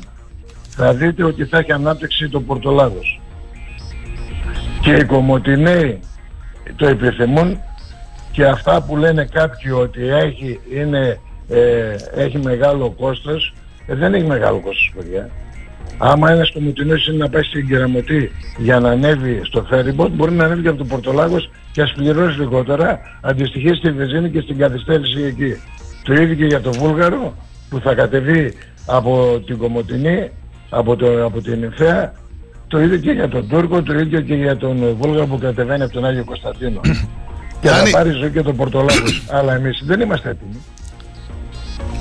θα 0.69 0.94
δείτε 0.94 1.23
ότι 1.23 1.45
θα 1.45 1.57
έχει 1.57 1.72
ανάπτυξη 1.72 2.30
το 2.30 2.41
Πορτολάγος. 2.41 3.22
Και 4.81 4.91
οι 4.91 5.06
Κομωτινέοι 5.06 5.99
το 6.76 6.88
επιθυμούν 6.88 7.60
και 8.38 8.46
αυτά 8.46 8.82
που 8.82 8.98
λένε 8.98 9.26
κάποιοι 9.26 9.72
ότι 9.76 10.08
έχει, 10.08 10.60
είναι, 10.74 11.20
ε, 11.50 11.96
έχει 12.16 12.38
μεγάλο 12.38 12.94
κόστος, 13.00 13.54
ε, 13.88 13.96
δεν 13.96 14.14
έχει 14.14 14.26
μεγάλο 14.26 14.60
κόστος 14.60 14.92
παιδιά. 14.96 15.30
Άμα 15.98 16.32
ένας 16.32 16.52
κομωτινός 16.52 17.08
είναι 17.08 17.18
να 17.18 17.30
πάει 17.30 17.44
στην 17.44 17.68
Κεραμωτή 17.68 18.32
για 18.58 18.80
να 18.80 18.90
ανέβει 18.90 19.42
στο 19.44 19.64
φέριμποτ, 19.64 20.12
μπορεί 20.12 20.32
να 20.32 20.46
ανέβει 20.46 20.62
και 20.62 20.68
από 20.68 20.78
το 20.78 20.86
Πορτολάγος 20.86 21.50
και 21.72 21.82
ας 21.82 21.94
πληρώσει 21.94 22.40
λιγότερα, 22.40 23.00
αντιστοιχεί 23.22 23.74
στη 23.74 23.92
βενζίνη 23.92 24.30
και 24.30 24.42
στην 24.42 24.58
καθυστέρηση 24.58 25.22
εκεί. 25.22 25.62
Το 26.04 26.14
ίδιο 26.14 26.36
και 26.36 26.46
για 26.46 26.62
το 26.62 26.72
Βούλγαρο 26.72 27.34
που 27.70 27.80
θα 27.80 27.94
κατεβεί 27.94 28.54
από 28.86 29.42
την 29.46 29.58
Κομωτινή, 29.58 30.30
από, 30.70 30.96
το, 30.96 31.26
από 31.26 31.42
την 31.42 31.60
Νηφαία, 31.60 32.14
το 32.68 32.82
ίδιο 32.82 32.98
και 32.98 33.12
για 33.12 33.28
τον 33.28 33.48
Τούρκο, 33.48 33.84
το 33.84 33.94
ίδιο 34.00 34.22
και 34.22 34.36
για 34.36 34.58
τον 34.58 34.96
Βούλγαρο 35.02 35.26
που 35.26 35.38
κατεβαίνει 35.38 35.84
από 35.84 35.94
τον 35.94 36.06
Άγιο 36.06 36.24
Κωνσταντίνο. 36.24 36.80
Και 37.62 37.70
να 37.70 37.90
πάρεις 37.92 38.16
ζωή 38.16 38.30
και 38.30 38.42
τον 38.42 38.56
Πορτολάγος. 38.56 39.24
Αλλά 39.30 39.56
εμείς 39.56 39.82
δεν 39.86 40.00
είμαστε 40.02 40.30
έτοιμοι. 40.30 40.64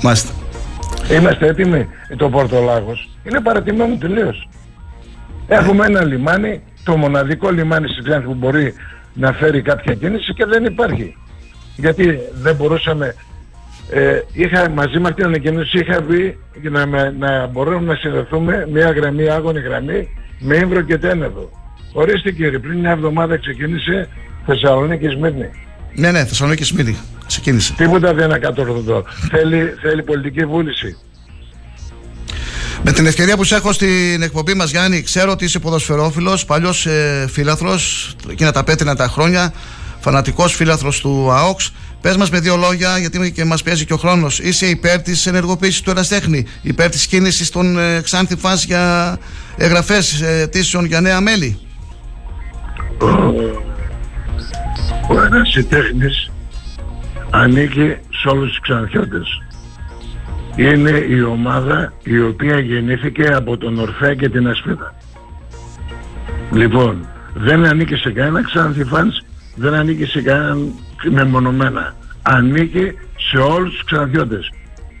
Μάλιστα. 0.03 0.33
Είμαστε 1.11 1.47
έτοιμοι. 1.47 1.87
Το 2.17 2.29
Πορτολάγος 2.29 3.09
είναι 3.23 3.41
παρατημένο 3.41 3.97
τελείως. 3.97 4.49
Έχουμε 5.47 5.85
ένα 5.85 6.03
λιμάνι, 6.03 6.61
το 6.83 6.97
μοναδικό 6.97 7.49
λιμάνι 7.49 7.87
στην 7.87 8.03
Ξάνθη 8.03 8.27
που 8.27 8.33
μπορεί 8.33 8.73
να 9.13 9.33
φέρει 9.33 9.61
κάποια 9.61 9.93
κίνηση 9.93 10.33
και 10.33 10.45
δεν 10.45 10.65
υπάρχει. 10.65 11.17
Γιατί 11.75 12.19
δεν 12.33 12.55
μπορούσαμε... 12.55 13.15
Ε, 13.91 14.21
είχα, 14.33 14.69
μαζί 14.69 14.99
με 14.99 15.07
αυτή 15.07 15.13
την 15.13 15.25
ανακοίνωση 15.25 15.79
είχα 15.79 16.01
βγει 16.07 16.37
για 16.61 16.69
να, 16.69 16.85
με- 16.85 17.15
να 17.19 17.47
μπορούμε 17.47 17.85
να 17.85 17.95
συνδεθούμε 17.95 18.67
μια 18.71 18.91
γραμμή, 18.91 19.29
άγωνη 19.29 19.59
γραμμή 19.59 20.07
με 20.39 20.55
Ήμβρο 20.55 20.81
και 20.81 20.97
Τένεδο. 20.97 21.49
Ορίστε 21.93 22.31
κύριε, 22.31 22.59
πριν 22.59 22.79
μια 22.79 22.91
εβδομάδα 22.91 23.37
ξεκίνησε 23.37 24.07
Θεσσαλονίκη 24.47 25.07
Σμύρνη. 25.07 25.49
Ναι, 25.93 26.11
ναι, 26.11 26.25
Θεσσαλονίκη 26.25 26.63
Σμύρνη. 26.63 26.97
Ξεκίνησε. 27.27 27.73
Τίποτα 27.77 28.13
δεν 28.13 28.25
είναι 28.25 28.33
ακατόρθωτο. 28.33 29.03
θέλει, 29.29 29.73
θέλει 29.81 30.03
πολιτική 30.03 30.45
βούληση. 30.45 30.97
Με 32.83 32.91
την 32.91 33.05
ευκαιρία 33.05 33.37
που 33.37 33.43
σε 33.43 33.55
έχω 33.55 33.71
στην 33.71 34.21
εκπομπή 34.21 34.53
μας, 34.53 34.69
Γιάννη, 34.69 35.01
ξέρω 35.01 35.31
ότι 35.31 35.45
είσαι 35.45 35.59
ποδοσφαιρόφιλος, 35.59 36.45
παλιός 36.45 36.85
ε, 36.85 37.27
φίλαθρος, 37.31 38.15
εκείνα 38.29 38.51
τα 38.51 38.63
πέτρινα 38.63 38.95
τα 38.95 39.07
χρόνια, 39.07 39.53
φανατικός 39.99 40.55
φίλαθρος 40.55 40.99
του 40.99 41.31
ΑΟΚΣ. 41.31 41.73
Πες 42.01 42.17
μας 42.17 42.29
με 42.29 42.39
δύο 42.39 42.55
λόγια, 42.55 42.97
γιατί 42.97 43.31
και 43.31 43.45
μας 43.45 43.63
πιέζει 43.63 43.85
και 43.85 43.93
ο 43.93 43.97
χρόνος. 43.97 44.39
Είσαι 44.39 44.65
υπέρ 44.65 45.01
της 45.01 45.25
ενεργοποίησης 45.25 45.81
του 45.81 45.89
εραστέχνη, 45.89 46.45
υπέρ 46.61 46.89
της 46.89 47.07
κίνησης 47.07 47.49
των 47.49 47.79
ε, 47.79 48.01
Ξάνθη 48.01 48.35
Φans 48.43 48.63
για 48.65 49.17
εγγραφές 49.57 50.21
ε, 50.21 50.39
αιτήσεων 50.41 50.85
για 50.85 51.01
νέα 51.01 51.21
μέλη; 51.21 51.59
Ο, 55.09 55.13
ο 55.13 55.23
ερασιτέχνης 55.23 56.31
ανήκει 57.29 57.97
σε 58.09 58.27
όλους 58.27 58.49
τους 58.49 58.59
ξανθιώτες. 58.59 59.41
Είναι 60.55 61.05
η 61.09 61.21
ομάδα 61.21 61.93
η 62.03 62.19
οποία 62.19 62.59
γεννήθηκε 62.59 63.27
από 63.27 63.57
τον 63.57 63.79
Ορφέα 63.79 64.13
και 64.13 64.29
την 64.29 64.47
Ασπίδα. 64.47 64.95
Λοιπόν, 66.51 67.07
δεν 67.33 67.65
ανήκει 67.65 67.95
σε 67.95 68.11
κανένα 68.11 68.43
Ξάνθη 68.43 68.83
φανς, 68.83 69.21
δεν 69.55 69.73
ανήκει 69.73 70.05
σε 70.05 70.21
κανέναν 70.21 70.73
μεμονωμένα. 71.11 71.95
Ανήκει 72.21 72.93
σε 73.17 73.37
όλους 73.37 73.73
τους 73.73 73.83
ξανθιώτες. 73.83 74.51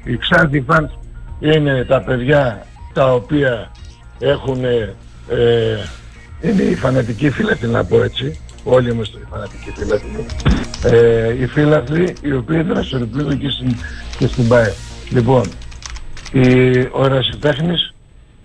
Οι 0.03 0.17
Ξάνθη 0.17 0.61
φανς 0.61 0.91
είναι 1.39 1.85
τα 1.87 2.01
παιδιά 2.01 2.65
τα 2.93 3.13
οποία 3.13 3.71
έχουν 4.19 4.63
ε, 4.63 4.95
είναι 6.41 6.61
οι 6.61 6.75
φανατικοί 6.75 7.29
φίλαθλοι 7.29 7.69
να 7.69 7.83
πω 7.83 8.03
έτσι 8.03 8.39
όλοι 8.69 8.91
είμαστε 8.91 9.17
οι 9.17 9.25
φανατικοί 9.29 9.71
φίλαθλοι 9.71 10.25
ε, 10.83 11.33
οι 11.41 11.47
φίλαθλοι 11.47 12.15
οι 12.21 12.33
οποίοι 12.33 12.61
δραστηριοποιούνται 12.61 13.35
και 13.35 13.49
στην, 13.49 13.75
και 14.17 14.27
στην 14.27 14.47
ΠΑΕ. 14.47 14.73
Λοιπόν 15.09 15.43
η, 16.31 16.79
ο 16.79 17.05
ερασιτέχνης 17.05 17.93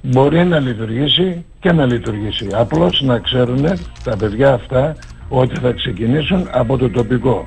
μπορεί 0.03 0.45
να 0.45 0.59
λειτουργήσει 0.59 1.45
και 1.61 1.73
να 1.73 1.87
λειτουργήσει. 1.87 2.47
Απλώς 2.53 3.03
να 3.03 3.19
ξέρουν 3.19 3.67
τα 4.05 4.17
παιδιά 4.17 4.53
αυτά 4.53 4.97
ότι 5.29 5.61
θα 5.61 5.73
ξεκινήσουν 5.73 6.49
από 6.51 6.77
το 6.77 6.91
τοπικό. 6.91 7.43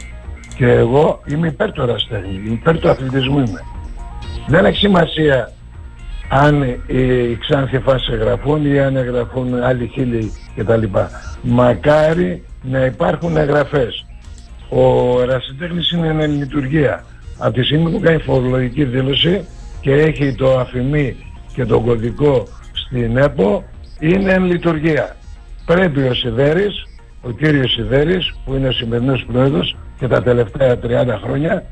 Και 0.58 0.72
εγώ 0.72 1.22
είμαι 1.26 1.48
υπέρ 1.48 1.72
του 1.72 1.82
ερασιτέχνη 1.82 2.52
υπέρ 2.52 2.80
του 2.80 2.90
αθλητισμού 2.90 3.38
είμαι. 3.38 3.60
Δεν 4.48 4.66
έχει 4.66 4.78
σημασία 4.78 5.52
αν 6.30 6.62
οι 6.88 7.36
Ξάνθη 7.36 7.80
φάσεις 7.80 8.08
εγγραφούν 8.08 8.74
ή 8.74 8.80
αν 8.80 8.96
εγγραφούν 8.96 9.64
άλλοι 9.64 9.90
χίλιοι 9.94 10.32
κτλ. 10.56 10.84
Μακάρι 11.42 12.44
να 12.70 12.86
υπάρχουν 12.86 13.38
εγγραφές. 13.38 14.06
Ο 14.70 15.22
ερασιτέχνης 15.22 15.92
είναι 15.92 16.24
εν 16.24 16.32
λειτουργία. 16.32 17.06
Από 17.38 17.54
τη 17.54 17.64
στιγμή 17.64 17.92
που 17.92 18.00
κάνει 18.00 18.18
φορολογική 18.18 18.84
δήλωση 18.84 19.46
και 19.82 19.92
έχει 19.92 20.34
το 20.34 20.60
αφημί 20.60 21.16
και 21.54 21.66
το 21.66 21.80
κωδικό 21.80 22.48
στην 22.86 23.18
ΕΠΟ 23.18 23.64
είναι 24.00 24.34
εν 24.34 24.46
λειτουργία. 24.46 25.16
Πρέπει 25.66 26.02
ο 26.02 26.14
Σιδέρης, 26.14 26.88
ο 27.22 27.32
κύριος 27.32 27.72
Σιδέρης 27.72 28.34
που 28.46 28.54
είναι 28.54 28.68
ο 28.68 28.72
σημερινός 28.72 29.26
πρόεδρος 29.32 29.78
και 30.00 30.08
τα 30.08 30.24
τελευταία 30.24 30.80
30 30.84 31.20
χρόνια 31.24 31.64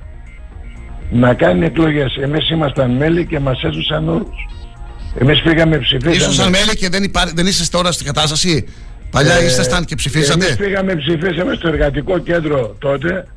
να 1.12 1.34
κάνει 1.34 1.66
εκλογές. 1.66 2.18
Εμείς 2.22 2.50
ήμασταν 2.50 2.92
μέλη 2.92 3.26
και 3.26 3.40
μας 3.40 3.64
έζουσαν 3.64 4.10
όλους. 4.10 4.48
Εμείς 5.18 5.42
πήγαμε 5.42 5.78
ψηφίσαμε. 5.78 6.16
Ήσασταν 6.16 6.50
μέλη 6.50 6.76
και 6.76 6.90
δεν, 6.90 7.04
υπά... 7.04 7.32
δεν 7.36 7.48
είστε 7.48 7.78
τώρα 7.78 7.92
στην 7.92 8.06
κατάσταση; 8.06 8.68
Παλιά 9.14 9.36
ε, 9.36 9.46
ήσασταν 9.46 9.86
και 9.86 9.96
ψηφίσατε; 9.96 10.46
Εμείς 10.46 10.58
πήγαμε 10.58 10.96
ψηφίσαμε 10.96 11.54
στο 11.54 11.68
εργατικό 11.68 12.18
κέντρο 12.18 12.76
τότε 12.80 13.28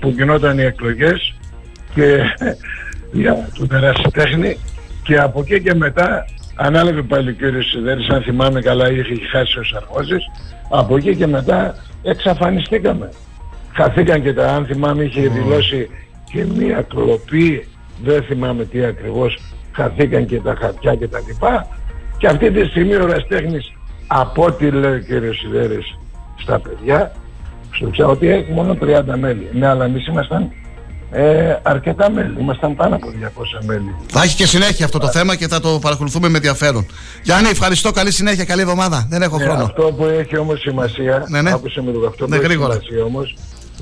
που 0.00 0.08
γινόταν 0.08 0.58
οι 0.58 0.62
εκλογές 0.62 1.34
και 1.94 2.18
για 3.22 3.48
τον 3.58 3.68
ερασιτέχνη 3.72 4.58
και 5.02 5.18
από 5.18 5.40
εκεί 5.40 5.60
και 5.62 5.74
μετά 5.74 6.24
ανάλαβε 6.54 7.02
πάλι 7.02 7.30
ο 7.30 7.32
κύριος 7.32 7.66
Σιδέρης 7.70 8.08
αν 8.08 8.22
θυμάμαι 8.22 8.60
καλά 8.60 8.90
είχε 8.90 9.14
χάσει 9.30 9.58
ο 9.58 9.62
Σαρχώζης 9.62 10.24
από 10.68 10.96
εκεί 10.96 11.16
και 11.16 11.26
μετά 11.26 11.74
εξαφανιστήκαμε 12.02 13.08
χαθήκαν 13.74 14.22
και 14.22 14.32
τα 14.32 14.54
αν 14.54 14.66
θυμάμαι 14.66 15.04
είχε 15.04 15.28
δηλώσει 15.28 15.88
και 16.32 16.44
μία 16.44 16.82
κλοπή, 16.88 17.68
δεν 18.04 18.22
θυμάμαι 18.22 18.64
τι 18.64 18.84
ακριβώς, 18.84 19.38
χαθήκαν 19.72 20.26
και 20.26 20.40
τα 20.40 20.54
χαρτιά 20.60 20.94
και 20.94 21.08
τα 21.08 21.20
λοιπά. 21.26 21.66
Και 22.18 22.26
αυτή 22.26 22.50
τη 22.50 22.64
στιγμή 22.64 22.94
ο 22.94 23.06
Ραστέχνης, 23.06 23.72
από 24.06 24.44
ό,τι 24.44 24.70
λέει 24.70 24.94
ο 24.94 24.98
κύριος 24.98 25.38
Σιδέρης 25.38 25.98
στα 26.42 26.60
παιδιά, 26.60 27.12
στο 27.70 27.88
ξέρω 27.90 28.10
ότι 28.10 28.28
έχει 28.28 28.52
μόνο 28.52 28.76
30 28.82 29.02
μέλη. 29.18 29.48
Ναι, 29.52 29.66
αλλά 29.66 29.84
εμείς 29.84 30.06
ήμασταν 30.06 30.50
ε, 31.12 31.56
αρκετά 31.62 32.10
μέλη. 32.10 32.34
Ήμασταν 32.40 32.74
πάνω 32.76 32.94
από 32.94 33.06
200 33.60 33.64
μέλη. 33.64 33.94
Θα 34.06 34.22
έχει 34.22 34.36
και 34.36 34.46
συνέχεια 34.46 34.84
αυτό 34.84 34.98
το 34.98 35.08
θέμα 35.08 35.36
και 35.36 35.48
θα 35.48 35.60
το 35.60 35.78
παρακολουθούμε 35.78 36.28
με 36.28 36.36
ενδιαφέρον. 36.36 36.86
Γιάννη, 37.22 37.48
ευχαριστώ. 37.48 37.90
Καλή 37.90 38.12
συνέχεια, 38.12 38.44
καλή 38.44 38.60
εβδομάδα. 38.60 39.06
Δεν 39.08 39.22
έχω 39.22 39.38
ναι, 39.38 39.44
χρόνο. 39.44 39.64
Αυτό 39.64 39.82
που 39.82 40.04
έχει 40.04 40.36
όμως 40.36 40.60
σημασία, 40.60 41.24
ναι, 41.28 41.42
ναι. 41.42 41.50
άκουσε 41.50 41.82
με 41.82 41.92
το 41.92 42.06
αυτό 42.06 42.26
ναι, 42.26 42.36
που 42.36 42.42
έχει 42.44 42.52
σημασία 42.52 43.04
όμως, 43.04 43.36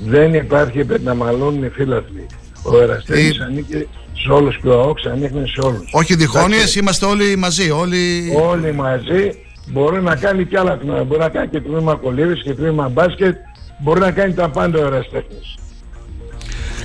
δεν 0.05 0.33
υπάρχει 0.33 0.85
να 1.03 1.15
μαλώνουν 1.15 1.63
οι 1.63 1.69
φίλαθλοι. 1.69 2.25
Ο 2.63 2.81
Εραστέχνης 2.81 3.37
η... 3.37 3.41
ανήκει 3.41 3.87
σε 4.13 4.31
όλους 4.31 4.57
και 4.61 4.67
ο 4.67 4.81
ΑΟΚΣ 4.81 5.05
ανήκει 5.05 5.43
σε 5.45 5.61
όλους. 5.61 5.89
Όχι 5.91 6.15
διχόνοιες, 6.15 6.75
είμαστε 6.75 7.05
όλοι 7.05 7.35
μαζί. 7.35 7.69
Όλοι, 7.69 8.33
όλοι 8.49 8.73
μαζί. 8.73 9.31
Μπορεί 9.71 10.01
να 10.01 10.15
κάνει 10.15 10.45
και 10.45 10.57
άλλα 10.57 10.77
τμήματα. 10.77 11.03
Μπορεί 11.03 11.19
να 11.19 11.29
κάνει 11.29 11.47
και 11.47 11.61
τμήμα 11.61 11.95
κολύβης 11.95 12.43
και 12.43 12.53
τμήμα 12.53 12.89
μπάσκετ. 12.89 13.35
Μπορεί 13.79 13.99
να 13.99 14.11
κάνει 14.11 14.33
τα 14.33 14.49
πάντα 14.49 14.79
ο 14.79 14.85
Εραστέχνης. 14.85 15.57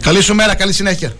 Καλή 0.00 0.22
σου 0.22 0.34
μέρα, 0.34 0.54
καλή 0.54 0.72
συνέχεια. 0.72 1.12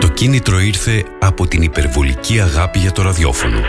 Το 0.00 0.08
κίνητρο 0.08 0.58
ήρθε 0.58 1.04
από 1.20 1.46
την 1.46 1.62
υπερβολική 1.62 2.40
αγάπη 2.40 2.78
για 2.78 2.92
το 2.92 3.02
ραδιόφωνο. 3.02 3.60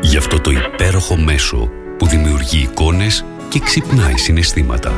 Γι' 0.00 0.16
αυτό 0.16 0.40
το 0.40 0.50
υπέροχο 0.50 1.16
μέσο 1.16 1.70
που 1.98 2.06
δημιουργεί 2.06 2.62
εικόνες 2.62 3.24
και 3.48 3.58
ξυπνάει 3.58 4.16
συναισθήματα. 4.16 4.92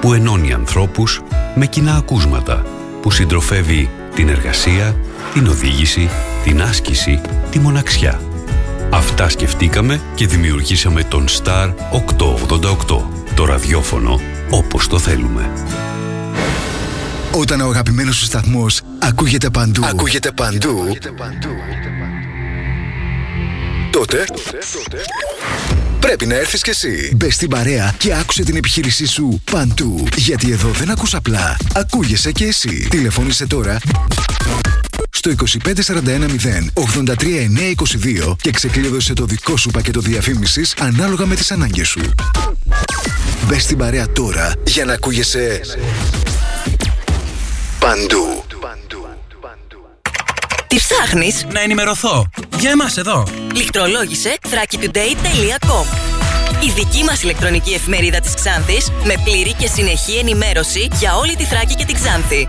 Που 0.00 0.12
ενώνει 0.12 0.52
ανθρώπους 0.52 1.22
με 1.54 1.66
κοινά 1.66 1.94
ακούσματα. 1.94 2.64
Που 3.02 3.10
συντροφεύει 3.10 3.90
την 4.14 4.28
εργασία, 4.28 4.96
την 5.32 5.46
οδήγηση, 5.46 6.08
την 6.46 6.62
άσκηση, 6.62 7.20
τη 7.50 7.58
μοναξιά. 7.58 8.20
Αυτά 8.90 9.28
σκεφτήκαμε 9.28 10.00
και 10.14 10.26
δημιουργήσαμε 10.26 11.02
τον 11.02 11.26
Star 11.28 11.74
888. 12.88 13.04
Το 13.34 13.44
ραδιόφωνο 13.44 14.20
όπως 14.50 14.86
το 14.86 14.98
θέλουμε. 14.98 15.50
Όταν 17.32 17.60
ο 17.60 17.68
αγαπημένος 17.68 18.16
σου 18.16 18.24
σταθμός 18.24 18.80
ακούγεται 18.98 19.50
παντού, 19.50 19.84
ακούγεται 19.84 20.32
παντού, 20.32 20.96
τότε, 23.90 24.24
πρέπει 26.00 26.26
να 26.26 26.34
έρθεις 26.34 26.62
κι 26.62 26.70
εσύ. 26.70 27.12
Μπες 27.16 27.34
στην 27.34 27.48
παρέα 27.48 27.94
και 27.98 28.14
άκουσε 28.14 28.42
την 28.42 28.56
επιχείρησή 28.56 29.06
σου 29.06 29.40
παντού. 29.50 30.06
Γιατί 30.16 30.50
εδώ 30.50 30.68
δεν 30.68 30.90
ακούς 30.90 31.14
απλά, 31.14 31.56
ακούγεσαι 31.74 32.32
κι 32.32 32.44
εσύ. 32.44 32.86
Τηλεφώνησε 32.90 33.46
τώρα 33.46 33.78
στο 35.10 35.30
25410 35.30 35.74
83922 38.28 38.36
και 38.40 38.50
ξεκλείδωσε 38.50 39.12
το 39.12 39.24
δικό 39.24 39.56
σου 39.56 39.70
πακέτο 39.70 40.00
διαφήμισης 40.00 40.74
ανάλογα 40.78 41.26
με 41.26 41.34
τις 41.34 41.50
ανάγκες 41.50 41.88
σου. 41.88 42.00
Μπες 43.46 43.62
στην 43.62 43.78
παρέα 43.78 44.12
τώρα 44.12 44.52
για 44.66 44.84
να 44.84 44.92
ακούγεσαι 44.92 45.60
παντού. 47.78 48.44
Τι 50.66 50.76
ψάχνεις; 50.76 51.46
Να 51.52 51.60
ενημερωθώ. 51.60 52.26
Για 52.58 52.70
εμάς 52.70 52.96
εδώ. 52.96 53.26
Λιχτρολόγησε 53.54 54.36
thrakitoday.com 54.42 55.86
Η 56.64 56.70
δική 56.74 57.04
μας 57.04 57.22
ηλεκτρονική 57.22 57.72
εφημερίδα 57.72 58.20
της 58.20 58.34
Ξάνθης 58.34 58.90
με 59.04 59.14
πλήρη 59.24 59.52
και 59.52 59.66
συνεχή 59.66 60.16
ενημέρωση 60.18 60.88
για 60.98 61.16
όλη 61.16 61.36
τη 61.36 61.44
Θράκη 61.44 61.74
και 61.74 61.84
την 61.84 61.94
Ξάνθη. 61.94 62.48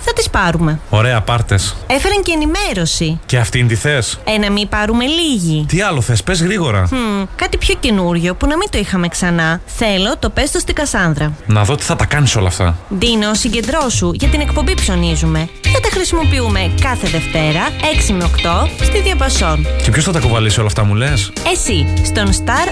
Θα 0.00 0.12
τις 0.12 0.30
πάρουμε. 0.30 0.78
Ωραία, 0.90 1.20
πάρτες. 1.20 1.76
Έφεραν 1.86 2.22
και 2.22 2.32
ενημέρωση. 2.32 3.20
Και 3.26 3.38
αυτήν 3.38 3.68
τη 3.68 3.74
θες; 3.74 4.18
Ε, 4.24 4.38
να 4.38 4.50
μην 4.50 4.68
πάρουμε 4.68 5.04
λίγη. 5.04 5.64
Τι 5.68 5.80
άλλο 5.82 6.00
θες, 6.00 6.22
πες 6.22 6.42
γρήγορα. 6.42 6.86
Χμ, 6.88 7.24
κάτι 7.36 7.56
πιο 7.56 7.74
καινούριο 7.80 8.34
που 8.34 8.46
να 8.46 8.56
μην 8.56 8.70
το 8.70 8.78
είχαμε 8.78 9.08
ξανά. 9.08 9.60
Θέλω 9.66 10.16
το 10.18 10.30
πες 10.30 10.50
το 10.50 10.58
στην 10.58 10.74
Κασάνδρα. 10.74 11.32
Να 11.46 11.64
δω 11.64 11.74
τι 11.74 11.82
θα 11.82 11.96
τα 11.96 12.04
κάνεις 12.04 12.36
όλα 12.36 12.48
αυτά. 12.48 12.76
Ντίνο, 12.98 13.34
συγκεντρώσου 13.34 14.10
για 14.14 14.28
την 14.28 14.40
εκπομπή 14.40 14.74
ψωνίζουμε. 14.74 15.48
Θα 15.72 15.80
τα 15.80 15.88
χρησιμοποιούμε 15.92 16.72
κάθε 16.80 17.08
Δευτέρα 17.08 17.60
6 18.08 18.12
με 18.12 18.24
8 18.24 18.68
στη 18.82 19.00
Διαπασόν. 19.00 19.66
Και 19.82 19.90
ποιος 19.90 20.04
θα 20.04 20.12
τα 20.12 20.20
κουβαλήσει 20.20 20.58
όλα 20.58 20.68
αυτά, 20.68 20.84
μου 20.84 20.94
λες; 20.94 21.32
Εσύ, 21.52 21.86
στον 22.04 22.32
Star 22.32 22.68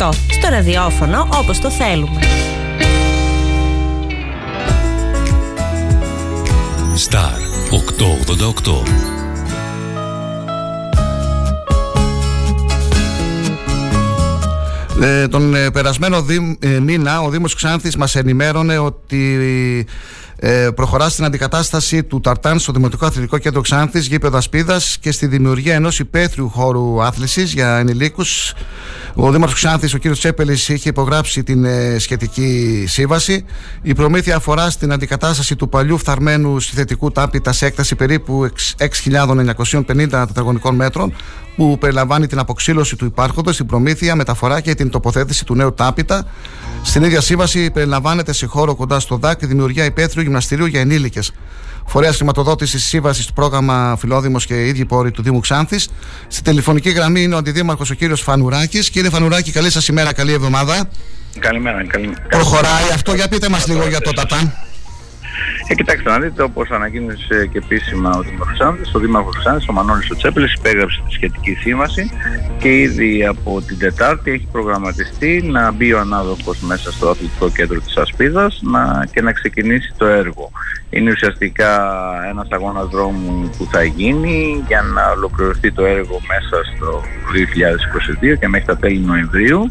888, 0.00 0.08
στο 0.30 0.48
ραδιόφωνο 0.50 1.28
όπως 1.34 1.58
το 1.58 1.70
θέλουμε. 1.70 2.20
Star 6.96 7.36
888 7.70 8.82
ε, 15.02 15.28
τον 15.28 15.54
ε, 15.54 15.70
περασμένο 15.70 16.22
δι... 16.22 16.56
Ε, 16.60 16.80
μήνα 16.80 17.22
ο 17.22 17.30
Δήμος 17.30 17.54
Ξάνθης 17.54 17.96
μας 17.96 18.14
ενημέρωνε 18.14 18.78
ότι 18.78 19.38
ε, 20.38 20.68
προχωρά 20.74 21.08
στην 21.08 21.24
αντικατάσταση 21.24 22.04
του 22.04 22.20
Ταρτάν 22.20 22.58
στο 22.58 22.72
Δημοτικό 22.72 23.06
Αθλητικό 23.06 23.38
Κέντρο 23.38 23.60
Ξάνθης, 23.60 24.06
γήπεδο 24.06 24.36
Ασπίδας 24.36 24.98
και 25.00 25.12
στη 25.12 25.26
δημιουργία 25.26 25.74
ενός 25.74 25.98
υπαίθριου 25.98 26.48
χώρου 26.48 27.02
άθλησης 27.02 27.52
για 27.52 27.76
ενηλίκους. 27.76 28.52
Ο 29.14 29.30
Δήμαρχος 29.30 29.56
Ξάνθης, 29.58 29.94
ο 29.94 29.98
κ. 29.98 30.10
Τσέπελης, 30.10 30.68
είχε 30.68 30.88
υπογράψει 30.88 31.42
την 31.42 31.64
ε, 31.64 31.98
σχετική 31.98 32.84
σύμβαση. 32.88 33.44
Η 33.82 33.94
προμήθεια 33.94 34.36
αφορά 34.36 34.70
στην 34.70 34.92
αντικατάσταση 34.92 35.56
του 35.56 35.68
παλιού 35.68 35.98
φθαρμένου 35.98 36.60
συνθετικού 36.60 37.12
τάπητα 37.12 37.52
σε 37.52 37.66
έκταση 37.66 37.94
περίπου 37.94 38.48
6.950 38.78 40.08
τετραγωνικών 40.08 40.74
μέτρων 40.74 41.14
που 41.56 41.78
περιλαμβάνει 41.78 42.26
την 42.26 42.38
αποξήλωση 42.38 42.96
του 42.96 43.04
υπάρχοντος, 43.04 43.56
την 43.56 43.66
προμήθεια, 43.66 44.14
μεταφορά 44.14 44.60
και 44.60 44.74
την 44.74 44.90
τοποθέτηση 44.90 45.44
του 45.44 45.54
νέου 45.54 45.74
τάπητα. 45.74 46.26
Στην 46.82 47.02
ίδια 47.02 47.20
σύμβαση 47.20 47.70
περιλαμβάνεται 47.70 48.32
σε 48.32 48.46
χώρο 48.46 48.74
κοντά 48.74 49.00
στο 49.00 49.16
ΔΑΚ 49.16 49.42
η 49.42 49.46
δημιουργία 49.46 49.84
υπαίθριου 49.84 50.22
γυμναστηρίου 50.22 50.66
για 50.66 50.80
ενήλικες. 50.80 51.32
Φορέα 51.86 52.12
χρηματοδότησης 52.12 52.84
σύμβασης 52.84 53.26
του 53.26 53.32
πρόγραμμα 53.32 53.96
Φιλόδημος 53.98 54.46
και 54.46 54.54
οι 54.54 54.68
ίδιοι 54.68 54.84
πόροι 54.84 55.10
του 55.10 55.22
Δήμου 55.22 55.40
Ξάνθης. 55.40 55.88
Στη 56.28 56.42
τηλεφωνική 56.42 56.90
γραμμή 56.90 57.22
είναι 57.22 57.34
ο 57.34 57.38
αντιδήμαρχος 57.38 57.90
ο 57.90 57.94
κύριος 57.94 58.20
Φανουράκη. 58.20 58.90
Κύριε 58.90 59.10
Φανουράκη, 59.10 59.52
καλή 59.52 59.70
σας 59.70 59.88
ημέρα, 59.88 60.12
καλή 60.12 60.32
εβδομάδα. 60.32 60.88
Καλημέρα, 61.38 61.86
καλημέρα. 61.86 62.22
Προχωράει 62.28 62.90
αυτό, 62.94 63.14
για 63.14 63.28
πείτε 63.28 63.48
μας 63.48 63.66
λίγο 63.66 63.88
για 63.88 64.00
το 64.00 64.12
ΤΑΤΑΝ. 64.12 64.65
Ε, 65.68 65.74
κοιτάξτε 65.74 66.10
να 66.10 66.18
δείτε, 66.18 66.42
όπως 66.42 66.70
ανακοίνωσε 66.70 67.48
και 67.52 67.58
επίσημα 67.58 68.10
ο 68.16 68.20
Δήμαρχος 68.20 68.52
Ξάνθης, 68.52 68.94
ο 68.94 68.98
Δήμαρχος 68.98 69.38
Ξάνθης, 69.38 69.68
ο 69.68 69.72
Μανώλης 69.72 70.10
ο 70.10 70.16
Τσέπελης, 70.16 70.54
υπέγραψε 70.54 71.02
τη 71.06 71.12
σχετική 71.12 71.54
σύμβαση 71.54 72.10
και 72.58 72.80
ήδη 72.80 73.26
από 73.26 73.62
την 73.66 73.78
Τετάρτη 73.78 74.30
έχει 74.30 74.48
προγραμματιστεί 74.52 75.42
να 75.42 75.72
μπει 75.72 75.92
ο 75.92 75.98
ανάδοχος 75.98 76.60
μέσα 76.60 76.92
στο 76.92 77.08
αθλητικό 77.08 77.50
κέντρο 77.50 77.80
της 77.80 77.96
Ασπίδας 77.96 78.60
να, 78.62 79.06
και 79.12 79.22
να 79.22 79.32
ξεκινήσει 79.32 79.92
το 79.96 80.06
έργο. 80.06 80.50
Είναι 80.90 81.10
ουσιαστικά 81.10 81.70
ένας 82.30 82.48
αγώνας 82.50 82.88
δρόμου 82.88 83.50
που 83.58 83.68
θα 83.70 83.84
γίνει 83.84 84.64
για 84.66 84.82
να 84.82 85.10
ολοκληρωθεί 85.10 85.72
το 85.72 85.84
έργο 85.84 86.20
μέσα 86.28 86.64
στο 86.76 87.02
2022 88.32 88.38
και 88.38 88.48
μέχρι 88.48 88.66
τα 88.66 88.76
τέλη 88.76 88.98
Νοεμβρίου 88.98 89.66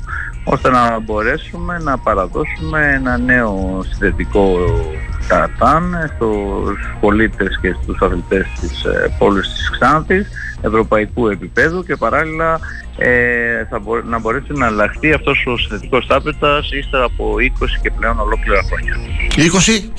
ώστε 0.45 0.69
να 0.69 0.99
μπορέσουμε 0.99 1.77
να 1.83 1.97
παραδώσουμε 1.97 2.91
ένα 2.93 3.17
νέο 3.17 3.83
συνδετικό 3.89 4.57
τατάν 5.27 6.11
στους 6.15 6.77
πολίτες 6.99 7.59
και 7.61 7.75
στους 7.83 8.01
αθλητές 8.01 8.45
της 8.59 8.83
ε, 8.83 9.15
πόλης 9.17 9.47
της 9.53 9.69
Ξάνθης 9.79 10.27
ευρωπαϊκού 10.61 11.27
επίπεδου 11.27 11.83
και 11.83 11.95
παράλληλα 11.95 12.59
ε, 12.97 13.65
θα 13.69 13.79
μπο- 13.79 14.01
να 14.01 14.19
μπορέσει 14.19 14.51
να 14.53 14.65
αλλάχθεί 14.65 15.13
αυτός 15.13 15.45
ο 15.47 15.57
συνδετικός 15.57 16.07
τάπετας 16.07 16.71
ύστερα 16.71 17.03
από 17.03 17.35
20 17.59 17.65
και 17.81 17.91
πλέον 17.91 18.19
ολόκληρα 18.19 18.61
χρόνια. 18.63 18.95
20. 19.35 19.89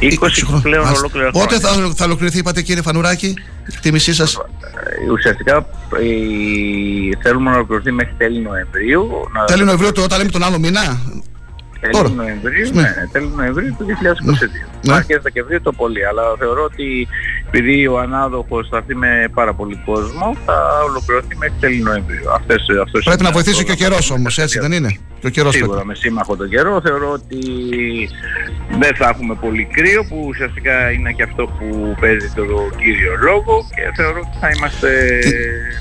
20 0.00 0.58
πλέον 0.62 0.82
Μάλιστα. 0.84 0.98
ολόκληρα 1.04 1.30
Πότε 1.30 1.58
χρόνια. 1.58 1.86
θα, 1.88 1.94
θα 1.96 2.04
ολοκληρωθεί, 2.04 2.38
είπατε 2.38 2.62
κύριε 2.62 2.82
Φανουράκη, 2.82 3.26
η 3.26 3.34
εκτίμησή 3.74 4.14
σας; 4.14 4.34
Ε, 4.34 5.10
Ουσιαστικά 5.10 5.56
ε, 5.56 7.18
θέλουμε 7.22 7.50
να 7.50 7.56
ολοκληρωθεί 7.56 7.92
μέχρι 7.92 8.14
τέλη 8.18 8.38
Νοεμβρίου. 8.40 9.08
να- 9.34 9.44
Τέλη 9.44 9.64
Νοεμβρίου, 9.64 9.92
το- 9.92 10.02
όταν 10.02 10.18
λέμε 10.18 10.30
τον 10.30 10.42
άλλο 10.42 10.58
μήνα; 10.58 11.00
Τέλη 11.92 12.14
Νοεμβρίου, 12.14 12.68
Ναι. 12.72 12.82
ναι, 12.82 13.08
τέλη 13.12 13.30
Νοεμβρίου 13.36 13.74
του 13.78 13.84
2022. 13.84 14.66
Ναι. 14.86 14.94
Αρχές 14.94 15.20
Δεκεμβρίου 15.22 15.60
το 15.62 15.72
πολύ, 15.72 16.06
αλλά 16.06 16.22
θεωρώ 16.38 16.62
ότι 16.64 17.08
επειδή 17.46 17.86
ο 17.86 17.98
ανάδοχος 17.98 18.68
θα 18.70 18.76
έρθει 18.76 18.94
με 18.94 19.28
πάρα 19.34 19.54
πολύ 19.54 19.82
κόσμο, 19.84 20.36
θα 20.46 20.56
ολοκληρωθεί 20.88 21.36
μέχρι 21.36 21.54
τέλη 21.60 21.82
Νοεμβρίου. 21.82 22.32
Αυτές, 22.38 22.60
αυτός 22.84 23.04
Πρέπει 23.04 23.20
είναι 23.20 23.28
να 23.28 23.34
βοηθήσει 23.34 23.64
και 23.64 23.70
ο 23.70 23.74
πρόγραμμα. 23.76 24.00
καιρό 24.00 24.14
όμως, 24.18 24.38
έτσι 24.38 24.58
δεν 24.58 24.72
είναι; 24.72 24.96
Και 25.20 25.26
ο 25.26 25.30
καιρός 25.30 25.54
Σίγουρα 25.54 25.84
με 25.84 25.94
σύμμαχο 25.94 26.36
τον 26.36 26.48
καιρό 26.48 26.80
θεωρώ 26.86 27.10
ότι 27.12 27.40
δεν 28.78 28.94
θα 28.96 29.08
έχουμε 29.08 29.34
πολύ 29.34 29.68
κρύο 29.72 30.04
που 30.08 30.24
ουσιαστικά 30.28 30.90
είναι 30.90 31.12
και 31.12 31.22
αυτό 31.22 31.44
που 31.46 31.96
παίζει 32.00 32.28
το 32.34 32.42
κύριο 32.76 33.12
λόγο 33.22 33.54
και 33.74 33.82
θεωρώ 33.96 34.18
ότι 34.18 34.36
θα 34.40 34.48
είμαστε 34.56 34.90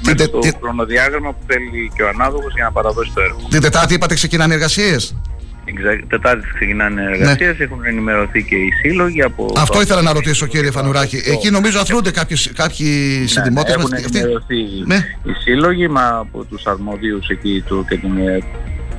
μέσα 0.06 0.24
στο 0.26 0.40
χρονοδιάγραμμα 0.62 1.30
που 1.32 1.44
θέλει 1.48 1.92
και 1.96 2.04
ο 2.04 2.08
ανάδοχος 2.08 2.54
για 2.54 2.64
να 2.64 2.72
παραδώσει 2.72 3.12
το 3.14 3.22
έργο. 3.22 3.40
Την 3.50 3.62
Τετάρτη 3.62 3.94
είπατε 3.94 4.14
ξεκινάνε 4.14 4.54
εργασίες; 4.54 5.16
Exact. 5.68 6.04
Τετάρτη 6.08 6.48
ξεκινάνε 6.54 7.02
εργασίες, 7.04 7.60
έχουν 7.60 7.86
ενημερωθεί 7.86 8.44
και 8.44 8.56
οι 8.56 8.72
σύλλογοι 8.82 9.22
από... 9.22 9.44
Ναι. 9.56 9.62
Αυτό 9.62 9.74
το- 9.74 9.82
ήθελα 9.82 10.02
να 10.02 10.14
ρωτήσω 10.14 10.48
κύριε 10.48 10.72
Φανουράκη. 10.72 11.22
Εκεί 11.26 11.50
νομίζω 11.50 11.80
αθλούνται 11.80 12.12
κάποιοι, 12.12 12.38
κάποιοι 12.54 12.88
συντημότες 13.28 13.76
ναι, 13.76 13.82
μας. 13.82 13.92
έχουν 13.92 14.06
ενημερωθεί 14.16 14.58
οι 15.24 15.32
σύλλογοι 15.44 15.88
μα 15.88 16.18
από 16.18 16.44
τους 16.44 16.66
αρμοδίους 16.66 17.28
εκεί 17.28 17.64
του 17.68 17.86
και 17.90 17.98
την, 17.98 18.28
ε, 18.28 18.38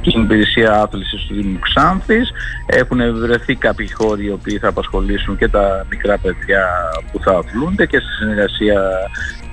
την 0.02 0.22
υπηρεσία 0.22 0.72
άθλησης 0.72 1.26
του 1.26 1.34
Δήμου 1.34 1.58
Ξάνθης. 1.58 2.30
Έχουν 2.66 2.98
βρεθεί 3.20 3.54
κάποιοι 3.54 3.92
χώροι 3.92 4.24
οι 4.24 4.30
οποίοι 4.30 4.58
θα 4.58 4.68
απασχολήσουν 4.68 5.36
και 5.36 5.48
τα 5.48 5.86
μικρά 5.90 6.18
παιδιά 6.18 6.64
που 7.12 7.20
θα 7.22 7.32
αθλούνται 7.38 7.86
και 7.86 7.98
στη 7.98 8.08
συνεργασία 8.18 8.80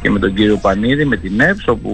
και 0.03 0.09
με 0.09 0.19
τον 0.19 0.34
κύριο 0.34 0.57
Πανίδη, 0.57 1.05
με 1.05 1.17
την 1.17 1.39
ΕΠΣ, 1.39 1.67
όπου 1.67 1.89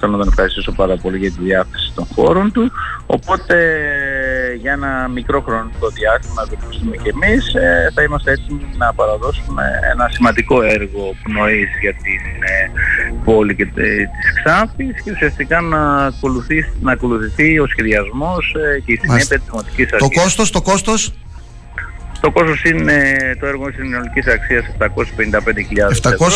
θέλω 0.00 0.12
να 0.12 0.18
τον 0.18 0.28
ευχαριστήσω 0.28 0.72
πάρα 0.72 0.96
πολύ 0.96 1.18
για 1.18 1.30
τη 1.30 1.40
διάθεση 1.42 1.92
των 1.94 2.06
χώρων 2.14 2.52
του. 2.52 2.70
Οπότε 3.06 3.56
για 4.60 4.72
ένα 4.72 5.08
μικρό 5.08 5.40
χρονικό 5.40 5.88
διάστημα, 5.88 6.42
να 6.42 6.48
το 6.48 6.54
ευχαριστούμε 6.56 6.96
και 6.96 7.12
εμείς, 7.22 7.54
ε, 7.54 7.90
θα 7.94 8.02
είμαστε 8.02 8.30
έτοιμοι 8.32 8.64
να 8.76 8.92
παραδώσουμε 8.94 9.62
ένα 9.92 10.08
σημαντικό 10.12 10.62
έργο 10.62 11.14
πνοής 11.22 11.68
για 11.80 11.92
την 11.92 12.22
ε, 12.54 12.72
πόλη 13.24 13.54
και 13.54 13.62
ε, 13.62 13.66
της 13.96 14.26
Ξάνθης 14.44 15.02
και 15.02 15.10
ουσιαστικά 15.10 15.60
να 15.60 15.80
ακολουθήσει, 16.04 16.72
να 16.80 16.92
ακολουθηθεί 16.92 17.58
ο 17.58 17.66
σχεδιασμός 17.66 18.54
ε, 18.76 18.80
και 18.80 18.92
η 18.92 18.96
συνέπεια 18.96 19.08
Μάλιστα. 19.12 19.34
της 19.36 19.44
θεματικής 19.50 19.88
Το 19.88 19.96
αρχής. 19.96 20.22
κόστος, 20.22 20.50
το 20.50 20.62
κόστος; 20.62 21.12
Το 22.24 22.30
κόστος 22.30 22.64
είναι 22.64 23.16
το 23.40 23.46
έργο 23.46 23.70
συνολικής 23.76 24.26
αξίας 24.26 24.64
755.000 24.78 25.90
ευρώ. 25.90 26.26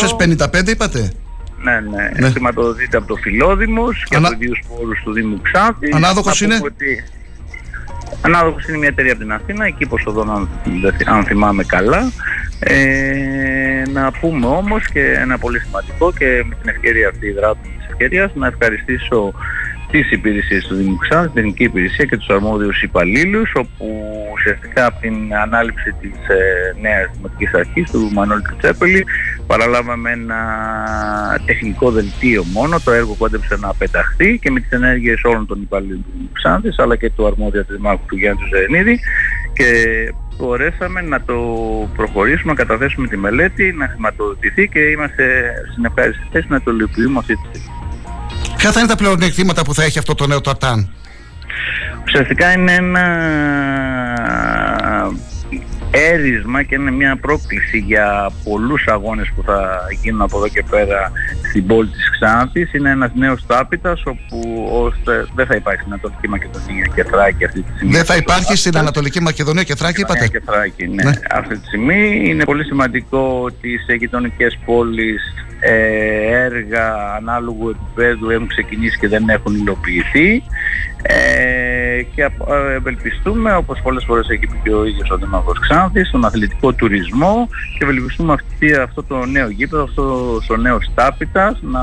755 0.63 0.67
είπατε; 0.71 1.11
Ναι, 1.63 1.71
ναι. 1.91 2.09
Ναι. 2.19 2.29
Χρηματοδοτείται 2.29 2.97
από 2.97 3.07
το 3.07 3.15
Φιλόδημος 3.15 4.03
και 4.09 4.15
Ανα- 4.15 4.27
από 4.27 4.37
ιδίους 4.41 4.61
πόρους 4.67 5.01
του 5.03 5.11
Δήμου 5.13 5.41
Ξάνθης. 5.41 5.93
Ανάδοχος 5.93 6.41
Να 6.41 6.47
πούμε 6.47 6.55
είναι; 6.55 6.65
Ότι... 6.65 7.03
Ανάδοχος 8.21 8.67
είναι 8.67 8.77
μια 8.77 8.87
εταιρεία 8.87 9.11
από 9.11 9.21
την 9.21 9.31
Αθήνα, 9.31 9.65
εκεί 9.65 9.85
Ποσοδόν 9.85 10.31
αν, 10.31 10.49
δεν 10.81 10.93
θυ- 10.93 11.09
αν 11.09 11.23
θυμάμαι 11.23 11.63
καλά. 11.63 12.11
Ε, 12.59 13.83
να 13.93 14.11
πούμε 14.11 14.45
όμως 14.45 14.87
και 14.87 15.01
ένα 15.19 15.37
πολύ 15.37 15.59
σημαντικό 15.59 16.13
και 16.13 16.43
με 16.49 16.55
την 16.61 16.69
ευκαιρία 16.69 17.07
αυτή 17.07 17.31
δράτω 17.31 17.57
της 17.77 17.87
ευκαιρίας 17.91 18.31
να 18.35 18.47
ευχαριστήσω 18.47 19.33
τις 19.91 20.11
υπηρεσίες 20.11 20.67
του 20.67 20.75
Δήμου 20.75 20.95
Ξάνθης, 20.95 21.31
την 21.31 21.39
Ελληνική 21.39 21.63
Υπηρεσία 21.63 22.05
και 22.05 22.17
τους 22.17 22.29
αρμόδιους 22.29 22.81
υπαλλήλους 22.81 23.51
όπου 23.55 23.85
ουσιαστικά 24.33 24.85
από 24.85 24.99
την 25.01 25.35
ανάληψη 25.35 25.93
της 26.01 26.11
ε, 26.27 26.75
νέας 26.81 27.09
δημοτικής 27.13 27.53
αρχής 27.53 27.91
του 27.91 28.09
Μανώλη 28.13 28.41
Τσέπελη 28.57 29.05
παραλάβαμε 29.47 30.11
ένα 30.11 30.39
τεχνικό 31.45 31.91
δελτίο 31.91 32.43
μόνο, 32.43 32.79
το 32.83 32.91
έργο 32.91 33.15
κόντεψε 33.17 33.57
να 33.59 33.73
πεταχθεί 33.73 34.39
και 34.39 34.51
με 34.51 34.59
τις 34.59 34.71
ενέργειες 34.71 35.23
όλων 35.23 35.45
των 35.45 35.61
υπαλλήλων 35.61 36.03
του 36.03 36.11
Δήμου 36.15 36.29
Ξάνθης 36.33 36.79
αλλά 36.79 36.95
και 36.95 37.09
του 37.09 37.25
αρμόδια 37.25 37.63
του 37.65 37.73
Δημάρχου 37.73 38.05
του 38.05 38.17
Γιάννη 38.17 38.41
Ζερνίδη 38.53 38.99
και 39.53 39.73
μπορέσαμε 40.37 41.01
να 41.01 41.21
το 41.21 41.35
προχωρήσουμε, 41.95 42.53
να 42.53 42.63
καταθέσουμε 42.63 43.07
τη 43.07 43.17
μελέτη, 43.17 43.71
να 43.71 43.87
χρηματοδοτηθεί 43.87 44.67
και 44.67 44.79
είμαστε 44.79 45.53
στην 45.71 45.85
ευχάριστη 45.85 46.27
θέση 46.31 46.47
να 46.49 46.61
το 46.61 46.71
υλοποιούμε 46.71 47.17
αυτή 47.19 47.35
τη 47.35 47.41
στιγμή. 47.47 47.68
Ποια 48.59 48.71
θα 48.71 48.79
είναι 48.79 48.89
τα 48.89 48.95
πλεονεκτήματα 48.95 49.61
που 49.61 49.73
θα 49.73 49.83
έχει 49.83 49.99
αυτό 49.99 50.15
το 50.15 50.27
νέο 50.27 50.41
ταρτάν. 50.41 50.89
Ουσιαστικά 52.05 52.51
είναι 52.51 52.73
ένα 52.73 53.05
έρισμα 55.91 56.63
και 56.63 56.75
είναι 56.75 56.91
μια 56.91 57.17
πρόκληση 57.21 57.77
για 57.77 58.31
πολλούς 58.43 58.87
αγώνες 58.87 59.31
που 59.35 59.43
θα 59.43 59.79
γίνουν 60.01 60.21
από 60.21 60.37
εδώ 60.37 60.47
και 60.47 60.63
πέρα 60.69 61.11
στην 61.49 61.65
πόλη 61.67 61.89
της 61.89 62.09
Ξάνθης. 62.09 62.73
Είναι 62.73 62.89
ένας 62.89 63.11
νέος 63.13 63.45
τάπητας 63.45 64.01
όπου 64.05 64.69
ώστε 64.71 65.27
δεν 65.35 65.45
θα 65.45 65.55
υπάρχει 65.55 65.79
στην 65.79 65.93
Ανατολική 65.93 66.27
Μακεδονία 66.27 66.85
και 66.95 67.03
Θράκη 67.03 67.45
αυτή 67.45 67.61
τη 67.61 67.71
στιγμή. 67.75 67.93
Δεν 67.93 68.05
θα 68.05 68.15
υπάρχει 68.15 68.55
στην 68.55 68.77
Ανατολική 68.77 69.21
Μακεδονία 69.21 69.63
και 69.63 69.75
Θράκη, 69.75 70.01
είπατε; 70.01 70.27
Και 70.27 70.41
Θράκη, 70.45 70.87
ναι. 70.87 71.03
Ναι. 71.03 71.11
Αυτή 71.31 71.57
τη 71.57 71.65
στιγμή 71.65 72.21
είναι 72.25 72.43
πολύ 72.43 72.63
σημαντικό 72.63 73.41
ότι 73.43 73.79
σε 73.85 73.93
γειτονικές 73.93 74.59
πόλεις 74.65 75.21
ε, 75.59 76.43
έργα 76.45 77.15
ανάλογου 77.17 77.69
επίπεδου 77.69 78.29
έχουν 78.29 78.47
ξεκινήσει 78.47 78.97
και 78.99 79.07
δεν 79.07 79.29
έχουν 79.29 79.55
υλοποιηθεί 79.55 80.43
ε, 81.01 82.01
και 82.15 82.23
απ- 82.23 82.49
ε, 82.49 82.73
ευελπιστούμε 82.75 83.55
όπως 83.55 83.79
πολλές 83.83 84.03
φορές 84.07 84.29
έχει 84.29 84.47
πει 84.47 84.59
και 84.63 84.73
ο 84.73 84.85
ίδιος 84.85 85.09
ο 85.09 85.17
Δήμαρχος 85.17 85.59
Ξάνθης 85.59 86.07
στον 86.07 86.25
αθλητικό 86.25 86.73
τουρισμό 86.73 87.47
και 87.77 87.83
ευελπιστούμε 87.83 88.33
αυτή, 88.33 88.73
αυτό 88.73 89.03
το 89.03 89.25
νέο 89.25 89.49
γήπεδο, 89.49 89.83
αυτό 89.83 90.35
ο 90.49 90.57
νέος 90.57 90.91
τάπητας 90.95 91.57
να 91.61 91.81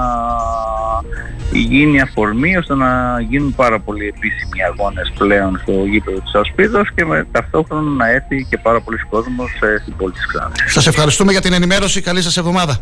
γίνει 1.52 2.00
αφορμή 2.00 2.56
ώστε 2.56 2.74
να 2.74 3.20
γίνουν 3.28 3.54
πάρα 3.54 3.80
πολύ 3.80 4.06
επίσημοι 4.06 4.62
αγώνες 4.72 5.12
πλέον 5.18 5.58
στο 5.62 5.72
γήπεδο 5.72 6.20
της 6.20 6.34
Ασπίδος 6.34 6.92
και 6.94 7.04
με, 7.04 7.26
ταυτόχρονα 7.32 7.90
να 7.90 8.10
έρθει 8.10 8.46
και 8.50 8.58
πάρα 8.58 8.80
πολλοί 8.80 8.98
κόσμος 9.10 9.50
ε, 9.62 9.78
στην 9.80 9.96
πόλη 9.96 10.12
της 10.12 10.26
Ξάνθης. 10.26 10.72
Σας 10.72 10.86
ευχαριστούμε 10.86 11.32
για 11.32 11.40
την 11.40 11.52
ενημέρωση. 11.52 12.00
Καλή 12.00 12.22
σας 12.22 12.36
εβδομάδα. 12.36 12.80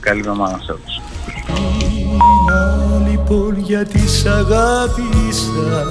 Καλή 0.00 0.18
εβδομάδα 0.18 0.60
σε 0.62 0.72
όλους. 0.72 1.00
Λοιπόν 3.10 3.58
γιατί 3.58 4.08
σ' 4.08 4.26
αγάπησα 4.26 5.84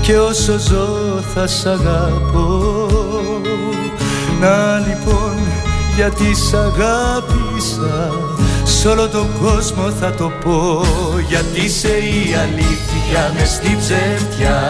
και 0.00 0.18
όσο 0.18 0.58
ζω 0.58 1.20
θα 1.34 1.46
σ' 1.46 1.66
αγαπώ. 1.66 2.86
Να 4.40 4.78
λοιπόν 4.78 5.36
γιατί 5.96 6.34
σ' 6.34 6.54
αγάπησα 6.54 8.12
Σ' 8.64 8.84
όλο 8.84 9.08
τον 9.08 9.26
κόσμο 9.42 9.90
θα 9.90 10.14
το 10.14 10.32
πω. 10.44 10.82
Γιατί 11.28 11.60
είσαι 11.64 11.88
η 11.88 12.34
αλήθεια 12.34 13.32
μες 13.34 13.48
στη 13.48 13.76
ψευτιά 13.78 14.60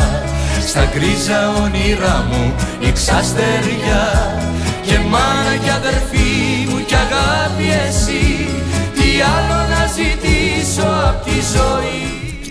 Στα 0.66 0.84
γκρίζα 0.84 1.48
όνειρά 1.62 2.24
μου 2.30 2.54
η 2.80 2.92
ξαστεριά. 2.92 4.04
Και 4.82 4.98
μάνα 4.98 5.56
και 5.64 5.70
αδερφή 5.70 6.68
μου 6.68 6.84
κι 6.86 6.94
αγάπη 6.94 7.64
εσύ. 7.86 8.35
Τι 8.35 8.35
άλλο 9.22 9.68
να 9.68 9.86
ζητήσω 9.86 10.86
απ' 11.08 11.24
τη 11.24 11.30
ζωή 11.30 12.06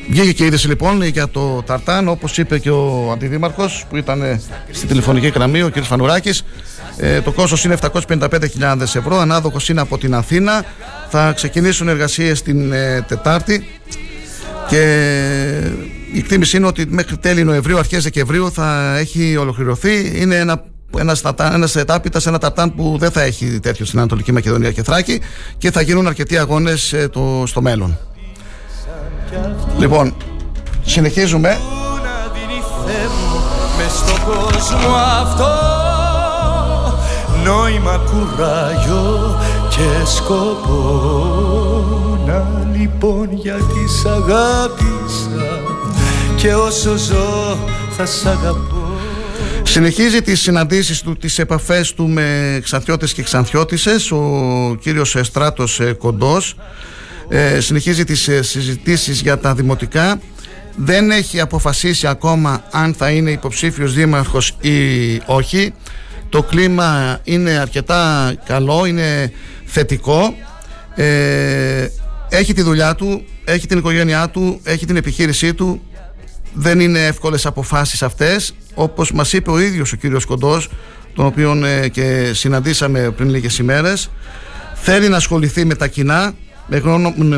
Βγήκε 0.09 0.31
και 0.31 0.45
είδηση 0.45 0.67
λοιπόν 0.67 1.03
για 1.03 1.27
το 1.27 1.63
Ταρτάν, 1.65 2.07
όπως 2.07 2.37
είπε 2.37 2.59
και 2.59 2.69
ο 2.69 3.11
Αντιδήμαρχος 3.11 3.85
που 3.89 3.97
ήταν 3.97 4.21
ε, 4.21 4.41
στη 4.71 4.87
τηλεφωνική 4.87 5.27
γραμμή, 5.27 5.61
ο 5.61 5.69
κ. 5.69 5.83
Φανουράκης. 5.83 6.43
Ε, 6.97 7.21
το 7.21 7.31
κόστος 7.31 7.63
είναι 7.63 7.77
755.000 7.81 8.81
ευρώ. 8.81 9.17
Ανάδοχος 9.17 9.69
είναι 9.69 9.81
από 9.81 9.97
την 9.97 10.13
Αθήνα. 10.15 10.65
Θα 11.09 11.31
ξεκινήσουν 11.31 11.87
εργασίες 11.87 12.41
την 12.41 12.71
ε, 12.71 13.05
Τετάρτη. 13.07 13.67
Και 14.67 14.81
η 16.13 16.17
εκτίμηση 16.17 16.57
είναι 16.57 16.67
ότι 16.67 16.85
μέχρι 16.89 17.17
τέλη 17.17 17.43
Νοεμβρίου, 17.43 17.77
αρχές 17.77 18.03
Δεκεμβρίου 18.03 18.51
θα 18.51 18.97
έχει 18.97 19.37
ολοκληρωθεί. 19.37 20.21
Είναι 20.21 20.35
ένα 20.35 20.63
ένας 20.97 21.21
ένας 21.37 21.75
ετάπητας, 21.75 22.25
ένα 22.25 22.37
ταρτάν 22.37 22.75
που 22.75 22.95
δεν 22.99 23.11
θα 23.11 23.21
έχει 23.21 23.59
τέτοιο 23.59 23.85
στην 23.85 23.99
Ανατολική 23.99 24.31
Μακεδονία 24.31 24.71
και 24.71 24.83
Θράκη 24.83 25.21
και 25.57 25.71
θα 25.71 25.81
γίνουν 25.81 26.07
αρκετοί 26.07 26.37
αγώνες 26.37 26.93
ε, 26.93 27.09
στο 27.45 27.61
μέλλον. 27.61 27.97
Λοιπόν, 29.77 30.15
συνεχίζουμε. 30.85 31.57
Μες 33.77 33.91
στον 33.91 34.19
κόσμο 34.25 34.95
αυτό 35.21 35.75
νόημα 37.43 37.97
κουράγιο 37.97 39.39
και 39.69 40.05
σκοπό 40.15 40.89
να 42.25 42.67
λοιπόν 42.77 43.27
γιατί 43.31 43.87
σ' 44.01 44.05
αγάπησα 44.05 45.59
και 46.35 46.55
όσο 46.55 46.95
ζω 46.95 47.57
θα 47.97 48.05
σ' 48.05 48.25
αγαπώ 48.25 48.84
Συνεχίζει 49.75 50.21
τις 50.21 50.41
συναντήσεις 50.41 51.01
του, 51.01 51.17
τις 51.17 51.39
επαφές 51.39 51.93
του 51.93 52.07
με 52.07 52.59
ξανθιώτες 52.63 53.13
και 53.13 53.23
ξανθιώτισες 53.23 54.11
ο 54.11 54.77
κύριος 54.81 55.15
Στράτος 55.21 55.81
Κοντός 55.97 56.55
ε, 57.29 57.59
συνεχίζει 57.59 58.03
τις 58.03 58.27
ε, 58.27 58.41
συζητήσεις 58.41 59.21
για 59.21 59.37
τα 59.37 59.55
δημοτικά. 59.55 60.19
Δεν 60.75 61.11
έχει 61.11 61.39
αποφασίσει 61.39 62.07
ακόμα 62.07 62.63
αν 62.71 62.93
θα 62.93 63.09
είναι 63.09 63.31
υποψήφιος 63.31 63.93
δήμαρχος 63.93 64.57
ή 64.61 64.77
όχι. 65.25 65.73
Το 66.29 66.43
κλίμα 66.43 67.19
είναι 67.23 67.51
αρκετά 67.51 68.33
καλό 68.45 68.85
είναι 68.85 69.31
θετικό. 69.65 70.35
Ε, 70.95 71.87
έχει 72.29 72.53
τη 72.53 72.61
δουλειά 72.61 72.95
του 72.95 73.25
έχει 73.45 73.67
την 73.67 73.77
οικογένειά 73.77 74.29
του 74.29 74.59
έχει 74.63 74.85
την 74.85 74.95
επιχείρησή 74.95 75.53
του. 75.53 75.81
Δεν 76.53 76.79
είναι 76.79 77.05
εύκολες 77.05 77.45
αποφάσεις 77.45 78.03
αυτές 78.03 78.53
όπως 78.75 79.11
μας 79.11 79.33
είπε 79.33 79.51
ο 79.51 79.59
ίδιος 79.59 79.91
ο 79.93 79.95
κύριος 79.95 80.25
Κοντός 80.25 80.69
τον 81.15 81.25
οποίον 81.25 81.63
και 81.91 82.31
συναντήσαμε 82.33 83.11
πριν 83.11 83.29
λίγες 83.29 83.57
ημέρες 83.57 84.09
θέλει 84.73 85.09
να 85.09 85.15
ασχοληθεί 85.15 85.65
με 85.65 85.75
τα 85.75 85.87
κοινά 85.87 86.33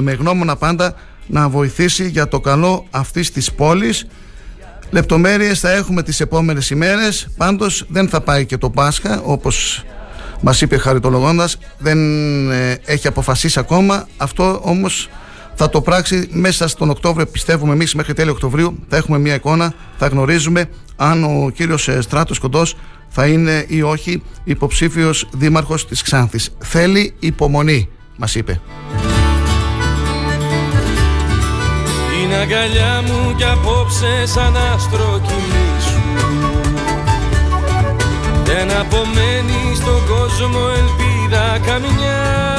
με 0.01 0.11
γνώμονα 0.13 0.55
πάντα 0.55 0.95
να 1.27 1.49
βοηθήσει 1.49 2.09
για 2.09 2.27
το 2.27 2.39
καλό 2.39 2.85
αυτής 2.89 3.31
της 3.31 3.51
πόλης. 3.51 4.05
Λεπτομέρειες 4.89 5.59
θα 5.59 5.71
έχουμε 5.71 6.03
τις 6.03 6.19
επόμενες 6.19 6.69
ημέρες. 6.69 7.27
Πάντως 7.37 7.85
δεν 7.87 8.09
θα 8.09 8.21
πάει 8.21 8.45
και 8.45 8.57
το 8.57 8.69
Πάσχα 8.69 9.21
όπως 9.21 9.83
μας 10.41 10.61
είπε 10.61 10.77
χαριτολογώντας 10.77 11.57
δεν 11.77 11.99
ε, 12.51 12.77
έχει 12.85 13.07
αποφασίσει 13.07 13.59
ακόμα. 13.59 14.07
Αυτό 14.17 14.59
όμως 14.63 15.09
θα 15.55 15.69
το 15.69 15.81
πράξει 15.81 16.27
μέσα 16.31 16.67
στον 16.67 16.89
Οκτώβριο 16.89 17.27
πιστεύουμε 17.27 17.73
εμείς 17.73 17.93
μέχρι 17.93 18.13
τέλειο 18.13 18.31
Οκτωβρίου. 18.31 18.85
Θα 18.89 18.97
έχουμε 18.97 19.19
μια 19.19 19.33
εικόνα 19.33 19.73
θα 19.97 20.07
γνωρίζουμε 20.07 20.69
αν 20.97 21.23
ο 21.23 21.49
κύριος 21.49 21.87
ε, 21.87 22.01
Στράτος 22.01 22.39
Κοντός 22.39 22.75
θα 23.09 23.27
είναι 23.27 23.65
ή 23.67 23.81
όχι 23.81 24.23
υποψήφιος 24.43 25.27
δήμαρχος 25.31 25.87
της 25.87 26.01
Ξάνθης. 26.01 26.55
Θέλει 26.57 27.13
υπομονή 27.19 27.89
μας 28.17 28.35
είπε. 28.35 28.61
Την 32.09 32.35
αγκαλιά 32.35 33.01
μου 33.05 33.35
κι 33.35 33.43
απόψε 33.43 34.25
σαν 34.25 34.57
άστρο 34.57 35.21
κοιμήσου. 35.27 36.01
Δεν 38.43 38.71
απομένει 38.79 39.75
στον 39.75 40.01
κόσμο 40.07 40.59
ελπίδα 40.77 41.59
καμιά 41.65 42.56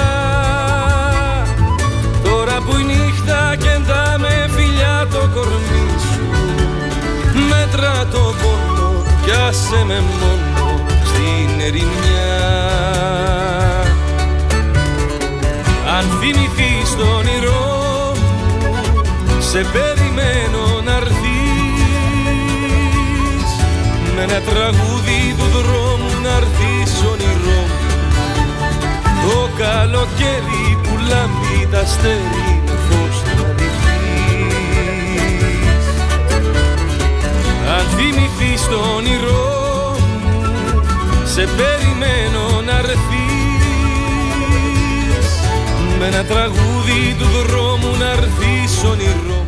άσε 9.49 9.85
με 9.85 10.01
μόνο 10.01 10.85
στην 11.05 11.61
ερημιά. 11.61 12.39
Αν 15.97 16.05
θυμηθείς 16.21 16.97
το 16.97 17.05
όνειρό 17.19 18.13
σε 19.39 19.59
περιμένω 19.73 20.81
να 20.85 20.97
έρθεις. 20.97 21.79
Με 24.15 24.23
ένα 24.23 24.41
τραγούδι 24.41 25.35
του 25.39 25.47
δρόμου 25.59 26.21
να 26.23 26.29
έρθεις 26.29 27.03
όνειρό 27.13 27.63
το 29.25 29.49
καλοκαίρι 29.59 30.79
που 30.83 30.99
λάμπει 31.09 31.69
τα 31.71 31.81
αστέρι 31.81 32.68
αν 37.99 38.05
θυμηθείς 38.05 38.63
το 38.69 38.77
όνειρό 38.97 39.97
μου. 40.23 40.43
Σε 41.25 41.41
περιμένω 41.41 42.63
να 42.67 42.79
έρθεις 42.79 42.99
με 45.99 46.07
ένα 46.07 46.25
τραγούδι 46.25 47.17
του 47.19 47.25
δρόμου 47.25 47.97
να 47.99 48.11
έρθεις 48.11 48.85
όνειρό 48.85 49.47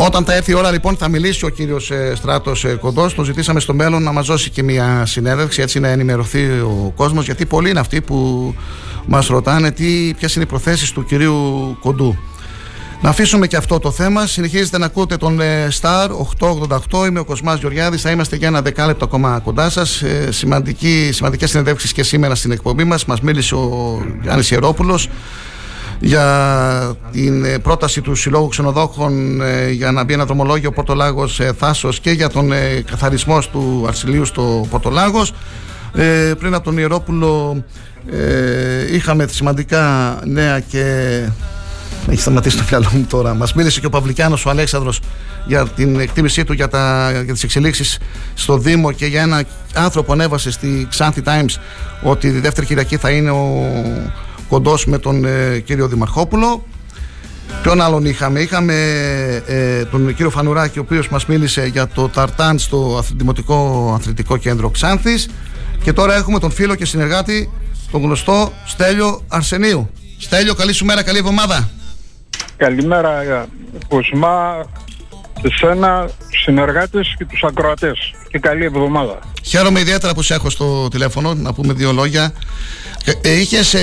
όταν 0.00 0.24
θα 0.24 0.34
έρθει 0.34 0.50
η 0.50 0.54
ώρα 0.54 0.70
λοιπόν 0.70 0.96
θα 0.96 1.08
μιλήσει 1.08 1.44
ο 1.44 1.48
κύριος 1.48 1.90
ε, 1.90 2.12
Στράτος 2.16 2.64
ε, 2.64 2.74
Κοντός. 2.74 3.14
Το 3.14 3.24
ζητήσαμε 3.24 3.60
στο 3.60 3.74
μέλλον 3.74 4.02
να 4.02 4.12
μας 4.12 4.26
δώσει 4.26 4.50
και 4.50 4.62
μια 4.62 5.06
συνέντευξη 5.06 5.62
Έτσι 5.62 5.80
να 5.80 5.88
ενημερωθεί 5.88 6.44
ο 6.44 6.92
κόσμος 6.96 7.24
Γιατί 7.24 7.46
πολλοί 7.46 7.70
είναι 7.70 7.80
αυτοί 7.80 8.00
που 8.00 8.54
μας 9.06 9.26
ρωτάνε 9.26 9.70
τι, 9.70 10.14
Ποιες 10.18 10.34
είναι 10.34 10.44
οι 10.44 10.46
προθέσεις 10.46 10.92
του 10.92 11.04
κυρίου 11.04 11.76
Κοντού 11.80 12.16
να 13.00 13.08
αφήσουμε 13.08 13.46
και 13.46 13.56
αυτό 13.56 13.78
το 13.78 13.90
θέμα. 13.90 14.26
Συνεχίζετε 14.26 14.78
να 14.78 14.86
ακούτε 14.86 15.16
τον 15.16 15.40
ε, 15.40 15.68
Star 15.80 16.08
888. 16.38 17.06
Είμαι 17.06 17.18
ο 17.18 17.24
Κοσμάς 17.24 17.58
Γεωργιάδης. 17.60 18.02
Θα 18.02 18.10
είμαστε 18.10 18.36
για 18.36 18.48
ένα 18.48 18.62
δεκάλεπτο 18.62 19.04
ακόμα 19.04 19.40
κοντά 19.44 19.70
σας. 19.70 20.02
Ε, 20.02 20.32
Σημαντικές 20.32 21.50
συνεντεύξεις 21.50 21.92
και 21.92 22.02
σήμερα 22.02 22.34
στην 22.34 22.50
εκπομπή 22.50 22.84
μας. 22.84 23.04
Μας 23.04 23.20
μίλησε 23.20 23.54
ο 23.54 24.02
Γιάννης 24.22 24.50
Ιερόπουλος 24.50 25.08
για 26.00 26.96
την 27.12 27.44
ε, 27.44 27.58
πρόταση 27.58 28.00
του 28.00 28.14
Συλλόγου 28.14 28.48
Ξενοδόχων 28.48 29.40
ε, 29.40 29.70
για 29.70 29.92
να 29.92 30.04
μπει 30.04 30.12
ένα 30.12 30.24
δρομολόγιο 30.24 30.70
Πορτολάγος 30.72 31.40
ε, 31.40 31.52
Θάσος 31.58 32.00
και 32.00 32.10
για 32.10 32.28
τον 32.28 32.52
καθαρισμό 32.90 33.38
του 33.52 33.84
Αρσιλίου 33.88 34.24
στο 34.24 34.66
Πορτολάγος. 34.70 35.32
πριν 36.38 36.54
από 36.54 36.64
τον 36.64 36.78
Ιερόπουλο 36.78 37.64
είχαμε 38.92 39.26
σημαντικά 39.26 40.16
νέα 40.24 40.60
και 40.60 41.22
έχει 42.10 42.20
σταματήσει 42.20 42.56
το 42.56 42.62
μυαλό 42.70 42.88
μου 42.92 43.06
τώρα. 43.08 43.34
Μας 43.34 43.54
μίλησε 43.54 43.80
και 43.80 43.86
ο 43.86 43.90
Παυλικιάνος, 43.90 44.46
ο 44.46 44.50
Αλέξανδρος, 44.50 45.00
για 45.46 45.66
την 45.66 46.00
εκτίμησή 46.00 46.44
του 46.44 46.52
για, 46.52 46.68
τα, 46.68 47.10
για 47.24 47.32
τις 47.32 47.42
εξελίξεις 47.42 47.98
στο 48.34 48.58
Δήμο 48.58 48.92
και 48.92 49.06
για 49.06 49.22
ένα 49.22 49.44
άνθρωπο 49.74 50.12
ανέβασε 50.12 50.50
στη 50.50 50.86
Ξάνθη 50.90 51.22
Times 51.24 51.60
ότι 52.02 52.30
τη 52.30 52.40
δεύτερη 52.40 52.66
Κυριακή 52.66 52.96
θα 52.96 53.10
είναι 53.10 53.30
ο 53.30 53.62
κοντός 54.48 54.86
με 54.86 54.98
τον 54.98 55.24
ε, 55.24 55.58
κύριο 55.58 55.88
Δημαρχόπουλο. 55.88 56.64
Ποιον 57.62 57.80
άλλον 57.80 58.04
είχαμε, 58.04 58.40
είχαμε 58.40 58.74
ε, 59.46 59.84
τον 59.84 60.06
κύριο 60.06 60.30
Φανουράκη 60.30 60.78
ο 60.78 60.82
οποίος 60.82 61.08
μας 61.08 61.26
μίλησε 61.26 61.66
για 61.66 61.86
το 61.86 62.08
Ταρτάν 62.08 62.58
στο 62.58 63.04
Δημοτικό 63.16 63.92
Αθλητικό 63.98 64.36
Κέντρο 64.36 64.70
Ξάνθης 64.70 65.28
και 65.82 65.92
τώρα 65.92 66.14
έχουμε 66.14 66.38
τον 66.38 66.50
φίλο 66.50 66.74
και 66.74 66.84
συνεργάτη 66.84 67.50
τον 67.90 68.02
γνωστό 68.02 68.52
Στέλιο 68.66 69.22
Αρσενίου 69.28 69.90
Στέλιο 70.18 70.54
καλή 70.54 70.72
σου 70.72 70.84
μέρα, 70.84 71.02
καλή 71.02 71.18
εβδομάδα 71.18 71.70
Καλημέρα 72.56 73.46
Κοσμά 73.88 74.64
σε 75.42 75.48
σένα, 75.56 76.10
τους 76.30 76.42
συνεργάτες 76.42 77.14
και 77.18 77.24
τους 77.24 77.42
ακροατές 77.42 78.14
και 78.28 78.38
καλή 78.38 78.64
εβδομάδα 78.64 79.18
Χαίρομαι 79.42 79.80
ιδιαίτερα 79.80 80.14
που 80.14 80.22
σε 80.22 80.34
έχω 80.34 80.50
στο 80.50 80.88
τηλέφωνο 80.88 81.34
να 81.34 81.52
πούμε 81.52 81.72
δύο 81.72 81.92
λόγια 81.92 82.32
Ε, 83.22 83.38
Είχες 83.40 83.74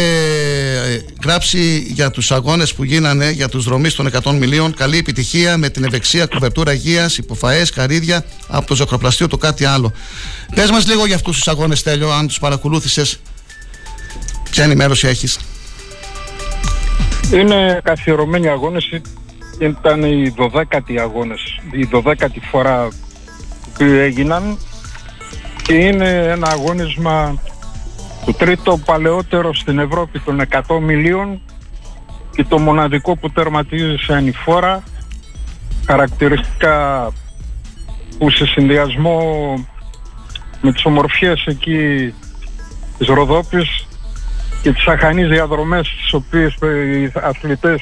γράψει 1.23 1.87
για 1.87 2.11
τους 2.11 2.31
αγώνες 2.31 2.73
που 2.73 2.83
γίνανε 2.83 3.29
για 3.31 3.49
τους 3.49 3.63
δρομείς 3.63 3.95
των 3.95 4.09
100 4.23 4.31
μιλίων. 4.33 4.73
Καλή 4.73 4.97
επιτυχία 4.97 5.57
με 5.57 5.69
την 5.69 5.83
ευεξία, 5.83 6.25
κουβερτούρα 6.25 6.73
υγείας, 6.73 7.17
υποφαές, 7.17 7.71
καρύδια 7.71 8.25
από 8.47 8.67
το 8.67 8.75
ζωκροπλαστείο, 8.75 9.27
το 9.27 9.37
κάτι 9.37 9.65
άλλο. 9.65 9.93
Πες 10.55 10.71
μας 10.71 10.87
λίγο 10.87 11.05
για 11.05 11.15
αυτούς 11.15 11.35
τους 11.35 11.47
αγώνες, 11.47 11.83
Τέλειο, 11.83 12.11
αν 12.11 12.27
τους 12.27 12.39
παρακολούθησες. 12.39 13.19
Ποια 14.51 14.63
ενημέρωση 14.63 15.07
έχεις; 15.07 15.39
Είναι 17.33 17.81
καθιερωμένοι 17.83 18.47
αγώνες, 18.47 19.01
ήταν 19.59 20.03
οι 20.03 20.33
12οι 20.37 20.97
αγώνες, 20.99 21.59
η 21.71 21.89
12η 21.93 22.39
φορά 22.51 22.87
που 23.77 23.83
έγιναν. 23.83 24.57
Και 25.63 25.73
είναι 25.73 26.09
ένα 26.09 26.47
αγώνισμα 26.47 27.41
το 28.25 28.33
τρίτο 28.33 28.77
παλαιότερο 28.85 29.53
στην 29.53 29.79
Ευρώπη 29.79 30.19
των 30.19 30.41
100 30.67 30.79
μιλίων 30.81 31.41
και 32.31 32.43
το 32.43 32.59
μοναδικό 32.59 33.15
που 33.15 33.31
τερματίζει 33.31 33.95
σε 33.97 34.13
ανηφόρα 34.13 34.83
χαρακτηριστικά 35.85 37.11
που 38.17 38.29
σε 38.29 38.45
συνδυασμό 38.45 39.19
με 40.61 40.71
τις 40.71 40.85
ομορφιές 40.85 41.45
εκεί 41.45 42.13
της 42.97 43.07
Ροδόπης 43.07 43.87
και 44.65 44.71
τις 44.71 44.87
αχανείς 44.87 45.27
διαδρομές 45.27 45.95
τις 46.01 46.13
οποίες 46.13 46.53
οι 46.53 47.11
αθλητές 47.13 47.81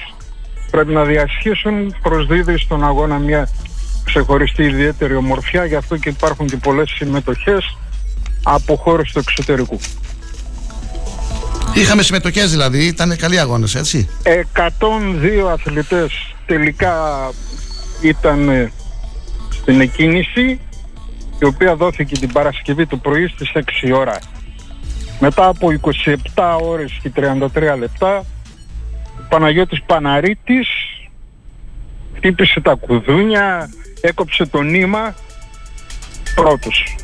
πρέπει 0.72 0.94
να 0.94 1.04
διασχίσουν 1.04 1.96
προσδίδει 2.02 2.58
στον 2.58 2.84
αγώνα 2.84 3.18
μια 3.18 3.50
ξεχωριστή 4.04 4.64
ιδιαίτερη 4.64 5.16
ομορφιά 5.16 5.66
γι' 5.66 5.76
αυτό 5.76 5.98
και 5.98 6.10
υπάρχουν 6.10 6.48
και 6.48 6.58
πολλές 6.58 6.90
συμμετοχές 6.90 7.78
από 8.44 8.76
χώρες 8.76 9.12
του 9.12 9.20
εξωτερικού. 9.20 9.80
Είχαμε 11.74 12.04
συμμετοχές 12.04 12.52
δηλαδή, 12.52 12.86
ήταν 12.86 13.18
καλοί 13.18 13.40
αγώνες, 13.40 13.76
έτσι; 13.76 14.10
102 14.24 15.52
αθλητές 15.52 16.36
τελικά 16.46 16.96
ήταν 18.02 18.50
ε, 18.50 18.72
στην 19.50 19.82
εκκίνηση 19.82 20.60
η 21.40 21.46
οποία 21.46 21.76
δόθηκε 21.76 22.18
την 22.18 22.32
Παρασκευή 22.32 22.86
το 22.86 22.98
πρωί 22.98 23.28
στις 23.28 23.52
6 23.54 23.62
ώρα. 23.96 24.20
Μετά 25.20 25.48
από 25.48 25.68
27 26.36 26.60
ώρες 26.62 27.00
και 27.02 27.12
33 27.16 27.78
λεπτά 27.78 28.18
ο 28.18 29.26
Παναγιώτης 29.30 29.84
Παναρίτης 29.86 30.68
χτύπησε 32.16 32.62
τα 32.62 32.74
κουδούνια, 32.74 33.70
έκοψε 34.02 34.46
το 34.46 34.62
νήμα 34.62 35.16
πρώτος 36.36 36.96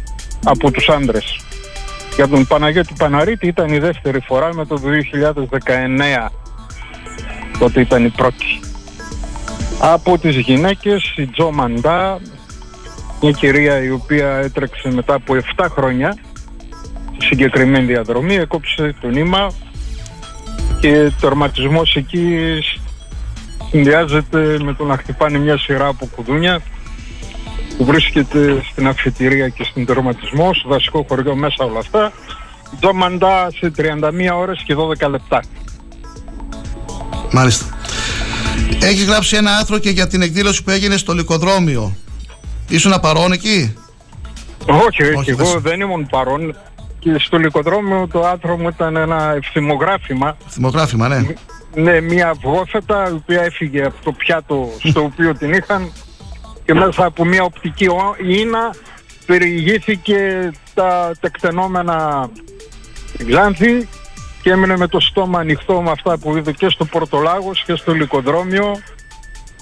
από 0.44 0.72
τους 0.72 0.90
άντρες. 0.90 1.40
Για 2.16 2.28
τον 2.28 2.48
Παναγιώτη 2.48 2.94
Παναρίτη 2.98 3.48
ήταν 3.48 3.70
η 3.70 3.80
δεύτερη 3.80 4.20
φορά 4.20 4.54
με 4.54 4.66
το 4.66 4.76
2019. 4.76 6.32
Τότε 7.60 7.82
ήταν 7.82 8.06
η 8.06 8.10
πρώτη. 8.10 8.60
Από 9.80 10.18
τις 10.18 10.36
γυναίκες 10.36 11.14
η 11.18 11.26
Τζο 11.26 11.52
Μαντά, 11.52 12.20
μια 13.22 13.32
κυρία 13.32 13.84
η 13.84 13.90
οποία 13.90 14.28
έτρεξε 14.28 14.92
μετά 14.92 15.14
από 15.14 15.36
7 15.56 15.66
χρόνια 15.70 16.18
στη 16.24 16.29
συγκεκριμένη 17.22 17.86
διαδρομή, 17.86 18.36
έκοψε 18.36 18.96
το 19.02 19.08
νήμα 19.08 19.52
και 20.80 21.12
τερματισμός 21.22 21.96
εκεί 21.96 22.38
συνδυάζεται 23.70 24.58
με 24.64 24.74
το 24.74 24.86
να 24.86 24.98
χτυπάνε 24.98 25.38
μια 25.38 25.58
σειρά 25.58 25.88
από 25.88 26.10
κουδούνια 26.16 26.62
που 27.78 27.86
βρίσκεται 27.86 28.64
στην 28.72 28.88
αφιτηρία 28.88 29.50
και 29.50 29.64
στην 29.64 29.86
τερματισμό, 29.86 30.54
στο 30.54 30.70
δασικό 30.70 31.06
χωριό 31.10 31.36
μέσα 31.36 31.66
όλα 31.66 31.80
αυτά. 31.80 32.12
Τζο 32.80 32.94
Μαντά 32.94 33.48
σε 33.60 33.72
31 33.78 34.36
ώρες 34.36 34.64
και 34.66 34.76
12 34.76 35.10
λεπτά. 35.10 35.44
Μάλιστα. 37.32 37.66
Έχεις 38.82 39.06
γράψει 39.06 39.36
ένα 39.36 39.58
άρθρο 39.58 39.78
και 39.78 39.90
για 39.90 40.08
την 40.08 40.22
εκδήλωση 40.22 40.64
που 40.64 40.70
έγινε 40.70 40.98
στο 40.98 41.14
Λυκοδρόμιο. 41.14 41.96
Ήσουν 42.70 43.00
παρόν 43.02 43.32
εκεί; 43.32 43.76
Όχι, 44.66 45.04
όχι, 45.04 45.16
Όχι, 45.16 45.30
εγώ 45.30 45.44
δεν- 45.52 45.62
δεν 45.62 45.80
ήμουν 45.80 46.08
παρόν. 46.10 46.56
Και 47.00 47.16
στο 47.20 47.38
λικοδρόμιο 47.38 48.08
το 48.12 48.20
άθρο 48.28 48.58
μου 48.58 48.68
ήταν 48.68 48.96
ένα 48.96 49.34
ευθυμογράφημα. 49.36 50.38
Θυμογράφημα, 50.50 51.08
ναι. 51.08 51.22
Ναι, 51.76 52.02
μια 52.02 52.30
αυγόφετα 52.30 53.10
η 53.10 53.14
οποία 53.14 53.42
έφυγε 53.42 53.84
από 53.84 53.96
το 54.04 54.12
πιάτο 54.12 54.70
στο 54.84 55.04
οποίο 55.04 55.36
την 55.36 55.54
είχαν 55.54 55.92
και 56.66 56.74
μέσα 56.74 57.06
από 57.06 57.26
μια 57.26 57.44
οπτική 57.44 57.88
ο- 57.88 58.16
ίνα 58.28 58.76
περιηγήθηκε 59.26 60.52
τα 60.74 61.12
τεκτενόμενα 61.20 62.30
Ξάνθη 63.30 63.88
και 64.42 64.52
έμεινε 64.52 64.78
με 64.78 64.88
το 64.88 65.00
στόμα 65.00 65.40
ανοιχτό 65.40 65.82
με 65.82 65.92
αυτά 65.92 66.18
που 66.18 66.38
είδε 66.38 66.52
και 66.52 66.70
στο 66.70 66.86
Πορτολάγος 66.86 67.64
και 67.66 67.76
στο 67.76 67.94
Λικοδρόμιο. 67.94 68.76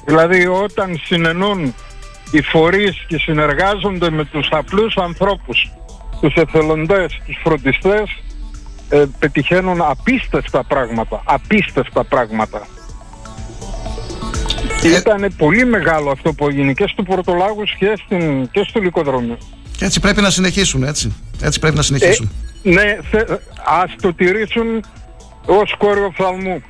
Δηλαδή 0.05 0.47
όταν 0.47 1.01
συνενούν 1.05 1.73
οι 2.31 2.41
φορείς 2.41 3.05
και 3.07 3.17
συνεργάζονται 3.17 4.09
με 4.09 4.25
τους 4.25 4.47
απλούς 4.51 4.97
ανθρώπους, 4.97 5.71
τους 6.21 6.33
εθελοντές, 6.33 7.21
τους 7.25 7.39
φροντιστές, 7.43 8.21
ε, 8.89 9.05
πετυχαίνουν 9.19 9.81
απίστευτα 9.81 10.63
πράγματα, 10.63 11.21
απίστευτα 11.25 12.03
πράγματα. 12.03 12.67
Και 14.81 14.87
ήταν 14.87 15.33
πολύ 15.37 15.65
μεγάλο 15.65 16.11
αυτό 16.11 16.33
που 16.33 16.47
έγινε 16.47 16.73
και 16.73 16.85
στο 16.87 17.03
Πορτολάγος 17.03 17.75
και, 17.79 17.99
στην, 18.05 18.49
και 18.51 18.65
στο 18.69 18.79
Λικοδρόμιο. 18.79 19.37
Και 19.77 19.85
έτσι 19.85 19.99
πρέπει 19.99 20.21
να 20.21 20.29
συνεχίσουν, 20.29 20.83
έτσι. 20.83 21.15
Έτσι 21.41 21.59
πρέπει 21.59 21.75
να 21.75 21.81
συνεχίσουν. 21.81 22.31
Ναι, 22.63 22.97
θε, 23.11 23.23
ας 23.65 23.95
το 24.01 24.13
τηρήσουν 24.13 24.83
ως 25.45 25.75
κόριο 25.77 26.11
φθαλμού. 26.13 26.61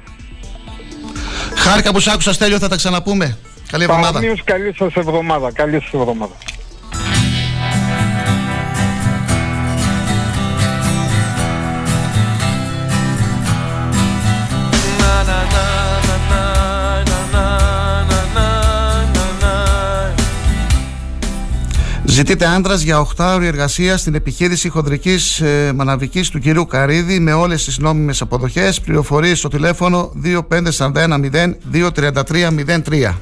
Χάρηκα 1.56 1.92
που 1.92 2.00
σ' 2.00 2.08
άκουσα, 2.08 2.34
Στέλιο, 2.34 2.60
θα 2.60 2.68
τα 2.68 2.76
ξαναπούμε. 2.76 3.38
Καλή 3.72 3.84
εβδομάδα. 3.84 4.12
Παρομοίως 4.12 4.44
καλή 4.44 4.74
σας 4.78 4.94
εβδομάδα. 4.94 5.52
Καλή 5.52 5.82
σας 5.82 5.94
εβδομάδα. 5.94 6.34
Ζητείται 22.18 22.46
άντρας 22.46 22.82
για 22.82 23.08
8 23.18 23.34
ώρη 23.36 23.48
εργασία 23.48 23.98
στην 23.98 24.16
επιχείρηση 24.16 24.70
χοντρική 24.70 25.18
ε, 25.40 25.72
μαναβικής 25.72 26.30
του 26.30 26.40
κυρίου 26.40 26.66
Καρίδη 26.66 27.20
με 27.20 27.34
όλες 27.34 27.64
τις 27.64 27.78
νόμιμες 27.78 28.22
αποδοχές. 28.22 28.82
Πληροφορίες 28.82 29.38
στο 29.38 29.48
τηλέφωνο 29.48 30.12
25410 30.24 31.56
23303. 31.74 33.14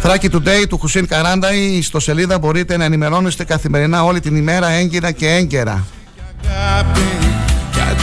Θράκη 0.00 0.28
Today 0.32 0.66
του 0.68 0.78
Χουσίν 0.78 1.06
Καράντα, 1.06 1.52
η 1.54 1.76
ιστοσελίδα 1.76 2.38
μπορείτε 2.38 2.76
να 2.76 2.84
ενημερώνεστε 2.84 3.44
καθημερινά 3.44 4.04
όλη 4.04 4.20
την 4.20 4.36
ημέρα 4.36 4.68
έγκυρα 4.68 5.10
και 5.10 5.28
έγκαιρα. 5.28 5.84
αγάπη 6.44 7.47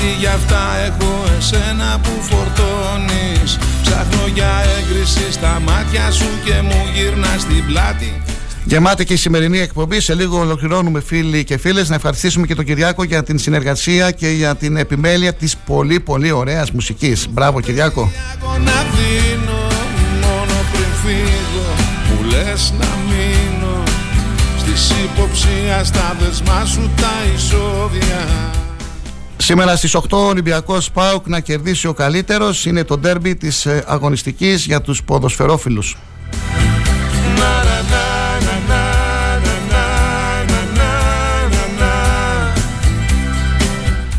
Γιατί 0.05 0.19
γι' 0.19 0.27
αυτά 0.27 0.61
έχω 0.85 1.23
εσένα 1.37 1.99
που 2.03 2.09
φορτώνεις 2.21 3.57
Ψάχνω 3.81 4.27
για 4.33 4.51
έγκριση 4.77 5.31
στα 5.31 5.61
μάτια 5.65 6.11
σου 6.11 6.25
και 6.45 6.61
μου 6.61 6.83
γυρνάς 6.93 7.45
την 7.45 7.65
πλάτη 7.65 8.21
Γεμάτη 8.63 9.05
και 9.05 9.13
η 9.13 9.15
σημερινή 9.15 9.59
εκπομπή. 9.59 9.99
Σε 9.99 10.13
λίγο 10.13 10.39
ολοκληρώνουμε 10.39 11.01
φίλοι 11.01 11.43
και 11.43 11.57
φίλες. 11.57 11.89
Να 11.89 11.95
ευχαριστήσουμε 11.95 12.47
και 12.47 12.55
τον 12.55 12.65
Κυριάκο 12.65 13.03
για 13.03 13.23
την 13.23 13.39
συνεργασία 13.39 14.11
και 14.11 14.27
για 14.27 14.55
την 14.55 14.77
επιμέλεια 14.77 15.33
της 15.33 15.57
πολύ 15.57 15.99
πολύ 15.99 16.31
ωραίας 16.31 16.71
μουσικής. 16.71 17.27
Μπράβο, 17.29 17.61
Κυριάκο. 17.61 18.11
Να 18.41 18.85
δίνω 18.95 19.67
μόνο 20.21 20.55
πριν 20.71 20.91
φύγω 21.03 21.67
Μου 22.09 22.29
λες 22.29 22.73
να 22.79 22.87
μείνω 23.07 23.83
Στις 24.57 24.89
υποψία 24.89 25.83
στα 25.83 26.15
δεσμά 26.19 26.65
σου 26.65 26.91
τα 26.95 27.13
εισόδια 27.35 28.25
Σήμερα 29.37 29.75
στις 29.75 29.95
8 29.95 29.99
ο 30.11 30.17
Ολυμπιακός 30.17 30.91
ΠΑΟΚ 30.91 31.27
να 31.27 31.39
κερδίσει 31.39 31.87
ο 31.87 31.93
καλύτερος 31.93 32.65
είναι 32.65 32.83
το 32.83 32.97
ντέρμπι 32.97 33.35
της 33.35 33.65
ε, 33.65 33.83
αγωνιστικής 33.87 34.65
για 34.65 34.81
τους 34.81 35.03
ποδοσφαιρόφιλους. 35.03 35.95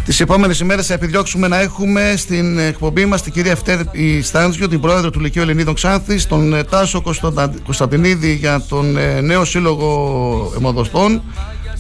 Τις 0.05 0.21
επόμενες 0.21 0.61
ημέρες 0.61 0.87
θα 0.87 0.95
επιδιώξουμε 0.95 1.49
να 1.49 1.61
έχουμε 1.61 2.15
στην 2.17 2.59
εκπομπή 2.59 3.05
μας 3.07 3.23
την 3.23 3.33
κυρία 3.33 3.51
Ευτέρη 3.51 4.23
Στάντζιο, 4.23 4.69
την 4.69 4.81
πρόεδρο 4.81 5.11
του 5.11 5.21
Λυκείου 5.21 5.43
Ελληνίδων 5.43 5.75
Ξάνθη, 5.75 6.27
τον 6.27 6.55
ε, 6.55 6.65
Τάσο 6.65 7.01
Κωνσταντα- 7.01 7.53
Κωνσταντινίδη 7.65 8.35
για 8.35 8.61
τον 8.69 8.97
ε, 8.97 9.21
νέο 9.21 9.45
σύλλογο 9.45 10.53
αιμοδοστών, 10.57 11.23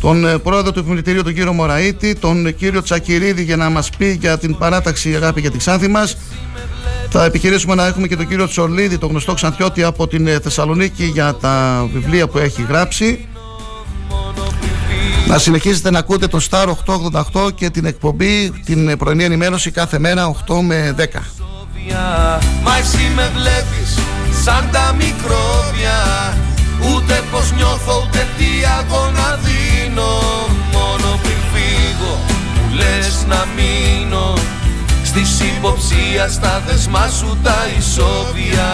τον 0.06 0.26
ε, 0.26 0.38
πρόεδρο 0.38 0.72
του 0.72 0.78
Επιμελητηρίου, 0.78 1.22
τον 1.22 1.34
κύριο 1.34 1.52
Μωραήτη, 1.52 2.14
τον 2.14 2.46
ε, 2.46 2.50
κύριο 2.50 2.82
Τσακυρίδη 2.82 3.42
για 3.42 3.56
να 3.56 3.70
μας 3.70 3.90
πει 3.90 4.18
για 4.20 4.38
την 4.38 4.58
παράταξη 4.58 5.14
Αγάπη 5.14 5.40
για 5.40 5.50
τη 5.50 5.58
Ξάνθη 5.58 5.88
μας. 5.88 6.16
Θα 7.10 7.24
επιχειρήσουμε 7.24 7.74
να 7.74 7.86
έχουμε 7.86 8.06
και 8.06 8.16
τον 8.16 8.28
κύριο 8.28 8.48
Τσορλίδη, 8.48 8.98
τον 8.98 9.08
γνωστό 9.08 9.34
Ξανθιώτη 9.34 9.82
από 9.82 10.06
την 10.06 10.26
ε, 10.26 10.38
Θεσσαλονίκη 10.40 11.04
για 11.04 11.34
τα 11.34 11.86
βιβλία 11.92 12.28
που 12.28 12.38
έχει 12.38 12.62
γράψει. 12.68 13.28
Να 15.26 15.38
συνεχίσετε 15.38 15.90
να 15.90 15.98
ακούτε 15.98 16.26
το 16.26 16.40
Star 16.50 16.66
888 17.42 17.54
και 17.54 17.70
την 17.70 17.84
εκπομπή, 17.84 18.50
την 18.64 18.88
ε, 18.88 18.96
πρωινή 18.96 19.24
ενημέρωση 19.24 19.70
κάθε 19.70 19.98
μέρα 19.98 20.36
8 20.48 20.60
με 20.62 20.94
10. 20.98 21.02
Μα 22.62 22.76
εσύ 22.78 23.12
με 23.14 23.30
βλέπεις 23.34 23.98
σαν 24.44 24.68
τα 24.72 24.94
μικρόβια 24.98 25.94
Ούτε 26.80 27.22
πως 27.30 27.52
νιώθω 27.52 28.02
ούτε 28.06 28.26
τι 28.36 28.46
αγώνα 28.78 29.38
δίνω. 29.44 30.12
Μόνο 30.72 31.20
πριν 31.22 31.40
φύγω 31.52 32.14
μου 32.54 32.74
λες 32.74 33.24
να 33.28 33.46
μείνω. 33.56 34.34
Στη 35.04 35.22
υποψία 35.56 36.28
στα 36.28 36.62
δεσμά 36.66 37.08
σου 37.08 37.38
τα 37.42 37.66
ισόβια 37.78 38.70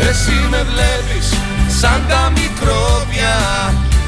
Εσύ 0.00 0.48
με 0.50 0.62
βλέπεις 0.62 1.28
σαν 1.80 2.04
τα 2.08 2.32
μικρόβια 2.34 3.34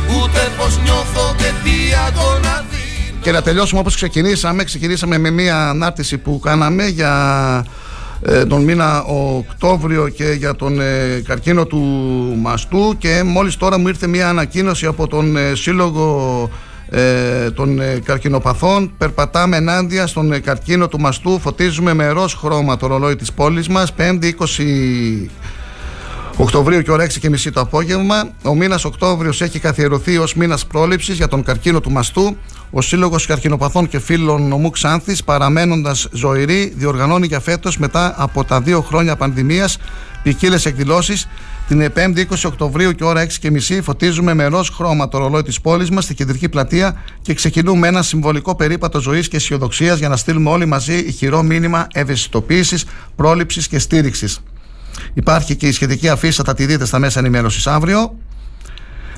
Ούτε 0.09 0.39
πως 0.59 0.78
νιώθω 0.82 1.35
και 1.36 1.52
τι 1.62 1.94
αγώνα 2.06 2.65
δίνω 2.70 3.19
Και 3.20 3.32
να 3.32 3.43
τελειώσουμε 3.43 3.81
όπως 3.81 3.94
ξεκινήσαμε. 3.94 4.65
Ξεκινήσαμε 4.65 5.19
με 5.19 5.31
μια 5.31 5.69
ανάρτηση 5.69 6.19
που 6.19 6.39
κάναμε 6.39 6.86
για 6.86 7.65
ε, 8.23 8.44
τον 8.44 8.62
μήνα 8.62 9.02
Οκτώβριο 9.02 10.09
και 10.09 10.24
για 10.24 10.55
τον 10.55 10.81
ε, 10.81 11.23
καρκίνο 11.27 11.66
του 11.66 11.78
μαστού 12.39 12.94
και 12.98 13.23
μόλις 13.24 13.56
τώρα 13.56 13.78
μου 13.78 13.89
ήρθε 13.89 14.06
μια 14.06 14.28
ανακοίνωση 14.28 14.86
από 14.86 15.06
τον 15.06 15.36
ε, 15.36 15.55
Σύλλογο 15.55 16.51
ε, 16.90 17.51
των 17.51 17.81
ε, 17.81 18.01
καρκινοπαθών 18.05 18.93
περπατάμε 18.98 19.56
ενάντια 19.56 20.06
στον 20.06 20.32
ε, 20.32 20.39
καρκίνο 20.39 20.89
του 20.89 21.01
μαστού 21.01 21.39
φωτίζουμε 21.39 21.94
με 21.94 22.09
ροζ 22.09 22.35
χρώμα 22.35 22.77
το 22.77 22.86
ρολόι 22.86 23.16
της 23.16 23.32
πόλης 23.32 23.69
μας 23.69 23.94
5η 23.98 24.31
20 24.39 25.27
Οκτωβρίου 26.40 26.82
και 26.82 26.90
ώρα 26.90 27.05
6 27.05 27.19
και 27.19 27.28
μισή 27.28 27.51
το 27.51 27.60
απόγευμα. 27.60 28.31
Ο 28.43 28.55
μήνας 28.55 28.85
Οκτώβριος 28.85 29.40
έχει 29.40 29.59
καθιερωθεί 29.59 30.19
ως 30.19 30.35
μήνας 30.35 30.66
πρόληψης 30.66 31.16
για 31.16 31.28
τον 31.28 31.43
καρκίνο 31.43 31.81
του 31.81 31.90
μαστού. 31.90 32.36
Ο 32.70 32.81
Σύλλογος 32.81 33.27
Καρκινοπαθών 33.27 33.89
και 33.89 33.98
Φίλων 33.98 34.48
Νομού 34.48 34.70
Ξάνθης, 34.70 35.24
παραμένοντας 35.24 36.09
ζωηρή, 36.12 36.73
διοργανώνει 36.77 37.27
για 37.27 37.40
φέτος 37.40 37.78
μετά 37.78 38.15
από 38.16 38.44
τα 38.44 38.60
δύο 38.60 38.81
χρόνια 38.81 39.16
πανδημίας 39.16 39.78
ποικίλες 40.23 40.66
εκδηλώσεις. 40.66 41.28
Την 41.69 41.93
5η 41.94 42.19
20 42.19 42.44
Οκτωβρίου 42.44 42.93
και 42.93 43.05
ώρα 43.05 43.20
6 43.20 43.39
και 43.39 43.51
μισή 43.51 43.82
φωτίζουμε 43.82 44.35
με 44.35 44.47
ροζ 44.47 44.69
χρώμα 44.69 45.09
το 45.09 45.19
ρολόι 45.19 45.43
της 45.43 45.60
πόλης 45.60 45.90
μας 45.90 46.05
στη 46.05 46.15
κεντρική 46.15 46.48
πλατεία 46.48 47.02
και 47.23 47.35
ξεκινούμε 47.35 47.89
ένα 47.89 48.02
συμβολικό 48.02 48.55
περίπατο 48.55 49.01
ζωής 49.01 49.28
και 49.28 49.36
αισιοδοξίας 49.36 49.98
για 49.98 50.09
να 50.09 50.16
στείλουμε 50.16 50.51
όλοι 50.51 50.66
μαζί 50.66 50.98
ηχηρό 50.98 51.43
μήνυμα 51.43 51.86
ευαισθητοποίησης, 51.93 52.85
πρόληψης 53.16 53.69
και 53.69 53.78
στήριξης. 53.78 54.40
Υπάρχει 55.15 55.56
και 55.56 55.66
η 55.66 55.73
σχετική 55.73 56.09
αφίσα, 56.09 56.44
θα 56.44 56.55
τη 56.55 56.66
δείτε 56.66 56.85
στα 56.85 56.98
μέσα 56.98 57.19
ενημέρωσης 57.19 57.66
αύριο. 57.66 58.19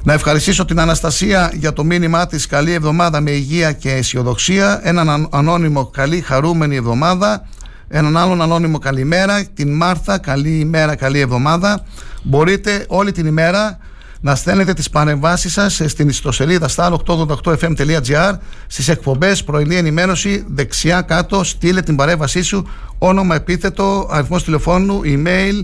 Να 0.03 0.13
ευχαριστήσω 0.13 0.65
την 0.65 0.81
Αναστασία 0.81 1.53
για 1.55 1.73
το 1.73 1.85
μήνυμά 1.85 2.27
της. 2.27 2.47
Καλή 2.47 2.73
εβδομάδα 2.73 3.21
με 3.21 3.31
υγεία 3.31 3.73
και 3.73 3.93
αισιοδοξία. 3.93 4.81
Έναν 4.83 5.29
ανώνυμο 5.31 5.87
καλή 5.87 6.21
χαρούμενη 6.21 6.77
εβδομάδα. 6.77 7.47
Έναν 7.89 8.17
άλλον 8.17 8.43
ανώνυμο 8.43 8.79
καλημέρα. 8.79 9.45
Την 9.55 9.77
Μάρθα 9.77 10.19
καλή 10.19 10.59
ημέρα 10.59 10.95
καλή 10.95 11.21
εβδομάδα. 11.21 11.85
Μπορείτε 12.23 12.85
όλη 12.89 13.13
την 13.13 13.27
ημέρα 13.27 13.79
να 14.21 14.35
στέλνετε 14.35 14.73
τις 14.73 14.91
παρεμβάσεις 14.91 15.53
σας 15.53 15.83
στην 15.87 16.09
ιστοσελίδα 16.09 16.69
star888fm.gr 16.77 18.33
στις 18.67 18.89
εκπομπές 18.89 19.45
πρωινή 19.45 19.77
ενημέρωση 19.77 20.45
δεξιά 20.49 21.01
κάτω 21.01 21.45
στείλε 21.45 21.83
την 21.83 21.97
παρέμβασή 21.97 22.43
σου 22.43 22.69
όνομα 22.99 23.35
επίθετο 23.35 24.09
αριθμός 24.11 24.45
τηλεφώνου 24.45 25.01
email 25.05 25.61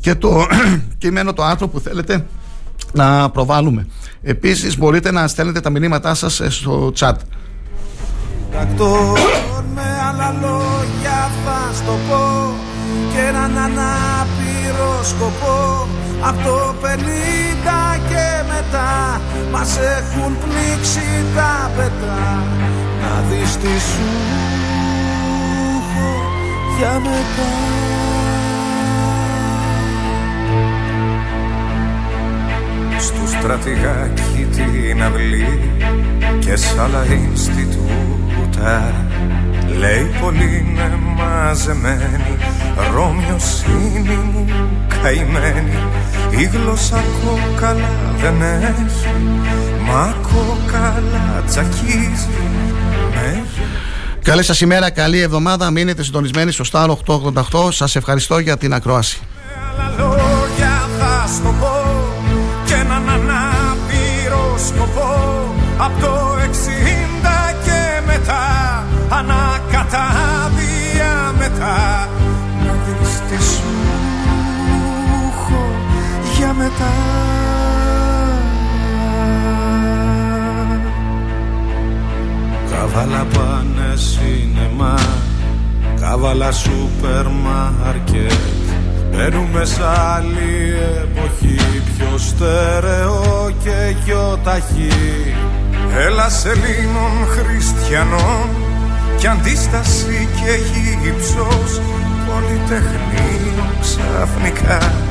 και 0.00 0.14
το 0.14 0.46
κείμενο 0.98 1.32
το 1.32 1.44
άρθρο 1.44 1.68
που 1.68 1.80
θέλετε 1.80 2.26
να 2.92 3.30
προβάλλουμε. 3.30 3.86
Επίσης 4.22 4.78
μπορείτε 4.78 5.10
να 5.10 5.28
στέλνετε 5.28 5.60
τα 5.60 5.70
μηνύματά 5.70 6.14
σας 6.14 6.40
στο 6.48 6.92
chat. 6.98 7.14
Τακτών 8.52 9.64
με 9.74 9.82
άλλα 10.08 10.34
λόγια 10.40 11.30
θα 11.44 11.74
στο 11.74 11.98
πω 12.08 12.54
και 13.12 13.18
έναν 13.28 13.58
ανάπηρο 13.58 15.04
σκοπό 15.04 15.86
από 16.22 16.42
το 16.42 16.74
50 16.82 17.98
και 18.08 18.26
μετά 18.52 19.20
μας 19.52 19.78
έχουν 19.78 20.36
πνίξει 20.38 21.24
τα 21.34 21.70
πετά 21.76 22.42
να 23.00 23.20
δεις 23.28 23.56
τι 23.56 23.80
σου 23.80 24.08
έχω 25.76 26.10
για 26.78 27.00
μετά. 27.00 27.50
Στου 32.98 33.28
στρατηγάκι 33.28 34.48
την 34.50 35.02
αυλή 35.02 35.70
και 36.38 36.56
σ' 36.56 36.78
άλλα 36.78 37.04
Ινστιτούτα 37.04 38.94
Λέει 39.78 40.10
πολύ 40.20 40.64
είναι 40.66 40.98
μαζεμένη 41.16 42.36
Ρώμιος 42.94 43.62
είναι 43.62 44.18
μου 44.32 44.46
καημένη. 45.02 45.78
Η 46.30 46.44
γλώσσα 46.44 47.04
κόκαλα 47.24 47.88
δεν 48.20 48.42
έχει 48.42 49.08
Μα 49.86 50.14
κόκαλα 50.22 51.42
τσακίζει 51.46 52.28
με. 53.14 53.44
Καλή 54.22 54.42
σας 54.42 54.60
ημέρα, 54.60 54.90
καλή 54.90 55.20
εβδομάδα. 55.20 55.70
Μείνετε 55.70 56.02
συντονισμένοι 56.02 56.52
στο 56.52 56.64
Star 56.72 56.88
888 57.06 57.68
Σας 57.70 57.96
ευχαριστώ 57.96 58.38
για 58.38 58.56
την 58.56 58.74
ακρόαση. 58.74 59.20
Λόγια 59.98 60.88
θα 60.98 61.26
στο 61.26 61.54
πω 61.60 61.82
και 62.66 62.74
έναν 62.74 63.08
ανάπηρο 63.08 64.54
σκοπό. 64.66 65.54
Από 65.76 66.00
το 66.00 66.36
60 66.40 67.54
και 67.64 68.00
μετά 68.06 68.84
ανακατάδια 69.08 69.49
μετά. 76.70 76.92
Καβάλα 82.70 83.26
πάνε 83.34 83.96
σινεμά 83.96 84.94
Καβάλα 86.00 86.52
σούπερ 86.52 87.26
μάρκετ. 87.26 88.32
Μπαίνουμε 89.10 89.64
σ' 89.64 89.80
άλλη 90.14 90.74
εποχή 91.02 91.82
Πιο 91.96 92.18
στερεό 92.18 93.50
και 93.62 93.94
γιοταχή 94.04 95.34
Έλα 95.98 96.28
Ελλήνων 96.44 97.26
χριστιανών 97.28 98.48
Κι 99.18 99.26
αντίσταση 99.26 100.28
και 100.36 100.52
γύψος 101.02 101.80
Πολυτεχνείο 102.26 103.64
ξαφνικά 103.80 105.09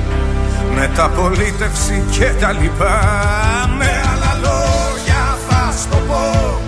Μεταπολίτευση 0.80 2.04
και 2.12 2.26
τα 2.40 2.52
λοιπά. 2.52 3.00
Με 3.78 3.86
άλλα 3.86 4.34
λόγια 4.46 5.38
θα 5.48 5.74
στο 5.78 5.98
πω 6.08 6.60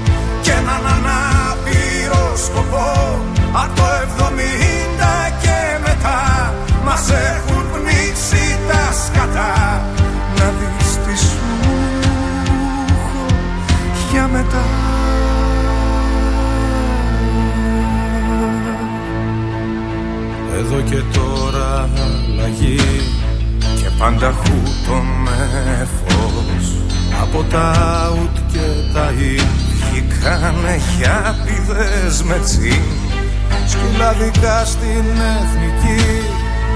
Και 0.41 0.51
έναν 0.51 0.85
ανάπηρο 0.95 2.35
σκοπό. 2.45 3.19
Από 3.51 3.75
το 3.75 3.83
70 3.83 5.31
και 5.41 5.57
μετά 5.85 6.53
Μας 6.85 7.09
έχουν 7.09 7.65
πνίξει 7.71 8.59
τα 8.67 8.93
σκατά 9.05 9.85
Να 10.37 10.45
δεις 10.57 10.97
τι 11.05 11.17
σου 11.25 11.37
έχω 12.87 13.25
για 14.11 14.27
μετά. 14.27 14.63
Εδώ 20.57 20.81
και 20.81 21.03
τώρα 21.13 21.89
αλλαγή 22.03 23.20
και 24.01 24.07
πάντα 24.07 24.31
χούτο 24.31 25.01
με 25.23 25.87
φως 25.97 26.75
Από 27.21 27.43
τα 27.43 27.73
ουτ 28.13 28.37
και 28.51 28.67
τα 28.93 29.11
ιν 29.19 29.47
βγήκανε 29.79 30.81
χιάπηδες 30.89 32.23
με 32.23 32.39
τσιν. 32.43 32.81
Σκυλαδικά 33.67 34.65
στην 34.65 35.05
εθνική 35.37 36.03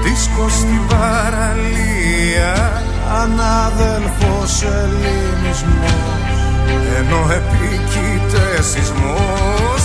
δίσκο 0.02 0.48
στην 0.48 0.86
παραλία. 0.86 2.82
Ανάδελφος 3.22 4.62
ελληνισμός. 4.62 6.36
Ενώ 6.98 7.20
επίκειται 7.38 8.62
σεισμός 8.62 9.75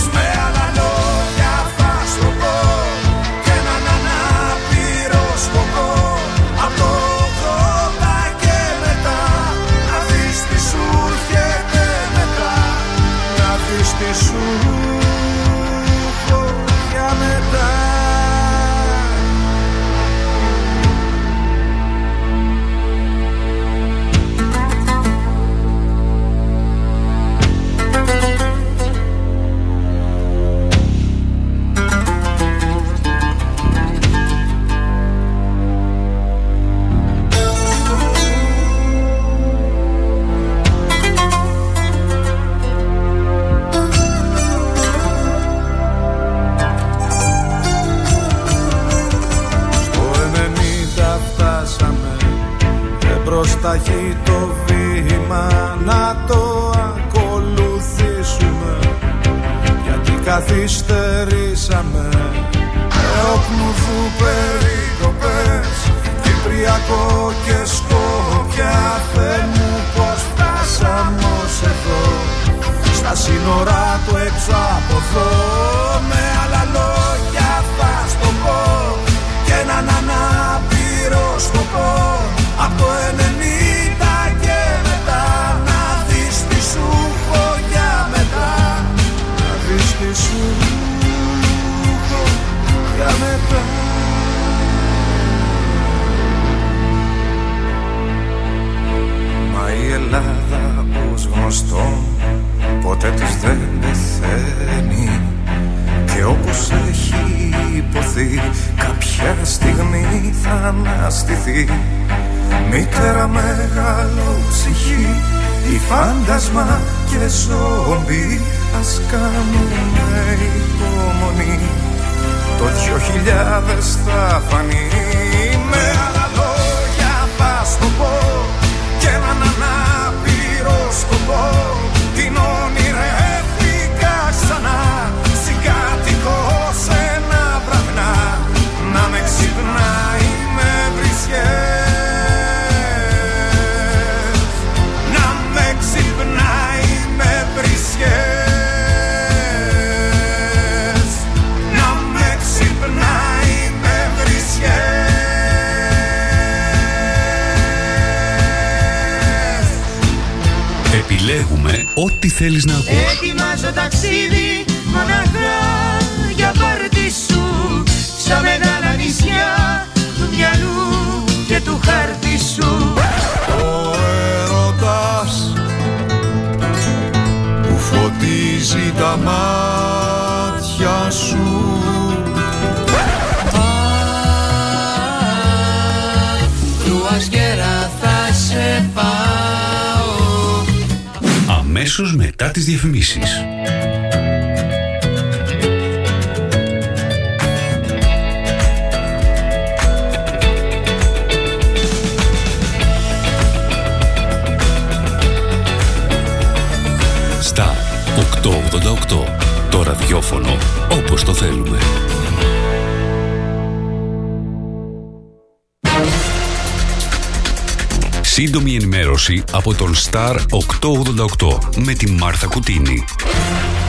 με 221.76 221.92
τη 221.92 222.10
Μάρθα 222.10 222.46
Κουτίνη. 222.46 223.04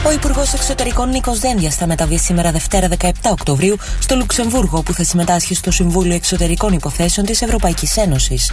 Ο 0.06 0.12
Υπουργός 0.12 0.54
Εξωτερικών 0.54 1.10
Νίκος 1.10 1.40
Δένδια 1.40 1.70
θα 1.70 1.88
μεταβεί 1.88 2.18
σήμερα 2.18 2.52
Δευτέρα 2.52 2.88
17 3.00 3.10
Οκτωβρίου 3.32 3.76
στο 4.00 4.16
Λουξεμβούργο, 4.16 4.78
όπου 4.78 4.94
θα 4.94 5.04
συμμετάσχει 5.04 5.56
στο 5.56 5.72
Συμβούλιο 5.72 6.16
Εξωτερικών 6.16 6.74
Υποθέσεων 6.74 7.26
της 7.26 7.42
Ευρωπαϊκής 7.42 7.98
Ένωσης. 7.98 8.52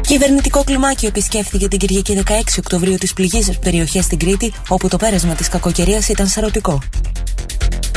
Κυβερνητικό 0.00 0.64
κλιμάκιο 0.64 1.08
επισκέφθηκε 1.08 1.68
την 1.68 1.78
Κυριακή 1.78 2.22
16 2.26 2.32
Οκτωβρίου 2.58 2.96
τις 2.96 3.12
πληγήσει 3.12 3.58
περιοχές 3.58 4.04
στην 4.04 4.18
Κρήτη, 4.18 4.52
όπου 4.68 4.88
το 4.88 4.96
πέρασμα 4.96 5.34
της 5.34 5.48
κακοκαιρίας 5.48 6.08
ήταν 6.08 6.26
σαρωτικό. 6.26 6.78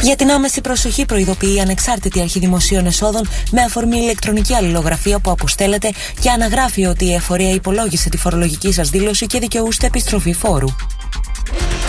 Για 0.02 0.16
την 0.16 0.32
άμεση 0.32 0.62
προσοχή 0.62 1.06
προειδοποιεί 1.06 1.54
η 1.58 1.60
ανεξάρτητη 1.60 2.20
αρχή 2.20 2.40
δημοσίων 2.40 2.86
εσόδων 2.86 3.28
με 3.52 3.62
αφορμή 3.62 3.98
ηλεκτρονική 3.98 4.54
αλληλογραφία 4.54 5.20
που 5.20 5.32
αποστέλλεται 5.32 5.92
και 6.22 6.30
αναγράφει 6.30 6.86
ότι 6.86 7.06
η 7.06 7.14
εφορία 7.14 7.54
υπολόγισε 7.54 8.10
τη 8.10 8.18
φορολογική 8.18 8.74
σας 8.74 8.90
δήλωση 8.90 9.26
και 9.26 9.40
δικαιούστε 9.40 9.86
επιστροφή 9.86 10.34
φόρου. 10.34 10.68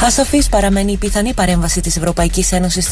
Ασαφής 0.05 0.49
παραμένει 0.49 0.93
η 0.93 0.97
πιθανή 0.97 1.35
παρέμβαση 1.35 1.81
της 1.81 1.97
Ευρωπαϊκής 1.97 2.53
Ένωσης 2.53 2.89